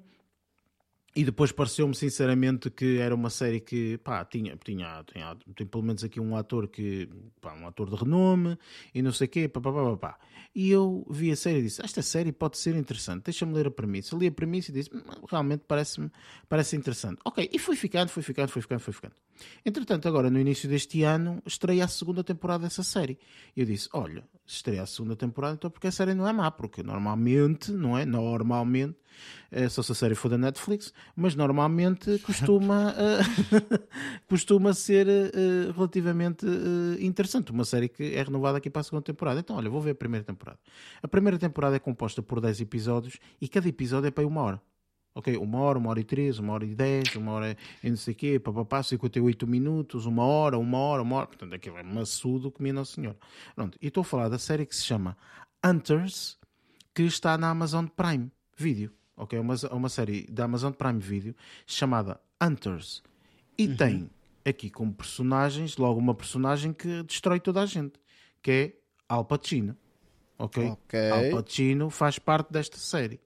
e 1.15 1.23
depois 1.23 1.49
pareceu-me 1.49 1.95
sinceramente 1.95 2.69
que 2.69 2.97
era 2.97 3.15
uma 3.15 3.29
série 3.29 3.61
que 3.61 3.97
pá, 3.99 4.25
tinha, 4.25 4.57
tinha, 4.57 5.01
tinha, 5.05 5.37
tem 5.55 5.65
pelo 5.65 5.81
menos 5.81 6.03
aqui 6.03 6.19
um 6.19 6.35
ator 6.35 6.67
que 6.67 7.07
pá, 7.39 7.53
um 7.53 7.65
ator 7.65 7.89
de 7.89 7.95
renome 7.95 8.57
e 8.93 9.01
não 9.01 9.13
sei 9.13 9.25
o 9.25 9.29
quê, 9.29 9.47
pá, 9.47 9.61
pá, 9.61 9.71
pá, 9.71 9.95
pá. 9.95 10.19
E 10.53 10.69
eu 10.69 11.07
vi 11.09 11.31
a 11.31 11.35
série 11.37 11.59
e 11.59 11.63
disse: 11.63 11.81
Esta 11.81 12.01
série 12.01 12.33
pode 12.33 12.57
ser 12.57 12.75
interessante, 12.75 13.23
deixa-me 13.23 13.53
ler 13.53 13.67
a 13.67 13.71
premissa. 13.71 14.15
Li 14.17 14.27
a 14.27 14.31
premissa 14.31 14.71
e 14.71 14.73
disse: 14.73 14.89
hum, 14.93 15.03
Realmente 15.29 15.63
parece-me 15.65 16.11
parece 16.49 16.75
interessante. 16.75 17.19
Ok, 17.23 17.49
e 17.51 17.59
foi 17.59 17.77
ficando, 17.77 18.09
foi 18.09 18.21
ficando, 18.21 18.49
foi 18.49 18.61
ficando, 18.61 18.81
foi 18.81 18.93
ficando. 18.93 19.15
Entretanto, 19.65 20.07
agora 20.07 20.29
no 20.29 20.39
início 20.39 20.69
deste 20.69 21.03
ano, 21.03 21.41
estreia 21.45 21.85
a 21.85 21.87
segunda 21.87 22.23
temporada 22.23 22.63
dessa 22.63 22.83
série. 22.83 23.17
E 23.55 23.61
eu 23.61 23.65
disse: 23.65 23.89
Olha, 23.93 24.23
estreia 24.45 24.83
a 24.83 24.85
segunda 24.85 25.15
temporada, 25.15 25.55
então 25.55 25.69
porque 25.69 25.87
a 25.87 25.91
série 25.91 26.13
não 26.13 26.27
é 26.27 26.33
má, 26.33 26.51
porque 26.51 26.83
normalmente, 26.83 27.71
não 27.71 27.97
é? 27.97 28.05
Normalmente 28.05 28.97
é, 29.51 29.69
só 29.69 29.81
se 29.81 29.91
a 29.91 29.95
série 29.95 30.15
for 30.15 30.29
da 30.29 30.37
Netflix, 30.37 30.93
mas 31.15 31.35
normalmente 31.35 32.19
costuma, 32.19 32.91
uh, 32.91 33.79
costuma 34.27 34.73
ser 34.73 35.07
uh, 35.07 35.71
relativamente 35.73 36.45
uh, 36.45 37.01
interessante. 37.01 37.51
Uma 37.51 37.65
série 37.65 37.87
que 37.87 38.15
é 38.15 38.23
renovada 38.23 38.57
aqui 38.57 38.69
para 38.69 38.81
a 38.81 38.83
segunda 38.83 39.03
temporada. 39.03 39.39
Então, 39.39 39.55
olha, 39.55 39.69
vou 39.69 39.81
ver 39.81 39.91
a 39.91 39.95
primeira 39.95 40.25
temporada. 40.25 40.59
A 41.01 41.07
primeira 41.07 41.37
temporada 41.37 41.75
é 41.75 41.79
composta 41.79 42.21
por 42.21 42.41
10 42.41 42.61
episódios 42.61 43.17
e 43.39 43.47
cada 43.47 43.67
episódio 43.67 44.07
é 44.07 44.11
para 44.11 44.27
uma 44.27 44.41
hora. 44.41 44.61
Ok, 45.15 45.37
uma 45.37 45.59
hora, 45.59 45.79
uma 45.79 45.89
hora 45.89 45.99
e 46.01 46.03
três, 46.03 46.39
uma 46.39 46.53
hora 46.53 46.65
e 46.65 46.75
dez, 46.75 47.15
uma 47.15 47.31
hora 47.31 47.57
e 47.81 47.89
não 47.89 47.95
sei 47.95 48.13
o 48.13 48.17
quê, 48.17 48.37
papapá, 48.37 48.83
58 48.83 49.47
minutos, 49.47 50.05
uma 50.05 50.25
hora, 50.25 50.57
uma 50.59 50.77
hora, 50.77 51.01
uma 51.01 51.15
hora. 51.15 51.27
Portanto, 51.27 51.53
aquilo 51.53 51.77
é 51.77 51.83
maçudo 51.83 52.51
que 52.51 52.61
minha 52.61 52.73
Nossa 52.73 52.95
Senhora. 52.95 53.17
Pronto, 53.55 53.77
e 53.81 53.87
estou 53.87 54.01
a 54.01 54.03
falar 54.03 54.27
da 54.27 54.37
série 54.37 54.65
que 54.65 54.75
se 54.75 54.83
chama 54.83 55.17
Hunters, 55.65 56.37
que 56.93 57.03
está 57.03 57.37
na 57.37 57.49
Amazon 57.49 57.85
Prime 57.87 58.29
Video 58.57 58.91
ok? 59.15 59.37
É 59.37 59.41
uma, 59.41 59.55
uma 59.71 59.89
série 59.89 60.25
da 60.29 60.45
Amazon 60.45 60.71
Prime 60.71 60.99
Video 60.99 61.35
chamada 61.65 62.19
Hunters. 62.41 63.01
E 63.57 63.67
uhum. 63.67 63.75
tem 63.75 64.09
aqui 64.43 64.69
como 64.69 64.93
personagens, 64.93 65.77
logo 65.77 65.99
uma 65.99 66.13
personagem 66.13 66.73
que 66.73 67.03
destrói 67.03 67.39
toda 67.39 67.61
a 67.61 67.65
gente, 67.65 67.93
que 68.41 68.51
é 68.51 68.73
Al 69.07 69.25
Pacino. 69.25 69.75
Ok? 70.37 70.63
okay. 70.65 71.11
Al 71.11 71.41
Pacino 71.41 71.89
faz 71.89 72.19
parte 72.19 72.51
desta 72.51 72.77
série. 72.77 73.19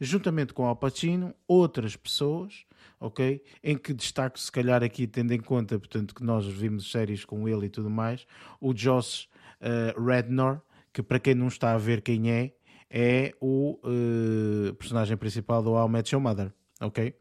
Juntamente 0.00 0.52
com 0.52 0.66
Al 0.66 0.76
Pacino, 0.76 1.34
outras 1.46 1.96
pessoas, 1.96 2.64
ok? 3.00 3.42
Em 3.62 3.76
que 3.76 3.92
destaco, 3.92 4.38
se 4.38 4.50
calhar, 4.50 4.82
aqui, 4.82 5.06
tendo 5.06 5.32
em 5.32 5.40
conta, 5.40 5.78
portanto, 5.78 6.14
que 6.14 6.22
nós 6.22 6.46
vimos 6.46 6.90
séries 6.90 7.24
com 7.24 7.48
ele 7.48 7.66
e 7.66 7.68
tudo 7.68 7.90
mais, 7.90 8.26
o 8.60 8.72
Josh 8.72 9.28
uh, 9.60 10.00
Rednor, 10.00 10.60
que 10.92 11.02
para 11.02 11.18
quem 11.18 11.34
não 11.34 11.48
está 11.48 11.72
a 11.72 11.78
ver 11.78 12.02
quem 12.02 12.30
é, 12.30 12.52
é 12.90 13.34
o 13.40 13.78
uh, 13.84 14.74
personagem 14.74 15.16
principal 15.16 15.62
do 15.62 15.72
How 15.72 15.88
Met 15.88 16.14
Your 16.14 16.22
Mother, 16.22 16.52
ok? 16.80 17.14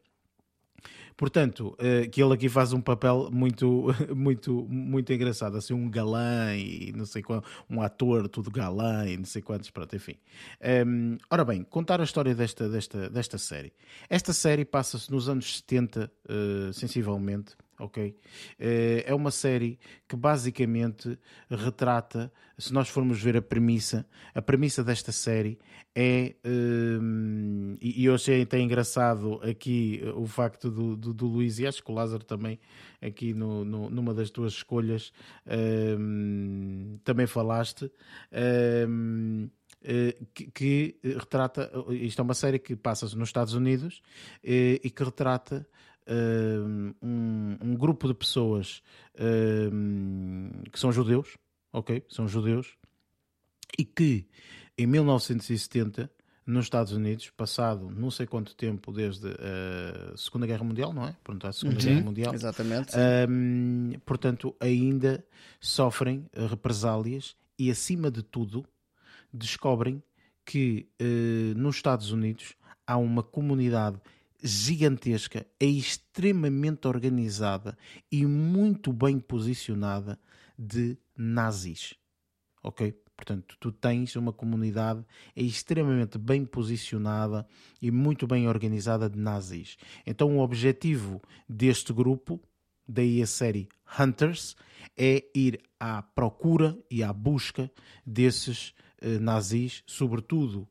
Portanto, 1.21 1.77
uh, 1.77 2.09
que 2.09 2.19
ele 2.19 2.33
aqui 2.33 2.49
faz 2.49 2.73
um 2.73 2.81
papel 2.81 3.29
muito, 3.31 3.93
muito, 4.11 4.65
muito 4.67 5.13
engraçado, 5.13 5.55
assim, 5.55 5.71
um 5.71 5.87
galã 5.87 6.55
e 6.55 6.91
não 6.93 7.05
sei 7.05 7.21
qual, 7.21 7.43
um 7.69 7.79
ator 7.79 8.27
tudo 8.27 8.49
galã 8.49 9.07
e 9.07 9.17
não 9.17 9.25
sei 9.25 9.39
quantos, 9.39 9.69
pronto, 9.69 9.95
enfim. 9.95 10.15
Um, 10.59 11.13
ehm, 11.13 11.17
ora 11.29 11.45
bem, 11.45 11.63
contar 11.63 12.01
a 12.01 12.05
história 12.05 12.33
desta, 12.33 12.67
desta, 12.67 13.07
desta 13.07 13.37
série. 13.37 13.71
Esta 14.09 14.33
série 14.33 14.65
passa-se 14.65 15.11
nos 15.11 15.29
anos 15.29 15.57
70, 15.57 16.05
uh, 16.05 16.09
eh, 16.27 16.73
sensivelmente, 16.73 17.55
ok? 17.81 18.15
Eh, 18.59 19.03
é 19.05 19.13
uma 19.13 19.31
série 19.31 19.79
que 20.07 20.15
basicamente 20.15 21.17
retrata, 21.49 22.31
se 22.57 22.71
nós 22.71 22.87
formos 22.89 23.21
ver 23.21 23.35
a 23.37 23.41
premissa, 23.41 24.05
a 24.33 24.41
premissa 24.41 24.83
desta 24.83 25.11
série 25.11 25.57
é, 25.95 26.35
um, 26.45 27.75
eh, 27.75 27.77
e 27.81 28.05
eu 28.05 28.15
achei 28.15 28.43
até 28.43 28.59
engraçado 28.59 29.41
aqui 29.43 30.01
o 30.15 30.25
facto 30.25 30.69
do, 30.69 30.95
do, 30.95 31.13
do 31.13 31.27
Luís, 31.27 31.59
e 31.59 31.67
acho 31.67 31.83
que 31.83 31.91
o 31.91 31.93
Lázaro 31.93 32.23
também, 32.23 32.59
aqui 33.01 33.33
no, 33.33 33.65
no 33.65 33.89
numa 33.89 34.13
das 34.13 34.29
tuas 34.29 34.53
escolhas, 34.53 35.11
um, 35.99 36.99
também 37.03 37.27
falaste. 37.27 37.91
Um, 38.87 39.49
que, 40.35 40.51
que, 40.51 40.99
retrata. 41.03 41.71
Isto 41.89 42.19
é 42.19 42.23
uma 42.23 42.35
série 42.35 42.59
que 42.59 42.75
passa-se 42.75 43.17
nos 43.17 43.29
Estados 43.29 43.55
Unidos 43.55 44.03
e 44.43 44.91
que 44.95 45.03
retrata 45.03 45.65
um, 47.01 47.57
um, 47.61 47.75
grupo 47.75 48.07
de 48.07 48.13
pessoas 48.13 48.81
um, 49.71 50.49
que 50.71 50.79
são 50.79 50.91
judeus, 50.91 51.37
ok? 51.71 52.03
São 52.09 52.27
judeus, 52.27 52.75
e 53.77 53.85
que 53.85 54.27
em 54.77 54.85
1970, 54.87 56.11
nos 56.45 56.65
Estados 56.65 56.91
Unidos, 56.91 57.29
passado 57.29 57.89
não 57.89 58.09
sei 58.09 58.25
quanto 58.25 58.55
tempo 58.55 58.91
desde 58.91 59.27
a 59.27 60.17
Segunda 60.17 60.47
Guerra 60.47 60.63
Mundial, 60.63 60.91
não 60.91 61.07
é? 61.07 61.15
Pronto, 61.23 61.45
a 61.45 61.51
Segunda 61.51 61.79
Guerra 61.79 62.01
Mundial. 62.01 62.33
Exatamente. 62.33 62.93
Um, 63.29 63.93
portanto, 64.05 64.55
ainda 64.59 65.23
sofrem 65.59 66.25
represálias 66.33 67.35
e, 67.57 67.69
acima 67.69 68.09
de 68.09 68.23
tudo, 68.23 68.65
descobrem 69.31 70.01
que 70.45 70.89
uh, 71.01 71.57
nos 71.57 71.75
Estados 71.75 72.11
Unidos 72.11 72.55
há 72.85 72.97
uma 72.97 73.23
comunidade 73.23 74.01
gigantesca, 74.41 75.45
é 75.59 75.65
extremamente 75.65 76.87
organizada 76.87 77.77
e 78.11 78.25
muito 78.25 78.91
bem 78.91 79.19
posicionada 79.19 80.19
de 80.57 80.97
nazis. 81.15 81.93
Ok? 82.63 82.93
Portanto, 83.15 83.55
tu 83.59 83.71
tens 83.71 84.15
uma 84.15 84.33
comunidade 84.33 85.05
extremamente 85.35 86.17
bem 86.17 86.43
posicionada 86.43 87.47
e 87.79 87.91
muito 87.91 88.25
bem 88.25 88.47
organizada 88.47 89.07
de 89.07 89.19
nazis. 89.19 89.77
Então, 90.07 90.37
o 90.37 90.39
objetivo 90.39 91.21
deste 91.47 91.93
grupo, 91.93 92.41
daí 92.87 93.21
a 93.21 93.27
série 93.27 93.69
Hunters, 93.99 94.55
é 94.97 95.23
ir 95.35 95.61
à 95.79 96.01
procura 96.01 96.75
e 96.89 97.03
à 97.03 97.13
busca 97.13 97.71
desses 98.03 98.73
eh, 98.99 99.19
nazis, 99.19 99.83
sobretudo 99.85 100.67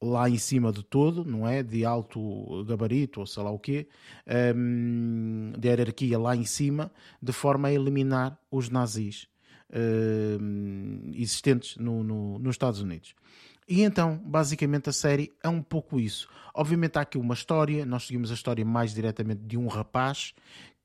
lá 0.00 0.28
em 0.28 0.38
cima 0.38 0.72
de 0.72 0.82
todo, 0.82 1.24
não 1.24 1.46
é? 1.46 1.62
De 1.62 1.84
alto 1.84 2.64
gabarito 2.64 3.20
ou 3.20 3.26
sei 3.26 3.42
lá 3.42 3.50
o 3.50 3.58
quê, 3.58 3.88
um, 4.54 5.52
de 5.58 5.68
hierarquia 5.68 6.18
lá 6.18 6.36
em 6.36 6.44
cima, 6.44 6.90
de 7.20 7.32
forma 7.32 7.68
a 7.68 7.72
eliminar 7.72 8.38
os 8.50 8.68
nazis 8.68 9.28
uh, 9.70 11.10
existentes 11.14 11.76
no, 11.76 12.02
no, 12.02 12.38
nos 12.38 12.54
Estados 12.54 12.80
Unidos. 12.80 13.14
E 13.68 13.82
então, 13.82 14.16
basicamente, 14.24 14.88
a 14.88 14.92
série 14.92 15.30
é 15.42 15.48
um 15.48 15.62
pouco 15.62 16.00
isso. 16.00 16.26
Obviamente, 16.54 16.96
há 16.96 17.02
aqui 17.02 17.18
uma 17.18 17.34
história, 17.34 17.84
nós 17.84 18.06
seguimos 18.06 18.30
a 18.30 18.34
história 18.34 18.64
mais 18.64 18.94
diretamente 18.94 19.42
de 19.42 19.58
um 19.58 19.66
rapaz 19.66 20.32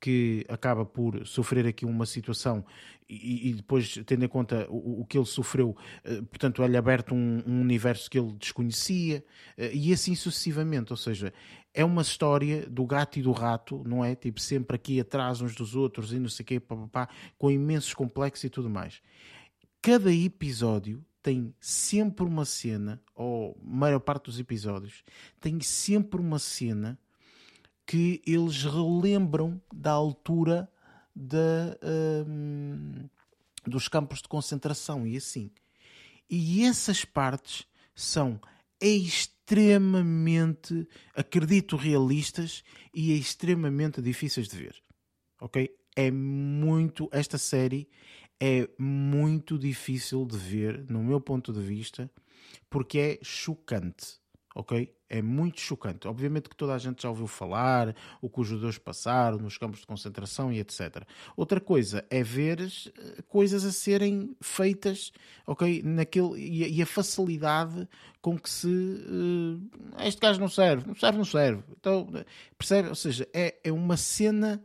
que 0.04 0.44
acaba 0.50 0.84
por 0.84 1.26
sofrer 1.26 1.66
aqui 1.66 1.86
uma 1.86 2.04
situação 2.04 2.62
e, 3.08 3.48
e 3.48 3.54
depois, 3.54 3.98
tendo 4.04 4.22
em 4.22 4.28
conta 4.28 4.66
o, 4.68 5.00
o, 5.00 5.06
que 5.06 5.16
ele 5.16 5.24
sofreu, 5.24 5.74
eh, 6.04 6.20
portanto, 6.20 6.62
é-lhe 6.62 6.76
aberto 6.76 7.14
um, 7.14 7.42
um, 7.46 7.62
universo 7.62 8.10
que 8.10 8.18
ele 8.18 8.34
desconhecia 8.34 9.24
eh, 9.56 9.70
e 9.72 9.94
assim 9.94 10.14
sucessivamente. 10.14 10.92
Ou 10.92 10.96
seja, 10.98 11.32
é 11.72 11.82
uma 11.82 12.02
história 12.02 12.66
do 12.68 12.84
gato 12.84 13.18
e 13.18 13.22
do 13.22 13.32
rato, 13.32 13.82
não 13.86 14.04
é? 14.04 14.14
Tipo, 14.14 14.38
sempre 14.42 14.76
aqui 14.76 15.00
atrás 15.00 15.40
uns 15.40 15.54
dos 15.54 15.74
outros 15.74 16.12
e 16.12 16.18
não 16.18 16.28
sei 16.28 16.42
o 16.42 16.46
quê, 16.46 16.60
pá, 16.60 16.76
pá, 16.76 16.86
pá, 16.86 17.08
com 17.38 17.50
imensos 17.50 17.94
complexos 17.94 18.44
e 18.44 18.50
tudo 18.50 18.68
mais. 18.68 19.00
Cada 19.80 20.12
episódio 20.12 21.02
tem 21.22 21.54
sempre 21.58 22.26
uma 22.26 22.44
cena, 22.44 23.02
ou 23.14 23.58
maior 23.62 24.00
parte 24.00 24.26
dos 24.26 24.38
episódios, 24.38 25.02
tem 25.40 25.58
sempre 25.60 26.20
uma 26.20 26.38
cena 26.38 26.98
que 27.86 28.20
eles 28.26 28.64
relembram 28.64 29.62
da 29.72 29.92
altura 29.92 30.68
da, 31.14 31.78
um, 32.26 33.08
dos 33.66 33.86
campos 33.88 34.20
de 34.22 34.28
concentração 34.28 35.06
e 35.06 35.16
assim. 35.16 35.50
E 36.28 36.64
essas 36.64 37.04
partes 37.04 37.64
são 37.94 38.40
extremamente, 38.80 40.88
acredito, 41.14 41.76
realistas 41.76 42.64
e 42.92 43.16
extremamente 43.16 44.02
difíceis 44.02 44.48
de 44.48 44.56
ver. 44.56 44.74
Ok? 45.40 45.72
É 45.94 46.10
muito. 46.10 47.08
Esta 47.12 47.38
série 47.38 47.88
é 48.40 48.68
muito 48.78 49.56
difícil 49.58 50.26
de 50.26 50.36
ver, 50.36 50.84
no 50.90 51.04
meu 51.04 51.20
ponto 51.20 51.52
de 51.52 51.60
vista, 51.60 52.10
porque 52.68 52.98
é 52.98 53.20
chocante 53.22 54.18
ok? 54.54 54.94
É 55.14 55.22
muito 55.22 55.60
chocante. 55.60 56.08
Obviamente 56.08 56.48
que 56.48 56.56
toda 56.56 56.74
a 56.74 56.78
gente 56.78 57.04
já 57.04 57.08
ouviu 57.08 57.28
falar 57.28 57.94
o 58.20 58.28
que 58.28 58.40
os 58.40 58.48
judeus 58.48 58.78
passaram 58.78 59.38
nos 59.38 59.56
campos 59.56 59.78
de 59.78 59.86
concentração 59.86 60.52
e 60.52 60.58
etc. 60.58 61.04
Outra 61.36 61.60
coisa 61.60 62.04
é 62.10 62.20
ver 62.20 62.60
eh, 62.60 63.22
coisas 63.28 63.64
a 63.64 63.70
serem 63.70 64.34
feitas, 64.40 65.12
ok? 65.46 65.84
Naquele, 65.84 66.36
e, 66.36 66.82
a 66.82 66.86
facilidade 66.86 67.88
com 68.20 68.36
que 68.36 68.50
se. 68.50 68.66
Uh, 68.66 69.60
este 70.04 70.20
gajo 70.20 70.40
não 70.40 70.48
serve, 70.48 70.84
não 70.84 70.96
serve, 70.96 71.18
não 71.18 71.24
serve. 71.24 71.62
Então, 71.78 72.08
percebe? 72.58 72.88
Ou 72.88 72.96
seja, 72.96 73.28
é, 73.32 73.54
é 73.62 73.70
uma 73.70 73.96
cena 73.96 74.60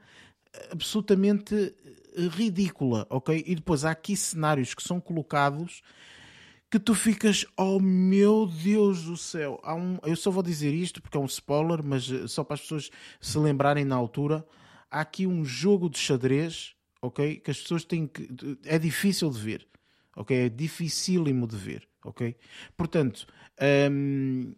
absolutamente 0.71 1.75
ridícula, 2.35 3.05
ok? 3.07 3.43
E 3.45 3.53
depois 3.53 3.85
há 3.85 3.91
aqui 3.91 4.17
cenários 4.17 4.73
que 4.73 4.81
são 4.81 4.99
colocados 4.99 5.83
que 6.69 6.79
tu 6.79 6.93
ficas, 6.93 7.45
oh 7.57 7.79
meu 7.79 8.45
Deus 8.45 9.03
do 9.03 9.17
céu. 9.17 9.59
Há 9.63 9.73
um, 9.73 9.97
eu 10.03 10.15
só 10.15 10.29
vou 10.29 10.43
dizer 10.43 10.73
isto 10.73 11.01
porque 11.01 11.17
é 11.17 11.19
um 11.19 11.25
spoiler, 11.25 11.83
mas 11.83 12.11
eh, 12.11 12.27
só 12.27 12.43
para 12.43 12.53
as 12.53 12.61
pessoas 12.61 12.91
se 13.19 13.37
lembrarem 13.37 13.83
na 13.83 13.95
altura. 13.95 14.45
Há 14.91 15.01
aqui 15.01 15.25
um 15.25 15.43
jogo 15.43 15.89
de 15.89 15.97
xadrez, 15.97 16.75
ok? 17.01 17.37
Que 17.37 17.51
as 17.51 17.59
pessoas 17.59 17.83
têm 17.83 18.05
que. 18.07 18.29
É 18.65 18.77
difícil 18.77 19.29
de 19.31 19.39
ver, 19.39 19.67
ok? 20.15 20.45
É 20.45 20.49
dificílimo 20.49 21.47
de 21.47 21.55
ver, 21.55 21.87
ok? 22.03 22.35
Portanto, 22.77 23.25
hum, 23.91 24.53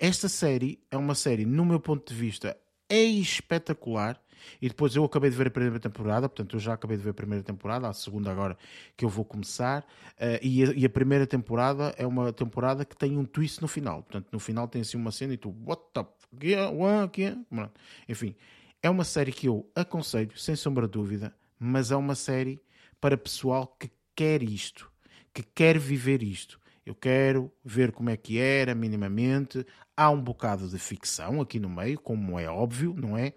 esta 0.00 0.28
série 0.28 0.80
é 0.90 0.96
uma 0.96 1.14
série, 1.14 1.44
no 1.44 1.64
meu 1.66 1.80
ponto 1.80 2.12
de 2.12 2.18
vista, 2.18 2.56
é 2.88 3.02
espetacular. 3.02 4.21
E 4.60 4.68
depois 4.68 4.94
eu 4.94 5.04
acabei 5.04 5.30
de 5.30 5.36
ver 5.36 5.48
a 5.48 5.50
primeira 5.50 5.80
temporada, 5.80 6.28
portanto 6.28 6.56
eu 6.56 6.60
já 6.60 6.74
acabei 6.74 6.96
de 6.96 7.02
ver 7.02 7.10
a 7.10 7.14
primeira 7.14 7.42
temporada, 7.44 7.88
a 7.88 7.92
segunda 7.92 8.30
agora 8.30 8.56
que 8.96 9.04
eu 9.04 9.08
vou 9.08 9.24
começar. 9.24 9.82
Uh, 10.12 10.38
e, 10.42 10.64
a, 10.64 10.72
e, 10.74 10.84
a, 10.84 10.90
primeira 10.90 11.26
temporada 11.26 11.94
é 11.96 12.06
uma 12.06 12.32
temporada 12.32 12.84
que 12.84 12.96
tem 12.96 13.16
um 13.16 13.24
twist 13.24 13.60
no 13.60 13.68
final. 13.68 14.02
Portanto, 14.02 14.28
no 14.32 14.38
final 14.38 14.68
tem 14.68 14.82
assim 14.82 14.96
uma 14.96 15.10
cena 15.10 15.34
e 15.34 15.36
tu, 15.36 15.54
what 15.64 15.82
the 15.92 16.02
fuck? 16.02 16.22
Enfim, 18.08 18.34
é 18.82 18.88
uma 18.90 19.04
série 19.04 19.32
que 19.32 19.46
eu 19.46 19.70
aconselho, 19.74 20.36
sem 20.38 20.56
sombra 20.56 20.86
de 20.86 20.92
dúvida, 20.92 21.34
mas 21.58 21.90
é 21.90 21.96
uma 21.96 22.14
série 22.14 22.60
para 23.00 23.16
pessoal 23.16 23.66
que 23.78 23.90
quer 24.14 24.42
isto, 24.42 24.90
que 25.32 25.42
quer 25.42 25.78
viver 25.78 26.22
isto. 26.22 26.58
Eu 26.84 26.94
quero 26.94 27.52
ver 27.64 27.92
como 27.92 28.10
é 28.10 28.16
que 28.16 28.38
era 28.38 28.74
minimamente. 28.74 29.64
Há 29.96 30.10
um 30.10 30.20
bocado 30.20 30.68
de 30.68 30.78
ficção 30.78 31.40
aqui 31.40 31.60
no 31.60 31.68
meio, 31.68 32.00
como 32.00 32.38
é 32.38 32.48
óbvio, 32.48 32.94
não 32.96 33.16
é? 33.16 33.34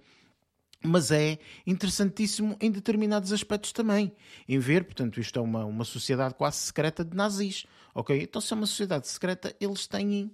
Mas 0.86 1.12
é 1.12 1.38
interessantíssimo 1.66 2.56
em 2.62 2.72
determinados 2.72 3.32
aspectos 3.32 3.72
também. 3.72 4.12
Em 4.48 4.60
ver, 4.60 4.84
portanto, 4.84 5.20
isto 5.20 5.38
é 5.40 5.42
uma, 5.42 5.66
uma 5.66 5.84
sociedade 5.84 6.36
quase 6.36 6.58
secreta 6.58 7.04
de 7.04 7.16
nazis. 7.16 7.66
Ok? 7.94 8.22
Então, 8.22 8.42
se 8.42 8.54
é 8.54 8.56
uma 8.56 8.66
sociedade 8.66 9.08
secreta, 9.08 9.56
eles 9.60 9.88
têm 9.88 10.32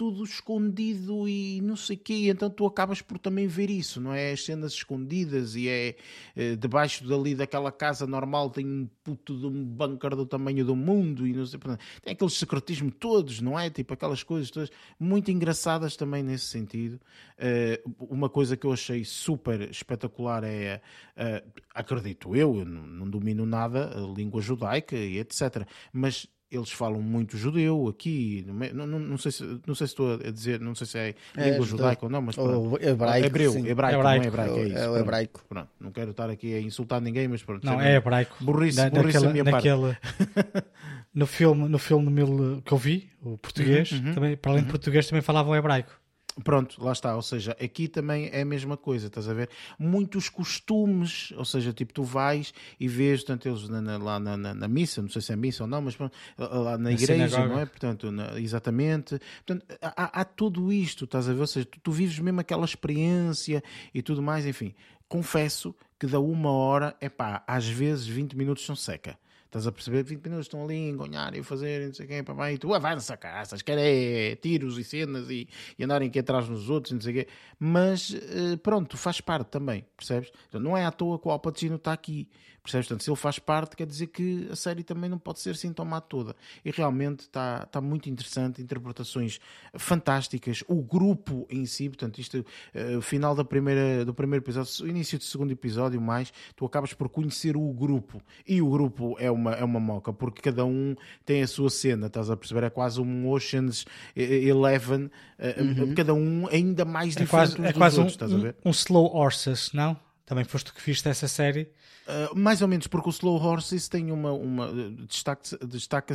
tudo 0.00 0.24
escondido 0.24 1.28
e 1.28 1.60
não 1.60 1.76
sei 1.76 1.94
o 1.94 1.98
quê, 1.98 2.30
então 2.30 2.48
tu 2.48 2.64
acabas 2.64 3.02
por 3.02 3.18
também 3.18 3.46
ver 3.46 3.68
isso, 3.68 4.00
não 4.00 4.14
é? 4.14 4.32
As 4.32 4.42
cenas 4.46 4.72
escondidas 4.72 5.54
e 5.54 5.68
é, 5.68 5.94
é 6.34 6.56
debaixo 6.56 7.06
dali 7.06 7.34
daquela 7.34 7.70
casa 7.70 8.06
normal 8.06 8.48
tem 8.48 8.64
um 8.64 8.88
puto 9.04 9.38
de 9.38 9.44
um 9.44 9.62
bunker 9.62 10.16
do 10.16 10.24
tamanho 10.24 10.64
do 10.64 10.74
mundo 10.74 11.26
e 11.26 11.34
não 11.34 11.44
sei, 11.44 11.60
portanto, 11.60 11.84
tem 12.00 12.14
aquele 12.14 12.30
secretismo 12.30 12.90
todos, 12.90 13.42
não 13.42 13.58
é? 13.58 13.68
Tipo 13.68 13.92
aquelas 13.92 14.22
coisas 14.22 14.50
todas 14.50 14.70
muito 14.98 15.30
engraçadas 15.30 15.96
também 15.96 16.22
nesse 16.22 16.46
sentido. 16.46 16.98
Uh, 17.36 18.06
uma 18.08 18.30
coisa 18.30 18.56
que 18.56 18.66
eu 18.66 18.72
achei 18.72 19.04
super 19.04 19.68
espetacular 19.68 20.44
é, 20.44 20.80
uh, 21.14 21.60
acredito 21.74 22.34
eu, 22.34 22.56
eu 22.56 22.64
não, 22.64 22.86
não 22.86 23.10
domino 23.10 23.44
nada 23.44 23.90
a 23.98 24.00
língua 24.00 24.40
judaica 24.40 24.96
e 24.96 25.18
etc, 25.18 25.66
mas 25.92 26.26
eles 26.50 26.70
falam 26.72 27.00
muito 27.00 27.36
judeu 27.36 27.88
aqui, 27.88 28.44
não, 28.74 28.86
não, 28.86 28.98
não, 28.98 29.16
sei, 29.16 29.30
se, 29.30 29.44
não 29.64 29.74
sei 29.74 29.86
se 29.86 29.92
estou 29.92 30.14
a 30.14 30.30
dizer, 30.30 30.60
não 30.60 30.74
sei 30.74 30.86
se 30.86 30.98
é, 30.98 31.14
é 31.36 31.50
língua 31.50 31.64
judaica 31.64 32.04
ou 32.04 32.10
não, 32.10 32.20
mas 32.20 32.34
pronto. 32.34 32.76
hebraico, 32.82 33.26
hebreu, 33.26 33.52
sim. 33.52 33.68
hebraico, 33.68 33.98
hebraico, 33.98 34.18
não 34.18 34.24
é 34.24 34.26
hebraico, 34.26 34.58
é 34.58 34.68
isso. 34.68 34.78
É 34.78 34.90
o 34.90 34.96
hebraico. 34.96 35.44
Pronto, 35.48 35.68
não 35.80 35.92
quero 35.92 36.10
estar 36.10 36.28
aqui 36.28 36.52
a 36.54 36.60
insultar 36.60 37.00
ninguém, 37.00 37.28
mas 37.28 37.42
pronto. 37.42 37.64
Não, 37.64 37.80
é 37.80 37.94
hebraico. 37.94 38.36
Burrice, 38.40 38.78
da, 38.78 38.90
burrice 38.90 39.14
naquela, 39.14 39.28
a 39.28 39.32
minha 39.32 39.44
naquela, 39.44 39.98
parte. 40.02 40.66
no 41.14 41.26
filme, 41.26 41.68
no 41.68 41.78
filme 41.78 42.10
mil, 42.10 42.60
que 42.62 42.72
eu 42.72 42.78
vi, 42.78 43.10
o 43.22 43.38
português, 43.38 43.92
uhum, 43.92 44.06
uhum, 44.06 44.14
também, 44.14 44.36
para 44.36 44.50
além 44.50 44.62
uhum. 44.62 44.66
de 44.66 44.72
português, 44.72 45.06
também 45.06 45.22
falavam 45.22 45.54
hebraico. 45.54 46.00
Pronto, 46.44 46.82
lá 46.82 46.92
está. 46.92 47.14
Ou 47.16 47.22
seja, 47.22 47.52
aqui 47.60 47.88
também 47.88 48.30
é 48.32 48.42
a 48.42 48.44
mesma 48.44 48.76
coisa, 48.76 49.08
estás 49.08 49.28
a 49.28 49.34
ver? 49.34 49.48
Muitos 49.78 50.28
costumes, 50.28 51.32
ou 51.36 51.44
seja, 51.44 51.72
tipo, 51.72 51.92
tu 51.92 52.02
vais 52.02 52.54
e 52.78 52.88
vês, 52.88 53.20
portanto, 53.20 53.48
eles 53.48 53.68
na, 53.68 53.80
na, 53.80 53.98
lá 53.98 54.20
na, 54.20 54.36
na, 54.36 54.54
na, 54.54 54.68
missa, 54.68 55.02
não 55.02 55.08
sei 55.08 55.22
se 55.22 55.32
é 55.32 55.36
missa 55.36 55.64
ou 55.64 55.68
não, 55.68 55.82
mas 55.82 55.96
pronto, 55.96 56.16
lá 56.38 56.78
na 56.78 56.92
igreja, 56.92 57.28
sinagoga. 57.28 57.54
não 57.54 57.60
é? 57.60 57.66
Portanto, 57.66 58.08
exatamente. 58.36 59.20
Portanto, 59.44 59.78
há, 59.82 60.20
há, 60.20 60.24
tudo 60.24 60.72
isto, 60.72 61.04
estás 61.04 61.28
a 61.28 61.32
ver? 61.32 61.40
Ou 61.40 61.46
seja, 61.46 61.66
tu, 61.66 61.80
tu 61.80 61.92
vives 61.92 62.18
mesmo 62.18 62.40
aquela 62.40 62.64
experiência 62.64 63.62
e 63.92 64.02
tudo 64.02 64.22
mais, 64.22 64.46
enfim. 64.46 64.74
Confesso 65.08 65.74
que 65.98 66.06
da 66.06 66.20
uma 66.20 66.50
hora, 66.50 66.96
é 67.00 67.08
pá, 67.08 67.42
às 67.46 67.66
vezes 67.66 68.06
20 68.06 68.36
minutos 68.36 68.64
são 68.64 68.76
seca. 68.76 69.18
Estás 69.50 69.66
a 69.66 69.72
perceber? 69.72 70.04
20 70.04 70.22
minutos 70.22 70.46
estão 70.46 70.62
ali 70.62 70.74
a 70.74 70.90
engonhar 70.90 71.34
e 71.34 71.40
a 71.40 71.44
fazer, 71.44 71.88
não 71.88 71.92
sei 71.92 72.06
quem, 72.06 72.22
papai, 72.22 72.54
e 72.54 72.58
tu 72.58 72.72
avança, 72.72 73.16
caças, 73.16 73.62
quer 73.62 73.78
é 73.78 74.36
tiros 74.36 74.78
e 74.78 74.84
cenas 74.84 75.28
e, 75.28 75.48
e 75.76 75.82
andarem 75.82 76.08
aqui 76.08 76.20
atrás 76.20 76.48
nos 76.48 76.70
outros, 76.70 76.92
não 76.92 77.00
sei 77.00 77.12
quê. 77.12 77.28
Mas 77.58 78.14
eh, 78.14 78.56
pronto, 78.62 78.96
faz 78.96 79.20
parte 79.20 79.48
também, 79.48 79.84
percebes? 79.96 80.30
Então, 80.48 80.60
não 80.60 80.76
é 80.76 80.84
à 80.84 80.92
toa 80.92 81.18
que 81.18 81.26
o 81.26 81.32
Al 81.32 81.42
está 81.52 81.92
aqui. 81.92 82.28
Percebes? 82.62 82.88
Portanto, 82.88 83.04
se 83.04 83.10
ele 83.10 83.16
faz 83.16 83.38
parte, 83.38 83.76
quer 83.76 83.86
dizer 83.86 84.08
que 84.08 84.48
a 84.50 84.56
série 84.56 84.82
também 84.82 85.08
não 85.08 85.18
pode 85.18 85.40
ser 85.40 85.56
tomada 85.72 86.02
toda. 86.02 86.36
E 86.64 86.70
realmente 86.70 87.20
está, 87.20 87.62
está 87.66 87.80
muito 87.80 88.08
interessante, 88.10 88.60
interpretações 88.60 89.40
fantásticas, 89.74 90.62
o 90.68 90.82
grupo 90.82 91.46
em 91.50 91.64
si, 91.64 91.88
portanto, 91.88 92.20
isto, 92.20 92.38
uh, 92.38 92.98
o 92.98 93.02
final 93.02 93.34
da 93.34 93.44
primeira, 93.44 94.04
do 94.04 94.12
primeiro 94.12 94.44
episódio, 94.44 94.84
o 94.84 94.88
início 94.88 95.18
do 95.18 95.24
segundo 95.24 95.50
episódio, 95.52 96.00
mais, 96.00 96.32
tu 96.54 96.64
acabas 96.66 96.92
por 96.92 97.08
conhecer 97.08 97.56
o 97.56 97.72
grupo. 97.72 98.22
E 98.46 98.60
o 98.60 98.68
grupo 98.70 99.16
é 99.18 99.30
uma, 99.30 99.52
é 99.52 99.64
uma 99.64 99.80
moca, 99.80 100.12
porque 100.12 100.42
cada 100.42 100.64
um 100.64 100.94
tem 101.24 101.42
a 101.42 101.46
sua 101.46 101.70
cena, 101.70 102.08
estás 102.08 102.30
a 102.30 102.36
perceber? 102.36 102.64
É 102.64 102.70
quase 102.70 103.00
um 103.00 103.28
Oceans 103.28 103.84
Eleven, 104.14 105.04
uh, 105.04 105.62
uhum. 105.62 105.94
cada 105.94 106.12
um 106.12 106.46
ainda 106.48 106.84
mais 106.84 107.16
é 107.16 107.20
diferente 107.20 107.56
quase, 107.56 107.68
é 107.68 107.72
quase 107.72 108.00
outros, 108.00 108.32
um, 108.32 108.46
um, 108.46 108.52
um 108.66 108.70
slow 108.70 109.14
horses, 109.14 109.72
não? 109.72 109.96
Também 110.26 110.44
foste 110.44 110.72
que 110.72 110.80
viste 110.80 111.08
essa 111.08 111.26
série. 111.26 111.68
Uh, 112.10 112.36
mais 112.36 112.60
ou 112.60 112.66
menos, 112.66 112.88
porque 112.88 113.08
o 113.08 113.10
Slow 113.10 113.40
Horses 113.40 113.88
tem 113.88 114.10
uma. 114.10 114.32
uma 114.32 114.72
destaca-se 115.06 115.56
destaca 115.58 116.14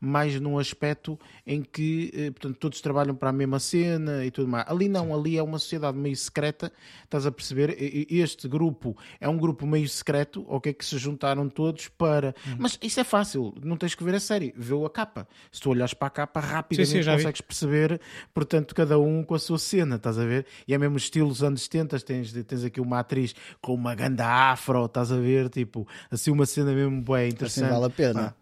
mais 0.00 0.40
num 0.40 0.58
aspecto 0.58 1.18
em 1.46 1.62
que 1.62 2.10
uh, 2.14 2.32
portanto, 2.32 2.56
todos 2.58 2.80
trabalham 2.80 3.14
para 3.14 3.30
a 3.30 3.32
mesma 3.32 3.60
cena 3.60 4.24
e 4.24 4.30
tudo 4.30 4.48
mais. 4.48 4.66
Ali 4.68 4.88
não, 4.88 5.06
Sim. 5.06 5.14
ali 5.14 5.38
é 5.38 5.42
uma 5.42 5.58
sociedade 5.58 5.96
meio 5.96 6.16
secreta, 6.16 6.72
estás 7.04 7.26
a 7.26 7.30
perceber? 7.30 7.76
Este 8.10 8.48
grupo 8.48 8.96
é 9.20 9.28
um 9.28 9.38
grupo 9.38 9.66
meio 9.66 9.88
secreto, 9.88 10.44
ok? 10.48 10.72
Que 10.72 10.84
se 10.84 10.98
juntaram 10.98 11.48
todos 11.48 11.88
para. 11.88 12.34
Hum. 12.46 12.56
Mas 12.58 12.78
isso 12.82 12.98
é 12.98 13.04
fácil, 13.04 13.54
não 13.62 13.76
tens 13.76 13.94
que 13.94 14.02
ver 14.02 14.16
a 14.16 14.20
série, 14.20 14.52
vê 14.56 14.74
a 14.84 14.90
capa. 14.90 15.28
Se 15.52 15.60
tu 15.60 15.70
olhas 15.70 15.94
para 15.94 16.08
a 16.08 16.10
capa, 16.10 16.40
rapidamente 16.40 16.90
sim, 16.90 17.02
sim, 17.02 17.10
consegues 17.10 17.40
vi. 17.40 17.46
perceber, 17.46 18.00
portanto, 18.34 18.74
cada 18.74 18.98
um 18.98 19.22
com 19.22 19.34
a 19.34 19.38
sua 19.38 19.58
cena, 19.58 19.96
estás 19.96 20.18
a 20.18 20.24
ver? 20.24 20.46
E 20.66 20.74
é 20.74 20.78
mesmo 20.78 20.96
estilo 20.96 21.28
dos 21.28 21.42
anos 21.42 21.62
70, 21.62 22.00
tens, 22.00 22.32
tens 22.32 22.64
aqui 22.64 22.80
uma 22.80 22.98
atriz 22.98 23.34
com 23.60 23.74
uma 23.74 23.94
ganda 23.94 24.26
afro, 24.26 24.84
estás 24.84 25.12
a 25.12 25.16
ver? 25.16 25.35
Tipo, 25.48 25.86
assim, 26.10 26.30
uma 26.30 26.46
cena 26.46 26.72
mesmo 26.72 27.02
bem 27.02 27.28
interessante. 27.30 27.64
Assim 27.64 27.74
vale 27.74 27.86
a 27.86 27.90
pena. 27.90 28.36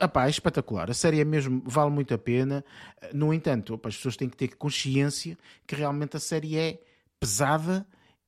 Ah, 0.00 0.08
pá, 0.08 0.26
é 0.26 0.30
espetacular. 0.30 0.90
A 0.90 0.94
série 0.94 1.20
é 1.20 1.24
mesmo, 1.24 1.62
vale 1.64 1.90
muito 1.90 2.12
a 2.12 2.18
pena. 2.18 2.64
No 3.12 3.32
entanto, 3.32 3.74
opa, 3.74 3.88
as 3.88 3.96
pessoas 3.96 4.16
têm 4.16 4.28
que 4.28 4.36
ter 4.36 4.48
consciência 4.56 5.38
que 5.66 5.74
realmente 5.74 6.16
a 6.16 6.20
série 6.20 6.56
é 6.58 6.80
pesada 7.20 7.86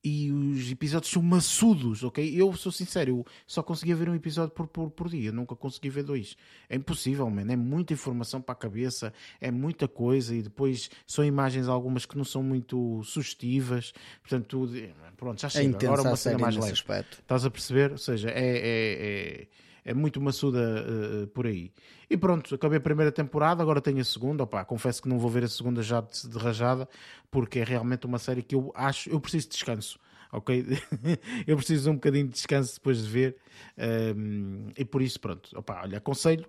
e 0.09 0.33
os 0.33 0.71
episódios 0.71 1.13
são 1.13 1.21
maçudos, 1.21 2.03
ok? 2.03 2.35
Eu 2.35 2.53
sou 2.55 2.73
sincero, 2.73 3.11
eu 3.11 3.27
só 3.47 3.63
conseguia 3.63 3.95
ver 3.95 4.09
um 4.09 4.15
episódio 4.15 4.55
por, 4.55 4.67
por, 4.67 4.91
por 4.91 5.09
dia, 5.09 5.31
nunca 5.31 5.55
consegui 5.55 5.91
ver 5.91 6.03
dois. 6.03 6.37
É 6.69 6.77
impossível, 6.77 7.29
mano. 7.29 7.53
É 7.53 7.57
muita 7.57 7.93
informação 7.93 8.41
para 8.41 8.53
a 8.53 8.57
cabeça, 8.57 9.13
é 9.41 9.51
muita 9.51 9.87
coisa 9.87 10.35
e 10.35 10.43
depois 10.43 10.91
são 11.07 11.25
imagens 11.25 11.69
algumas 11.69 12.07
que 12.07 12.17
não 12.17 12.25
são 12.25 12.43
muito 12.43 13.03
sugestivas. 13.05 13.93
Portanto, 14.23 14.47
tudo, 14.47 14.73
pronto, 15.17 15.41
já 15.41 15.49
é 15.49 15.51
chega. 15.51 15.79
É 15.85 15.87
Agora 15.87 16.03
uma 16.03 16.17
cena 16.17 16.39
mais 16.39 16.57
leve. 16.57 16.73
Aspecto. 16.73 17.19
Estás 17.21 17.45
a 17.45 17.51
perceber? 17.51 17.93
Ou 17.93 17.99
seja, 17.99 18.31
é, 18.31 18.33
é, 18.35 19.43
é 19.43 19.47
é 19.89 19.95
muito 19.95 20.21
maçuda 20.21 20.85
uh, 20.85 21.27
por 21.29 21.47
aí. 21.47 21.73
E 22.11 22.17
pronto, 22.17 22.55
acabei 22.55 22.77
a 22.77 22.81
primeira 22.81 23.11
temporada, 23.11 23.63
agora 23.63 23.81
tenho 23.81 24.01
a 24.01 24.05
segunda. 24.05 24.43
Opa, 24.43 24.63
confesso 24.63 25.01
que 25.01 25.09
não 25.09 25.19
vou 25.19 25.31
ver 25.31 25.45
a 25.45 25.49
segunda 25.49 25.83
já 25.83 26.03
de, 26.03 26.29
de 26.29 26.37
rajada, 26.37 26.87
porque 27.31 27.61
é 27.61 27.65
realmente 27.65 28.05
uma 28.05 28.19
série 28.19 28.43
que 28.43 28.55
eu 28.55 28.71
acho, 28.75 29.09
eu 29.09 29.19
preciso 29.19 29.47
de 29.47 29.53
descanso. 29.55 29.99
Ok? 30.31 30.63
eu 31.49 31.57
preciso 31.57 31.91
um 31.91 31.95
bocadinho 31.95 32.27
de 32.27 32.35
descanso 32.35 32.75
depois 32.75 33.03
de 33.03 33.09
ver, 33.09 33.37
um, 33.79 33.83
ehm, 33.83 34.73
e 34.77 34.85
por 34.85 35.01
isso, 35.01 35.19
pronto, 35.19 35.49
opa, 35.59 35.81
olha, 35.83 35.97
aconselho 35.97 36.45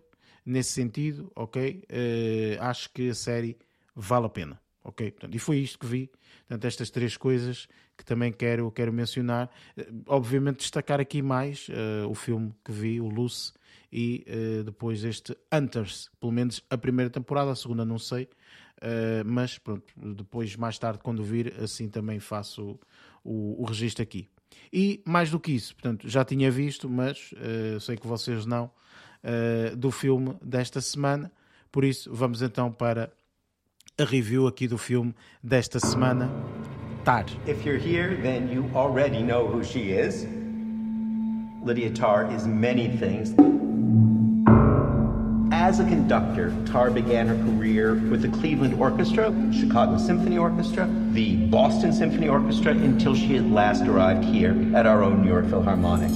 nesse 0.45 0.71
sentido, 0.71 1.31
ok? 1.33 1.85
Uh, 1.89 2.61
acho 2.61 2.91
que 2.91 3.09
a 3.09 3.15
série 3.15 3.57
vale 3.95 4.25
a 4.25 4.29
pena, 4.29 4.59
ok? 4.83 5.11
Portanto, 5.11 5.35
e 5.35 5.39
foi 5.39 5.57
isto 5.57 5.79
que 5.79 5.85
vi, 5.85 6.11
portanto, 6.47 6.65
estas 6.65 6.89
três 6.89 7.17
coisas 7.17 7.67
que 7.99 8.05
também 8.05 8.31
quero, 8.31 8.71
quero 8.71 8.93
mencionar. 8.93 9.49
Eh, 9.75 9.85
obviamente, 10.07 10.59
destacar 10.59 11.01
aqui 11.01 11.21
mais 11.21 11.67
uh, 11.67 12.07
o 12.09 12.15
filme 12.15 12.53
que 12.63 12.71
vi, 12.71 13.01
o 13.01 13.09
Luce, 13.09 13.51
e 13.91 14.25
uh, 14.27 14.63
depois 14.63 15.03
este 15.03 15.37
Hunters, 15.53 16.09
pelo 16.17 16.31
menos 16.31 16.63
a 16.69 16.77
primeira 16.77 17.09
temporada, 17.09 17.51
a 17.51 17.55
segunda 17.55 17.83
não 17.83 17.99
sei, 17.99 18.23
uh, 18.23 19.25
mas 19.25 19.57
pronto, 19.57 19.83
depois, 19.97 20.55
mais 20.55 20.79
tarde, 20.79 20.99
quando 21.03 21.21
vir, 21.23 21.53
assim 21.61 21.89
também 21.89 22.21
faço 22.21 22.79
o, 23.21 23.61
o 23.61 23.65
registro 23.65 24.01
aqui. 24.01 24.29
E 24.71 25.03
mais 25.05 25.29
do 25.29 25.39
que 25.39 25.51
isso, 25.51 25.75
portanto, 25.75 26.07
já 26.07 26.23
tinha 26.23 26.49
visto, 26.49 26.89
mas 26.89 27.33
sei 27.81 27.97
que 27.97 28.05
vocês 28.05 28.45
não, 28.45 28.71
do 29.77 29.89
filme 29.89 30.35
desta 30.43 30.79
semana, 30.79 31.31
por 31.71 31.83
isso 31.83 32.13
vamos 32.13 32.41
então 32.41 32.71
para 32.71 33.11
a 33.99 34.05
review 34.05 34.47
aqui 34.47 34.67
do 34.67 34.77
filme 34.77 35.13
desta 35.43 35.79
semana. 35.79 36.29
Tar. 37.03 37.25
If 37.45 37.65
you're 37.65 37.77
here, 37.77 38.15
then 38.21 38.49
you 38.49 38.69
already 38.73 39.21
know 39.21 39.47
who 39.47 39.63
she 39.63 39.91
is. 39.91 40.25
Lydia 41.61 41.91
Tarr 41.91 42.31
is 42.31 42.47
many 42.47 42.97
things. 42.97 43.33
As 45.69 45.79
a 45.79 45.83
conductor, 45.83 46.51
Tar 46.65 46.89
began 46.89 47.27
her 47.27 47.35
career 47.35 47.93
with 47.93 48.23
the 48.23 48.27
Cleveland 48.29 48.73
Orchestra, 48.81 49.31
Chicago 49.53 49.99
Symphony 49.99 50.35
Orchestra, 50.35 50.89
the 51.11 51.35
Boston 51.45 51.93
Symphony 51.93 52.27
Orchestra, 52.27 52.71
until 52.71 53.13
she 53.13 53.35
had 53.35 53.51
last 53.51 53.83
arrived 53.83 54.25
here 54.25 54.55
at 54.75 54.87
our 54.87 55.03
own 55.03 55.21
New 55.21 55.27
York 55.27 55.47
Philharmonic. 55.47 56.09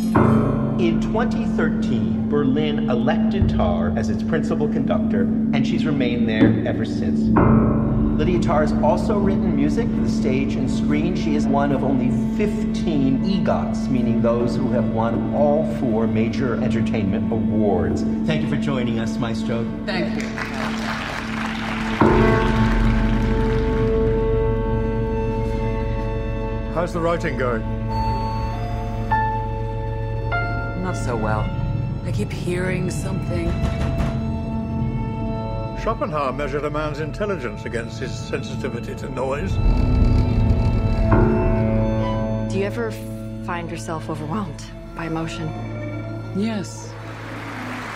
In 0.82 1.00
2013, 1.02 2.30
Berlin 2.30 2.90
elected 2.90 3.48
Tar 3.48 3.94
as 3.96 4.10
its 4.10 4.24
principal 4.24 4.68
conductor, 4.68 5.22
and 5.22 5.68
she's 5.68 5.86
remained 5.86 6.28
there 6.28 6.68
ever 6.68 6.84
since. 6.84 7.83
Lydia 8.18 8.40
Tarr 8.40 8.62
has 8.62 8.74
also 8.84 9.18
written 9.18 9.56
music 9.56 9.88
for 9.88 10.02
the 10.02 10.10
stage 10.10 10.54
and 10.54 10.70
screen. 10.70 11.16
She 11.16 11.36
is 11.36 11.48
one 11.48 11.72
of 11.72 11.84
only 11.84 12.10
15 12.38 13.24
EGOTs, 13.24 13.88
meaning 13.90 14.22
those 14.22 14.56
who 14.56 14.70
have 14.70 14.90
won 14.90 15.34
all 15.34 15.66
four 15.80 16.06
major 16.06 16.62
entertainment 16.64 17.32
awards. 17.32 18.04
Thank 18.28 18.44
you 18.44 18.50
for 18.50 18.58
joining 18.58 19.00
us, 19.00 19.18
Maestro. 19.18 19.66
Thank 19.88 20.22
you. 20.22 20.28
How's 26.76 26.94
the 26.94 27.00
writing 27.00 27.38
going? 27.38 27.62
Not 30.84 30.96
so 30.96 31.16
well. 31.16 31.50
I 32.06 32.12
keep 32.12 32.32
hearing 32.32 32.92
something. 32.92 33.48
Schopenhauer 35.84 36.32
measured 36.32 36.64
a 36.64 36.70
man's 36.70 37.02
intelligence 37.02 37.66
against 37.66 38.00
his 38.00 38.18
sensitivity 38.18 38.96
to 38.96 39.10
noise. 39.10 39.52
Do 42.50 42.58
you 42.58 42.64
ever 42.64 42.90
find 43.46 43.70
yourself 43.70 44.10
overwhelmed 44.10 44.64
by 44.96 45.08
emotion? 45.08 45.48
Yes. 46.38 46.90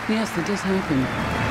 Yes, 0.10 0.30
that 0.36 0.46
does 0.46 0.60
happen. 0.60 1.47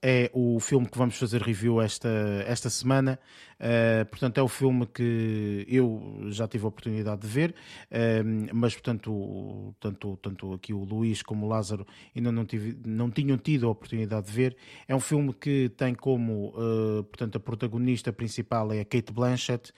É 0.00 0.30
o 0.32 0.58
filme 0.58 0.88
que 0.88 0.96
vamos 0.96 1.16
fazer 1.16 1.42
review 1.42 1.82
esta, 1.82 2.08
esta 2.46 2.70
semana. 2.70 3.18
Uh, 3.60 4.06
portanto, 4.06 4.38
é 4.38 4.42
o 4.42 4.48
filme 4.48 4.86
que 4.86 5.66
eu 5.68 6.28
já 6.30 6.48
tive 6.48 6.64
a 6.64 6.68
oportunidade 6.68 7.20
de 7.20 7.28
ver, 7.28 7.50
uh, 7.90 8.54
mas 8.54 8.72
portanto, 8.72 9.74
tanto, 9.78 10.16
tanto 10.16 10.54
aqui 10.54 10.72
o 10.72 10.82
Luís 10.82 11.22
como 11.22 11.44
o 11.44 11.48
Lázaro 11.50 11.86
ainda 12.16 12.32
não, 12.32 12.46
tive, 12.46 12.74
não 12.86 13.10
tinham 13.10 13.36
tido 13.36 13.66
a 13.66 13.70
oportunidade 13.70 14.28
de 14.28 14.32
ver. 14.32 14.56
É 14.88 14.94
um 14.94 15.00
filme 15.00 15.34
que 15.34 15.68
tem 15.76 15.94
como 15.94 16.54
uh, 16.56 17.04
portanto, 17.04 17.36
a 17.36 17.40
protagonista 17.40 18.10
principal 18.10 18.72
é 18.72 18.80
a 18.80 18.84
Kate 18.84 19.12
Blanchett. 19.12 19.74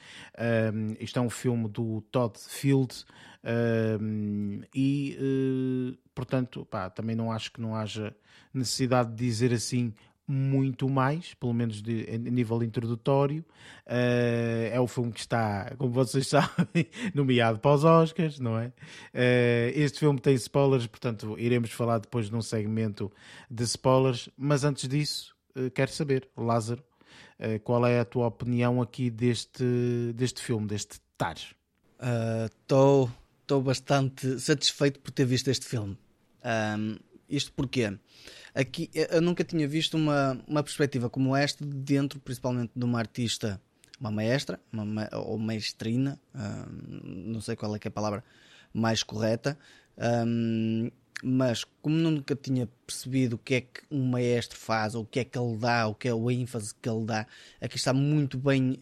isto 1.00 1.18
é 1.18 1.22
um 1.22 1.30
filme 1.30 1.68
do 1.68 2.02
Todd 2.02 2.38
Field. 2.38 3.04
E 4.74 5.98
portanto, 6.14 6.64
pá, 6.66 6.89
também 6.90 7.16
não 7.16 7.32
acho 7.32 7.52
que 7.52 7.60
não 7.60 7.74
haja 7.74 8.14
necessidade 8.55 9.10
de 9.10 9.16
dizer 9.16 9.52
assim 9.52 9.94
muito 10.27 10.89
mais, 10.89 11.35
pelo 11.35 11.52
menos 11.52 11.82
de, 11.82 12.09
a 12.09 12.16
nível 12.16 12.62
introdutório. 12.62 13.44
Uh, 13.86 14.70
é 14.73 14.81
o 14.81 14.86
filme 14.86 15.12
que 15.12 15.20
está, 15.20 15.74
como 15.77 15.93
vocês 15.93 16.27
sabem, 16.28 16.86
nomeado 17.14 17.59
para 17.59 17.74
os 17.74 17.85
Oscars, 17.85 18.39
não 18.39 18.59
é? 18.59 18.69
Uh, 18.69 19.73
este 19.74 19.98
filme 19.98 20.19
tem 20.20 20.35
spoilers, 20.35 20.86
portanto, 20.86 21.36
iremos 21.39 21.70
falar 21.70 21.98
depois 21.98 22.31
num 22.31 22.43
segmento 22.43 23.12
de 23.51 23.64
spoilers. 23.64 24.28
Mas 24.36 24.64
antes 24.64 24.89
disso, 24.89 25.35
uh, 25.56 25.70
quero 25.70 25.90
saber, 25.90 26.28
Lázaro, 26.36 26.82
qual 27.64 27.85
é 27.85 27.98
a 27.98 28.05
tua 28.05 28.28
opinião 28.28 28.81
aqui 28.81 29.10
deste, 29.10 29.64
deste 30.14 30.40
filme, 30.40 30.64
deste 30.64 31.01
Tar? 31.19 31.35
Estou 32.47 33.10
uh, 33.56 33.62
bastante 33.62 34.38
satisfeito 34.40 35.00
por 35.00 35.10
ter 35.10 35.24
visto 35.24 35.48
este 35.48 35.66
filme. 35.66 35.96
Um, 36.44 36.96
isto 37.28 37.52
porquê? 37.52 37.96
Aqui 38.54 38.90
eu 38.94 39.22
nunca 39.22 39.42
tinha 39.42 39.66
visto 39.66 39.96
uma, 39.96 40.38
uma 40.46 40.62
perspectiva 40.62 41.08
como 41.08 41.34
esta 41.34 41.64
dentro, 41.64 42.20
principalmente 42.20 42.72
de 42.76 42.84
uma 42.84 42.98
artista, 42.98 43.60
uma 43.98 44.10
maestra, 44.10 44.60
uma, 44.72 45.08
ou 45.12 45.38
maestrina, 45.38 46.20
um, 46.34 47.32
não 47.32 47.40
sei 47.40 47.56
qual 47.56 47.74
é, 47.74 47.78
é 47.82 47.88
a 47.88 47.90
palavra 47.90 48.22
mais 48.74 49.02
correta, 49.02 49.58
um, 50.26 50.90
mas 51.22 51.64
como 51.80 51.96
nunca 51.96 52.34
tinha 52.34 52.68
percebido 52.86 53.36
o 53.36 53.38
que 53.38 53.54
é 53.54 53.60
que 53.60 53.80
um 53.90 54.04
maestro 54.04 54.58
faz, 54.58 54.94
ou 54.94 55.04
o 55.04 55.06
que 55.06 55.20
é 55.20 55.24
que 55.24 55.38
ele 55.38 55.56
dá, 55.56 55.86
o 55.86 55.94
que 55.94 56.08
é 56.08 56.14
o 56.14 56.30
ênfase 56.30 56.74
que 56.74 56.88
ele 56.88 57.04
dá, 57.06 57.26
aqui 57.60 57.76
está 57.76 57.92
muito 57.94 58.36
bem 58.36 58.80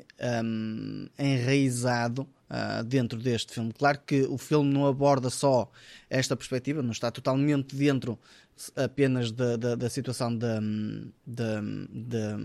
enraizado 1.19 2.27
uh, 2.51 2.83
dentro 2.85 3.19
deste 3.19 3.55
filme. 3.55 3.73
Claro 3.73 4.01
que 4.05 4.23
o 4.23 4.37
filme 4.37 4.73
não 4.73 4.87
aborda 4.87 5.31
só 5.31 5.71
esta 6.09 6.37
perspectiva, 6.37 6.83
não 6.83 6.93
está 6.93 7.11
totalmente 7.11 7.75
dentro 7.77 8.19
apenas 8.77 9.31
da, 9.33 9.57
da, 9.57 9.75
da 9.75 9.89
situação 9.89 10.37
da, 10.37 10.61
da, 11.27 11.61
da, 11.91 12.39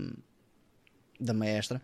da 1.20 1.34
maestra, 1.34 1.82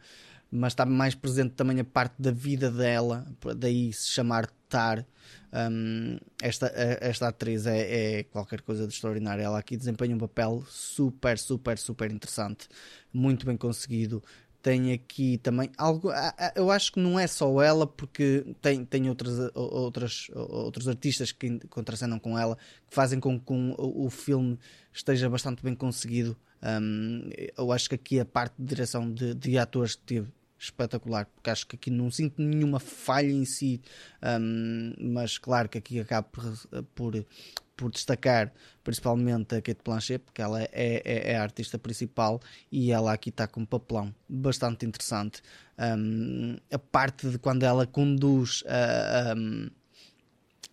mas 0.50 0.72
está 0.72 0.86
mais 0.86 1.14
presente 1.14 1.54
também 1.54 1.80
a 1.80 1.84
parte 1.84 2.14
da 2.20 2.30
vida 2.30 2.70
dela, 2.70 3.26
daí 3.56 3.92
se 3.92 4.08
chamar 4.08 4.50
Tar. 4.68 5.06
Um, 5.52 6.16
esta, 6.40 6.72
esta 6.74 7.28
atriz 7.28 7.66
é, 7.66 8.20
é, 8.20 8.22
qualquer 8.22 8.62
coisa 8.62 8.86
de 8.86 8.94
extraordinário. 8.94 9.44
Ela 9.44 9.58
aqui 9.58 9.76
desempenha 9.76 10.14
um 10.14 10.18
papel 10.18 10.64
super, 10.66 11.38
super, 11.38 11.76
super 11.76 12.10
interessante, 12.10 12.68
muito 13.12 13.44
bem 13.44 13.56
conseguido 13.56 14.22
tem 14.62 14.92
aqui 14.92 15.38
também 15.38 15.70
algo. 15.76 16.10
Eu 16.54 16.70
acho 16.70 16.92
que 16.92 17.00
não 17.00 17.18
é 17.18 17.26
só 17.26 17.60
ela, 17.60 17.86
porque 17.86 18.46
tem, 18.62 18.84
tem 18.84 19.08
outras, 19.08 19.50
outras, 19.54 20.28
outros 20.34 20.88
artistas 20.88 21.32
que 21.32 21.58
contracenam 21.68 22.18
com 22.18 22.38
ela, 22.38 22.56
que 22.88 22.94
fazem 22.94 23.18
com 23.18 23.38
que 23.38 23.52
o, 23.52 24.06
o 24.06 24.08
filme 24.08 24.58
esteja 24.92 25.28
bastante 25.28 25.62
bem 25.62 25.74
conseguido. 25.74 26.36
Um, 26.62 27.28
eu 27.58 27.72
acho 27.72 27.88
que 27.88 27.96
aqui 27.96 28.20
a 28.20 28.24
parte 28.24 28.54
de 28.56 28.64
direção 28.64 29.12
de, 29.12 29.34
de 29.34 29.58
atores 29.58 29.96
teve 29.96 30.28
espetacular, 30.62 31.26
porque 31.26 31.50
acho 31.50 31.66
que 31.66 31.76
aqui 31.76 31.90
não 31.90 32.10
sinto 32.10 32.40
nenhuma 32.40 32.78
falha 32.78 33.30
em 33.30 33.44
si, 33.44 33.80
um, 34.22 34.94
mas 35.12 35.36
claro 35.36 35.68
que 35.68 35.76
aqui 35.76 35.98
acaba 35.98 36.28
por, 36.28 36.84
por, 36.94 37.26
por, 37.76 37.90
destacar 37.90 38.52
principalmente 38.84 39.56
a 39.56 39.60
Kate 39.62 39.80
Blanchett, 39.84 40.24
porque 40.24 40.40
ela 40.40 40.62
é, 40.62 40.70
é, 40.72 41.32
é, 41.32 41.36
a 41.36 41.42
artista 41.42 41.78
principal 41.78 42.40
e 42.70 42.92
ela 42.92 43.12
aqui 43.12 43.30
está 43.30 43.46
com 43.48 43.62
um 43.62 43.66
papelão 43.66 44.14
bastante 44.28 44.86
interessante. 44.86 45.42
Um, 45.78 46.56
a 46.70 46.78
parte 46.78 47.28
de 47.28 47.38
quando 47.38 47.64
ela 47.64 47.84
conduz 47.84 48.62
a, 48.68 49.34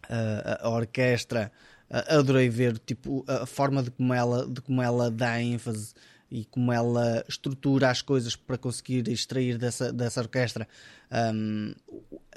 a, 0.08 0.68
a 0.68 0.70
orquestra, 0.70 1.52
adorei 1.90 2.48
ver 2.48 2.78
tipo, 2.78 3.26
a 3.28 3.48
forma 3.48 3.82
de 3.82 3.90
como 3.90 4.14
ela, 4.14 4.48
de 4.48 4.62
como 4.62 4.84
ela 4.84 5.10
dá 5.10 5.42
ênfase 5.42 5.94
e 6.32 6.46
como 6.46 6.72
ela 6.72 7.24
estrutura 7.28 7.90
as 7.90 8.02
coisas 8.02 8.36
para 8.36 8.58
conseguir 8.58 9.08
extrair 9.10 9.58
dessa, 9.58 9.92
dessa 9.92 10.22
orquestra 10.22 10.68
um, 11.12 11.74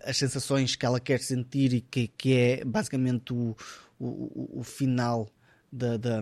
as 0.05 0.17
sensações 0.17 0.75
que 0.77 0.87
ela 0.87 0.99
quer 0.99 1.21
sentir 1.21 1.73
e 1.73 1.81
que, 1.81 2.09
que 2.09 2.35
é 2.35 2.65
basicamente 2.65 3.33
o, 3.33 3.57
o, 3.99 4.61
o 4.61 4.63
final 4.63 5.29
da, 5.71 5.97
da, 5.97 6.21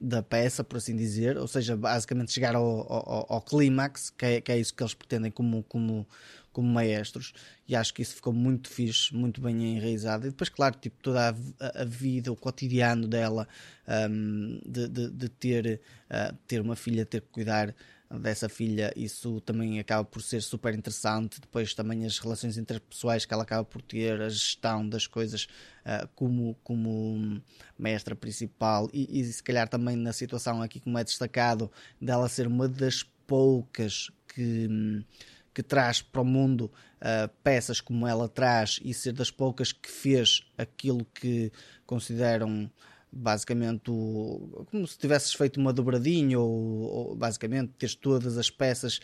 da, 0.00 0.22
peça, 0.22 0.64
por 0.64 0.78
assim 0.78 0.96
dizer, 0.96 1.36
ou 1.36 1.46
seja, 1.46 1.76
basicamente 1.76 2.32
chegar 2.32 2.54
ao, 2.54 2.64
ao, 2.64 3.26
ao 3.28 3.42
clímax, 3.42 4.10
que 4.10 4.24
é, 4.24 4.40
que 4.40 4.52
é 4.52 4.58
isso 4.58 4.74
que 4.74 4.82
eles 4.82 4.94
pretendem 4.94 5.30
como, 5.30 5.62
como, 5.64 6.06
como 6.52 6.68
maestros, 6.68 7.32
e 7.66 7.74
acho 7.74 7.94
que 7.94 8.02
isso 8.02 8.14
ficou 8.14 8.32
muito 8.32 8.68
fixe, 8.68 9.14
muito 9.14 9.40
bem 9.40 9.76
enraizado. 9.76 10.26
E 10.26 10.30
depois, 10.30 10.48
claro, 10.48 10.76
tipo, 10.78 11.02
toda 11.02 11.30
a, 11.30 11.82
a 11.82 11.84
vida, 11.84 12.30
o 12.30 12.36
cotidiano 12.36 13.08
dela, 13.08 13.48
um, 14.10 14.60
de, 14.66 14.88
de, 14.88 15.10
de, 15.10 15.28
ter, 15.28 15.80
uh, 16.10 16.36
ter 16.46 16.60
uma 16.60 16.76
filha, 16.76 17.06
ter 17.06 17.22
que 17.22 17.28
cuidar 17.28 17.74
dessa 18.20 18.48
filha, 18.48 18.92
isso 18.94 19.40
também 19.40 19.78
acaba 19.80 20.04
por 20.04 20.22
ser 20.22 20.42
super 20.42 20.74
interessante. 20.74 21.40
Depois, 21.40 21.72
também 21.74 22.04
as 22.04 22.18
relações 22.18 22.58
interpessoais 22.58 23.24
que 23.24 23.32
ela 23.32 23.42
acaba 23.42 23.64
por 23.64 23.80
ter, 23.80 24.20
a 24.20 24.28
gestão 24.28 24.86
das 24.86 25.06
coisas 25.06 25.44
uh, 25.86 26.06
como, 26.14 26.54
como 26.62 27.40
mestra 27.78 28.14
principal, 28.14 28.88
e, 28.92 29.20
e 29.20 29.24
se 29.24 29.42
calhar 29.42 29.68
também 29.68 29.96
na 29.96 30.12
situação 30.12 30.60
aqui, 30.60 30.78
como 30.80 30.98
é 30.98 31.04
destacado, 31.04 31.70
dela 32.00 32.28
ser 32.28 32.46
uma 32.46 32.68
das 32.68 33.02
poucas 33.26 34.10
que 34.34 34.68
que 35.54 35.62
traz 35.62 36.00
para 36.00 36.22
o 36.22 36.24
mundo 36.24 36.70
uh, 37.00 37.28
peças 37.42 37.80
como 37.80 38.06
ela 38.06 38.28
traz 38.28 38.80
e 38.82 38.94
ser 38.94 39.12
das 39.12 39.30
poucas 39.30 39.72
que 39.72 39.90
fez 39.90 40.42
aquilo 40.56 41.04
que 41.14 41.52
consideram 41.86 42.70
basicamente 43.12 43.90
como 44.70 44.86
se 44.86 44.96
tivesses 44.96 45.34
feito 45.34 45.60
uma 45.60 45.72
dobradinha 45.72 46.40
ou, 46.40 46.50
ou 46.50 47.14
basicamente 47.14 47.74
teres 47.78 47.94
todas 47.94 48.38
as 48.38 48.48
peças 48.48 49.00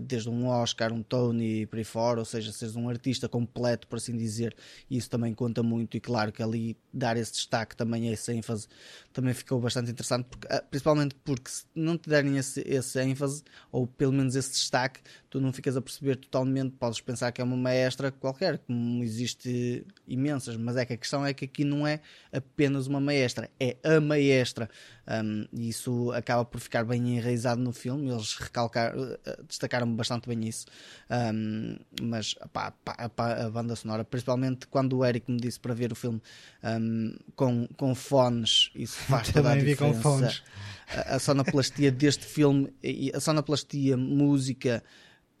desde 0.00 0.28
um 0.28 0.46
Oscar, 0.46 0.92
um 0.92 1.02
Tony 1.02 1.66
por 1.66 1.78
aí 1.78 1.84
fora, 1.84 2.18
ou 2.18 2.24
seja, 2.24 2.52
seres 2.52 2.76
um 2.76 2.88
artista 2.88 3.28
completo 3.28 3.86
por 3.86 3.96
assim 3.96 4.16
dizer, 4.16 4.54
isso 4.90 5.08
também 5.08 5.34
conta 5.34 5.62
muito 5.62 5.96
e 5.96 6.00
claro 6.00 6.32
que 6.32 6.42
ali 6.42 6.76
dar 6.92 7.16
esse 7.16 7.32
destaque 7.32 7.74
também, 7.74 8.12
essa 8.12 8.32
ênfase 8.32 8.68
também 9.12 9.32
ficou 9.32 9.60
bastante 9.60 9.90
interessante, 9.90 10.26
porque, 10.26 10.46
uh, 10.46 10.62
principalmente 10.70 11.14
porque 11.24 11.50
se 11.50 11.64
não 11.74 11.96
te 11.96 12.08
derem 12.08 12.36
esse, 12.36 12.60
esse 12.66 13.00
ênfase 13.00 13.42
ou 13.70 13.86
pelo 13.86 14.12
menos 14.12 14.36
esse 14.36 14.50
destaque, 14.52 15.00
tu 15.30 15.40
não 15.40 15.52
ficas 15.52 15.76
a 15.76 15.80
perceber 15.80 16.16
totalmente, 16.16 16.72
podes 16.72 17.00
pensar 17.00 17.32
que 17.32 17.40
é 17.40 17.44
uma 17.44 17.56
maestra 17.56 18.10
qualquer, 18.10 18.58
como 18.58 19.02
existe 19.02 19.86
imensas, 20.06 20.56
mas 20.56 20.76
é 20.76 20.84
que 20.84 20.92
a 20.92 20.96
questão 20.96 21.24
é 21.24 21.32
que 21.32 21.46
aqui 21.46 21.64
não 21.64 21.86
é 21.86 22.00
apenas 22.30 22.86
uma 22.86 23.00
maestra 23.00 23.22
maestra, 23.22 23.50
é 23.60 23.76
a 23.84 24.00
maestra. 24.00 24.68
Um, 25.06 25.46
e 25.52 25.68
isso 25.68 26.12
acaba 26.12 26.44
por 26.44 26.60
ficar 26.60 26.84
bem 26.84 27.16
enraizado 27.16 27.60
no 27.60 27.72
filme. 27.72 28.10
Eles 28.10 28.34
recalcar, 28.34 28.94
eh, 28.96 29.36
destacaram 29.62 29.94
bastante 29.94 30.28
bem 30.28 30.46
isso. 30.46 30.66
Um, 31.10 31.76
mas 32.00 32.34
pá, 32.52 32.72
pá, 32.84 33.08
pá, 33.08 33.32
a 33.32 33.50
banda 33.50 33.76
sonora, 33.76 34.04
principalmente 34.04 34.66
quando 34.66 34.98
o 34.98 35.04
Eric 35.04 35.30
me 35.30 35.38
disse 35.38 35.58
para 35.58 35.74
ver 35.74 35.92
o 35.92 35.94
filme 35.94 36.20
um, 36.64 37.16
com, 37.36 37.68
com 37.76 37.94
fones, 37.94 38.70
isso 38.74 38.96
faz 39.08 39.30
toda 39.30 39.52
a 39.52 39.56
diferença. 39.56 40.42
A, 40.88 41.16
a 41.16 41.18
sonoplastia 41.18 41.90
deste 41.90 42.24
filme, 42.24 42.72
a 43.14 43.20
sonoplastia, 43.20 43.96
música 43.96 44.82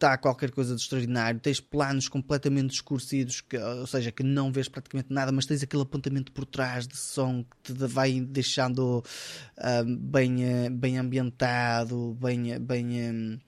está 0.02 0.18
qualquer 0.18 0.50
coisa 0.50 0.74
de 0.74 0.82
extraordinário, 0.82 1.38
tens 1.38 1.60
planos 1.60 2.08
completamente 2.08 2.74
escurecidos, 2.74 3.40
que, 3.40 3.56
ou 3.56 3.86
seja, 3.86 4.10
que 4.10 4.24
não 4.24 4.50
vês 4.50 4.68
praticamente 4.68 5.12
nada, 5.12 5.30
mas 5.30 5.46
tens 5.46 5.62
aquele 5.62 5.82
apontamento 5.82 6.32
por 6.32 6.44
trás 6.44 6.88
de 6.88 6.96
som 6.96 7.44
que 7.44 7.72
te 7.72 7.86
vai 7.86 8.20
deixando 8.20 8.98
uh, 8.98 9.96
bem, 9.96 10.44
uh, 10.44 10.70
bem 10.70 10.98
ambientado, 10.98 12.16
bem, 12.20 12.58
bem, 12.58 13.10
uh, 13.10 13.40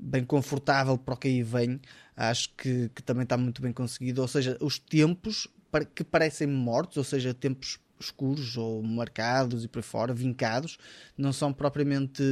bem 0.00 0.24
confortável 0.24 0.96
para 0.98 1.14
o 1.14 1.16
que 1.16 1.28
aí 1.28 1.42
vem. 1.42 1.80
Acho 2.16 2.54
que, 2.56 2.88
que 2.90 3.02
também 3.02 3.24
está 3.24 3.36
muito 3.36 3.62
bem 3.62 3.72
conseguido. 3.72 4.22
Ou 4.22 4.28
seja, 4.28 4.56
os 4.60 4.78
tempos 4.78 5.48
que 5.94 6.02
parecem 6.02 6.46
mortos, 6.46 6.96
ou 6.96 7.04
seja, 7.04 7.32
tempos 7.32 7.78
escuros 8.00 8.56
ou 8.56 8.82
marcados 8.82 9.64
e 9.64 9.68
por 9.68 9.78
aí 9.78 9.82
fora, 9.82 10.14
vincados, 10.14 10.78
não 11.16 11.32
são 11.32 11.52
propriamente. 11.52 12.22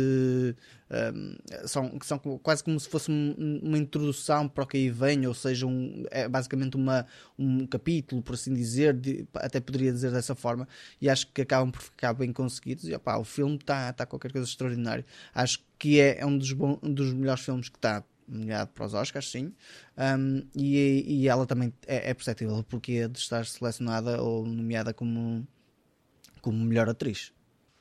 Um, 0.91 1.37
são, 1.67 1.99
são 2.03 2.19
quase 2.19 2.65
como 2.65 2.81
se 2.81 2.89
fosse 2.89 3.11
uma 3.11 3.77
introdução 3.77 4.49
para 4.49 4.65
o 4.65 4.67
que 4.67 4.79
aí 4.79 4.91
vem, 4.91 5.27
ou 5.27 5.35
seja, 5.35 5.67
um, 5.67 6.05
é 6.11 6.27
basicamente 6.27 6.77
uma, 6.77 7.07
um 7.39 7.67
capítulo, 7.67 8.23
por 8.23 8.35
assim 8.35 8.55
dizer, 8.55 8.95
de, 8.95 9.27
até 9.35 9.61
poderia 9.61 9.93
dizer 9.93 10.11
dessa 10.11 10.35
forma, 10.35 10.67
e 11.01 11.09
acho 11.11 11.27
que 11.33 11.43
acabam 11.43 11.71
por 11.71 11.83
ficar 11.83 12.15
bem 12.15 12.33
conseguidos. 12.33 12.89
E 12.89 12.95
opá, 12.95 13.19
o 13.19 13.25
filme 13.25 13.57
está 13.57 13.93
tá 13.93 14.07
qualquer 14.07 14.33
coisa 14.33 14.49
extraordinário. 14.49 15.05
Acho 15.35 15.63
que 15.79 16.01
é, 16.01 16.21
é 16.21 16.27
um, 16.27 16.39
dos 16.39 16.53
bom, 16.53 16.79
um 16.83 16.93
dos 16.93 17.13
melhores 17.13 17.45
filmes 17.45 17.69
que 17.69 17.77
está 17.77 18.03
nomeado 18.29 18.71
para 18.73 18.85
os 18.85 18.95
Oscars, 18.95 19.31
sim. 19.31 19.53
Um, 19.97 20.43
e, 20.55 21.05
e 21.23 21.29
ela 21.29 21.47
também 21.47 21.73
é, 21.87 22.11
é 22.11 22.15
perceptível 22.15 22.63
porque 22.69 22.93
é 22.93 23.09
de 23.09 23.19
estar 23.19 23.45
selecionada 23.47 24.23
ou 24.23 24.45
nomeada 24.45 24.93
como 24.93 25.47
como 26.41 26.59
melhor 26.59 26.89
atriz. 26.89 27.33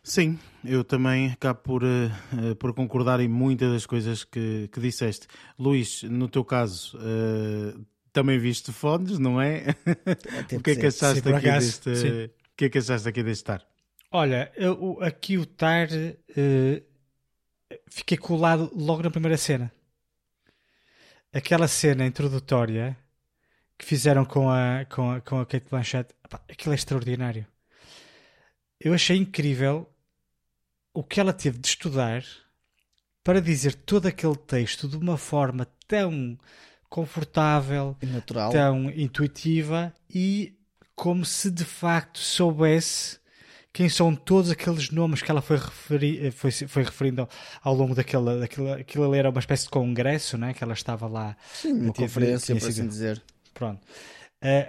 Sim, 0.08 0.40
eu 0.64 0.86
também 0.86 1.32
acabo 1.32 1.60
por, 1.60 1.84
uh, 1.84 2.56
por 2.58 2.74
concordar 2.74 3.20
em 3.20 3.28
muitas 3.28 3.74
das 3.74 3.86
coisas 3.86 4.24
que, 4.24 4.70
que 4.72 4.80
disseste. 4.80 5.28
Luís, 5.60 6.02
no 6.04 6.30
teu 6.30 6.46
caso, 6.46 6.98
uh, 6.98 7.86
também 8.14 8.40
viste 8.40 8.72
fones, 8.72 9.20
não 9.20 9.42
é? 9.42 9.66
o 10.56 10.62
que 10.62 10.72
é 10.72 10.76
que 10.78 10.86
achaste 10.86 11.22
Sim, 11.22 11.34
aqui 11.34 11.52
deste. 11.52 11.90
O 11.90 12.56
que 12.56 12.66
é 12.66 12.70
que 12.70 12.78
achaste 12.78 13.10
aqui 13.10 13.22
deste 13.22 13.44
tar? 13.44 13.68
Olha, 14.10 14.50
eu, 14.56 14.98
aqui 15.02 15.38
o 15.38 15.46
tar 15.46 15.90
uh, 15.90 16.84
fiquei 17.90 18.18
colado 18.18 18.72
logo 18.74 19.04
na 19.04 19.12
primeira 19.12 19.36
cena. 19.36 19.70
Aquela 21.34 21.68
cena 21.68 22.06
introdutória 22.06 22.98
que 23.78 23.84
fizeram 23.84 24.24
com 24.24 24.50
a, 24.50 24.86
com 24.86 25.12
a, 25.12 25.20
com 25.20 25.42
a 25.42 25.46
Kate 25.46 25.70
Blanchett, 25.70 26.16
aquilo 26.50 26.72
é 26.72 26.76
extraordinário 26.76 27.46
eu 28.80 28.94
achei 28.94 29.18
incrível 29.18 29.90
o 30.94 31.04
que 31.04 31.20
ela 31.20 31.34
teve 31.34 31.58
de 31.58 31.68
estudar 31.68 32.24
para 33.24 33.42
dizer 33.42 33.74
todo 33.74 34.08
aquele 34.08 34.36
texto 34.36 34.88
de 34.88 34.98
uma 34.98 35.18
forma 35.18 35.68
tão 35.88 36.38
confortável, 36.90 37.96
natural. 38.02 38.52
tão 38.52 38.90
intuitiva 38.90 39.94
e 40.10 40.54
como 40.96 41.26
se 41.26 41.52
de 41.52 41.66
facto 41.66 42.20
soubesse 42.20 43.20
quem 43.74 43.90
são 43.90 44.16
todos 44.16 44.50
aqueles 44.50 44.90
nomes 44.90 45.22
que 45.22 45.30
ela 45.30 45.42
foi, 45.42 45.58
referi 45.58 46.32
foi, 46.32 46.52
foi 46.52 46.84
referindo 46.84 47.30
ao, 47.62 47.76
longo 47.76 47.94
daquela, 47.94 48.40
daquela. 48.40 48.78
Aquilo 48.78 49.08
ali 49.08 49.20
era 49.20 49.30
uma 49.30 49.40
espécie 49.40 49.66
de 49.66 49.70
congresso, 49.70 50.36
né? 50.36 50.52
que 50.52 50.64
ela 50.64 50.74
estava 50.74 51.06
lá. 51.06 51.38
Sim, 51.54 51.74
uma 51.74 51.94
conferência, 51.94 52.56
por 52.56 52.70
assim 52.70 52.88
dizer. 52.88 53.22
Pronto 53.54 53.82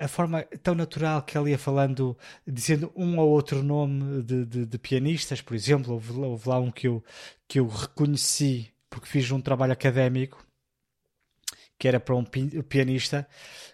a 0.01 0.09
forma 0.09 0.43
tão 0.63 0.75
natural 0.75 1.23
que 1.23 1.37
ela 1.37 1.51
ia 1.51 1.59
falando, 1.59 2.17
dizendo 2.47 2.91
um 2.97 3.19
ou 3.19 3.29
outro 3.29 3.63
nome 3.63 4.23
de, 4.23 4.45
de, 4.47 4.67
de 4.67 4.79
pianistas, 4.79 5.41
por 5.41 5.55
exemplo, 5.55 5.93
houve, 5.95 6.13
houve, 6.13 6.49
lá 6.49 6.59
um 6.59 6.71
que 6.71 6.89
eu, 6.89 7.05
que 7.47 7.61
eu 7.61 7.69
reconheci 7.69 8.73
porque 8.89 9.07
fiz 9.07 9.31
um 9.31 9.41
trabalho 9.41 9.73
académico 9.73 10.45
que 11.79 11.87
era 11.87 12.01
para 12.01 12.17
um 12.17 12.25
pianista 12.25 13.29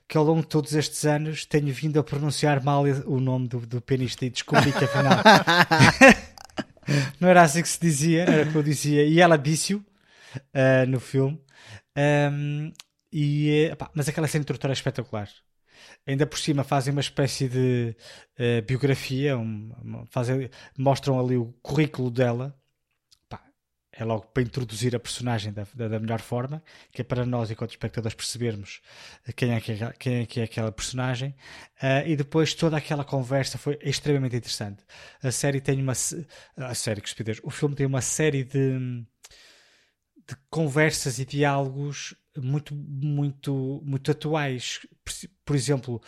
que 0.06 0.18
ao 0.18 0.24
longo 0.24 0.42
de 0.42 0.48
todos 0.48 0.74
estes 0.74 1.06
anos 1.06 1.46
tenho 1.46 1.72
vindo 1.72 1.98
a 1.98 2.04
pronunciar 2.04 2.62
mal 2.62 2.82
o 3.06 3.20
nome 3.20 3.48
do, 3.48 3.60
do 3.60 3.80
pianista 3.80 4.26
e 4.26 4.30
descobri 4.30 4.72
que 4.72 4.84
afinal 4.84 5.22
não 7.18 7.28
era 7.28 7.42
assim 7.42 7.62
que 7.62 7.68
se 7.68 7.80
dizia, 7.80 8.24
era 8.24 8.48
o 8.48 8.52
que 8.52 8.58
eu 8.58 8.62
dizia, 8.62 9.04
e 9.04 9.20
ela 9.20 9.38
disse-o 9.38 9.78
uh, 9.78 10.86
no 10.86 11.00
filme. 11.00 11.40
Um, 11.96 12.72
e, 13.10 13.70
mas 13.94 14.08
aquela 14.08 14.26
cena 14.26 14.42
introdutória 14.42 14.72
é 14.72 14.74
espetacular 14.74 15.30
ainda 16.06 16.26
por 16.26 16.38
cima 16.38 16.64
fazem 16.64 16.92
uma 16.92 17.00
espécie 17.00 17.48
de 17.48 17.96
uh, 18.38 18.62
biografia, 18.66 19.36
um, 19.36 19.70
fazem, 20.10 20.50
mostram 20.78 21.18
ali 21.18 21.36
o 21.36 21.52
currículo 21.62 22.10
dela. 22.10 22.56
Pá, 23.28 23.42
é 23.92 24.04
logo 24.04 24.26
para 24.26 24.42
introduzir 24.42 24.94
a 24.94 25.00
personagem 25.00 25.52
da, 25.52 25.66
da, 25.74 25.88
da, 25.88 25.98
melhor 25.98 26.20
forma, 26.20 26.62
que 26.92 27.00
é 27.00 27.04
para 27.04 27.24
nós, 27.24 27.50
enquanto 27.50 27.70
espectadores, 27.70 28.14
percebermos 28.14 28.80
quem 29.36 29.52
é 29.52 29.60
que 29.60 29.72
é, 29.72 29.92
quem 29.98 30.14
é, 30.22 30.26
que 30.26 30.40
é 30.40 30.44
aquela 30.44 30.72
personagem. 30.72 31.30
Uh, 31.82 32.06
e 32.06 32.16
depois 32.16 32.54
toda 32.54 32.76
aquela 32.76 33.04
conversa 33.04 33.58
foi 33.58 33.78
extremamente 33.82 34.36
interessante. 34.36 34.84
A 35.22 35.30
série 35.30 35.60
tem 35.60 35.80
uma. 35.80 35.92
A 36.56 36.74
série, 36.74 37.00
que 37.00 37.14
o 37.42 37.50
filme 37.50 37.74
tem 37.74 37.86
uma 37.86 38.00
série 38.00 38.44
de 38.44 39.04
de 40.26 40.36
conversas 40.48 41.18
e 41.18 41.24
diálogos 41.24 42.14
muito, 42.36 42.74
muito, 42.74 43.82
muito 43.84 44.10
atuais. 44.10 44.80
Por, 45.44 45.54
exemplo, 45.54 46.00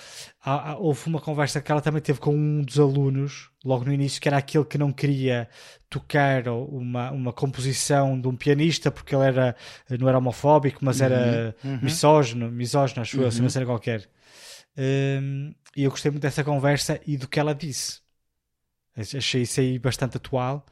há, 0.43 0.73
há, 0.73 0.77
houve 0.79 1.07
uma 1.07 1.21
conversa 1.21 1.61
que 1.61 1.71
ela 1.71 1.81
também 1.81 2.03
teve 2.03 2.19
com 2.19 2.35
um 2.35 2.63
dos 2.63 2.79
alunos, 2.79 3.51
logo 3.65 3.85
no 3.85 3.93
início, 3.93 4.21
que 4.21 4.29
era 4.29 4.37
aquele 4.37 4.65
que 4.65 4.79
não 4.79 4.93
queria 4.93 5.49
tocar 5.89 6.49
uma, 6.49 7.11
uma 7.11 7.33
composição 7.33 8.21
de 8.21 8.27
um 8.29 8.37
pianista 8.37 8.91
porque 8.91 9.15
ele 9.15 9.25
era, 9.25 9.57
não 9.99 10.09
era 10.09 10.19
homofóbico, 10.19 10.85
mas 10.85 11.01
era 11.01 11.55
uhum, 11.63 11.73
uhum. 11.73 11.81
misógino, 11.83 12.51
misógino, 12.51 13.03
acho 13.03 13.17
uhum. 13.17 13.23
eu, 13.23 13.29
assim, 13.29 13.41
uma 13.41 13.51
cena 13.51 13.67
qualquer. 13.67 14.09
Um, 14.77 15.55
e 15.77 15.85
eu 15.85 15.91
gostei 15.91 16.11
muito 16.11 16.23
dessa 16.23 16.43
conversa 16.43 17.01
e 17.07 17.17
do 17.17 17.29
que 17.29 17.39
ela 17.39 17.55
disse. 17.55 18.01
Achei 18.97 19.43
isso 19.43 19.61
aí 19.61 19.79
bastante 19.79 20.17
atual. 20.17 20.65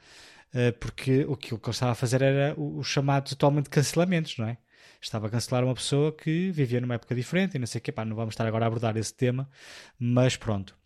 Eh, 0.55 0.71
porque 0.73 1.25
o 1.25 1.37
que 1.37 1.53
ele 1.53 1.61
estava 1.69 1.93
a 1.93 1.95
fazer 1.97 2.23
era 2.23 2.55
os 2.57 2.87
chamados 2.87 3.33
atualmente 3.33 3.69
cancelamentos, 3.69 4.39
não 4.39 4.47
é? 4.47 4.57
Estava 5.01 5.27
a 5.27 5.31
cancelar 5.31 5.65
uma 5.65 5.75
pessoa 5.75 6.13
que 6.13 6.51
vivia 6.51 6.81
numa 6.81 6.95
época 6.95 7.15
diferente 7.15 7.57
e 7.57 7.59
não 7.59 7.67
sei 7.67 7.79
o 7.79 7.83
que, 7.83 7.93
pá, 7.93 8.05
não 8.05 8.17
vamos 8.17 8.33
estar 8.33 8.47
agora 8.47 8.65
a 8.65 8.69
abordar 8.69 8.97
esse 8.97 9.13
tema, 9.13 9.49
mas 9.99 10.37
pronto. 10.37 10.77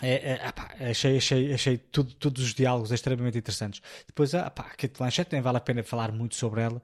É, 0.00 0.32
é, 0.32 0.46
apá, 0.46 0.70
achei, 0.80 1.16
achei, 1.16 1.52
achei 1.52 1.76
tudo, 1.76 2.14
todos 2.14 2.42
os 2.42 2.54
diálogos 2.54 2.92
extremamente 2.92 3.38
interessantes. 3.38 3.82
Depois, 4.06 4.34
apá, 4.34 4.62
a 4.62 4.76
Kate 4.76 4.96
Blanchett 4.96 5.32
nem 5.32 5.40
vale 5.40 5.58
a 5.58 5.60
pena 5.60 5.82
falar 5.82 6.12
muito 6.12 6.36
sobre 6.36 6.60
ela. 6.60 6.80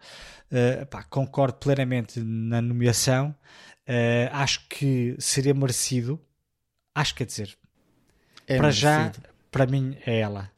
Uh, 0.50 0.82
apá, 0.82 1.04
concordo 1.04 1.58
plenamente 1.58 2.20
na 2.20 2.60
nomeação. 2.60 3.34
Uh, 3.88 4.32
acho 4.32 4.66
que 4.68 5.14
seria 5.18 5.54
merecido. 5.54 6.20
Acho 6.94 7.14
que 7.14 7.18
quer 7.18 7.26
dizer, 7.26 7.56
é 8.46 8.56
para 8.56 8.68
merecido. 8.68 8.82
já, 8.82 9.12
para 9.50 9.66
mim 9.66 9.96
é 10.06 10.18
ela. 10.20 10.53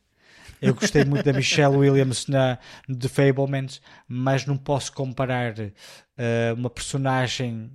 Eu 0.66 0.74
gostei 0.74 1.04
muito 1.04 1.24
da 1.24 1.32
Michelle 1.32 1.76
Williams 1.76 2.26
na 2.26 2.58
The 2.88 3.08
Fablemans, 3.08 3.80
mas 4.08 4.44
não 4.46 4.56
posso 4.56 4.92
comparar 4.92 5.54
uh, 5.58 6.54
uma 6.56 6.68
personagem 6.68 7.70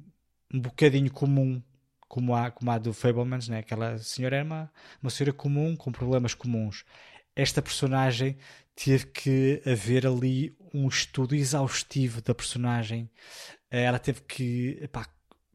um 0.53 0.59
bocadinho 0.59 1.09
comum 1.09 1.61
como 2.01 2.35
a, 2.35 2.51
como 2.51 2.69
a 2.69 2.77
do 2.77 2.93
Fablemans, 2.93 3.47
né? 3.47 3.59
aquela 3.59 3.97
senhora 3.97 4.35
era 4.35 4.45
uma, 4.45 4.71
uma 5.01 5.09
senhora 5.09 5.31
comum 5.31 5.75
com 5.75 5.89
problemas 5.91 6.33
comuns. 6.33 6.83
Esta 7.33 7.61
personagem 7.61 8.37
teve 8.75 9.05
que 9.05 9.61
haver 9.65 10.05
ali 10.05 10.53
um 10.73 10.89
estudo 10.89 11.33
exaustivo 11.33 12.21
da 12.21 12.35
personagem. 12.35 13.09
Uh, 13.71 13.77
ela 13.77 13.99
teve 13.99 14.21
que, 14.23 14.79
epá, 14.81 15.07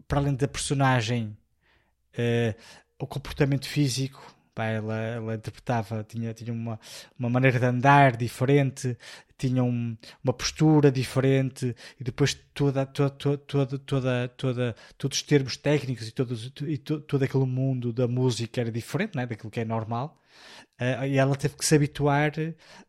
para 0.09 0.21
além 0.21 0.35
da 0.35 0.49
personagem, 0.49 1.37
uh, 2.15 2.55
o 2.99 3.07
comportamento 3.07 3.69
físico, 3.69 4.36
Pá, 4.57 4.65
ela, 4.65 4.97
ela 4.97 5.35
interpretava, 5.35 6.03
tinha, 6.03 6.33
tinha 6.33 6.51
uma, 6.51 6.81
uma 7.19 7.29
maneira 7.29 7.61
de 7.61 7.67
andar 7.67 8.17
diferente, 8.17 8.97
tinha 9.37 9.63
um, 9.63 9.95
uma 10.25 10.33
postura 10.33 10.91
diferente 10.91 11.77
e 12.01 12.03
depois 12.03 12.33
toda, 12.55 12.87
toda, 12.87 13.11
toda, 13.37 13.79
toda, 13.79 14.29
toda, 14.29 14.77
todos 14.97 15.19
os 15.19 15.23
termos 15.23 15.59
técnicos 15.59 16.09
e, 16.09 16.11
todos, 16.11 16.53
e 16.63 16.79
to, 16.79 17.03
todo 17.03 17.23
aquele 17.23 17.45
mundo 17.45 17.93
da 17.93 18.09
música 18.09 18.63
era 18.63 18.73
diferente 18.73 19.15
né, 19.15 19.27
daquilo 19.27 19.51
que 19.51 19.61
é 19.61 19.65
normal. 19.67 20.19
Uh, 20.81 21.05
e 21.05 21.19
ela 21.19 21.37
teve 21.37 21.55
que 21.55 21.65
se 21.67 21.75
habituar 21.75 22.33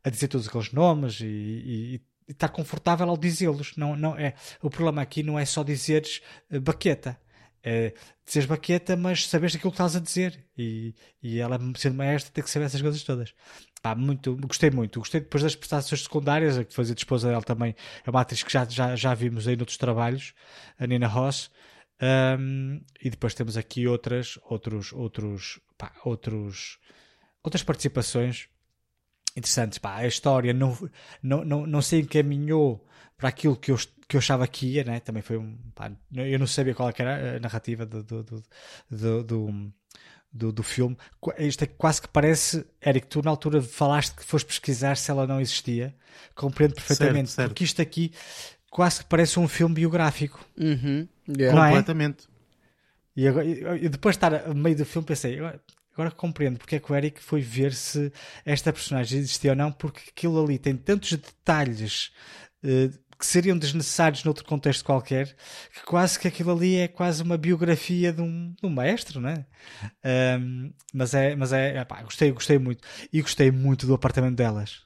a 0.06 0.10
dizer 0.10 0.30
todos 0.30 0.48
aqueles 0.48 0.72
nomes 0.72 1.19
e, 1.19 1.26
e, 1.26 2.02
e 2.30 2.31
estar 2.31 2.48
confortável 2.48 3.10
ao 3.10 3.18
dizê-los. 3.18 3.76
Não, 3.76 3.94
não 3.94 4.18
é, 4.18 4.35
o 4.61 4.69
problema 4.69 5.02
aqui 5.02 5.22
não 5.22 5.38
é 5.38 5.44
só 5.44 5.64
dizeres 5.64 6.22
uh, 6.49 6.61
baqueta 6.61 7.19
é 7.68 7.94
dizeres 8.26 8.48
baqueta, 8.48 8.95
mas 8.95 9.27
saberes 9.27 9.56
aquilo 9.56 9.72
que 9.72 9.76
estás 9.76 9.95
a 9.95 9.99
dizer. 9.99 10.45
E, 10.57 10.95
e 11.22 11.39
ela, 11.39 11.60
sendo 11.76 11.95
maestra, 11.95 12.31
tem 12.31 12.44
que 12.44 12.49
saber 12.49 12.65
essas 12.65 12.81
coisas 12.81 13.03
todas. 13.03 13.34
Pá, 13.81 13.94
muito, 13.94 14.38
gostei 14.38 14.72
muito. 14.72 14.99
Gostei 14.99 15.19
depois 15.19 15.44
das 15.44 15.56
prestações 15.56 16.03
secundárias, 16.03 16.57
a 16.57 16.64
que 16.64 16.73
fazia 16.73 16.95
de 16.95 17.02
esposa 17.02 17.27
dela 17.27 17.41
também. 17.41 17.76
É 18.06 18.10
uma 18.10 18.22
atriz 18.22 18.41
que 18.41 18.52
já, 18.52 18.64
já, 18.65 18.95
já 18.95 19.14
vimos 19.14 19.48
aí 19.48 19.57
noutros 19.57 19.77
trabalhos, 19.77 20.34
a 20.80 20.88
Nina 20.88 21.07
Ross. 21.07 21.52
Um, 22.39 22.80
e 23.02 23.10
depois 23.10 23.34
temos 23.34 23.57
aqui 23.57 23.85
outras, 23.85 24.39
outros, 24.44 24.94
outros, 24.94 25.60
pá, 25.77 25.91
outros, 26.06 26.80
outras 27.44 27.64
participações 27.64 28.48
interessantes. 29.35 29.77
Pá, 29.77 29.98
a 29.98 30.07
história 30.07 30.53
não, 30.53 30.77
não, 31.22 31.44
não, 31.44 31.68
não 31.68 31.81
se 31.81 31.98
encaminhou 31.98 32.87
para 33.18 33.30
aquilo 33.30 33.56
que 33.56 33.72
eu, 33.72 33.77
que 34.07 34.15
eu 34.15 34.19
achava 34.19 34.48
que 34.48 34.68
ia, 34.68 34.84
né? 34.84 34.99
também 34.99 35.23
foi 35.23 35.38
um. 35.38 35.57
Pá, 35.73 35.91
eu 36.14 36.39
não 36.39 36.48
sabia 36.48 36.76
qual 36.76 36.89
é 36.89 36.94
era 36.98 37.38
a 37.38 37.39
narrativa 37.39 37.85
do, 37.85 38.03
do, 38.03 38.23
do, 38.23 38.44
do, 39.23 39.73
do, 40.31 40.52
do 40.52 40.64
filme. 40.64 40.95
Isto 41.39 41.64
é 41.64 41.68
quase 41.68 42.02
que 42.02 42.07
parece, 42.07 42.65
Eric, 42.85 43.07
tu 43.07 43.22
na 43.23 43.31
altura 43.31 43.61
falaste 43.61 44.15
que 44.15 44.23
foste 44.23 44.45
pesquisar 44.45 44.95
se 44.95 45.10
ela 45.10 45.26
não 45.26 45.41
existia. 45.41 45.95
Compreendo 46.35 46.76
perfeitamente, 46.76 47.30
certo, 47.30 47.35
certo. 47.35 47.49
porque 47.49 47.64
isto 47.64 47.81
aqui 47.81 48.14
quase 48.69 48.99
que 48.99 49.06
parece 49.06 49.39
um 49.39 49.48
filme 49.48 49.76
biográfico. 49.76 50.44
Uhum. 50.57 51.07
Yeah. 51.27 51.60
É? 51.60 51.68
Completamente. 51.69 52.27
E, 53.15 53.27
agora, 53.27 53.45
e 53.45 53.89
depois 53.89 54.15
de 54.15 54.18
estar 54.18 54.48
no 54.48 54.56
meio 54.56 54.76
do 54.76 54.85
filme 54.85 55.07
pensei, 55.07 55.39
agora 55.91 56.11
compreendo 56.11 56.60
porque 56.60 56.76
é 56.76 56.80
que 56.80 56.91
o 56.91 56.95
Eric 56.95 57.19
foi 57.22 57.41
ver 57.41 57.73
se 57.73 58.14
esta 58.45 58.72
personagem 58.72 59.18
existia 59.18 59.52
ou 59.52 59.56
não, 59.56 59.72
porque 59.72 60.02
aquilo 60.10 60.44
ali 60.44 60.60
tem 60.60 60.77
tantos 60.77 61.11
detalhes 61.14 62.11
uh, 62.64 63.07
que 63.18 63.26
seriam 63.26 63.57
desnecessários 63.57 64.23
noutro 64.23 64.45
contexto 64.45 64.85
qualquer, 64.85 65.35
que 65.73 65.84
quase 65.85 66.19
que 66.19 66.27
aquilo 66.27 66.52
ali 66.52 66.76
é 66.76 66.88
quase 66.88 67.23
uma 67.23 67.38
biografia 67.38 68.14
de 68.14 68.22
um, 68.22 68.53
de 68.60 68.65
um 68.65 68.69
maestro, 68.69 69.19
não 69.19 69.30
é? 69.30 69.45
Um, 70.39 70.72
mas 70.94 71.14
é, 71.14 71.35
mas 71.35 71.52
é, 71.52 71.80
epá, 71.80 72.02
gostei, 72.03 72.31
gostei 72.31 72.60
muito. 72.60 72.88
E 73.11 73.22
gostei 73.22 73.52
muito 73.52 73.88
do 73.88 73.94
apartamento 73.94 74.35
delas. 74.35 74.84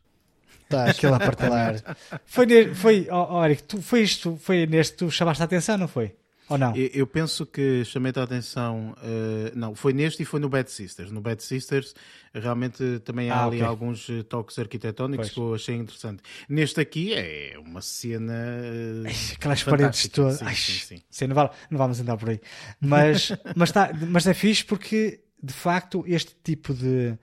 Tá, 0.69 0.85
Aquele 0.89 1.13
apartamento. 1.13 1.83
foi, 2.25 2.73
foi, 2.73 3.07
oh, 3.11 3.37
oh, 3.37 3.45
Eric, 3.45 3.63
tu, 3.63 3.81
foi 3.81 4.01
isto, 4.01 4.37
foi 4.41 4.65
neste, 4.65 4.95
tu 4.95 5.11
chamaste 5.11 5.41
a 5.41 5.45
atenção, 5.45 5.77
não 5.77 5.87
foi? 5.87 6.15
Ou 6.52 6.57
não? 6.57 6.76
Eu, 6.76 6.90
eu 6.94 7.07
penso 7.07 7.45
que 7.45 7.86
chamei 7.86 8.11
a 8.14 8.23
atenção. 8.23 8.94
Uh, 8.98 9.57
não, 9.57 9.73
foi 9.73 9.94
neste 9.94 10.22
e 10.23 10.26
foi 10.26 10.40
no 10.40 10.49
Bad 10.49 10.69
Sisters. 10.69 11.10
No 11.10 11.22
Bad 11.22 11.41
Sisters 11.41 11.95
realmente 12.34 12.99
também 13.06 13.30
há 13.30 13.36
ah, 13.36 13.45
ali 13.45 13.57
okay. 13.57 13.68
alguns 13.68 14.10
eh, 14.10 14.23
toques 14.23 14.60
arquitetónicos 14.60 15.28
pois. 15.28 15.34
que 15.34 15.40
eu 15.40 15.53
achei 15.53 15.76
interessante. 15.76 16.22
Neste 16.49 16.82
aqui 16.82 17.14
é 17.14 17.56
uma 17.57 17.82
cena. 17.82 18.34
Uh, 18.34 19.34
Aquelas 19.36 19.64
paredes 19.64 20.07
todas. 20.10 20.40
Sim, 20.40 20.56
sim, 20.56 20.95
sim. 20.98 21.03
sim 21.10 21.28
não, 21.28 21.36
vale, 21.36 21.52
não, 21.69 21.78
vamos 21.78 21.99
andar 22.02 22.18
por 22.18 22.30
aí. 22.30 22.41
Mas, 22.82 23.32
mas, 23.56 23.72
tá, 23.72 23.91
mas 24.10 24.28
é 24.28 24.34
fixe 24.34 24.65
porque 24.65 25.22
de 25.41 25.53
facto 25.53 26.03
este 26.06 26.36
tipo 26.44 26.73
de. 26.73 27.18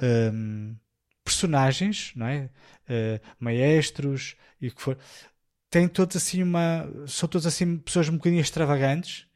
Um, 0.00 0.06
ehm, 0.06 0.76
personagens, 1.24 2.12
não 2.16 2.26
é? 2.26 2.50
Uh, 2.88 3.20
maestros 3.38 4.34
e 4.60 4.68
o 4.68 4.74
que 4.74 4.82
for, 4.82 4.98
têm 5.70 5.88
todos 5.88 6.16
assim 6.16 6.42
uma. 6.42 6.86
são 7.06 7.28
todos 7.28 7.46
assim 7.46 7.78
pessoas 7.78 8.08
um 8.08 8.16
bocadinho 8.16 8.40
extravagantes. 8.42 9.26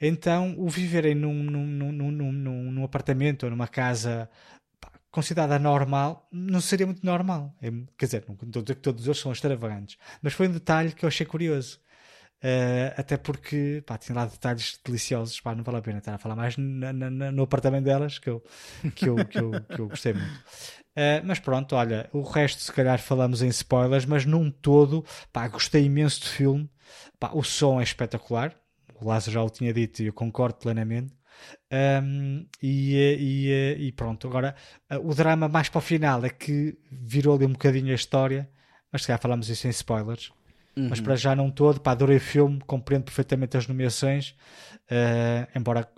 Então, 0.00 0.54
o 0.58 0.68
viverem 0.68 1.14
num, 1.14 1.34
num, 1.42 1.66
num, 1.66 2.12
num, 2.12 2.70
num 2.72 2.84
apartamento 2.84 3.44
ou 3.44 3.50
numa 3.50 3.68
casa 3.68 4.28
considerada 5.10 5.58
normal 5.60 6.28
não 6.32 6.60
seria 6.60 6.86
muito 6.86 7.06
normal. 7.06 7.54
É, 7.62 7.70
quer 7.96 8.06
dizer, 8.06 8.24
não 8.26 8.34
estou 8.34 8.60
a 8.60 8.62
dizer 8.64 8.74
que 8.74 8.82
todos 8.82 9.04
eles 9.06 9.18
são 9.18 9.32
extravagantes, 9.32 9.96
mas 10.20 10.32
foi 10.32 10.48
um 10.48 10.52
detalhe 10.52 10.92
que 10.92 11.04
eu 11.04 11.08
achei 11.08 11.24
curioso. 11.24 11.78
Uh, 12.44 12.92
até 12.98 13.16
porque 13.16 13.82
pá, 13.86 13.96
tinha 13.96 14.14
lá 14.14 14.26
detalhes 14.26 14.78
deliciosos, 14.84 15.40
pá, 15.40 15.54
não 15.54 15.64
vale 15.64 15.78
a 15.78 15.80
pena 15.80 15.96
estar 15.96 16.12
a 16.12 16.18
falar 16.18 16.36
mais 16.36 16.54
na, 16.58 16.92
na, 16.92 17.32
no 17.32 17.42
apartamento 17.42 17.84
delas 17.84 18.18
que 18.18 18.28
eu, 18.28 18.44
que 18.94 19.08
eu, 19.08 19.16
que 19.24 19.38
eu, 19.38 19.50
que 19.62 19.80
eu 19.80 19.88
gostei 19.88 20.12
muito. 20.12 20.30
Uh, 20.30 21.24
mas 21.24 21.38
pronto, 21.38 21.74
olha, 21.74 22.06
o 22.12 22.20
resto 22.20 22.60
se 22.60 22.70
calhar 22.70 22.98
falamos 22.98 23.40
em 23.40 23.48
spoilers, 23.48 24.04
mas 24.04 24.26
num 24.26 24.50
todo, 24.50 25.02
pá, 25.32 25.48
gostei 25.48 25.86
imenso 25.86 26.20
do 26.20 26.26
filme. 26.26 26.70
Pá, 27.18 27.30
o 27.32 27.42
som 27.42 27.80
é 27.80 27.82
espetacular, 27.82 28.54
o 29.00 29.08
Lázaro 29.08 29.32
já 29.32 29.42
o 29.42 29.48
tinha 29.48 29.72
dito 29.72 30.02
e 30.02 30.06
eu 30.08 30.12
concordo 30.12 30.58
plenamente. 30.58 31.14
Um, 31.72 32.46
e, 32.62 32.94
e, 33.18 33.86
e, 33.86 33.92
pronto, 33.92 34.28
agora 34.28 34.54
o 35.02 35.14
drama 35.14 35.48
mais 35.48 35.70
para 35.70 35.78
o 35.78 35.82
final 35.82 36.22
é 36.24 36.28
que 36.28 36.76
virou 36.92 37.36
ali 37.36 37.46
um 37.46 37.52
bocadinho 37.52 37.90
a 37.90 37.94
história, 37.94 38.50
mas 38.92 39.00
se 39.00 39.06
calhar 39.06 39.20
falamos 39.20 39.48
isso 39.48 39.66
em 39.66 39.70
spoilers. 39.70 40.30
Uhum. 40.76 40.88
Mas 40.90 41.00
para 41.00 41.14
já 41.14 41.36
não 41.36 41.50
todo, 41.50 41.80
pá, 41.80 41.92
adorei 41.92 42.16
o 42.16 42.20
filme, 42.20 42.60
compreendo 42.66 43.04
perfeitamente 43.04 43.56
as 43.56 43.66
nomeações. 43.66 44.34
Uh, 44.90 45.46
embora, 45.58 45.88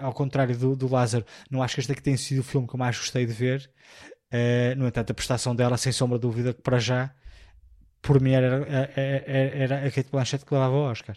ao 0.00 0.12
contrário 0.12 0.56
do, 0.56 0.76
do 0.76 0.88
Lázaro, 0.88 1.24
não 1.50 1.62
acho 1.62 1.74
que 1.74 1.80
este 1.80 1.92
aqui 1.92 2.02
tenha 2.02 2.18
sido 2.18 2.40
o 2.40 2.44
filme 2.44 2.66
que 2.66 2.74
eu 2.74 2.78
mais 2.78 2.96
gostei 2.96 3.24
de 3.24 3.32
ver. 3.32 3.70
Uh, 4.32 4.76
no 4.76 4.86
entanto, 4.86 5.10
a 5.10 5.14
prestação 5.14 5.56
dela, 5.56 5.76
sem 5.76 5.92
sombra 5.92 6.18
de 6.18 6.22
dúvida, 6.22 6.52
que 6.52 6.60
para 6.60 6.78
já, 6.78 7.10
por 8.02 8.20
mim, 8.20 8.32
era, 8.32 8.66
era, 8.94 9.26
era 9.26 9.86
a 9.86 9.90
Kate 9.90 10.10
Blanchett 10.10 10.44
que 10.44 10.52
levava 10.52 10.74
o 10.74 10.90
Oscar. 10.90 11.16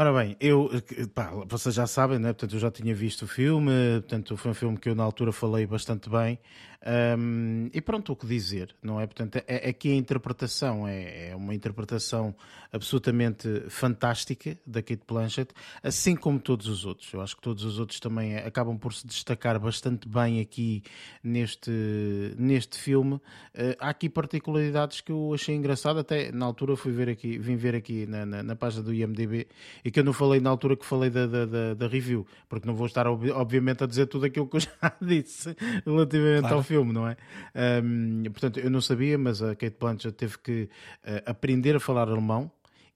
Ora 0.00 0.14
bem, 0.14 0.34
eu, 0.40 0.70
pá, 1.14 1.30
vocês 1.46 1.74
já 1.74 1.86
sabem, 1.86 2.18
né? 2.18 2.28
portanto 2.28 2.54
eu 2.54 2.58
já 2.58 2.70
tinha 2.70 2.94
visto 2.94 3.26
o 3.26 3.28
filme, 3.28 3.70
portanto 4.00 4.34
foi 4.34 4.50
um 4.50 4.54
filme 4.54 4.78
que 4.78 4.88
eu 4.88 4.94
na 4.94 5.02
altura 5.02 5.30
falei 5.30 5.66
bastante 5.66 6.08
bem, 6.08 6.38
Um, 6.86 7.68
e 7.74 7.80
pronto, 7.80 8.12
o 8.12 8.16
que 8.16 8.26
dizer, 8.26 8.74
não 8.82 8.98
é? 8.98 9.06
Portanto, 9.06 9.42
é, 9.46 9.68
aqui 9.68 9.92
a 9.92 9.94
interpretação 9.94 10.88
é, 10.88 11.28
é, 11.28 11.36
uma 11.36 11.54
interpretação 11.54 12.34
absolutamente 12.72 13.64
fantástica 13.68 14.56
da 14.66 14.80
Kate 14.80 15.02
Blanchett, 15.06 15.52
assim 15.82 16.16
como 16.16 16.38
todos 16.38 16.68
os 16.68 16.86
outros. 16.86 17.12
Eu 17.12 17.20
acho 17.20 17.36
que 17.36 17.42
todos 17.42 17.64
os 17.64 17.78
outros 17.78 18.00
também 18.00 18.36
acabam 18.36 18.78
por 18.78 18.94
se 18.94 19.06
destacar 19.06 19.58
bastante 19.58 20.08
bem 20.08 20.40
aqui 20.40 20.82
neste, 21.22 21.70
neste 22.38 22.78
filme. 22.78 23.14
Uh, 23.14 23.76
há 23.78 23.90
aqui 23.90 24.08
particularidades 24.08 25.00
que 25.00 25.12
eu 25.12 25.32
achei 25.34 25.54
engraçado, 25.54 25.98
até 25.98 26.32
na 26.32 26.46
altura 26.46 26.76
fui 26.76 26.92
ver 26.92 27.10
aqui, 27.10 27.38
vim 27.38 27.56
ver 27.56 27.74
aqui 27.74 28.06
na, 28.06 28.24
na, 28.24 28.42
na 28.42 28.56
página 28.56 28.82
do 28.82 28.94
IMDB 28.94 29.48
e 29.84 29.90
que 29.90 30.00
eu 30.00 30.04
não 30.04 30.12
falei 30.12 30.40
na 30.40 30.48
altura 30.48 30.76
que 30.76 30.86
falei 30.86 31.10
da, 31.10 31.26
da, 31.26 31.44
da, 31.44 31.74
da 31.74 31.88
review, 31.88 32.26
porque 32.48 32.66
não 32.66 32.74
vou 32.74 32.86
estar 32.86 33.06
obviamente 33.06 33.84
a 33.84 33.86
dizer 33.86 34.06
tudo 34.06 34.24
aquilo 34.24 34.46
que 34.46 34.56
eu 34.56 34.60
já 34.60 34.96
disse 35.02 35.54
relativamente 35.84 36.40
claro. 36.40 36.56
ao 36.56 36.62
filme, 36.70 36.92
não 36.92 37.08
é? 37.08 37.16
Um, 37.82 38.22
portanto, 38.30 38.60
eu 38.60 38.70
não 38.70 38.80
sabia, 38.80 39.18
mas 39.18 39.42
a 39.42 39.56
Kate 39.56 39.76
Blanchett 39.78 40.16
teve 40.16 40.38
que 40.38 40.68
uh, 41.04 41.22
aprender 41.26 41.74
a 41.74 41.80
falar 41.80 42.08
alemão 42.08 42.48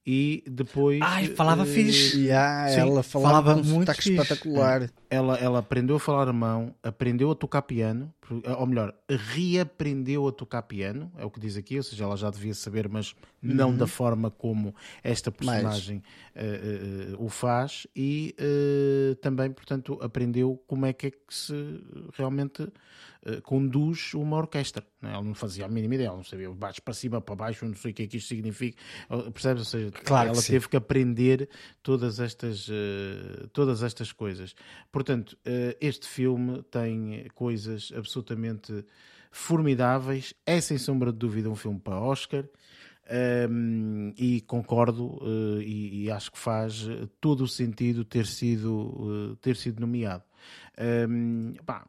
e 0.07 0.45
depois. 0.47 1.01
Ai, 1.03 1.27
falava 1.29 1.63
uh, 1.63 1.67
fixe! 1.67 2.27
Yeah, 2.27 2.69
sim, 2.69 2.81
ela 2.81 3.03
falava, 3.03 3.51
falava 3.51 3.63
muito 3.63 3.91
espetacular. 3.91 4.91
Ela, 5.11 5.37
ela 5.39 5.59
aprendeu 5.59 5.97
a 5.97 6.01
falar 6.01 6.23
alemão, 6.23 6.75
aprendeu 6.83 7.31
a 7.31 7.35
tocar 7.35 7.63
piano, 7.63 8.13
ou 8.59 8.67
melhor, 8.67 8.95
reaprendeu 9.09 10.29
a 10.29 10.33
tocar 10.33 10.63
piano, 10.63 11.11
é 11.17 11.25
o 11.25 11.31
que 11.31 11.41
diz 11.41 11.57
aqui, 11.57 11.77
ou 11.77 11.83
seja, 11.83 12.05
ela 12.05 12.17
já 12.17 12.31
devia 12.31 12.55
saber, 12.55 12.89
mas 12.89 13.15
não 13.41 13.71
uhum. 13.71 13.77
da 13.77 13.87
forma 13.87 14.31
como 14.31 14.75
esta 15.03 15.33
personagem 15.33 16.03
uh, 16.37 17.15
uh, 17.15 17.25
o 17.25 17.29
faz, 17.29 17.87
e 17.95 18.35
também, 19.21 19.51
portanto, 19.51 19.99
aprendeu 20.03 20.63
como 20.67 20.85
é 20.87 20.93
que 20.93 21.07
é 21.07 21.11
que 21.11 21.19
se 21.31 21.55
realmente 22.15 22.69
eh, 23.27 23.41
conduz 23.41 24.13
uma 24.13 24.37
orquestra. 24.37 24.85
Não 25.01 25.09
é? 25.09 25.13
Ela 25.15 25.23
não 25.23 25.35
fazia 25.35 25.65
a 25.65 25.69
mínima 25.69 25.95
ideia, 25.95 26.09
ela 26.09 26.17
não 26.17 26.25
sabia 26.25 26.51
baixo 26.51 26.83
para 26.83 26.93
cima, 26.93 27.21
para 27.21 27.35
baixo, 27.35 27.65
não 27.65 27.75
sei 27.75 27.91
o 27.91 27.95
que 27.95 28.03
é 28.03 28.07
que 28.07 28.19
isto 28.19 28.29
significa. 28.29 28.77
Percebes? 29.33 29.61
Ou 29.61 29.65
seja, 29.65 29.91
claro 29.91 30.29
ela 30.29 30.43
teve 30.43 30.69
que 30.69 30.77
aprender 30.77 31.49
todas 31.83 32.21
estas, 32.21 32.69
uh, 32.69 33.49
todas 33.53 33.83
estas 33.83 34.13
coisas. 34.13 34.55
Portanto, 34.93 35.39
uh, 35.47 35.77
este 35.81 36.07
filme 36.07 36.63
tem 36.65 37.27
coisas 37.35 37.93
absolutamente 37.97 38.85
formidáveis. 39.31 40.35
É 40.45 40.61
sem 40.61 40.77
sombra 40.77 41.11
de 41.11 41.19
dúvida 41.19 41.49
um 41.49 41.57
filme 41.57 41.81
para 41.81 41.99
Oscar. 41.99 42.45
Um, 43.51 44.15
e 44.17 44.41
concordo 44.43 45.23
uh, 45.23 45.61
e, 45.61 46.05
e, 46.05 46.11
acho 46.11 46.33
que 46.33 46.39
faz 46.39 46.89
todo 47.21 47.45
o 47.45 47.47
sentido 47.47 48.03
ter 48.03 48.25
sido, 48.25 48.73
uh, 48.73 49.37
ter 49.37 49.57
sido 49.57 49.79
nomeado. 49.79 50.25
Um, 51.07 51.53
pá, 51.67 51.87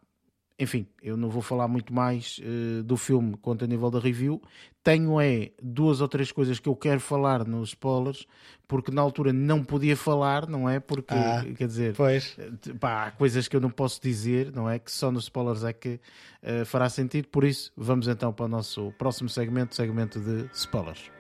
enfim, 0.58 0.88
eu 1.02 1.18
não 1.18 1.30
vou 1.30 1.42
falar 1.42 1.68
muito 1.68 1.94
mais 1.94 2.40
uh, 2.40 2.84
do 2.84 2.96
filme 2.96 3.36
quanto 3.42 3.66
a 3.66 3.68
nível 3.68 3.92
da 3.92 4.00
review. 4.00 4.42
Tenho 4.82 5.20
é 5.20 5.52
duas 5.62 6.00
ou 6.00 6.08
três 6.08 6.32
coisas 6.32 6.60
que 6.60 6.70
eu 6.70 6.76
quero 6.76 7.00
falar 7.00 7.46
nos 7.46 7.70
spoilers, 7.70 8.26
porque 8.68 8.92
na 8.92 9.02
altura 9.02 9.34
não 9.34 9.64
podia 9.64 9.98
falar, 9.98 10.48
não 10.48 10.70
é? 10.70 10.80
Porque, 10.80 11.14
ah, 11.14 11.44
quer 11.58 11.68
dizer, 11.68 11.96
pois. 11.96 12.38
Eh, 12.38 12.74
pá, 12.80 13.08
há 13.08 13.12
coisas 13.12 13.48
que 13.48 13.56
eu 13.56 13.62
não 13.62 13.70
posso 13.70 14.00
dizer, 14.02 14.52
não 14.54 14.70
é? 14.70 14.80
Que 14.80 14.92
só 14.92 15.12
nos 15.12 15.24
spoilers 15.24 15.64
é 15.64 15.74
que 15.74 16.00
uh, 16.44 16.66
fará 16.66 16.88
sentido. 16.88 17.28
Por 17.28 17.44
isso, 17.44 17.72
vamos 17.76 18.08
então 18.08 18.32
para 18.32 18.46
o 18.46 18.48
nosso 18.48 18.94
próximo 18.98 19.28
segmento, 19.28 19.76
segmento 19.76 20.20
de 20.20 20.50
spoilers. 20.54 21.12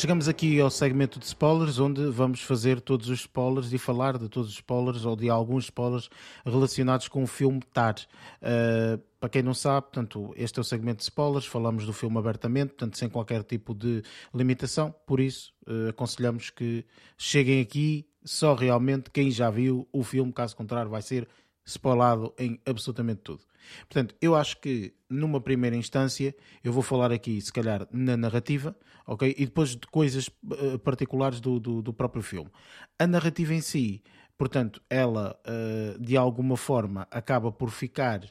Chegamos 0.00 0.28
aqui 0.28 0.58
ao 0.58 0.70
segmento 0.70 1.18
de 1.18 1.26
spoilers, 1.26 1.78
onde 1.78 2.06
vamos 2.06 2.40
fazer 2.40 2.80
todos 2.80 3.10
os 3.10 3.20
spoilers 3.20 3.70
e 3.70 3.76
falar 3.76 4.16
de 4.16 4.30
todos 4.30 4.48
os 4.48 4.54
spoilers 4.54 5.04
ou 5.04 5.14
de 5.14 5.28
alguns 5.28 5.64
spoilers 5.64 6.08
relacionados 6.42 7.06
com 7.06 7.22
o 7.22 7.26
filme 7.26 7.60
Tar. 7.70 7.96
Uh, 8.40 8.96
para 9.20 9.28
quem 9.28 9.42
não 9.42 9.52
sabe, 9.52 9.88
portanto, 9.88 10.32
este 10.38 10.58
é 10.58 10.62
o 10.62 10.64
segmento 10.64 11.00
de 11.00 11.02
spoilers, 11.02 11.44
falamos 11.44 11.84
do 11.84 11.92
filme 11.92 12.16
abertamente, 12.16 12.68
portanto, 12.68 12.96
sem 12.96 13.10
qualquer 13.10 13.42
tipo 13.42 13.74
de 13.74 14.02
limitação, 14.34 14.94
por 15.06 15.20
isso 15.20 15.52
uh, 15.66 15.90
aconselhamos 15.90 16.48
que 16.48 16.82
cheguem 17.18 17.60
aqui 17.60 18.08
só 18.24 18.54
realmente 18.54 19.10
quem 19.10 19.30
já 19.30 19.50
viu 19.50 19.86
o 19.92 20.02
filme, 20.02 20.32
caso 20.32 20.56
contrário 20.56 20.90
vai 20.90 21.02
ser 21.02 21.28
spoilado 21.62 22.32
em 22.38 22.58
absolutamente 22.64 23.20
tudo. 23.20 23.49
Portanto, 23.80 24.14
eu 24.20 24.34
acho 24.34 24.60
que 24.60 24.94
numa 25.08 25.40
primeira 25.40 25.76
instância 25.76 26.34
eu 26.62 26.72
vou 26.72 26.82
falar 26.82 27.12
aqui, 27.12 27.40
se 27.40 27.52
calhar, 27.52 27.86
na 27.92 28.16
narrativa, 28.16 28.76
ok? 29.06 29.34
E 29.36 29.44
depois 29.44 29.70
de 29.70 29.86
coisas 29.88 30.28
uh, 30.28 30.78
particulares 30.78 31.40
do, 31.40 31.58
do, 31.58 31.82
do, 31.82 31.92
próprio 31.92 32.22
filme. 32.22 32.50
A 32.98 33.06
narrativa 33.06 33.54
em 33.54 33.60
si, 33.60 34.02
portanto, 34.38 34.82
ela 34.88 35.38
uh, 35.46 35.98
de 35.98 36.16
alguma 36.16 36.56
forma 36.56 37.06
acaba 37.10 37.50
por 37.50 37.70
ficar 37.70 38.22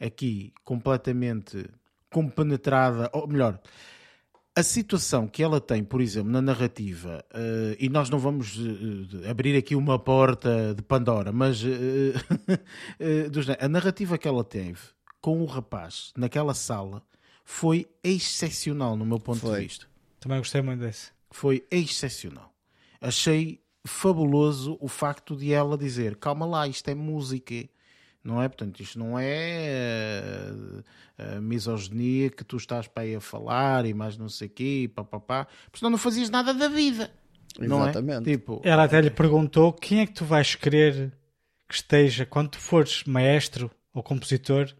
aqui 0.00 0.52
completamente 0.64 1.68
compenetrada, 2.10 3.10
ou 3.12 3.26
melhor, 3.26 3.58
a 4.54 4.62
situação 4.62 5.26
que 5.26 5.42
ela 5.42 5.60
tem, 5.60 5.82
por 5.82 6.00
exemplo, 6.00 6.30
na 6.30 6.42
narrativa, 6.42 7.24
uh, 7.32 7.76
e 7.78 7.88
nós 7.88 8.10
não 8.10 8.18
vamos 8.18 8.56
uh, 8.58 9.28
abrir 9.28 9.56
aqui 9.56 9.74
uma 9.74 9.98
porta 9.98 10.74
de 10.74 10.82
Pandora, 10.82 11.32
mas 11.32 11.62
uh, 11.64 11.68
a 13.58 13.68
narrativa 13.68 14.18
que 14.18 14.28
ela 14.28 14.44
teve 14.44 14.80
com 15.20 15.40
o 15.40 15.46
rapaz 15.46 16.12
naquela 16.16 16.52
sala 16.52 17.02
foi 17.44 17.86
excepcional 18.04 18.96
no 18.96 19.06
meu 19.06 19.18
ponto 19.18 19.40
foi. 19.40 19.60
de 19.60 19.66
vista. 19.66 19.86
Também 20.20 20.38
gostei 20.38 20.60
muito 20.60 20.80
desse. 20.80 21.10
Foi 21.30 21.66
excepcional. 21.70 22.52
Achei 23.00 23.60
fabuloso 23.84 24.76
o 24.80 24.88
facto 24.88 25.34
de 25.34 25.52
ela 25.52 25.78
dizer: 25.78 26.16
calma 26.16 26.46
lá, 26.46 26.68
isto 26.68 26.88
é 26.88 26.94
música 26.94 27.68
não 28.24 28.40
é? 28.40 28.48
Portanto, 28.48 28.80
isto 28.80 28.98
não 28.98 29.18
é 29.18 29.68
a, 31.18 31.22
eh, 31.22 31.36
a 31.36 31.40
misoginia 31.40 32.30
que 32.30 32.44
tu 32.44 32.56
estás 32.56 32.86
para 32.86 33.02
aí 33.02 33.14
a 33.14 33.20
falar 33.20 33.84
e 33.86 33.94
mais 33.94 34.16
não 34.16 34.28
sei 34.28 34.48
o 34.48 34.50
quê, 34.50 34.90
papapá, 34.94 35.46
porque 35.64 35.78
senão 35.78 35.90
não 35.90 35.98
fazias 35.98 36.30
nada 36.30 36.54
da 36.54 36.68
vida. 36.68 37.10
Exatamente. 37.60 38.24
Não 38.24 38.32
é? 38.32 38.36
tipo, 38.36 38.60
Ela 38.64 38.84
até 38.84 39.00
lhe 39.00 39.10
perguntou 39.10 39.72
quem 39.72 40.00
é 40.00 40.06
que 40.06 40.12
tu 40.12 40.24
vais 40.24 40.54
querer 40.54 41.12
que 41.68 41.74
esteja, 41.74 42.24
quando 42.24 42.50
tu 42.50 42.58
fores 42.58 43.04
maestro 43.04 43.70
ou 43.92 44.02
compositor, 44.02 44.72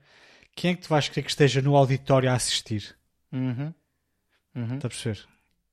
quem 0.55 0.73
é 0.73 0.75
que 0.75 0.83
tu 0.83 0.89
vais 0.89 1.09
querer 1.09 1.23
que 1.23 1.31
esteja 1.31 1.61
no 1.61 1.77
auditório 1.77 2.31
a 2.31 2.35
assistir? 2.35 2.95
Uhum. 3.33 3.73
Uhum. 4.55 4.75
Está 4.75 4.89
a 4.89 4.91
perceber? 4.91 5.25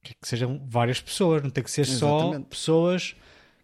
Que, 0.01 0.13
que 0.13 0.27
sejam 0.27 0.65
várias 0.65 1.01
pessoas, 1.01 1.43
não 1.43 1.49
tem 1.49 1.63
que 1.63 1.71
ser 1.71 1.81
Exatamente. 1.81 2.43
só 2.43 2.49
pessoas 2.49 3.15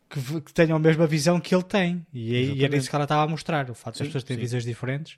que, 0.10 0.42
que, 0.42 0.54
tenham 0.54 0.78
a 0.78 0.80
mesma 0.80 1.08
visão 1.08 1.40
que 1.40 1.54
ele 1.54 1.64
tem. 1.64 2.06
E, 2.14 2.54
e 2.54 2.64
era 2.64 2.76
isso 2.76 2.90
que 2.90 2.96
ela 2.96 3.06
estava 3.06 3.24
a 3.24 3.28
mostrar. 3.28 3.70
O 3.70 3.74
fato 3.74 3.96
de 3.96 4.04
as 4.04 4.08
pessoas 4.08 4.24
terem 4.24 4.42
visões 4.42 4.64
diferentes. 4.64 5.18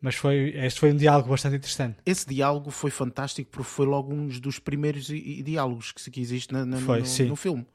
Mas 0.00 0.14
foi, 0.14 0.54
este 0.56 0.80
foi 0.80 0.92
um 0.92 0.96
diálogo 0.96 1.30
bastante 1.30 1.56
interessante. 1.56 1.96
Esse 2.04 2.28
diálogo 2.28 2.70
foi 2.70 2.90
fantástico 2.90 3.50
porque 3.50 3.68
foi 3.68 3.86
logo 3.86 4.12
um 4.12 4.28
dos 4.28 4.58
primeiros 4.58 5.06
diálogos 5.06 5.92
que, 5.92 6.10
que 6.10 6.20
existe 6.20 6.52
na, 6.52 6.66
na, 6.66 6.76
foi, 6.78 7.02
no, 7.02 7.28
no, 7.28 7.36
filme. 7.36 7.66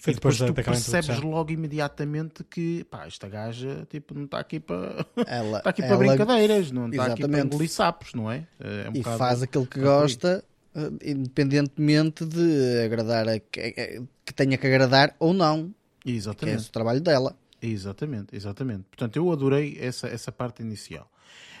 Foi 0.00 0.12
e 0.12 0.16
depois, 0.16 0.38
depois 0.38 0.64
tu 0.64 0.64
percebes 0.64 1.20
logo 1.20 1.52
imediatamente 1.52 2.42
que 2.42 2.84
pá, 2.84 3.06
esta 3.06 3.28
gaja 3.28 3.86
tipo, 3.88 4.14
não 4.14 4.24
está 4.24 4.40
aqui 4.40 4.58
para 4.58 5.06
ela, 5.26 5.58
está 5.58 5.70
aqui 5.70 5.82
para 5.82 5.96
brincadeiras, 5.96 6.70
não 6.70 6.88
está 6.88 7.06
aqui 7.06 7.28
para 7.28 7.40
engolir 7.40 7.70
sapos, 7.70 8.14
não 8.14 8.30
é? 8.30 8.46
é 8.58 8.88
um 8.88 8.92
e 8.94 9.02
faz 9.02 9.42
aquilo 9.42 9.66
que 9.66 9.78
gosta, 9.78 10.42
eh, 10.74 10.90
independentemente 11.04 12.24
de 12.24 12.82
agradar 12.84 13.28
a, 13.28 13.38
que, 13.38 14.02
que 14.24 14.34
tenha 14.34 14.56
que 14.56 14.66
agradar 14.66 15.14
ou 15.18 15.32
não. 15.32 15.72
Exatamente. 16.04 16.58
Que 16.58 16.64
é 16.64 16.68
o 16.68 16.72
trabalho 16.72 17.00
dela. 17.00 17.36
Exatamente, 17.62 18.34
exatamente. 18.34 18.84
Portanto, 18.84 19.16
eu 19.16 19.30
adorei 19.30 19.76
essa, 19.78 20.08
essa 20.08 20.32
parte 20.32 20.62
inicial. 20.62 21.10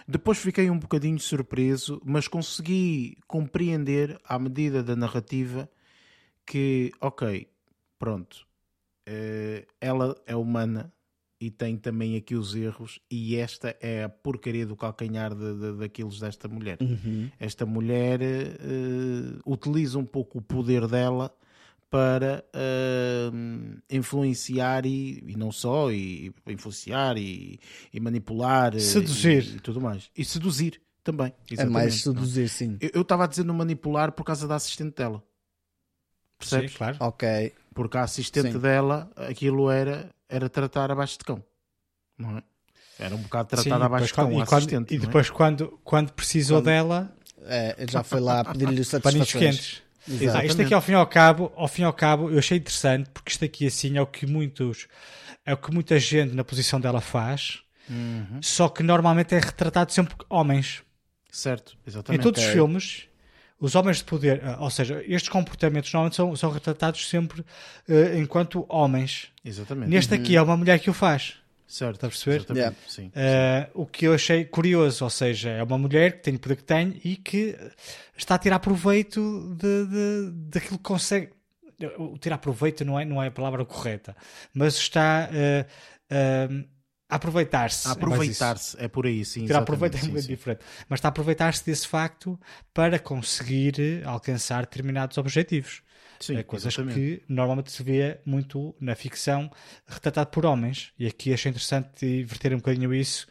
Depois 0.08 0.38
fiquei 0.38 0.70
um 0.70 0.78
bocadinho 0.78 1.18
surpreso, 1.18 2.00
mas 2.04 2.26
consegui 2.26 3.18
compreender, 3.26 4.18
à 4.24 4.38
medida 4.38 4.82
da 4.82 4.96
narrativa, 4.96 5.68
que, 6.46 6.90
ok, 7.00 7.48
pronto, 7.98 8.46
eh, 9.06 9.66
ela 9.80 10.16
é 10.26 10.34
humana, 10.34 10.92
e 11.40 11.50
tem 11.50 11.76
também 11.76 12.16
aqui 12.16 12.34
os 12.34 12.54
erros, 12.54 13.00
e 13.10 13.36
esta 13.36 13.74
é 13.80 14.04
a 14.04 14.08
porcaria 14.08 14.66
do 14.66 14.76
calcanhar 14.76 15.34
de, 15.34 15.54
de, 15.54 15.72
daqueles 15.78 16.18
desta 16.18 16.48
mulher. 16.48 16.78
Esta 17.38 17.64
mulher 17.64 18.20
eh, 18.20 19.38
utiliza 19.46 19.98
um 19.98 20.04
pouco 20.04 20.38
o 20.38 20.42
poder 20.42 20.86
dela 20.86 21.34
para 21.90 22.44
eh, 22.54 23.30
influenciar 23.90 24.86
e, 24.86 25.22
e 25.26 25.36
não 25.36 25.50
só, 25.50 25.90
e, 25.90 26.32
e 26.46 26.52
influenciar 26.52 27.16
e, 27.18 27.58
e 27.92 27.98
manipular 28.00 28.74
eh, 28.76 28.78
Seduzir. 28.78 29.42
e, 29.44 29.56
e 29.56 29.60
tudo 29.60 29.80
mais. 29.80 30.08
E 30.16 30.24
seduzir 30.24 30.80
também. 31.02 31.32
É 31.58 31.64
mais 31.64 32.04
não 32.06 32.14
seduzir, 32.14 32.48
sim. 32.48 32.78
Eu 32.80 33.02
estava 33.02 33.24
a 33.24 33.26
dizer 33.26 33.44
no 33.44 33.52
manipular 33.54 34.12
por 34.12 34.22
causa 34.24 34.46
da 34.46 34.54
assistente 34.54 34.94
dela. 34.94 35.22
Percebes? 36.38 36.70
Sim, 36.72 36.76
claro. 36.78 36.96
Ok. 37.00 37.52
Porque 37.74 37.98
a 37.98 38.02
assistente 38.02 38.52
Sim. 38.52 38.58
dela, 38.58 39.10
aquilo 39.16 39.70
era, 39.70 40.10
era 40.28 40.48
tratar 40.48 40.90
abaixo 40.90 41.18
de 41.18 41.24
cão. 41.24 41.42
Não 42.16 42.38
é? 42.38 42.42
Era 42.98 43.14
um 43.14 43.18
bocado 43.22 43.48
tratar 43.48 43.62
Sim, 43.62 43.72
abaixo 43.72 44.06
de 44.06 44.14
cão, 44.14 44.30
e, 44.30 44.34
quando- 44.46 44.54
assistente. 44.54 44.94
e 44.94 44.96
não 44.98 45.04
é? 45.04 45.06
depois, 45.06 45.30
quando, 45.30 45.78
quando 45.84 46.12
precisou 46.12 46.58
Quando- 46.58 46.64
dela, 46.66 47.16
É, 47.44 47.86
já 47.88 48.02
foi 48.02 48.20
lá 48.20 48.44
pedir-lhe 48.44 48.84
paninhos 49.00 49.28
satisfações. 49.28 49.32
quentes. 49.32 49.82
Ah, 50.34 50.44
isto 50.44 50.62
aqui 50.62 50.72
ao 50.74 50.80
fim 50.80 50.92
e 50.92 50.94
ao 50.94 51.06
cabo, 51.06 51.52
ao 51.56 51.68
fim 51.68 51.82
e 51.82 51.84
ao 51.84 51.92
cabo, 51.92 52.30
eu 52.30 52.38
achei 52.38 52.58
interessante 52.58 53.10
porque 53.10 53.30
isto 53.30 53.44
aqui 53.44 53.66
assim 53.66 53.96
é 53.96 54.02
o 54.02 54.06
que 54.06 54.26
muitos 54.26 54.86
é 55.44 55.52
o 55.54 55.56
que 55.56 55.72
muita 55.72 55.98
gente 55.98 56.34
na 56.34 56.44
posição 56.44 56.80
dela 56.80 57.00
faz, 57.00 57.60
Uhum. 57.88 58.38
só 58.40 58.68
que 58.68 58.82
normalmente 58.82 59.34
é 59.34 59.38
retratado 59.38 59.90
sempre 59.92 60.14
homens. 60.28 60.82
Certo, 61.30 61.76
Em 61.86 61.90
exatamente. 61.90 62.22
todos 62.22 62.40
os 62.40 62.46
Ok. 62.46 62.54
filmes, 62.54 63.04
os 63.58 63.74
homens 63.74 63.98
de 63.98 64.04
poder, 64.04 64.40
ah, 64.44 64.58
ou 64.60 64.70
seja, 64.70 65.02
estes 65.06 65.28
comportamentos 65.28 65.92
normalmente 65.92 66.16
são, 66.16 66.34
são 66.36 66.50
retratados 66.50 67.08
sempre 67.08 67.44
eh, 67.88 68.18
enquanto 68.18 68.64
homens. 68.68 69.28
Exatamente. 69.44 69.88
Neste 69.90 70.14
aqui 70.14 70.36
é 70.36 70.42
uma 70.42 70.56
mulher 70.56 70.78
que 70.78 70.88
o 70.88 70.94
faz. 70.94 71.34
Certo, 71.70 71.94
Está 71.94 72.08
a 72.08 72.10
perceber? 72.10 72.44
Yeah. 72.50 72.76
Uh, 73.74 73.82
o 73.82 73.86
que 73.86 74.04
eu 74.04 74.12
achei 74.12 74.44
curioso, 74.44 75.04
ou 75.04 75.10
seja, 75.10 75.50
é 75.50 75.62
uma 75.62 75.78
mulher 75.78 76.16
que 76.16 76.24
tem 76.24 76.34
o 76.34 76.38
poder 76.40 76.56
que 76.56 76.64
tem 76.64 77.00
e 77.04 77.14
que 77.14 77.56
está 78.16 78.34
a 78.34 78.38
tirar 78.38 78.58
proveito 78.58 79.54
de, 79.56 79.86
de, 79.86 80.30
daquilo 80.50 80.78
que 80.78 80.82
consegue. 80.82 81.30
O 81.96 82.18
tirar 82.18 82.38
proveito 82.38 82.84
não 82.84 82.98
é, 82.98 83.04
não 83.04 83.22
é 83.22 83.28
a 83.28 83.30
palavra 83.30 83.64
correta, 83.64 84.16
mas 84.52 84.74
está 84.78 85.30
uh, 85.30 85.64
uh, 86.12 86.68
a 87.08 87.14
aproveitar-se. 87.14 87.86
A 87.86 87.90
é 87.90 87.94
aproveitar-se, 87.94 88.76
é 88.82 88.88
por 88.88 89.06
aí, 89.06 89.24
sim. 89.24 89.46
Tirar 89.46 89.62
proveito 89.62 89.96
é 89.96 90.02
muito 90.02 90.22
sim. 90.22 90.26
diferente, 90.26 90.64
mas 90.88 90.98
está 90.98 91.06
a 91.06 91.10
aproveitar-se 91.10 91.64
desse 91.64 91.86
facto 91.86 92.38
para 92.74 92.98
conseguir 92.98 94.02
alcançar 94.04 94.62
determinados 94.62 95.16
objetivos. 95.18 95.82
Sim, 96.20 96.36
É 96.36 96.42
coisas 96.42 96.72
exatamente. 96.74 96.98
que 96.98 97.22
normalmente 97.28 97.72
se 97.72 97.82
vê 97.82 98.20
muito 98.26 98.74
na 98.78 98.94
ficção 98.94 99.50
retratado 99.86 100.30
por 100.30 100.44
homens. 100.44 100.92
E 100.98 101.06
aqui 101.06 101.32
achei 101.32 101.50
interessante 101.50 102.04
inverter 102.04 102.52
um 102.52 102.58
bocadinho 102.58 102.92
isso, 102.92 103.26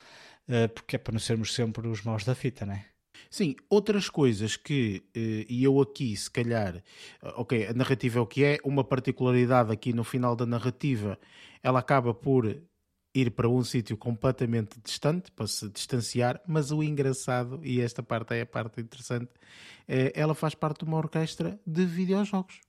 eh, 0.48 0.68
porque 0.68 0.96
é 0.96 1.00
para 1.00 1.12
não 1.14 1.20
sermos 1.20 1.54
sempre 1.54 1.88
os 1.88 2.02
maus 2.02 2.24
da 2.24 2.34
fita, 2.34 2.66
né? 2.66 2.86
Sim, 3.30 3.56
outras 3.70 4.10
coisas 4.10 4.56
que, 4.56 5.04
eh, 5.16 5.46
e 5.48 5.64
eu 5.64 5.80
aqui, 5.80 6.16
se 6.16 6.32
calhar, 6.32 6.78
eh, 6.78 6.82
ok, 7.36 7.68
a 7.68 7.74
narrativa 7.74 8.18
é 8.18 8.22
o 8.22 8.26
que 8.26 8.44
é, 8.44 8.58
uma 8.64 8.84
particularidade 8.84 9.72
aqui 9.72 9.94
no 9.94 10.04
final 10.04 10.36
da 10.36 10.46
narrativa, 10.48 11.20
ela 11.62 11.80
acaba 11.80 12.12
por 12.14 12.60
ir 13.14 13.32
para 13.32 13.48
um 13.50 13.64
sítio 13.64 13.98
completamente 13.98 14.80
distante, 14.84 15.32
para 15.32 15.46
se 15.48 15.70
distanciar, 15.70 16.42
mas 16.48 16.72
o 16.72 16.82
engraçado, 16.82 17.60
e 17.64 17.82
esta 17.82 18.02
parte 18.02 18.34
é 18.34 18.42
a 18.42 18.46
parte 18.46 18.82
interessante, 18.82 19.32
ela 20.14 20.36
faz 20.36 20.54
parte 20.54 20.80
de 20.80 20.86
uma 20.86 20.98
orquestra 20.98 21.60
de 21.66 21.86
videojogos. 21.86 22.60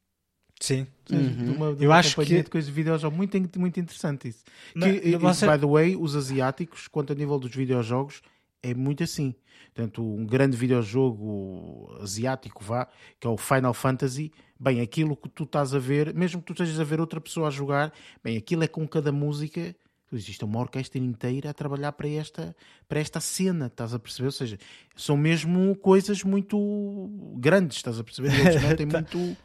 Sim. 0.61 0.87
Seja, 1.09 1.23
de 1.31 1.51
uma, 1.51 1.75
de 1.75 1.85
Eu 1.85 1.91
uma 1.91 1.97
acho 1.99 2.15
companhia 2.15 2.39
que- 2.39 2.45
de 2.45 2.51
coisas 2.51 2.69
de 2.69 2.75
videojogos. 2.75 3.17
Muito, 3.17 3.59
muito 3.59 3.81
interessante 3.81 4.29
isso. 4.29 4.45
Mas- 4.75 5.01
que, 5.01 5.09
e- 5.09 5.17
você- 5.17 5.47
By 5.51 5.59
the 5.59 5.67
way, 5.67 5.97
os 5.97 6.15
asiáticos, 6.15 6.87
quanto 6.87 7.13
a 7.13 7.17
nível 7.17 7.39
dos 7.39 7.51
videojogos, 7.55 8.21
é 8.63 8.75
muito 8.75 9.03
assim. 9.03 9.35
Portanto, 9.75 10.03
um 10.03 10.27
grande 10.27 10.57
videojogo 10.57 11.97
asiático, 12.03 12.63
vá, 12.63 12.87
que 13.19 13.27
é 13.27 13.31
o 13.31 13.37
Final 13.37 13.73
Fantasy, 13.73 14.31
bem, 14.59 14.81
aquilo 14.81 15.17
que 15.17 15.29
tu 15.29 15.45
estás 15.45 15.75
a 15.75 15.79
ver, 15.79 16.13
mesmo 16.15 16.41
que 16.41 16.47
tu 16.47 16.53
estejas 16.53 16.79
a 16.79 16.85
ver 16.85 17.01
outra 17.01 17.21
pessoa 17.21 17.49
a 17.49 17.51
jogar, 17.51 17.93
bem, 18.23 18.37
aquilo 18.37 18.63
é 18.65 18.69
com 18.69 18.87
cada 18.87 19.11
música. 19.13 19.75
Isto 20.13 20.45
é 20.45 20.49
uma 20.49 20.59
orquestra 20.59 20.99
inteira 20.99 21.51
a 21.51 21.55
trabalhar 21.55 21.93
para 21.93 22.09
esta, 22.09 22.55
para 22.89 22.99
esta 22.99 23.21
cena, 23.21 23.67
estás 23.69 23.95
a 23.95 23.99
perceber? 23.99 24.27
Ou 24.27 24.33
seja, 24.33 24.59
são 24.97 25.17
mesmo 25.17 25.77
coisas 25.77 26.25
muito 26.25 27.09
grandes, 27.39 27.77
estás 27.77 27.97
a 27.99 28.03
perceber? 28.03 28.29
Eles 28.35 28.61
metem 28.83 28.87
muito, 28.87 29.37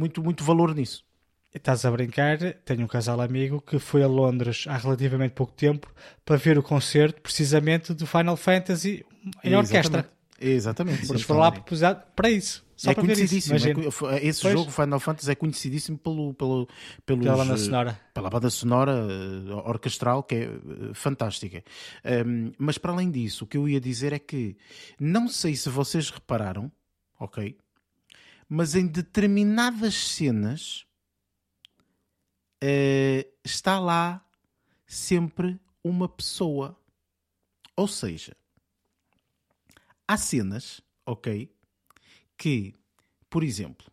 muito, 0.00 0.22
muito 0.22 0.42
valor 0.42 0.74
nisso. 0.74 1.04
Estás 1.52 1.84
a 1.84 1.90
brincar, 1.90 2.38
tenho 2.64 2.84
um 2.84 2.86
casal 2.86 3.20
amigo 3.20 3.60
que 3.60 3.78
foi 3.78 4.02
a 4.02 4.06
Londres 4.06 4.66
há 4.68 4.76
relativamente 4.76 5.32
pouco 5.32 5.52
tempo 5.52 5.92
para 6.24 6.36
ver 6.36 6.56
o 6.56 6.62
concerto 6.62 7.20
precisamente 7.20 7.92
do 7.92 8.06
Final 8.06 8.36
Fantasy 8.36 9.04
em 9.44 9.54
orquestra. 9.54 10.08
Exatamente. 10.40 11.10
Eles 11.10 11.22
foram 11.22 11.40
lá 11.40 11.52
para 11.52 12.30
isso. 12.30 12.64
Só 12.74 12.92
é 12.92 12.94
para 12.94 13.02
ver 13.02 13.12
isso. 13.12 13.50
conhecidíssimo. 13.50 14.08
é 14.10 14.24
esse 14.24 14.40
Pois. 14.40 14.54
jogo, 14.54 14.70
Final 14.70 15.00
Fantasy, 15.00 15.30
é 15.30 15.34
conhecidíssimo 15.34 15.98
pelo, 15.98 16.32
pelo, 16.32 16.66
pelos, 17.04 17.24
Pela 17.24 17.36
banda 17.36 17.52
eh, 17.52 17.58
sonora. 17.58 18.00
Pela 18.14 18.30
banda 18.30 18.48
sonora 18.48 18.92
eh, 18.92 19.52
orquestral, 19.68 20.22
que 20.22 20.34
é 20.36 20.42
eh, 20.44 20.50
fantástica. 20.94 21.62
Um, 22.26 22.52
mas 22.56 22.78
para 22.78 22.92
além 22.92 23.10
disso, 23.10 23.44
o 23.44 23.46
que 23.46 23.58
eu 23.58 23.68
ia 23.68 23.78
dizer 23.78 24.14
é 24.14 24.18
que 24.18 24.56
não 24.98 25.28
sei 25.28 25.56
se 25.56 25.68
vocês 25.68 26.08
repararam, 26.08 26.72
ok? 27.18 27.54
Mas 28.52 28.74
em 28.74 28.86
determinadas 28.86 29.94
cenas 29.94 30.84
eh, 32.60 33.28
está 33.44 33.78
lá 33.78 34.26
sempre 34.84 35.60
uma 35.84 36.08
pessoa. 36.08 36.76
Ou 37.76 37.86
seja, 37.86 38.36
há 40.06 40.16
cenas, 40.16 40.82
ok, 41.06 41.54
que, 42.36 42.74
por 43.30 43.44
exemplo, 43.44 43.86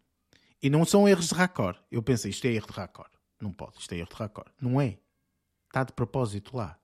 e 0.61 0.71
não 0.71 0.84
são 0.84 1.07
erros 1.07 1.29
de 1.29 1.35
raccord. 1.35 1.79
Eu 1.91 2.01
pensei, 2.01 2.31
isto 2.31 2.45
é 2.47 2.51
erro 2.51 2.67
de 2.67 2.73
raccord. 2.73 3.11
Não 3.39 3.53
pode, 3.53 3.77
isto 3.77 3.93
é 3.93 3.97
erro 3.99 4.09
de 4.09 4.15
raccord. 4.15 4.51
Não 4.59 4.81
é. 4.81 4.97
Está 5.67 5.84
de 5.84 5.93
propósito 5.93 6.57
lá. 6.57 6.79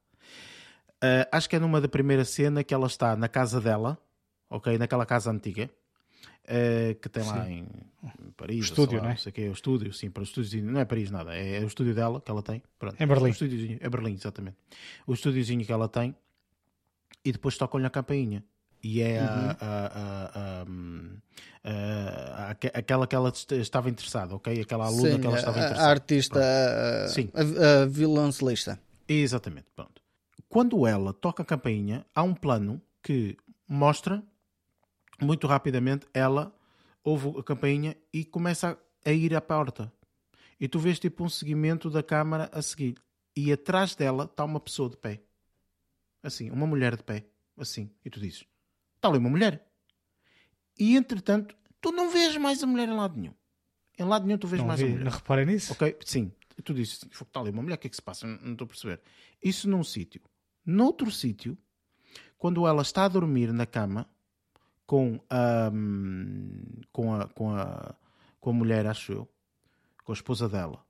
Ah, 1.03 1.27
acho 1.33 1.49
que 1.49 1.55
é 1.57 1.59
numa 1.59 1.81
da 1.81 1.89
primeira 1.89 2.23
cena 2.23 2.63
que 2.63 2.73
ela 2.73 2.87
está 2.87 3.13
na 3.17 3.27
casa 3.27 3.59
dela, 3.59 3.97
ok, 4.49 4.77
naquela 4.77 5.05
casa 5.05 5.29
antiga, 5.29 5.69
ah, 6.47 6.93
que 7.01 7.09
tem 7.09 7.23
lá 7.23 7.49
em 7.49 7.65
Paris, 8.35 8.57
ou 8.57 8.63
Estúdio, 8.63 8.97
lá, 8.97 9.03
não 9.03 9.09
é? 9.09 9.13
não 9.13 9.17
sei 9.19 9.29
o 9.29 9.33
que 9.33 9.41
é 9.41 9.49
o 9.49 9.53
estúdio, 9.53 9.93
sim, 9.93 10.09
para 10.09 10.21
o 10.21 10.23
estúdio, 10.23 10.63
não 10.63 10.79
é 10.79 10.85
Paris 10.85 11.09
nada, 11.11 11.35
é, 11.35 11.57
é 11.57 11.59
o 11.61 11.67
estúdio 11.67 11.93
dela 11.95 12.19
que 12.21 12.29
ela 12.29 12.41
tem, 12.43 12.61
pronto. 12.77 13.01
Em 13.01 13.07
Berlim. 13.07 13.29
O 13.29 13.31
estúdiozinho, 13.31 13.77
é 13.81 13.89
Berlim, 13.89 14.13
exatamente. 14.13 14.57
O 15.07 15.13
estúdiozinho 15.13 15.65
que 15.65 15.71
ela 15.71 15.87
tem 15.87 16.15
e 17.23 17.31
depois 17.31 17.57
tocam-lhe 17.57 17.85
a 17.85 17.89
campainha. 17.89 18.43
E 18.85 19.01
é 19.01 19.19
a- 19.21 19.57
a- 19.61 19.85
a- 19.87 20.65
a- 21.63 21.69
a- 21.69 22.49
aque- 22.51 22.71
aquela 22.73 23.07
que 23.07 23.15
ela 23.15 23.29
est- 23.29 23.51
estava 23.53 23.89
interessada, 23.89 24.35
ok? 24.35 24.59
Aquela 24.61 24.87
aluna 24.87 25.11
Sim, 25.13 25.19
que 25.21 25.27
ela 25.27 25.37
estava 25.37 25.57
a 25.57 25.63
interessada. 25.63 25.89
artista, 25.89 26.39
a, 27.05 27.07
Sim. 27.07 27.29
a, 27.33 27.83
a 27.83 27.85
violoncelista. 27.85 28.77
Exatamente, 29.07 29.67
pronto. 29.73 30.01
Quando 30.49 30.85
ela 30.85 31.13
toca 31.13 31.43
a 31.43 31.45
campainha, 31.45 32.05
há 32.13 32.23
um 32.23 32.33
plano 32.33 32.81
que 33.01 33.37
mostra 33.67 34.21
muito 35.21 35.47
rapidamente 35.47 36.07
ela 36.13 36.55
ouve 37.03 37.39
a 37.39 37.43
campainha 37.43 37.95
e 38.11 38.23
começa 38.23 38.77
a, 39.05 39.09
a 39.09 39.13
ir 39.13 39.35
à 39.35 39.41
porta. 39.41 39.91
E 40.59 40.67
tu 40.67 40.79
vês 40.79 40.99
tipo 40.99 41.23
um 41.23 41.29
seguimento 41.29 41.89
da 41.89 42.01
câmara 42.01 42.49
a 42.53 42.61
seguir. 42.61 42.95
E 43.35 43.51
atrás 43.51 43.95
dela 43.95 44.25
está 44.25 44.45
uma 44.45 44.59
pessoa 44.59 44.89
de 44.89 44.97
pé. 44.97 45.21
Assim, 46.21 46.49
uma 46.51 46.65
mulher 46.65 46.95
de 46.95 47.03
pé. 47.03 47.25
Assim. 47.57 47.89
E 48.05 48.09
tu 48.09 48.19
dizes: 48.19 48.45
está 48.95 49.09
ali 49.09 49.17
uma 49.17 49.29
mulher. 49.29 49.67
E 50.79 50.95
entretanto, 50.95 51.55
tu 51.81 51.91
não 51.91 52.09
vês 52.09 52.37
mais 52.37 52.63
a 52.63 52.67
mulher 52.67 52.87
em 52.87 52.95
lado 52.95 53.19
nenhum. 53.19 53.33
Em 53.97 54.03
lado 54.05 54.25
nenhum 54.25 54.37
tu 54.37 54.47
vês 54.47 54.61
Não, 54.61 54.67
mais 54.67 54.79
vi, 54.79 54.85
a 54.87 54.89
mulher. 54.89 55.03
não 55.03 55.11
reparem 55.11 55.45
nisso? 55.45 55.73
Ok, 55.73 55.97
sim. 56.05 56.31
Tu 56.63 56.73
dizes, 56.73 57.03
está 57.11 57.39
ali 57.39 57.49
uma 57.49 57.61
mulher, 57.61 57.75
o 57.75 57.77
que 57.77 57.87
é 57.87 57.89
que 57.89 57.95
se 57.95 58.01
passa? 58.01 58.25
Não, 58.25 58.37
não 58.41 58.51
estou 58.53 58.65
a 58.65 58.67
perceber. 58.67 59.01
Isso 59.43 59.69
num 59.69 59.83
sítio. 59.83 60.21
Noutro 60.65 61.11
sítio, 61.11 61.57
quando 62.37 62.65
ela 62.65 62.81
está 62.81 63.05
a 63.05 63.07
dormir 63.07 63.51
na 63.51 63.65
cama 63.65 64.07
com 64.85 65.19
a, 65.29 65.71
com 66.91 67.13
a, 67.15 67.27
com 67.29 67.49
a, 67.55 67.95
com 68.39 68.49
a 68.49 68.53
mulher, 68.53 68.85
acho 68.87 69.11
eu, 69.13 69.29
com 70.03 70.11
a 70.11 70.15
esposa 70.15 70.47
dela, 70.49 70.85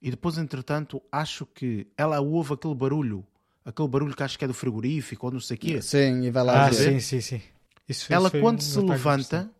e 0.00 0.10
depois, 0.10 0.36
entretanto, 0.38 1.02
acho 1.10 1.46
que 1.46 1.86
ela 1.96 2.20
ouve 2.20 2.52
aquele 2.54 2.74
barulho, 2.74 3.26
aquele 3.64 3.88
barulho 3.88 4.14
que 4.14 4.22
acho 4.22 4.38
que 4.38 4.44
é 4.44 4.48
do 4.48 4.54
frigorífico 4.54 5.26
ou 5.26 5.32
não 5.32 5.40
sei 5.40 5.56
o 5.56 5.60
quê. 5.60 5.82
Sim, 5.82 6.22
e 6.24 6.30
vai 6.30 6.44
lá 6.44 6.66
Ah, 6.66 6.70
ver. 6.70 6.74
sim, 6.74 7.00
sim, 7.00 7.20
sim. 7.20 7.42
Isso- 7.88 8.12
Ela, 8.12 8.28
isso 8.28 8.40
quando 8.40 8.60
se 8.60 8.78
levanta, 8.78 9.50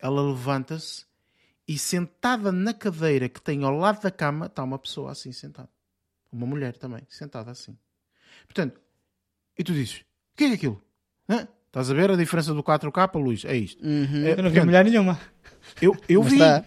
ela 0.00 0.22
levanta-se 0.22 1.04
e 1.68 1.78
sentada 1.78 2.50
na 2.52 2.72
cadeira 2.72 3.28
que 3.28 3.40
tem 3.40 3.62
ao 3.64 3.76
lado 3.76 4.00
da 4.00 4.10
cama 4.10 4.46
está 4.46 4.62
uma 4.64 4.78
pessoa 4.78 5.12
assim 5.12 5.32
sentada. 5.32 5.68
Uma 6.32 6.46
mulher 6.46 6.76
também, 6.76 7.02
sentada 7.08 7.50
assim. 7.50 7.76
Portanto, 8.46 8.80
e 9.58 9.62
tu 9.64 9.72
dizes: 9.72 10.00
o 10.00 10.04
que 10.36 10.44
é 10.44 10.52
aquilo? 10.52 10.82
Hã? 11.28 11.46
Estás 11.66 11.90
a 11.90 11.94
ver 11.94 12.10
a 12.10 12.16
diferença 12.16 12.54
do 12.54 12.62
4K, 12.62 13.20
Luís? 13.20 13.44
É 13.44 13.56
isto. 13.56 13.84
É, 13.84 13.88
Eu 13.88 13.92
não 13.92 14.04
vi 14.04 14.32
portanto, 14.34 14.64
mulher 14.64 14.84
nenhuma. 14.84 15.20
eu, 15.80 15.96
eu 16.08 16.22
Mas 16.22 16.32
vi. 16.32 16.36
está. 16.38 16.64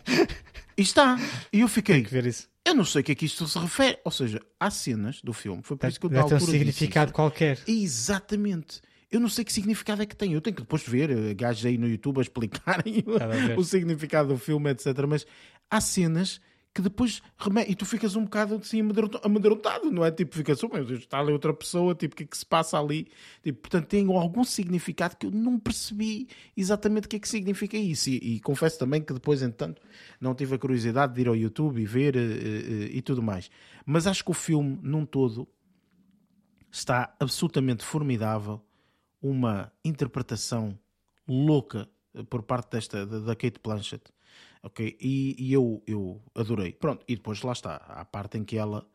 E 0.77 0.81
está. 0.81 1.19
E 1.51 1.59
eu 1.61 1.67
fiquei: 1.67 1.95
Tem 1.95 2.03
que 2.03 2.11
ver 2.11 2.25
isso. 2.25 2.47
Eu 2.65 2.75
não 2.75 2.85
sei 2.85 3.01
o 3.01 3.03
que 3.03 3.11
é 3.13 3.15
que 3.15 3.25
isto 3.25 3.47
se 3.47 3.57
refere. 3.57 3.97
Ou 4.05 4.11
seja, 4.11 4.39
há 4.59 4.69
cenas 4.69 5.21
do 5.21 5.33
filme. 5.33 5.61
Foi 5.63 5.75
por 5.75 5.89
isso 5.89 5.99
que 5.99 6.05
eu 6.05 6.09
Deve 6.09 6.27
ter 6.27 6.35
um 6.35 6.37
disse 6.37 6.51
significado 6.51 7.11
qualquer. 7.11 7.57
Exatamente. 7.67 8.81
Eu 9.11 9.19
não 9.19 9.27
sei 9.27 9.43
que 9.43 9.51
significado 9.51 10.03
é 10.03 10.05
que 10.05 10.15
tem. 10.15 10.33
Eu 10.33 10.41
tenho 10.41 10.55
que 10.55 10.61
depois 10.61 10.83
ver 10.83 11.09
eh, 11.09 11.33
gajos 11.33 11.65
aí 11.65 11.77
no 11.77 11.87
YouTube 11.87 12.19
a 12.19 12.21
explicarem 12.21 13.03
a 13.55 13.57
o 13.59 13.63
significado 13.63 14.29
do 14.29 14.37
filme, 14.37 14.69
etc. 14.69 14.85
Mas 15.07 15.25
há 15.69 15.81
cenas 15.81 16.39
que 16.73 16.81
depois 16.81 17.21
remetem 17.37 17.71
e 17.71 17.75
tu 17.75 17.85
ficas 17.85 18.15
um 18.15 18.23
bocado 18.23 18.55
assim 18.55 18.81
amedronta- 18.81 19.19
amedrontado, 19.23 19.91
não 19.91 20.05
é? 20.05 20.11
Tipo, 20.11 20.35
ficas, 20.35 20.63
oh, 20.63 20.69
meu 20.69 20.85
Deus, 20.85 20.99
está 20.99 21.19
ali 21.19 21.31
outra 21.31 21.53
pessoa, 21.53 21.95
tipo, 21.95 22.13
o 22.13 22.17
que 22.17 22.23
é 22.23 22.25
que 22.27 22.37
se 22.37 22.45
passa 22.45 22.79
ali? 22.79 23.07
Tipo, 23.41 23.61
portanto, 23.61 23.87
tem 23.87 24.05
algum 24.15 24.43
significado 24.43 25.17
que 25.17 25.25
eu 25.25 25.31
não 25.31 25.59
percebi 25.59 26.27
exatamente 26.55 27.05
o 27.05 27.09
que 27.09 27.15
é 27.15 27.19
que 27.19 27.27
significa 27.27 27.75
isso. 27.75 28.09
E, 28.09 28.35
e 28.35 28.39
confesso 28.39 28.77
também 28.77 29.01
que 29.01 29.13
depois, 29.13 29.41
entanto, 29.41 29.81
não 30.21 30.35
tive 30.35 30.55
a 30.55 30.59
curiosidade 30.59 31.13
de 31.13 31.21
ir 31.21 31.27
ao 31.27 31.35
YouTube 31.35 31.81
e 31.81 31.85
ver 31.85 32.15
eh, 32.15 32.19
eh, 32.19 32.89
e 32.91 33.01
tudo 33.01 33.21
mais. 33.21 33.49
Mas 33.85 34.05
acho 34.05 34.23
que 34.23 34.31
o 34.31 34.35
filme, 34.35 34.79
num 34.83 35.05
todo, 35.05 35.47
está 36.71 37.15
absolutamente 37.19 37.83
formidável. 37.83 38.61
Uma 39.21 39.71
interpretação 39.83 40.77
louca 41.27 41.89
eh, 42.13 42.23
por 42.23 42.43
parte 42.43 42.71
desta 42.71 43.05
da 43.05 43.35
Kate 43.35 43.59
Blanchett. 43.61 44.03
Ok? 44.61 44.97
E, 44.99 45.35
e 45.39 45.53
eu, 45.53 45.81
eu 45.87 46.21
adorei. 46.35 46.73
Pronto, 46.73 47.05
e 47.07 47.15
depois 47.15 47.41
lá 47.41 47.53
está, 47.53 47.75
a 47.87 48.03
parte 48.05 48.37
em 48.37 48.43
que 48.43 48.57
ela 48.57 48.85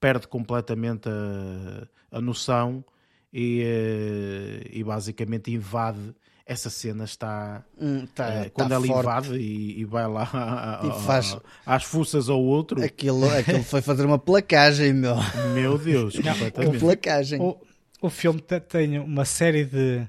perde 0.00 0.26
completamente 0.26 1.08
a, 1.08 2.18
a 2.18 2.20
noção 2.20 2.84
e, 3.32 3.62
eh, 3.64 4.68
e 4.72 4.82
basicamente 4.84 5.52
invade. 5.52 6.14
Essa 6.46 6.68
cena 6.68 7.04
está. 7.04 7.64
Hum, 7.80 8.04
tá- 8.14 8.44
tá 8.44 8.50
quando 8.50 8.72
ela 8.72 8.86
forte. 8.86 9.00
invade 9.00 9.34
e, 9.38 9.80
e 9.80 9.84
vai 9.86 10.06
lá 10.06 10.28
a- 10.30 10.82
a- 10.84 10.86
E 10.88 11.02
faz- 11.06 11.32
a- 11.64 11.74
às 11.74 11.84
fuças 11.84 12.28
ao 12.28 12.42
outro, 12.42 12.84
Aquilo, 12.84 13.24
aquilo 13.30 13.62
foi 13.62 13.80
fazer 13.80 14.04
uma 14.04 14.18
placagem, 14.18 14.92
meu. 14.92 15.14
meu 15.54 15.78
Deus, 15.78 16.14
Uma 16.16 16.32
completamente. 16.34 16.80
placagem. 16.80 17.40
O, 17.40 17.56
o 18.02 18.10
filme 18.10 18.42
te- 18.42 18.60
tem 18.60 18.98
uma 18.98 19.24
série 19.24 19.64
de, 19.64 20.06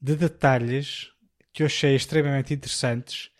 de 0.00 0.14
detalhes 0.14 1.10
que 1.52 1.62
eu 1.64 1.66
achei 1.66 1.96
extremamente 1.96 2.54
interessantes 2.54 3.30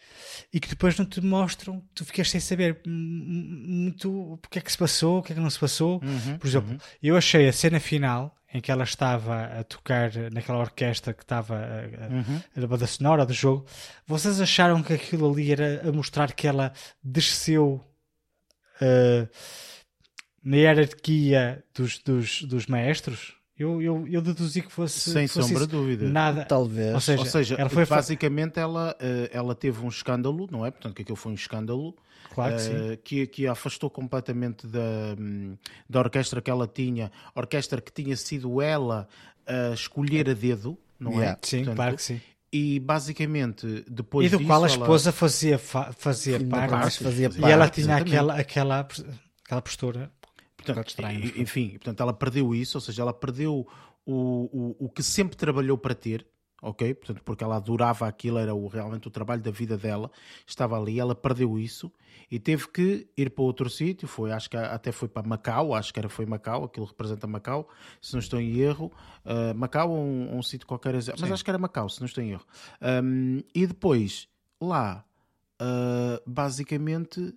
e 0.52 0.60
que 0.60 0.68
depois 0.68 0.96
não 0.98 1.04
te 1.04 1.20
mostram, 1.20 1.82
tu 1.94 2.04
ficas 2.04 2.30
sem 2.30 2.40
saber 2.40 2.80
muito 2.86 4.34
o 4.34 4.38
que 4.50 4.58
é 4.58 4.62
que 4.62 4.70
se 4.70 4.78
passou, 4.78 5.18
o 5.18 5.22
que 5.22 5.32
é 5.32 5.34
que 5.34 5.40
não 5.40 5.50
se 5.50 5.58
passou. 5.58 6.00
Por 6.38 6.46
exemplo, 6.46 6.78
eu 7.02 7.16
achei 7.16 7.48
a 7.48 7.52
cena 7.52 7.80
final 7.80 8.34
em 8.52 8.60
que 8.60 8.70
ela 8.70 8.84
estava 8.84 9.46
a 9.46 9.64
tocar 9.64 10.12
naquela 10.32 10.58
orquestra 10.58 11.12
que 11.12 11.24
estava 11.24 11.56
a, 11.56 12.60
a, 12.60 12.64
a 12.64 12.66
banda 12.66 12.86
sonora 12.86 13.26
do 13.26 13.32
jogo. 13.32 13.66
Vocês 14.06 14.40
acharam 14.40 14.80
que 14.80 14.92
aquilo 14.92 15.30
ali 15.30 15.50
era 15.50 15.88
a 15.88 15.90
mostrar 15.90 16.32
que 16.32 16.46
ela 16.46 16.72
desceu 17.02 17.84
uh, 18.80 19.28
na 20.44 20.56
hierarquia 20.56 21.64
dos, 21.74 21.98
dos, 21.98 22.42
dos 22.42 22.66
maestros? 22.66 23.34
Eu, 23.56 23.80
eu, 23.80 24.06
eu 24.08 24.20
deduzi 24.20 24.62
que 24.62 24.72
fosse, 24.72 25.10
Sem 25.12 25.28
fosse 25.28 25.48
sombra 25.48 25.64
de 25.66 25.70
dúvida. 25.72 26.08
Nada. 26.08 26.44
Talvez. 26.44 26.92
Ou 26.94 27.00
seja, 27.00 27.20
Ou 27.20 27.26
seja, 27.26 27.54
ela 27.56 27.70
foi 27.70 27.86
basicamente 27.86 28.58
ela, 28.58 28.96
eh, 28.98 29.30
ela 29.32 29.54
teve 29.54 29.80
um 29.84 29.88
escândalo, 29.88 30.48
não 30.50 30.66
é? 30.66 30.72
Portanto, 30.72 30.94
que 30.94 31.02
aquilo 31.02 31.14
foi 31.16 31.30
um 31.32 31.36
escândalo 31.36 31.94
Claro 32.34 32.56
que 32.56 32.62
sim. 32.62 32.72
eh, 32.74 32.96
que, 33.04 33.26
que 33.28 33.46
a 33.46 33.52
afastou 33.52 33.88
completamente 33.88 34.66
da, 34.66 34.80
hum, 35.16 35.56
da 35.88 36.00
orquestra 36.00 36.42
que 36.42 36.50
ela 36.50 36.66
tinha, 36.66 37.12
orquestra 37.32 37.80
que 37.80 37.92
tinha 37.92 38.16
sido 38.16 38.60
ela 38.60 39.06
a 39.46 39.72
escolher 39.72 40.28
a 40.28 40.34
dedo, 40.34 40.76
não 40.98 41.12
Yeah. 41.12 41.38
é? 41.40 41.46
Sim, 41.46 41.58
Portanto, 41.58 41.76
claro 41.76 41.96
que 41.96 42.02
sim. 42.02 42.20
E 42.52 42.80
basicamente, 42.80 43.84
depois 43.88 44.26
E 44.26 44.30
do 44.30 44.38
disso, 44.38 44.48
qual 44.48 44.64
a 44.64 44.66
ela- 44.66 44.76
esposa 44.76 45.12
fazia, 45.12 45.58
fa- 45.58 45.92
fazia 45.92 46.40
parte. 46.44 46.70
mais 46.72 46.96
fazia 46.96 47.28
e 47.32 47.44
ela 47.44 47.58
parte, 47.58 47.74
tinha 47.74 47.84
exatamente. 47.86 48.14
aquela, 48.16 48.34
aquela, 48.36 48.88
aquela 49.44 49.62
postura. 49.62 50.10
Portanto, 50.64 51.40
enfim, 51.40 51.70
portanto, 51.70 52.00
ela 52.00 52.12
perdeu 52.12 52.54
isso, 52.54 52.78
ou 52.78 52.80
seja, 52.80 53.02
ela 53.02 53.12
perdeu 53.12 53.66
o, 54.06 54.76
o, 54.80 54.86
o 54.86 54.88
que 54.88 55.02
sempre 55.02 55.36
trabalhou 55.36 55.76
para 55.76 55.94
ter, 55.94 56.26
ok? 56.62 56.94
Portanto, 56.94 57.22
porque 57.24 57.44
ela 57.44 57.56
adorava 57.56 58.06
aquilo, 58.06 58.38
era 58.38 58.54
o, 58.54 58.66
realmente 58.66 59.06
o 59.08 59.10
trabalho 59.10 59.42
da 59.42 59.50
vida 59.50 59.76
dela, 59.76 60.10
estava 60.46 60.78
ali, 60.78 60.98
ela 60.98 61.14
perdeu 61.14 61.58
isso 61.58 61.92
e 62.30 62.38
teve 62.38 62.68
que 62.68 63.06
ir 63.16 63.30
para 63.30 63.44
outro 63.44 63.68
sítio, 63.68 64.08
foi, 64.08 64.32
acho 64.32 64.48
que 64.48 64.56
até 64.56 64.90
foi 64.90 65.08
para 65.08 65.26
Macau, 65.26 65.74
acho 65.74 65.92
que 65.92 65.98
era 65.98 66.08
foi 66.08 66.24
Macau, 66.26 66.64
aquilo 66.64 66.86
representa 66.86 67.26
Macau, 67.26 67.68
se 68.00 68.12
não 68.14 68.20
estou 68.20 68.40
em 68.40 68.58
erro, 68.58 68.90
Ah, 69.24 69.52
Macau 69.54 69.90
ou 69.90 69.98
um, 69.98 70.38
um 70.38 70.42
sítio 70.42 70.66
qualquer, 70.66 70.94
mas 70.94 71.08
acho 71.08 71.44
que 71.44 71.50
era 71.50 71.58
Macau, 71.58 71.88
se 71.88 72.00
não 72.00 72.06
estou 72.06 72.22
em 72.24 72.32
erro. 72.32 72.46
Ahm, 72.80 73.40
e 73.54 73.66
depois, 73.66 74.28
lá, 74.60 75.04
ah, 75.58 76.20
basicamente, 76.26 77.34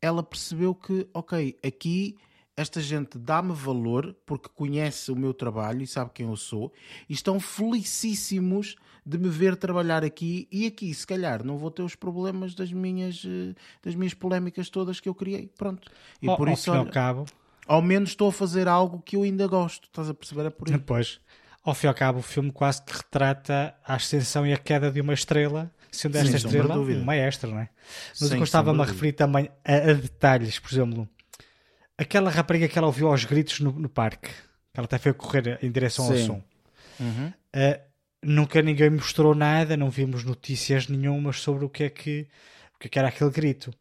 ela 0.00 0.22
percebeu 0.22 0.74
que, 0.74 1.08
ok, 1.12 1.58
aqui 1.64 2.16
esta 2.62 2.80
gente 2.80 3.18
dá-me 3.18 3.52
valor 3.52 4.16
porque 4.24 4.48
conhece 4.54 5.10
o 5.12 5.16
meu 5.16 5.34
trabalho 5.34 5.82
e 5.82 5.86
sabe 5.86 6.10
quem 6.14 6.26
eu 6.26 6.36
sou 6.36 6.72
e 7.08 7.12
estão 7.12 7.38
felicíssimos 7.38 8.76
de 9.04 9.18
me 9.18 9.28
ver 9.28 9.56
trabalhar 9.56 10.04
aqui 10.04 10.46
e 10.50 10.66
aqui, 10.66 10.94
se 10.94 11.06
calhar, 11.06 11.44
não 11.44 11.58
vou 11.58 11.70
ter 11.70 11.82
os 11.82 11.94
problemas 11.94 12.54
das 12.54 12.72
minhas, 12.72 13.24
eh, 13.26 13.54
das 13.82 13.94
minhas 13.94 14.14
polémicas 14.14 14.70
todas 14.70 15.00
que 15.00 15.08
eu 15.08 15.14
criei. 15.14 15.50
Pronto. 15.58 15.90
E 16.20 16.28
Ao- 16.28 16.36
por 16.36 16.48
isso, 16.48 16.70
ao 16.70 16.82
olha, 16.82 16.90
cabo, 16.90 17.24
ao 17.66 17.82
menos 17.82 18.10
estou 18.10 18.28
a 18.28 18.32
fazer 18.32 18.68
algo 18.68 19.02
que 19.02 19.16
eu 19.16 19.22
ainda 19.24 19.46
gosto. 19.48 19.88
Estás 19.88 20.08
a 20.08 20.14
perceber? 20.14 20.46
É 20.46 20.50
por 20.50 20.68
aí. 20.68 20.74
depois, 20.78 21.20
ao 21.64 21.74
fim 21.74 21.86
e 21.86 21.88
ao 21.88 21.94
cabo, 21.94 22.20
o 22.20 22.22
filme 22.22 22.52
quase 22.52 22.82
que 22.82 22.92
retrata 22.92 23.74
a 23.84 23.94
ascensão 23.94 24.46
e 24.46 24.52
a 24.52 24.56
queda 24.56 24.90
de 24.90 25.00
uma 25.00 25.14
estrela, 25.14 25.72
sendo 25.90 26.16
esta 26.16 26.30
de 26.30 26.36
estrela 26.36 26.78
um 26.78 27.04
maestro, 27.04 27.50
não 27.50 27.58
é? 27.58 27.68
Mas 28.10 28.28
Sem 28.28 28.32
eu 28.36 28.38
gostava-me 28.38 28.80
a 28.80 28.84
referir 28.84 29.12
também 29.12 29.50
a, 29.64 29.74
a 29.74 29.92
detalhes, 29.94 30.60
por 30.60 30.72
exemplo, 30.72 31.08
aquela 32.02 32.30
rapariga 32.30 32.68
que 32.68 32.76
ela 32.78 32.86
ouviu 32.86 33.08
aos 33.08 33.24
gritos 33.24 33.60
no, 33.60 33.72
no 33.72 33.88
parque, 33.88 34.28
que 34.28 34.78
ela 34.78 34.84
até 34.84 34.98
foi 34.98 35.12
correr 35.12 35.58
em 35.62 35.70
direção 35.70 36.04
ao 36.06 36.16
Sim. 36.16 36.26
som. 36.26 36.42
Uh, 37.00 37.80
nunca 38.22 38.62
ninguém 38.62 38.90
mostrou 38.90 39.34
nada, 39.34 39.76
não 39.76 39.90
vimos 39.90 40.24
notícias 40.24 40.86
nenhumas 40.88 41.40
sobre 41.40 41.64
o 41.64 41.68
que 41.68 41.84
é 41.84 41.90
que, 41.90 42.28
o 42.74 42.78
que, 42.78 42.86
é 42.86 42.90
que 42.90 42.98
era 42.98 43.08
aquele 43.08 43.30
grito. 43.30 43.72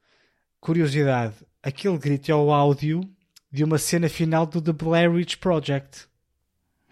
Curiosidade, 0.59 1.33
aquele 1.63 1.97
grito 1.97 2.31
é 2.31 2.35
o 2.35 2.51
áudio 2.51 3.01
de 3.51 3.63
uma 3.63 3.77
cena 3.77 4.07
final 4.07 4.45
do 4.45 4.61
The 4.61 4.71
Blair 4.73 5.11
Witch 5.11 5.37
Project. 5.37 6.05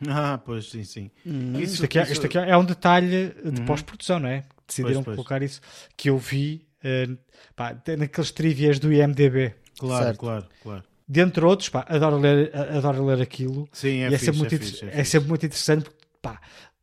Ah, 0.07 0.37
pois 0.37 0.69
sim, 0.69 0.85
sim. 0.85 1.11
Isso- 1.25 1.73
Isto 1.73 1.83
aqui, 1.83 1.99
é, 1.99 2.03
isso- 2.03 2.13
isto 2.13 2.25
aqui 2.25 2.37
é 2.37 2.55
um 2.55 2.63
detalhe 2.63 3.33
de 3.51 3.61
pós-produção, 3.63 4.17
não 4.17 4.29
é? 4.29 4.45
Decidiram 4.65 5.03
Pois, 5.03 5.05
pois. 5.07 5.15
colocar 5.17 5.43
isso 5.43 5.59
que 5.97 6.09
eu 6.09 6.17
vi 6.17 6.65
uh, 6.85 7.17
pá, 7.53 7.75
naqueles 7.97 8.31
trivias 8.31 8.79
do 8.79 8.93
IMDB. 8.93 9.53
Claro, 9.77 10.05
Certo. 10.05 10.17
claro, 10.19 10.47
claro. 10.63 10.83
Dentre 11.11 11.43
outros, 11.43 11.69
pá, 11.69 11.83
adoro 11.89 12.17
ler, 12.19 12.55
adoro 12.55 13.03
ler 13.05 13.19
aquilo. 13.19 13.67
Sim, 13.73 14.01
é 14.03 14.09
e 14.11 14.13
é, 14.13 14.17
fixe, 14.19 14.25
sempre 14.25 14.39
muito, 14.39 14.53
é 14.53 14.55
inter- 14.57 14.67
fixe, 14.69 14.85
é 14.85 14.99
é 14.99 15.03
sempre 15.03 15.27
muito 15.29 15.45
interessante 15.47 15.83
porque, 15.85 15.97
pá, 16.21 16.39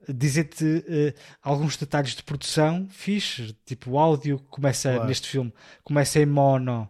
dizer-te 0.09 0.85
eh, 0.89 1.15
alguns 1.40 1.77
detalhes 1.77 2.15
de 2.16 2.23
produção 2.24 2.89
fixe, 2.90 3.57
tipo 3.65 3.93
o 3.93 3.98
áudio 3.98 4.39
que 4.40 4.47
começa 4.47 4.90
Claro. 4.93 5.07
neste 5.09 5.28
filme, 5.28 5.53
começa 5.85 6.19
em 6.19 6.27
mono 6.27 6.89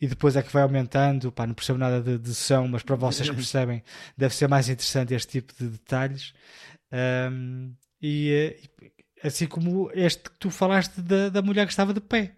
e 0.00 0.06
depois 0.06 0.36
é 0.36 0.42
que 0.42 0.52
vai 0.52 0.62
aumentando, 0.62 1.32
pá, 1.32 1.44
não 1.46 1.54
percebo 1.54 1.78
nada 1.78 2.00
de, 2.00 2.18
de 2.18 2.34
som, 2.34 2.68
mas 2.68 2.82
para 2.84 2.94
vocês 2.96 3.28
que 3.28 3.34
percebem 3.36 3.82
deve 4.16 4.32
ser 4.34 4.46
mais 4.48 4.68
interessante 4.68 5.12
este 5.12 5.40
tipo 5.40 5.52
de 5.58 5.68
detalhes 5.70 6.32
e, 8.00 8.30
eh, 8.30 8.56
e 9.22 9.26
assim 9.26 9.46
como 9.46 9.90
este 9.94 10.22
que 10.30 10.38
tu 10.38 10.50
falaste 10.50 11.00
da, 11.00 11.28
da 11.30 11.42
mulher 11.42 11.66
que 11.66 11.72
estava 11.72 11.92
de 11.94 12.00
pé 12.00 12.35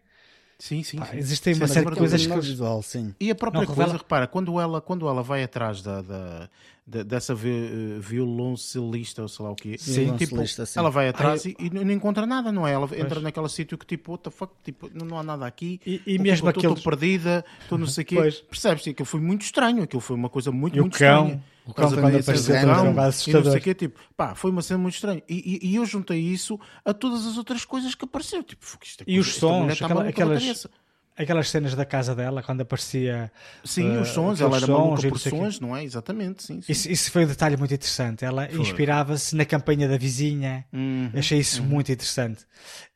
Sim, 0.59 0.83
sim. 0.83 0.99
Pá, 0.99 1.07
sim. 1.07 1.19
existem 1.19 1.55
uma 1.55 1.69
série 1.69 1.87
de 1.89 1.97
coisas 1.97 2.27
que 2.27 2.33
eles- 2.33 2.47
visual, 2.49 2.83
sim. 2.83 3.15
E 3.21 3.31
a 3.31 3.35
própria 3.35 3.61
Não, 3.65 3.75
coisa, 3.75 3.93
repara, 3.97 4.27
quando 4.27 4.59
ela, 4.61 4.81
quando 4.81 5.07
ela 5.09 5.23
vai 5.23 5.45
atrás 5.45 5.81
da, 5.83 6.03
da, 6.03 6.49
da- 6.85 7.03
dessa 7.05 7.33
eh, 7.33 7.99
violoncelista, 8.01 9.23
ou 9.23 9.29
sei 9.29 9.45
lá 9.45 9.51
o 9.53 9.55
quê, 9.55 9.77
Sim, 9.79 10.17
tipo, 10.17 10.45
sim. 10.47 10.65
ela 10.79 10.91
vai 10.91 11.09
atrás 11.09 11.45
e, 11.45 11.57
e 11.61 11.71
não 11.71 11.93
encontra 11.93 12.27
nada, 12.27 12.51
não 12.51 12.67
é? 12.67 12.73
Ela 12.73 12.89
entra 12.99 13.21
naquele 13.21 13.49
sítio 13.49 13.79
que 13.79 13.87
tipo, 13.87 14.13
what 14.13 14.25
the 14.25 14.31
fuck, 14.31 14.53
tipo, 14.65 14.91
não, 14.93 15.07
não 15.07 15.19
há 15.19 15.23
nada 15.23 15.47
aqui, 15.47 15.81
E- 15.87 15.93
e 15.95 15.97
o 15.97 16.03
que 16.17 16.19
mesmo 16.19 16.49
eu 16.49 16.51
estou- 16.51 16.75
perdida, 16.77 17.45
estou 17.63 17.79
não 17.79 17.87
sei 17.87 18.03
o 18.03 18.07
quê. 18.07 18.15
Pois. 18.17 18.41
Percebes? 18.41 18.89
Aquilo 18.89 19.07
foi 19.07 19.21
muito 19.21 19.43
estranho, 19.43 19.83
aquilo 19.85 20.01
foi 20.01 20.17
uma 20.17 20.29
coisa 20.29 20.51
muito, 20.51 20.77
E 20.77 20.81
o 20.81 20.83
muito 20.85 20.99
cão? 20.99 21.23
estranha. 21.27 21.45
O 21.69 21.71
a 21.73 21.75
quando 21.75 22.17
apareceu 22.17 22.55
era 22.55 22.67
um 22.67 22.71
bocado 22.73 22.91
e 22.91 22.95
não 22.95 23.03
assustador. 23.05 23.51
sei 23.53 23.61
o 23.61 23.63
quê, 23.63 23.75
tipo, 23.75 24.01
pá, 24.17 24.35
foi 24.35 24.51
uma 24.51 24.63
cena 24.63 24.79
muito 24.79 24.95
estranha. 24.95 25.23
E, 25.29 25.61
e- 25.63 25.69
e 25.71 25.77
eu 25.77 25.85
juntei 25.85 26.19
isso 26.19 26.59
a 26.85 26.95
todas 26.95 27.27
as 27.27 27.37
outras 27.37 27.65
coisas 27.65 27.95
que 27.95 28.05
apareceram. 28.07 28.43
Tipo, 28.43 28.65
isto 28.83 29.03
é 29.03 29.05
E 29.07 29.19
os 29.19 29.35
sons, 29.35 29.73
está 29.75 29.85
aquela- 29.85 30.09
aquelas- 30.09 30.67
aquelas 31.15 31.51
cenas 31.51 31.75
da 31.75 31.85
casa 31.85 32.15
dela 32.15 32.43
quando 32.45 32.61
aparecia 32.63 33.31
Sim, 33.65 33.97
eh, 33.97 34.01
os 34.01 34.09
sons, 34.09 34.41
ela 34.41 34.57
era 34.57 34.65
sons 34.67 34.79
maluca 34.79 35.01
e 35.01 35.05
não 35.05 35.11
por 35.11 35.19
sons, 35.19 35.61
não 35.61 35.77
é? 35.77 35.85
Exatamente, 35.85 36.43
sim. 36.43 36.63
sim. 36.63 36.73
Isso, 36.73 36.89
isso 36.91 37.11
foi 37.11 37.25
um 37.25 37.29
detalhe 37.29 37.57
muito 37.57 37.75
interessante. 37.75 38.25
Ela 38.25 38.49
inspirava-se 38.51 39.37
na 39.37 39.45
campanha 39.45 39.87
da 39.89 39.99
vizinha. 39.99 40.65
Uhum, 40.73 41.11
Achei 41.15 41.39
isso 41.41 41.63
muito 41.63 41.93
interessante. 41.93 42.47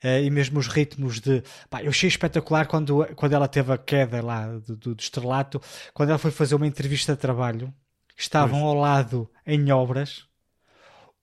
Eh, 0.03 0.23
e 0.25 0.31
mesmo 0.31 0.59
os 0.59 0.67
ritmos 0.69 1.21
de. 1.21 1.43
Pá, 1.69 1.83
eu 1.83 1.91
achei 1.91 2.09
espetacular 2.09 2.67
quando, 2.67 3.05
quando 3.17 3.33
ela 3.35 3.49
teve 3.49 3.71
a 3.73 3.77
queda 3.77 4.23
lá 4.25 4.47
do, 4.47 4.77
do, 4.77 4.95
do 4.95 5.01
estrelato, 5.01 5.61
quando 5.93 6.09
ela 6.11 6.19
foi 6.19 6.31
fazer 6.31 6.55
uma 6.55 6.67
entrevista 6.67 7.13
de 7.15 7.19
trabalho. 7.19 7.75
Estavam 8.23 8.65
ao 8.65 8.75
lado, 8.75 9.29
em 9.47 9.71
obras, 9.73 10.25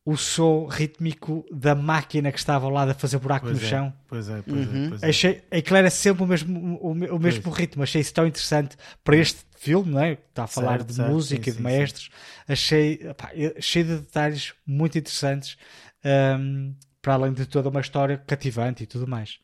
o 0.06 0.16
som 0.18 0.66
rítmico 0.68 1.46
da 1.52 1.76
máquina 1.76 2.32
que 2.32 2.40
estava 2.40 2.66
ao 2.66 2.72
lado 2.72 2.92
a 2.92 2.94
fazer 2.94 3.20
buraco 3.20 3.46
Pois 3.46 3.58
no 3.58 3.64
é, 3.64 3.70
chão. 3.70 3.94
Pois 4.08 4.30
é, 4.30 4.42
pois 4.42 4.68
Uhum. 4.68 4.86
é. 4.86 4.90
Pois 4.90 5.04
é. 5.04 5.10
Achei, 5.10 5.44
aquilo 5.52 5.78
era 5.78 5.90
sempre 5.92 6.24
o 6.24 6.28
mesmo, 6.28 6.80
o, 6.82 6.92
o 6.92 7.20
mesmo 7.20 7.52
ritmo. 7.52 7.84
Achei 7.84 8.02
isso 8.02 8.14
tão 8.14 8.26
interessante 8.26 8.76
para 9.04 9.16
este 9.18 9.42
filme, 9.58 9.92
não 9.92 10.00
é? 10.00 10.16
Que 10.16 10.24
Está 10.30 10.44
a 10.46 10.48
falar 10.48 10.78
Certo, 10.78 10.88
de 10.88 10.94
certo, 10.94 11.12
música 11.12 11.44
sim, 11.46 11.50
e 11.50 11.54
de 11.54 11.58
sim, 11.58 11.64
maestros. 11.64 12.10
Achei 12.48 12.98
pá, 13.14 13.32
eu- 13.36 13.54
cheio 13.62 13.86
de 13.86 13.98
detalhes 13.98 14.54
muito 14.66 14.98
interessantes, 14.98 15.58
ahm, 16.04 16.74
para 17.02 17.14
além 17.14 17.34
de 17.34 17.46
toda 17.46 17.70
uma 17.70 17.82
história 17.82 18.18
cativante 18.18 18.84
e 18.84 18.88
tudo 18.88 19.08
mais. 19.08 19.40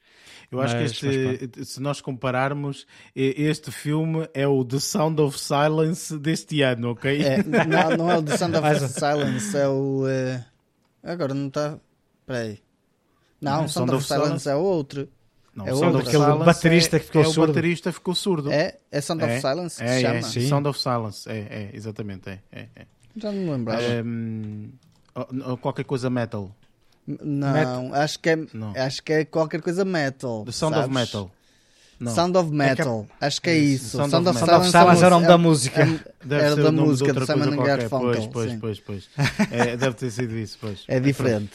Eu 0.52 0.62
acho 0.62 0.76
Mas- 0.76 0.92
que 1.00 1.08
este, 1.08 1.66
se 1.66 1.82
nós 1.82 2.02
compararmos, 2.02 2.86
este 3.16 3.72
filme 3.72 4.30
é 4.34 4.48
o 4.48 4.64
The 4.64 4.80
Sound 4.80 5.22
of 5.22 5.40
Silence 5.40 6.18
deste 6.20 6.62
ano, 6.62 6.92
ok? 6.92 7.22
É, 7.24 7.44
não, 7.44 7.98
não 7.98 8.12
é 8.12 8.18
o 8.18 8.24
The 8.24 8.38
Sound 8.38 8.56
of 8.58 8.68
um. 8.68 8.88
Silence, 8.88 9.58
é 9.58 9.68
o. 9.68 10.08
eh, 10.08 10.46
Agora 11.04 11.34
não 11.34 11.48
está. 11.48 11.80
Peraí. 12.26 12.60
Não, 13.42 13.58
Não, 13.58 13.66
o 13.66 13.70
Sound, 13.70 13.94
of, 13.94 14.06
Silence, 14.08 14.50
é 14.50 14.56
o 14.56 14.60
outro. 14.60 15.08
Não, 15.54 15.66
É 15.68 15.70
Sound 15.70 15.86
outro. 15.98 16.00
of 16.00 16.08
Aquele 16.10 16.24
Silence 16.24 16.46
baterista 16.46 16.96
é, 16.96 17.00
que 17.00 17.06
ficou 17.06 17.22
é 17.22 17.26
surdo. 17.26 17.44
O 17.44 17.48
baterista 17.48 17.92
ficou 17.94 18.16
surdo. 18.16 18.52
É? 18.52 18.78
É 18.92 19.02
Sound 19.02 19.24
É, 19.24 19.28
of 19.28 19.42
Silence 19.42 19.78
que 19.78 19.84
é, 19.84 19.96
se 19.96 20.02
chama? 20.02 20.18
é, 20.18 20.22
Sim. 20.22 20.48
Sound 20.50 20.68
of 20.68 20.80
Silence, 20.80 21.30
é, 21.30 21.38
é 21.38 21.70
exatamente, 21.74 22.30
é, 22.30 22.40
é, 22.52 22.68
é. 22.76 22.86
Já 23.18 23.32
não 23.32 23.42
me 23.44 23.52
lembrava. 23.52 23.82
Ehm, 23.84 24.70
ou- 25.14 25.50
ou 25.52 25.58
qualquer 25.58 25.86
coisa 25.86 26.10
metal. 26.10 26.54
Não, 27.08 27.94
acho 27.94 28.20
que, 28.20 28.30
é, 28.30 28.40
Não. 28.54 28.74
acho 28.76 29.04
que 29.04 29.14
é 29.14 29.26
qualquer 29.26 29.62
coisa 29.62 29.86
metal. 29.86 30.44
The 30.46 30.52
Sound 30.52 30.76
of 30.76 30.82
sabes? 30.84 30.96
Metal. 30.96 31.32
Não. 31.98 32.14
Sound 32.14 32.38
of 32.38 32.52
Metal. 32.52 33.08
acho 33.22 33.42
que 33.42 33.50
é 33.50 33.58
Isso, 33.58 33.86
isso. 33.86 33.98
Sound 33.98 34.12
Sound, 34.12 34.28
of 34.28 34.38
of, 34.38 34.46
Metal. 34.46 34.64
Silence, 34.64 34.78
of 34.78 34.84
Silence 34.84 35.04
é 35.04 35.08
o 35.08 35.10
nome 35.12 35.26
é- 35.26 35.28
da 35.30 35.38
música. 35.38 35.82
é- 35.82 35.86
Deve 36.26 36.44
era 36.44 36.56
ser 36.56 36.64
da 36.64 36.72
música 36.74 37.10
outra 37.10 37.26
Simon. 37.26 37.64
Garfunkel. 37.64 38.00
Pois, 38.12 38.28
pois, 38.28 38.54
pois, 38.60 38.80
pois. 38.80 39.10
É, 39.52 39.78
deve 39.78 39.94
ter 39.96 40.12
sido 40.12 40.36
isso, 40.38 40.58
pois. 40.60 40.84
É 40.90 41.00
diferente. 41.00 41.52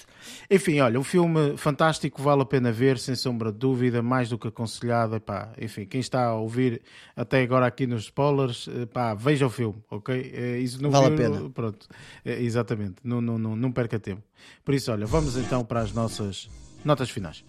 Enfim, 0.51 0.81
olha, 0.81 0.99
um 0.99 1.05
filme 1.05 1.57
fantástico, 1.57 2.21
vale 2.23 2.43
a 2.43 2.45
pena 2.45 2.73
ver, 2.73 2.99
sem 2.99 3.15
sombra 3.15 3.53
de 3.53 3.59
dúvida, 3.59 4.03
mais 4.03 4.29
do 4.29 4.39
que 4.39 4.49
aconselhado. 4.49 5.17
Epá, 5.17 5.53
enfim, 5.61 5.85
quem 5.87 6.01
está 6.01 6.25
a 6.27 6.35
ouvir 6.35 6.83
até 7.15 7.43
agora 7.43 7.67
aqui 7.67 7.87
nos 7.87 8.03
spoilers, 8.05 8.69
epá, 8.83 9.15
veja 9.15 9.47
o 9.47 9.51
filme, 9.51 9.79
ok? 9.91 10.33
Eh, 10.35 10.59
Isso 10.59 10.83
não 10.83 10.91
Vale 10.91 11.07
a 11.07 11.09
viu, 11.11 11.17
pena. 11.19 11.51
Pronto, 11.51 11.87
Eh, 12.25 12.43
exatamente, 12.43 12.97
não, 13.05 13.21
não, 13.21 13.39
não, 13.39 13.55
não 13.57 13.71
perca 13.73 13.99
tempo. 13.99 14.23
Por 14.65 14.75
isso, 14.75 14.91
olha, 14.91 15.07
vamos 15.07 15.37
então 15.37 15.65
para 15.65 15.81
as 15.81 15.93
nossas 15.93 16.49
notas 16.85 17.11
finais. 17.11 17.45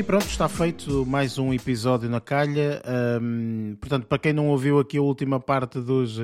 E 0.00 0.02
pronto, 0.02 0.24
está 0.24 0.48
feito 0.48 1.04
mais 1.04 1.36
um 1.36 1.52
episódio 1.52 2.08
na 2.08 2.22
calha. 2.22 2.80
Hum, 3.20 3.76
portanto, 3.78 4.06
para 4.06 4.18
quem 4.18 4.32
não 4.32 4.48
ouviu 4.48 4.78
aqui 4.78 4.96
a 4.96 5.02
última 5.02 5.38
parte 5.38 5.78
dos, 5.78 6.18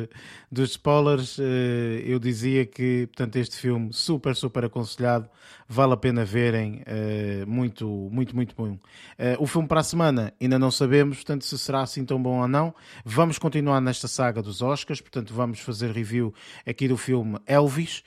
dos 0.50 0.70
spoilers, 0.70 1.38
eh, 1.38 2.02
eu 2.06 2.18
dizia 2.18 2.64
que 2.64 3.06
portanto, 3.08 3.36
este 3.36 3.56
filme 3.56 3.92
super, 3.92 4.34
super 4.34 4.64
aconselhado, 4.64 5.28
vale 5.68 5.94
a 5.94 5.96
pena 5.96 6.24
verem, 6.24 6.82
eh, 6.86 7.44
muito, 7.46 7.86
muito, 8.12 8.34
muito 8.34 8.54
bom. 8.54 8.78
Eh, 9.18 9.36
o 9.38 9.46
filme 9.46 9.66
para 9.66 9.80
a 9.80 9.84
semana 9.84 10.32
ainda 10.40 10.58
não 10.58 10.70
sabemos, 10.70 11.16
portanto, 11.16 11.44
se 11.44 11.58
será 11.58 11.82
assim 11.82 12.04
tão 12.04 12.22
bom 12.22 12.40
ou 12.40 12.48
não. 12.48 12.74
Vamos 13.04 13.38
continuar 13.38 13.80
nesta 13.80 14.06
saga 14.06 14.40
dos 14.42 14.62
Oscars, 14.62 15.00
portanto, 15.00 15.34
vamos 15.34 15.60
fazer 15.60 15.90
review 15.90 16.32
aqui 16.64 16.86
do 16.86 16.96
filme 16.96 17.38
Elvis 17.46 18.02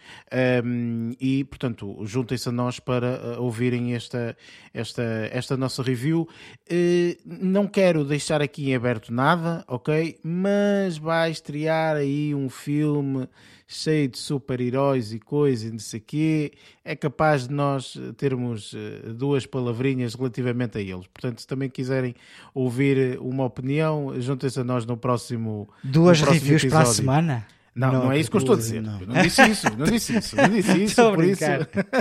hum, 0.64 1.12
e, 1.20 1.44
portanto, 1.44 1.98
juntem-se 2.06 2.48
a 2.50 2.52
nós 2.52 2.80
para 2.80 3.08
eh, 3.08 3.38
ouvirem 3.40 3.94
esta, 3.94 4.38
esta, 4.74 5.04
esta 5.32 5.58
nossa 5.58 5.84
review. 5.84 6.28
Não 7.26 7.68
quero 7.68 8.06
deixar 8.06 8.42
aqui 8.42 8.70
em 8.70 8.76
aberto 8.76 9.14
nada, 9.14 9.64
ok? 9.68 10.20
Mas 10.24 10.98
vai 10.98 11.32
estrear 11.32 11.98
aí 11.98 12.34
um 12.34 12.50
filme 12.50 13.28
cheio 13.72 14.08
de 14.08 14.18
super-heróis 14.18 15.14
e 15.14 15.20
coisas 15.20 15.70
e 15.70 15.72
não 15.72 15.78
sei 15.78 16.00
quê. 16.00 16.52
É 16.84 16.96
capaz 16.96 17.48
de 17.48 17.54
nós 17.54 17.96
eh, 17.96 18.12
termos 18.18 18.74
eh, 18.76 19.10
duas 19.14 19.46
palavrinhas 19.46 20.16
relativamente 20.16 20.80
a 20.80 20.82
eles. 20.82 21.06
Portanto, 21.06 21.40
se 21.40 21.46
também 21.46 21.70
quiserem 21.70 22.16
ouvir 22.52 22.98
eh, 22.98 23.18
uma 23.20 23.46
opinião, 23.46 24.20
juntem-se 24.20 24.60
a 24.60 24.64
nós 24.64 24.88
no 24.88 24.98
próximo 24.98 25.70
Duas 25.84 26.20
no 26.20 26.26
próximo 26.26 26.46
reviews 26.46 26.66
para 26.66 26.80
a 26.80 26.82
episódio. 26.82 27.06
Semão? 27.74 27.94
Não, 27.94 28.04
não, 28.06 28.12
é 28.12 28.20
isso 28.20 28.30
que 28.30 28.38
eu 28.38 28.40
estou 28.40 28.56
a 28.56 28.58
dizer. 28.58 28.82
não. 28.82 29.00
Não 29.00 29.22
disse 29.22 29.42
isso, 29.50 29.78
não 29.78 29.86
disse 29.86 30.18
isso, 30.18 30.36
não 30.36 30.50
disse 30.50 30.78
isso. 30.84 31.12
Por 31.12 31.24
isso, 31.24 31.44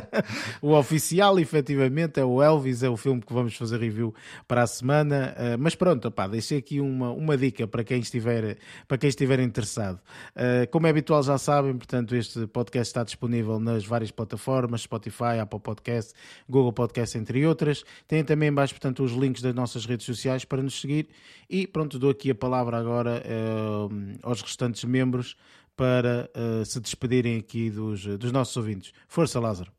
o 0.62 0.74
oficial, 0.74 1.38
efetivamente, 1.38 2.20
é 2.20 2.24
o 2.24 2.42
Elvis, 2.42 2.82
é 2.82 2.88
o 2.88 2.96
filme 2.96 3.20
que 3.20 3.32
vamos 3.32 3.54
fazer 3.56 3.78
review 3.78 4.14
para 4.46 4.62
a 4.62 4.66
semana. 4.66 5.34
Uh, 5.36 5.58
mas 5.58 5.74
pronto, 5.74 6.08
opá, 6.08 6.26
deixei 6.26 6.58
aqui 6.58 6.80
uma, 6.80 7.10
uma 7.10 7.36
dica 7.36 7.66
para 7.66 7.84
quem 7.84 8.00
estiver, 8.00 8.58
para 8.86 8.98
quem 8.98 9.08
estiver 9.08 9.40
interessado. 9.40 10.00
Uh, 10.34 10.68
como 10.70 10.86
é 10.86 10.90
habitual, 10.90 11.22
já 11.22 11.38
sabem, 11.38 11.76
portanto, 11.76 12.14
este 12.14 12.46
podcast 12.46 12.90
está 12.90 13.04
disponível 13.04 13.60
nas 13.60 13.84
várias 13.84 14.10
plataformas, 14.10 14.82
Spotify, 14.82 15.38
Apple 15.40 15.60
Podcast, 15.60 16.12
Google 16.48 16.72
Podcast, 16.72 17.16
entre 17.16 17.46
outras. 17.46 17.84
Tem 18.06 18.24
também 18.24 18.48
embaixo, 18.48 18.74
portanto, 18.74 19.02
os 19.02 19.12
links 19.12 19.42
das 19.42 19.54
nossas 19.54 19.86
redes 19.86 20.06
sociais 20.06 20.44
para 20.44 20.62
nos 20.62 20.80
seguir. 20.80 21.08
E 21.48 21.66
pronto, 21.66 21.98
dou 21.98 22.10
aqui 22.10 22.30
a 22.30 22.34
palavra 22.34 22.76
agora 22.76 23.22
uh, 23.24 24.18
aos 24.22 24.42
restantes 24.42 24.84
membros 24.84 25.36
para 25.78 26.28
uh, 26.36 26.64
se 26.64 26.80
despedirem 26.80 27.38
aqui 27.38 27.70
dos, 27.70 28.04
dos 28.18 28.32
nossos 28.32 28.56
ouvintes. 28.56 28.92
Força, 29.06 29.38
Lázaro. 29.38 29.70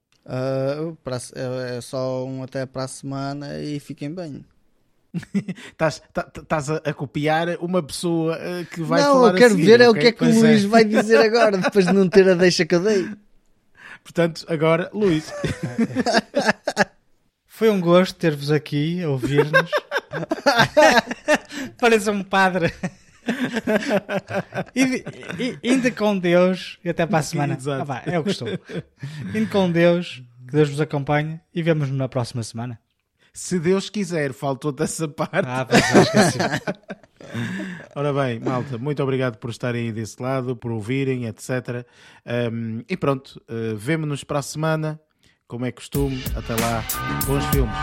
Se- 1.20 1.34
é 1.36 1.78
é 1.78 1.82
só 1.82 2.26
um 2.26 2.42
até 2.42 2.66
para 2.66 2.86
a 2.86 2.88
semana 2.88 3.60
e 3.60 3.82
fiquem 3.82 4.10
bem. 4.10 4.46
Estás 5.72 6.02
tá- 6.14 6.32
estás 6.38 6.70
a, 6.70 6.76
a 6.78 6.94
copiar 6.94 7.50
uma 7.60 7.84
pessoa 7.84 8.38
uh, 8.38 8.66
que 8.68 8.82
vai 8.82 9.02
não, 9.02 9.14
falar 9.14 9.32
eu 9.32 9.36
quero 9.36 9.54
a 9.54 9.58
seguir, 9.58 9.66
ver 9.66 9.82
é 9.82 9.90
o 9.90 9.94
que 9.94 10.08
é 10.08 10.12
que 10.14 10.20
Pois 10.20 10.38
o 10.38 10.40
Luís 10.40 10.64
vai 10.64 10.86
dizer 10.86 11.18
agora, 11.18 11.58
depois 11.58 11.86
de 11.86 11.94
não 11.94 12.08
ter 12.08 12.30
a 12.30 12.36
deixa 12.36 12.66
que 12.66 12.76
eu 12.76 12.84
dei. 12.84 13.10
Portanto, 14.02 14.46
agora, 14.48 14.90
Luís. 14.94 15.30
Foi 17.48 17.70
um 17.70 17.82
gosto 17.82 18.16
ter-vos 18.16 18.52
aqui 18.52 19.04
a 19.04 19.10
ouvir-nos. 19.10 19.70
Parece 21.78 22.10
um 22.10 22.24
padre. 22.24 22.74
Ide- 24.76 25.04
i- 25.40 25.60
Indo 25.64 25.92
com 25.94 26.18
Deus 26.18 26.78
e 26.84 26.90
até 26.90 27.06
para 27.06 27.20
a 27.20 27.24
semana. 27.24 27.54
Exato. 27.56 27.82
Ah, 27.82 27.86
vá, 27.86 28.02
é 28.06 28.18
o 28.20 28.24
que 28.24 28.32
estou. 28.32 28.48
Indo 29.34 29.50
com 29.50 29.72
Deus, 29.72 30.24
que 30.48 30.54
Deus 30.56 30.70
vos 30.70 30.82
acompanhe 30.82 31.40
e 31.54 31.62
vemos-nos 31.64 31.98
na 31.98 32.08
próxima 32.10 32.44
semana. 32.44 32.80
Se 33.32 33.60
Deus 33.60 33.90
quiser, 33.90 34.34
faltou 34.34 34.72
dessa 34.72 35.08
parte. 35.08 35.46
Ah, 35.48 35.66
esqueci. 35.72 36.38
Ora 37.96 38.12
bem, 38.14 38.40
malta, 38.40 38.78
muito 38.78 39.04
obrigado 39.04 39.38
por 39.38 39.50
estarem 39.52 39.84
aí 39.88 39.92
desse 39.92 40.22
lado, 40.22 40.56
por 40.56 40.72
ouvirem, 40.72 41.26
etc. 41.26 41.86
Um, 42.52 42.84
e 42.90 42.98
pronto, 42.98 43.40
uh, 43.50 43.76
vemo-nos 43.78 44.24
para 44.24 44.40
a 44.40 44.42
semana. 44.42 45.00
Como 45.48 45.66
é 45.66 45.72
costume, 45.72 46.24
até 46.36 46.54
lá, 46.56 46.84
bons 47.26 47.44
filmes. 47.48 47.76